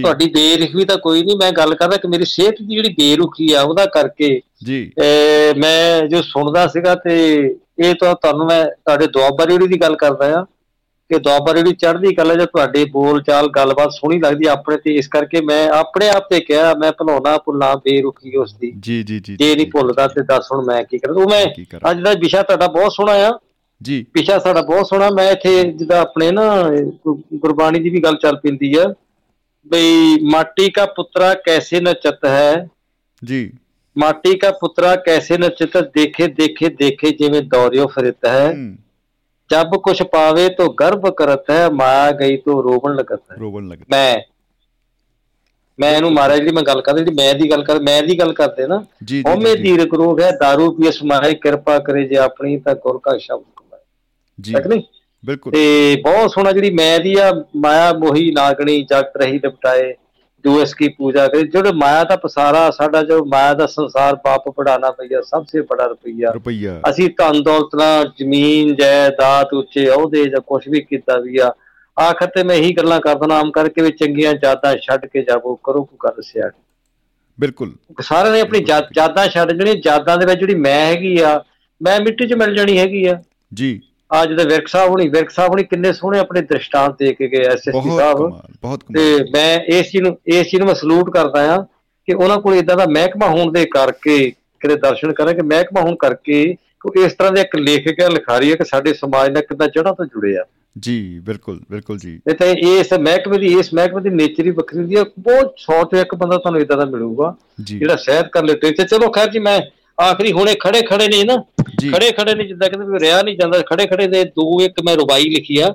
[0.02, 3.62] ਤੁਹਾਡੀ ਬੇਰੁਖੀ ਤਾਂ ਕੋਈ ਨਹੀਂ ਮੈਂ ਗੱਲ ਕਰਦਾ ਕਿ ਮੇਰੀ ਸਿਹਤ ਦੀ ਜਿਹੜੀ ਬੇਰੁਖੀ ਆ
[3.62, 4.80] ਉਹਦਾ ਕਰਕੇ ਜੀ।
[5.58, 7.16] ਮੈਂ ਜੋ ਸੁਣਦਾ ਸੀਗਾ ਤੇ
[7.78, 10.44] ਇਹ ਤਾਂ ਤੁਹਾਨੂੰ ਮੈਂ ਤੁਹਾਡੇ ਦੁਆਬਾ ਰੇੜੀ ਦੀ ਗੱਲ ਕਰਦਾ ਆ।
[11.12, 15.08] ਕਿ ਦੁਆਬਾ ਜਿਹੜੀ ਚੜ੍ਹਦੀ ਕਲਾ ਜਾਂ ਤੁਹਾਡੇ ਬੋਲ ਚਾਲ ਗੱਲਬਾਤ ਸੋਹਣੀ ਲੱਗਦੀ ਆਪਣੇ ਤੇ ਇਸ
[15.08, 19.36] ਕਰਕੇ ਮੈਂ ਆਪਣੇ ਆਪ ਤੇ ਕਿਹਾ ਮੈਂ ਭਲਾਉਣਾ ਭੁੱਲਾਂ ਬੇਰੁਖੀ ਉਸ ਦੀ ਜੀ ਜੀ ਜੀ
[19.36, 21.46] ਜੇ ਨਹੀਂ ਭੁੱਲਦਾ ਤੇ ਦੱਸ ਹੁਣ ਮੈਂ ਕੀ ਕਰਾਂ। ਉਹ ਮੈਂ
[21.90, 23.38] ਅੱਜ ਦਾ ਵਿਸ਼ਾ ਤੁਹਾਡਾ ਬਹੁਤ ਸੋਹਣਾ ਆ।
[23.82, 26.70] ਜੀ। ਵਿਸ਼ਾ ਸਾਡਾ ਬਹੁਤ ਸੋਹਣਾ। ਮੈਂ ਇੱਥੇ ਜਿਹਦਾ ਆਪਣੇ ਨਾ
[27.36, 28.94] ਗੁਰਬਾਣੀ ਦੀ ਵੀ ਗੱਲ ਚੱਲ ਪੈਂਦੀ ਆ।
[29.68, 32.68] ਬਈ ਮਾਟੀ ਦਾ ਪੁੱਤਰਾ ਕੈਸੇ ਨਚਤ ਹੈ?
[33.24, 33.52] ਜੀ।
[33.98, 38.54] ਮਾਟੀ ਦਾ ਪੁੱਤਰਾ ਕੈਸੇ ਨਚਤ ਦੇਖੇ ਦੇਖੇ ਦੇਖੇ ਜਿਵੇਂ ਦੌਰਿਓ ਫਿਰਤ ਹੈ।
[39.49, 43.83] जब कुछ पावे तो गर्व करत है माया गई तो रोवन लगत है ਰੋਵਣ ਲੱਗ
[43.89, 44.17] ਮੈਂ
[45.79, 48.33] ਮੈਂ ਇਹਨੂੰ ਮਾਰਾ ਜਿਹੜੀ ਮੈਂ ਗੱਲ ਕਰਦਾ ਜਿਹੜੀ ਮੈਂ ਦੀ ਗੱਲ ਕਰ ਮੈਂ ਦੀ ਗੱਲ
[48.33, 52.17] ਕਰਦੇ ਨਾ ਜੀ ਜੀ, ਹਉਮੈ ਜੀ ਧੀਰਕ ਰੋਗ ਹੈ दारू ਪੀਏ ਸਮਾਏ ਕਿਰਪਾ ਕਰੇ ਜੇ
[52.19, 53.79] ਆਪਣੀ ਤਾਂ ਗੁਰ ਕਾ ਸ਼ਬਦ ਕਮਾਏ
[54.39, 54.81] ਜੀ ਠੀਕ ਨਹੀਂ
[55.23, 59.93] ਬਿਲਕੁਲ ਤੇ ਬਹੁਤ ਸੋਹਣਾ ਜਿਹੜੀ ਮੈਂ ਦੀ ਆ ਮਾਇਆ ਮੋਹੀ ਨਾਗਣੀ ਜਗਤ ਰਹੀ ਲਪਟਾਏ
[60.46, 64.90] ਇਸ ਕੀ ਪੂਜਾ ਕਰੇ ਜਿਹੜੇ ਮਾਇਆ ਦਾ ਪਸਾਰਾ ਸਾਡਾ ਜੋ ਮਾਇਆ ਦਾ ਸੰਸਾਰ ਪਾਪ ਪੜਾਣਾ
[64.90, 70.40] ਪਈਆ ਸਭ ਤੋਂ ਬੜਾ ਰੁਪਈਆ। ਰੁਪਈਆ। ਅਸੀਂ ਧਨ ਦੌਲਤ ਨਾਲ ਜ਼ਮੀਨ ਜਾਇਦਾਦ ਉੱਚੇ ਅਹੁਦੇ ਜਾਂ
[70.40, 71.52] ਕੁਝ ਵੀ ਕੀਤਾ ਵੀ ਆ
[72.00, 75.84] ਆਖਰ ਤੇ ਮੈਂ ਇਹੀ ਗੱਲਾਂ ਕਰਦਾ ਨਾਮ ਕਰਕੇ ਵੀ ਚੰਗੀਆਂ ਯਾਦਾਂ ਛੱਡ ਕੇ ਜਾਵੋ ਕਰੋ
[75.84, 76.50] ਕੋ ਕਰ ਸਿਆ
[77.40, 81.44] ਬਿਲਕੁਲ। ਸਾਰਿਆਂ ਨੇ ਆਪਣੀ ਯਾਦਾਂ ਛੱਡ ਜਿਹੜੀਆਂ ਯਾਦਾਂ ਦੇ ਵਿੱਚ ਜਿਹੜੀ ਮੈਂ ਹੈਗੀ ਆ
[81.82, 83.22] ਮੈਂ ਮਿੱਟੀ 'ਚ ਮਿਲ ਜਾਣੀ ਹੈਗੀ ਆ।
[83.54, 83.80] ਜੀ।
[84.12, 87.38] ਆ ਜਿਹਦੇ ਵਿਰਕ ਸਾਹਿਬ ਹੁਣੀ ਵਿਰਕ ਸਾਹਿਬ ਹੁਣੀ ਕਿੰਨੇ ਸੋਹਣੇ ਆਪਣੇ ਦ੍ਰਿਸ਼ਟਾਂਤ ਦੇ ਕੇ ਗਏ
[87.38, 88.40] ਐਸਐਸਪੀ ਸਾਹਿਬ।
[88.96, 91.66] ਤੇ ਮੈਂ ਇਸ ਚੀਜ਼ ਨੂੰ ਇਸ ਚੀਜ਼ ਨੂੰ ਮੈਂ ਸਲੂਟ ਕਰਦਾ ਆ
[92.08, 95.96] ਕਿ ਉਹਨਾਂ ਕੋਲ ਇਦਾਂ ਦਾ ਮਹਿਕਮਾ ਹੋਣ ਦੇ ਕਰਕੇ ਕਿਤੇ ਦਰਸ਼ਨ ਕਰਾਂ ਕਿ ਮਹਿਕਮਾ ਹੋਣ
[95.96, 96.56] ਕਰਕੇ
[96.86, 99.94] ਉਹ ਇਸ ਤਰ੍ਹਾਂ ਦੇ ਇੱਕ ਲੇਖਕ ਹੈ ਲਿਖਾਰੀ ਹੈ ਕਿ ਸਾਡੇ ਸਮਾਜ ਨਾਲ ਕਿੱਦਾਂ ਜੜ੍ਹਾਂ
[99.94, 100.44] ਤੋਂ ਜੁੜੇ ਆ।
[100.78, 104.96] ਜੀ ਬਿਲਕੁਲ ਬਿਲਕੁਲ ਜੀ। ਤੇ ਇਸ ਮਹਿਕਮੇ ਦੀ ਇਸ ਮਹਿਕਮੇ ਦੀ ਨੇਚਰ ਹੀ ਵੱਖਰੀ ਹੁੰਦੀ
[104.96, 109.10] ਹੈ ਬਹੁਤ ਸੌ ਤੋਂ ਇੱਕ ਬੰਦਾ ਤੁਹਾਨੂੰ ਇਦਾਂ ਦਾ ਮਿਲੂਗਾ ਜਿਹੜਾ ਸਹਿਤ ਕਰ ਲਿਟਰੇਚਰ ਚਲੋ
[109.10, 109.60] ਖੈਰ ਜੀ ਮੈਂ
[110.00, 111.44] ਆਖਰੀ ਹੁਣੇ ਖੜੇ ਖੜੇ ਨੇ ਨਾ
[111.96, 115.24] ਖੜੇ ਖੜੇ ਨੇ ਜਿੱਦਾਂ ਕਹਿੰਦੇ ਰਿਹਾ ਨਹੀਂ ਜਾਂਦਾ ਖੜੇ ਖੜੇ ਦੇ ਦੋ ਇੱਕ ਮੈਂ ਰੁਬਾਈ
[115.24, 115.74] ਲਿਖੀ ਆ।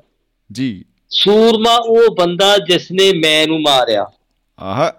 [0.52, 4.06] ਜੀ। ਸੂਰਮਾ ਉਹ ਬੰਦਾ ਜਿਸ ਨੇ ਮੈਂ ਨੂੰ ਮਾਰਿਆ।
[4.60, 4.94] ਆਹਾ।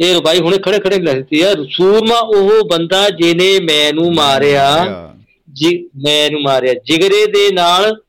[0.00, 4.84] ਇਹ ਰੁਬਾਈ ਹੁਣੇ ਖੜੇ ਖੜੇ ਲਿਖਤੀ ਆ। ਸੂਰਮਾ ਉਹ ਬੰਦਾ ਜਿਹਨੇ ਮੈਂ ਨੂੰ ਮਾਰਿਆ।
[5.52, 8.02] ਜੀ ਮੈਂ ਨੂੰ ਮਾਰਿਆ। ਜਿਗਰੇ ਦੇ ਨਾਲ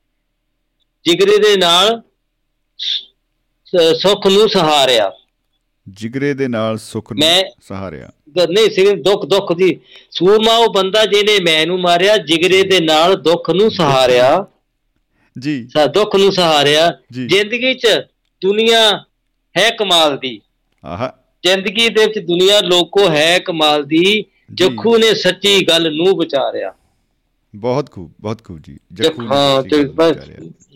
[1.03, 2.01] ਜਿਗਰੇ ਦੇ ਨਾਲ
[3.95, 5.11] ਸੁੱਖ ਨੂੰ ਸਹਾਰਿਆ।
[5.89, 8.09] ਜਿਗਰੇ ਦੇ ਨਾਲ ਸੁੱਖ ਨੂੰ ਸਹਾਰਿਆ।
[8.39, 9.80] ਨਹੀਂ ਸੀ ਦੁੱਖ ਦੁੱਖ ਦੀ
[10.11, 14.45] ਸੂਰਮਾ ਉਹ ਬੰਦਾ ਜਿਹਨੇ ਮੈਂ ਨੂੰ ਮਾਰਿਆ ਜਿਗਰੇ ਦੇ ਨਾਲ ਦੁੱਖ ਨੂੰ ਸਹਾਰਿਆ।
[15.39, 17.88] ਜੀ। ਸਾ ਦੁੱਖ ਨੂੰ ਸਹਾਰਿਆ। ਜ਼ਿੰਦਗੀ 'ਚ
[18.41, 19.03] ਦੁਨੀਆ
[19.57, 20.41] ਹੈ ਕਮਾਲ ਦੀ।
[20.85, 21.14] ਆਹਾ।
[21.45, 26.73] ਜ਼ਿੰਦਗੀ ਦੇ ਵਿੱਚ ਦੁਨੀਆ ਲੋਕੋ ਹੈ ਕਮਾਲ ਦੀ। ਜੱਖੂ ਨੇ ਸੱਚੀ ਗੱਲ ਨੂੰ ਵਿਚਾਰਿਆ।
[27.53, 30.17] ਬਹੁਤ ਖੂਬ ਬਹੁਤ ਖੂਬ ਜੀ ਜੱਖ- ਹਾਂ ਤੇ ਬਸ।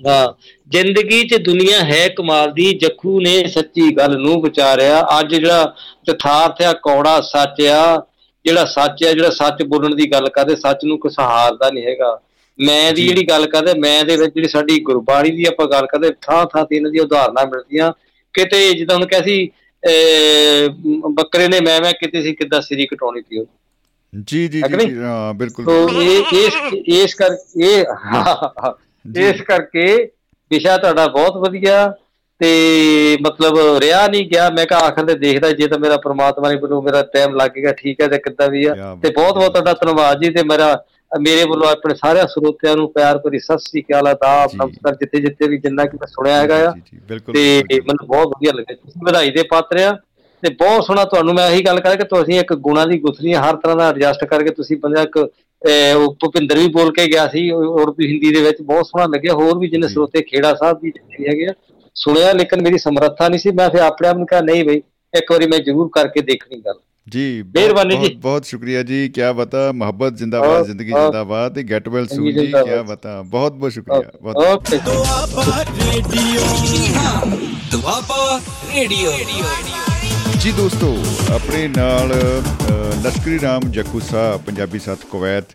[0.08, 0.28] ਹਾਂ
[0.70, 5.74] ਜ਼ਿੰਦਗੀ 'ਚ ਦੁਨੀਆ ਹੈ ਕਮਾਲ ਦੀ ਜੱਖੂ ਨੇ ਸੱਚੀ ਗੱਲ ਨੂੰ ਵਿਚਾਰਿਆ ਅੱਜ ਜਿਹੜਾ
[6.10, 8.06] ਯਥਾਰਥ ਆ ਕੌੜਾ ਸੱਚ ਆ
[8.46, 12.20] ਜਿਹੜਾ ਸੱਚ ਆ ਜਿਹੜਾ ਸੱਚ ਬੋਲਣ ਦੀ ਗੱਲ ਕਰਦੇ ਸੱਚ ਨੂੰ ਕੋਈ ਸਹਾਰਦਾ ਨਹੀਂ ਹੈਗਾ
[12.60, 16.10] ਮੈਂ ਦੀ। ਜਿਹੜੀ ਗੱਲ ਕਰਦੇ ਮੈਂ ਦੇ ਵਿੱਚ ਜਿਹੜੀ ਸਾਡੀ ਗੁਰਬਾਣੀ ਦੀ ਆਪਾਂ ਗੱਲ ਕਰਦੇ
[16.22, 17.92] ਥਾਂ ਥਾਂ ਤੇ ਇਹਨਾਂ ਦੀਆਂ ਉਦਾਹਰਨਾਂ ਮਿਲਦੀਆਂ
[18.34, 19.50] ਕਿਤੇ ਜਿੱਦਾਂ ਹੁਣ ਕਿਹਾ ਸੀ
[21.14, 23.46] ਬੱਕਰੇ ਨੇ ਮੈਂ ਮੈਂ ਕਿਤੇ ਸੀ ਕਿੱਦਾਂ ਸਿਰੀ ਕਟਾਉਣੀ ਪਈ ਉਹ।
[24.22, 26.54] ਜੀ ਜੀ ਜੀ ਹਾਂ ਬਿਲਕੁਲ। ਤੋ ਇਹ ਇਸ
[26.96, 27.84] ਇਸ ਕਰ ਇਹ।
[29.06, 29.86] ਇਸ ਕਰਕੇ
[30.52, 31.88] ਵਿਸ਼ਾ ਤੁਹਾਡਾ ਬਹੁਤ ਵਧੀਆ
[32.42, 36.56] ਤੇ ਮਤਲਬ ਰਿਹਾ ਨਹੀਂ ਗਿਆ। ਮੈਂ ਕਿਹਾ ਆਖਰ ਤੇ ਦੇਖਦਾ ਜੇ ਤਾਂ ਮੇਰਾ ਪ੍ਰਮਾਤਮਾ ਨੇ
[36.56, 39.74] ਵੱਲੋਂ ਮੇਰਾ ਟਾਈਮ ਲੱਗ ਗਿਆ ਠੀਕ ਹੈ ਤੇ ਕਿੱਦਾਂ ਵੀ ਆ। ਤੇ ਬਹੁਤ ਬਹੁਤ ਤੁਹਾਡਾ
[39.74, 40.76] ਧੰਨਵਾਦ ਜੀ ਤੇ ਮੇਰਾ
[41.20, 45.48] ਮੇਰੇ ਵੱਲੋਂ ਆਪਣੇ ਸਾਰਿਆਂ ਸਰੋਤਿਆਂ ਨੂੰ ਪਿਆਰ ਭਰੀ ਸਤਿ ਸ੍ਰੀ ਅਕਾਲ ਆਦਾਬ। ਨਮਸਕਾਰ ਜਿੱਥੇ ਜਿੱਥੇ
[45.48, 46.74] ਵੀ ਜਿੰਨਾ ਕਿ ਮੈਂ ਸੁਣਿਆ ਹੈਗਾ ਆ।
[47.34, 49.96] ਤੇ। ਮੈਨੂੰ ਬਹੁਤ ਵਧੀਆ ਲੱਗਿਆ। ਤੁਸੀਂ ਵਧਾਈ ਦੇ ਪਾਤਰ ਆ।
[50.44, 53.56] ਤੇ ਬਹੁਤ ਸੋਹਣਾ ਤੁਹਾਨੂੰ ਮੈਂ ਇਹੀ ਗੱਲ ਕਰਾਂ ਕਿ ਤੁਸੀਂ ਇੱਕ ਗੁਣਾ ਦੀ ਗੁਥਲੀ ਹਰ
[53.56, 57.80] ਤਰ੍ਹਾਂ ਦਾ ਐਡਜਸਟ ਕਰਕੇ ਤੁਸੀਂ ਬੰਦਾ ਇੱਕ ਉਹ ਭੁਪਿੰਦਰ ਵੀ ਬੋਲ ਕੇ ਗਿਆ ਸੀ ਉਹ-
[57.82, 61.28] ਉਰਦੂ ਹਿੰਦੀ ਦੇ ਵਿੱਚ ਬਹੁਤ ਸੋਹਣਾ ਲੱਗਿਆ ਹੋਰ ਵੀ ਜਿਹਨੇ। ਸਰੋਤੇ ਖੇੜਾ ਸਾਹਿਬ ਵੀ ਵੀ
[61.28, 61.48] ਹੈਗੇ
[61.96, 64.82] ਸੁਣਿਆ ਲੇਕਿਨ ਮੇਰੀ ਸਮਰੱਥਾ ਨਹੀਂ ਸੀ ਮੈਂ ਫਿਰ ਆਪਣੇ ਆਪ ਨੂੰ ਕਿਹਾ ਨਹੀਂ ਬਈ
[65.14, 69.72] ਇੱਕ ਵਾਰੀ ਮੈਂ ਜ਼ਰੂਰ ਕਰਕੇ ਦੇਖਣੀ ਗੱਲ ਜੀ ਮਿਹਰਬਾਨੀ ਜੀ। ਬਹੁਤ ਸ਼ੁਕਰੀਆ ਜੀ ਕੀ ਬਤਾ
[69.72, 74.38] ਮੁਹੱਬਤ ਜਿੰਦਾਬਾਦ ਜ਼ਿੰਦਗੀ। ਜਿੰਦਾਬਾਦ ਤੇ ਗੈਟ ਵੈਲ ਸੂਨ ਜੀ, ਕੀ। ਬਤਾ ਬਹੁਤ ਬਹੁਤ ਸ਼ੁਕਰੀਆ ਬਹੁਤ
[74.48, 76.46] okay Doaba radio
[77.72, 78.40] Doaba
[78.76, 79.12] radio
[80.42, 80.98] ਜੀ ਦੋਸਤੋ
[81.34, 85.46] ਆਪਣੇ ਨਾਲ ਅ, ਲਸ਼ਕਰੀ ਰਾਮ ਜੱਕੂ ਸਾਹਿਬ ਪੰਜਾਬੀ ਸਾਥ ਕੁਵੈਤ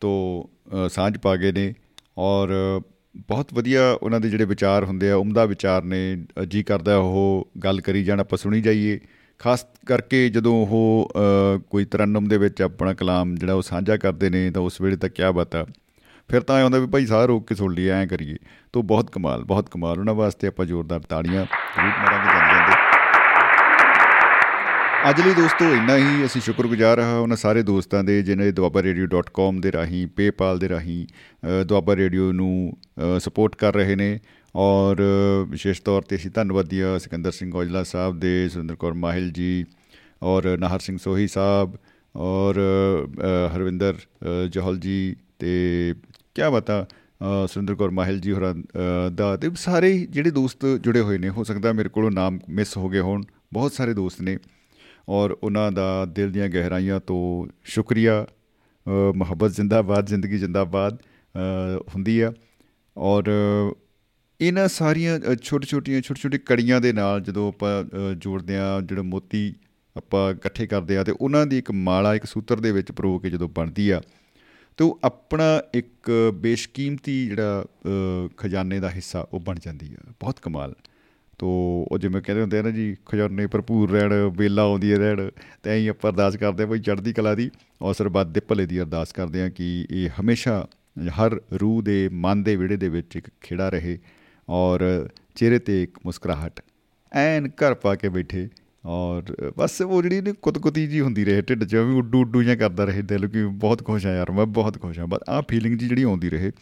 [0.00, 0.44] ਤੋਂ
[0.74, 1.74] ਅ, ਸਾਂਝ ਪਾ ਗਏ ਨੇ
[2.18, 2.48] ਔਰ
[3.28, 7.48] ਬਹੁਤ ਵਧੀਆ ਉਹਨਾਂ ਦੇ ਜਿਹੜੇ ਵਿਚਾਰ ਹੁੰਦੇ ਆ ਉਮਦਾ ਵਿਚਾਰ ਨੇ ਅ, ਜੀ ਕਰਦਾ ਉਹ
[7.64, 9.00] ਗੱਲ ਕਰੀ ਜਾਣ ਆਪਾਂ ਸੁਣੀ ਜਾਈਏ।
[9.38, 14.30] ਖਾਸ ਕਰਕੇ ਜਦੋਂ ਉਹ ਅ, ਕੋਈ ਤਰਨਮ ਦੇ ਵਿੱਚ ਆਪਣਾ ਕਲਾਮ ਜਿਹੜਾ ਉਹ ਸਾਂਝਾ ਕਰਦੇ
[14.30, 15.66] ਨੇ ਤਾਂ ਉਸ ਵੇਲੇ ਤਾਂ ਕਿਆ ਬਾਤ ਆ।
[16.28, 18.36] ਫਿਰ ਤਾਂ ਇਹ ਹੁੰਦਾ ਵੀ ਭਾਈ ਸਾਹ ਰੋਕ ਕੇ ਸੁਣ ਲਈਏ ਐਂ ਕਰੀਏ।
[18.72, 22.37] ਤੋਂ ਬਹੁਤ ਕਮਾਲ ਬਹੁਤ ਕਮਾਲ। ਉਹਨਾਂ ਵਾਸਤੇ ਆਪਾਂ ਜ਼ੋਰਦਾਰ ਤਾੜੀਆਂ ਜ਼ਰੂਰ ਮਾਰਾਂਗੇ। ਜਾਂਦੇ ਜਾਂਦੇ
[24.98, 29.60] ਅੱਜ ਲਈ ਦੋਸਤੋ ਇੰਨਾ ਹੀ। ਅਸੀਂ ਸ਼ੁਕਰਗੁਜ਼ਾਰ ਹਾਂ ਉਹਨਾਂ ਸਾਰੇ ਦੋਸਤਾਂ ਦੇ ਜਿਨ੍ਹਾਂ ਦੁਆਬਾ ਰੇਡੀਓ.com
[29.60, 32.72] ਦੇ ਰਾਹੀਂ ਪੇਪਾਲ ਦੇ ਰਾਹੀਂ ਅ, ਦੁਆਬਾ ਰੇਡੀਓ ਨੂੰ
[33.20, 34.18] ਸਪੋਰਟ ਕਰ ਰਹੇ ਨੇ।
[34.54, 38.92] ਔਰ ਅ, ਵਿਸ਼ੇਸ਼ ਤੌਰ ਤੇ ਅਸੀਂ ਧੰਨਵਾਦੀ ਹਾਂ ਸਿਕੰਦਰ ਸਿੰਘ ਔਜਲਾ ਸਾਹਿਬ ਦੇ ਸੁਰਿੰਦਰ ਕੌਰ
[38.94, 39.64] ਮਾਹਿਲ ਜੀ
[40.22, 41.76] ਔਰ ਨਾਹਰ ਸਿੰਘ ਸੋਹੀ ਸਾਹਿਬ
[42.16, 45.94] ਔਰ ਅ, ਹਰਵਿੰਦਰ ਅ, ਜੋਹਲ ਜੀ ਤੇ
[46.34, 50.66] ਕਿਆ ਬਤਾ ਅ, ਸੁਰਿੰਦਰ ਕੌਰ ਮਾਹਿਲ ਜੀ ਹੋਰਾਂ ਅ, ਦਾ ਤੇ ਸਾਰੇ ਹੀ ਜਿਹੜੇ ਦੋਸਤ
[50.80, 53.22] ਜੁੜੇ ਹੋਏ ਨੇ ਹੋ ਸਕਦਾ ਮੇਰੇ ਕੋਲੋਂ ਨਾਮ ਮਿਸ ਹੋ ਗਏ ਹੋਣ।
[53.52, 54.38] ਬਹੁਤ ਸਾਰੇ ਦੋਸਤ ਨੇ।
[55.08, 58.26] ਔਰ ਉਹਨਾਂ ਦਾ ਦਿਲ ਦੀਆਂ ਗਹਿਰਾਈਆਂ ਤੋਂ ਸ਼ੁਕਰੀਆ।
[58.86, 62.32] ਅ, ਮੁਹੱਬਤ ਜ਼ਿੰਦਾਬਾਦ ਜ਼ਿੰਦਗੀ ਜ਼ਿੰਦਾਬਾਦ ਅ, ਹੁੰਦੀ ਆ।
[62.96, 63.24] ਔਰ
[64.40, 69.02] ਇਹਨਾਂ ਸਾਰੀਆਂ ਛੋਟੀ ਛੋਟੀਆਂ ਛੋਟੀ ਛੋਟੀ ਕੜੀਆਂ ਦੇ ਨਾਲ ਜਦੋਂ ਆਪਾਂ ਅ, ਜੋੜਦੇ ਆ ਜਿਹੜੇ
[69.02, 69.54] ਮੋਤੀ
[69.96, 73.30] ਆਪਾਂ ਇਕੱਠੇ ਕਰਦੇ ਆ ਤੇ ਉਹਨਾਂ ਦੀ ਇੱਕ ਮਾਲਾ ਇੱਕ ਸੂਤਰ ਦੇ ਵਿੱਚ ਪਰੋ ਕੇ
[73.30, 74.02] ਜਦੋਂ ਬਣਦੀ ਆ
[74.76, 80.40] ਤੇ ਉਹ ਆਪਣਾ ਇੱਕ ਬੇਸ਼ਕੀਮਤੀ ਜਿਹੜਾ ਅ, ਖਜ਼ਾਨੇ ਦਾ ਹਿੱਸਾ ਉਹ ਬਣ ਜਾਂਦੀ ਆ। ਬਹੁਤ
[80.40, 80.74] ਕਮਾਲ।
[81.38, 81.48] ਤੋ
[81.90, 85.30] ਉਹ ਜਿਵੇਂ ਕਹਿੰਦੇ ਹੁੰਦੇ ਆ ਨਾ ਜੀ, ਖਜ਼ਾਨੇ ਭਰਪੂਰ ਰਹਿਣ ਬੇਲਾ ਆਉਂਦੀ ਰਹਿਣ,
[85.62, 87.50] ਤੇ ਐਂ ਆਪਾਂ ਅਰਦਾਸ ਕਰਦੇ ਆ ਬਈ ਚੜ੍ਹਦੀ ਕਲਾ ਦੀ
[87.82, 90.66] ਔਰ ਸਰਬੱਤ ਦੇ ਭਲੇ ਦੀ ਅਰਦਾਸ ਕਰਦੇ ਆ ਕਿ ਇਹ ਹਮੇਸ਼ਾ
[91.18, 93.98] ਹਰ ਰੂਹ ਦੇ, ਮਨ ਦੇ ਵਿੜੇ ਦੇ ਵਿੱਚ ਇੱਕ ਖੇੜਾ ਰਹੇ
[94.48, 96.60] ਔਰ ਚਿਹਰੇ ਤੇ ਇੱਕ ਮੁਸਕਰਾਹਟ
[97.12, 98.48] ਐਨ ਘਰ ਪਾ ਕੇ ਬੈਠੇ
[98.84, 102.54] ਔਰ ਬਸ ਉਹ ਜਿਹੜੀ ਨੇ ਕੁਤਕੁਤੀ ਜੀ ਹੁੰਦੀ ਰਹੇ, ਢਿੱਡ 'ਚ ਵੀ ਉੱਡੂ ਉੱਡੂ ਜਿਹਾ
[102.56, 105.78] ਕਰਦਾ ਰਹੇ ਦਿਲ ਕਿ ਬਹੁਤ ਖੁਸ਼ ਆ ਯਾਰ, ਮੈਂ ਬਹੁਤ ਖੁਸ਼ ਆ ਬਸ ਆਹ ਫੀਲਿੰਗ
[105.78, 106.52] ਜੀ ਜਿਹੜੀ ਆਉਂਦੀ ਰਹੇ,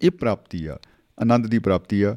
[0.00, 0.78] ਇਹ ਪ੍ਰਾਪਤੀ ਆ,
[1.18, 2.14] ਆਨੰਦ ਦੀ ਪ੍ਰਾਪਤੀ ਆ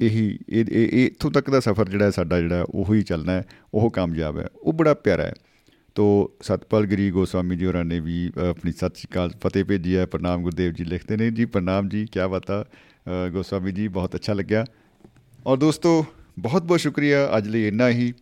[0.00, 3.44] ਇਹੀ ਇਹ ਇਹ ਇਹ ਇੱਥੋਂ ਤੱਕ ਦਾ ਸਫ਼ਰ ਜਿਹੜਾ ਸਾਡਾ ਜਿਹੜਾ ਉਹ ਹੀ ਚੱਲਣਾ ਹੈ
[3.74, 5.32] ਉਹ ਕਾਮਯਾਬ ਹੈ ਉਹ ਬੜਾ ਪਿਆਰਾ ਹੈ।
[5.94, 9.96] ਤੋ ਸਤਪਾਲ ਗਿਰੀ ਗੋਸਵਾਮੀ ਜੀ ਹੋਰਾਂ ਨੇ ਵੀ ਅ, ਆਪਣੀ ਸਤਿ ਸ਼੍ਰੀ ਅਕਾਲ ਫਤਿਹ ਭੇਜੀ
[9.96, 14.14] ਹੈ ਪ੍ਰਣਾਮ ਗੁਰਦੇਵ ਜੀ ਲਿਖਦੇ ਨੇ। ਜੀ ਪ੍ਰਣਾਮ ਜੀ ਕੀ ਬਤਾ ਅ, ਗੋਸਵਾਮੀ ਜੀ ਬਹੁਤ
[14.14, 14.64] ਅੱਛਾ ਲੱਗਿਆ।
[15.46, 16.06] ਔਰ ਦੋਸਤੋ
[16.38, 18.12] ਬਹੁਤ ਬਹੁਤ ਸ਼ੁਕਰੀਆ ਅੱਜ ਲਈ ਇੰਨਾ ਹੀ।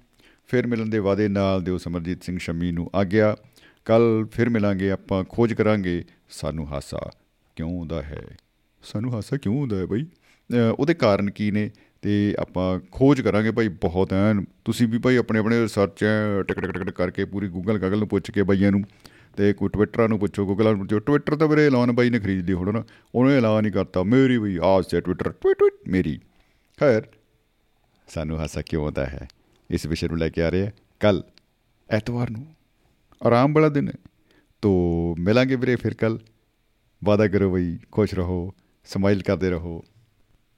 [0.47, 3.37] ਫਿਰ ਮਿਲਣ ਦੇ ਵਾਅਦੇ ਨਾਲ ਦਿਓ ਸਮਰਜੀਤ ਸਿੰਘ ਸ਼ਮੀ ਨੂੰ ਆਗਿਆ।
[3.85, 7.11] ਕੱਲ ਫਿਰ ਮਿਲਾਂਗੇ ਆਪਾਂ ਖੋਜ ਕਰਾਂਗੇ ਸਾਨੂੰ ਹਾਸਾ
[7.57, 8.23] ਕਿਉਂ ਹੁੰਦਾ ਹੈ?
[8.83, 10.03] ਸਾਨੂੰ ਹਾਸਾ ਕਿਉਂ ਹੁੰਦਾ ਹੈ ਬਈ?
[10.03, 10.26] ਅ,
[10.79, 11.71] ਉਹਦੇ ਕਾਰਨ ਕੀ ਨੇ?
[12.03, 16.05] ਤੇ ਆਪਾਂ ਖੋਜ ਕਰਾਂਗੇ ਭਾਈ ਬਹੁਤ ਐਨ। ਤੁਸੀਂ ਵੀ ਭਾਈ ਆਪਣੇ ਆਪਣੇ ਰਿਸਰਚ
[16.49, 18.83] ਟਕ ਟਕ ਟਕ ਕਰਕੇ ਪੂਰੀ ਗੂਗਲ ਗਾਗਲ ਨੂੰ ਪੁੱਛ ਕੇ ਬਈਆਂ ਨੂੰ
[19.37, 22.47] ਤੇ ਕੋਈ ਟਵਿੱਟਰਾਂ ਨੂੰ ਪੁੱਛੋ ਗੂਗਲ ਨੂੰ ਪੁੱਛੋ। ਟਵਿੱਟਰ ਤਾਂ ਮੇਰੇ ਐਲਾਨ ਬਾਈ ਨੇ ਖਰੀਦ
[22.47, 26.19] ਲਈ, ਹੁਣ ਨਾ ਉਹਨੇ ਐਲਾਨ ਨਹੀਂ ਕਰਤਾ। ਮੇਰੀ ਬਈ ਆਜ ਸੇ ਟਵਿੱਟਰ ਟਵਿੱਟ ਟਵਿੱਟ ਮੇਰੀ।
[26.79, 27.03] ਖੈਰ,
[28.09, 29.29] ਸਾਨੂੰ ਹਾਸਾ ਕਿਉਂ ਆਉਂਦਾ ਹੈ?
[29.71, 30.71] ਇਸ ਵਿਸ਼ੇ ਨੂੰ ਲੈ ਕੇ ਆ ਰਹੇ
[31.01, 31.23] ਕੱਲ
[31.91, 32.47] ਐਤਵਾਰ ਨੂੰ
[33.27, 33.95] ਆਰਾਮ ਵਾਲਾ ਦਿਨ ਹੈ।
[34.63, 34.71] ਤੋ
[35.19, 36.19] ਮਿਲਾਂਗੇ ਵੀਰੇ ਫਿਰ ਕੱਲ
[37.05, 38.53] ਵਾਦਾ ਕਰੋ ਬਈ, ਖੁਸ਼ ਰਹੋ
[38.85, 39.83] ਸਮਾਈਲ ਕਰਦੇ ਰਹੋ।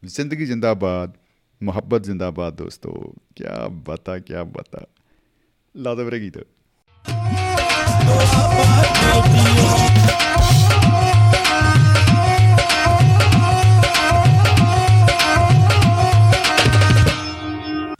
[0.02, 1.16] ਜ਼ਿੰਦਗੀ ਜਿੰਦਾਬਾਦ
[1.60, 2.92] ਮੁਹੱਬਤ ਜਿੰਦਾਬਾਦ ਦੋਸਤੋ
[3.36, 4.86] ਕੀ ਬਤਾ ਕੀ ਬਤਾ
[5.74, 6.38] ਲਾ ਦੋ ਵੀਰੇ ਗੀਤ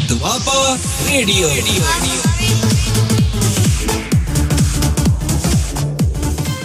[0.09, 0.77] ਦੁਆਬਾ
[1.09, 1.49] ਰੇਡੀਓ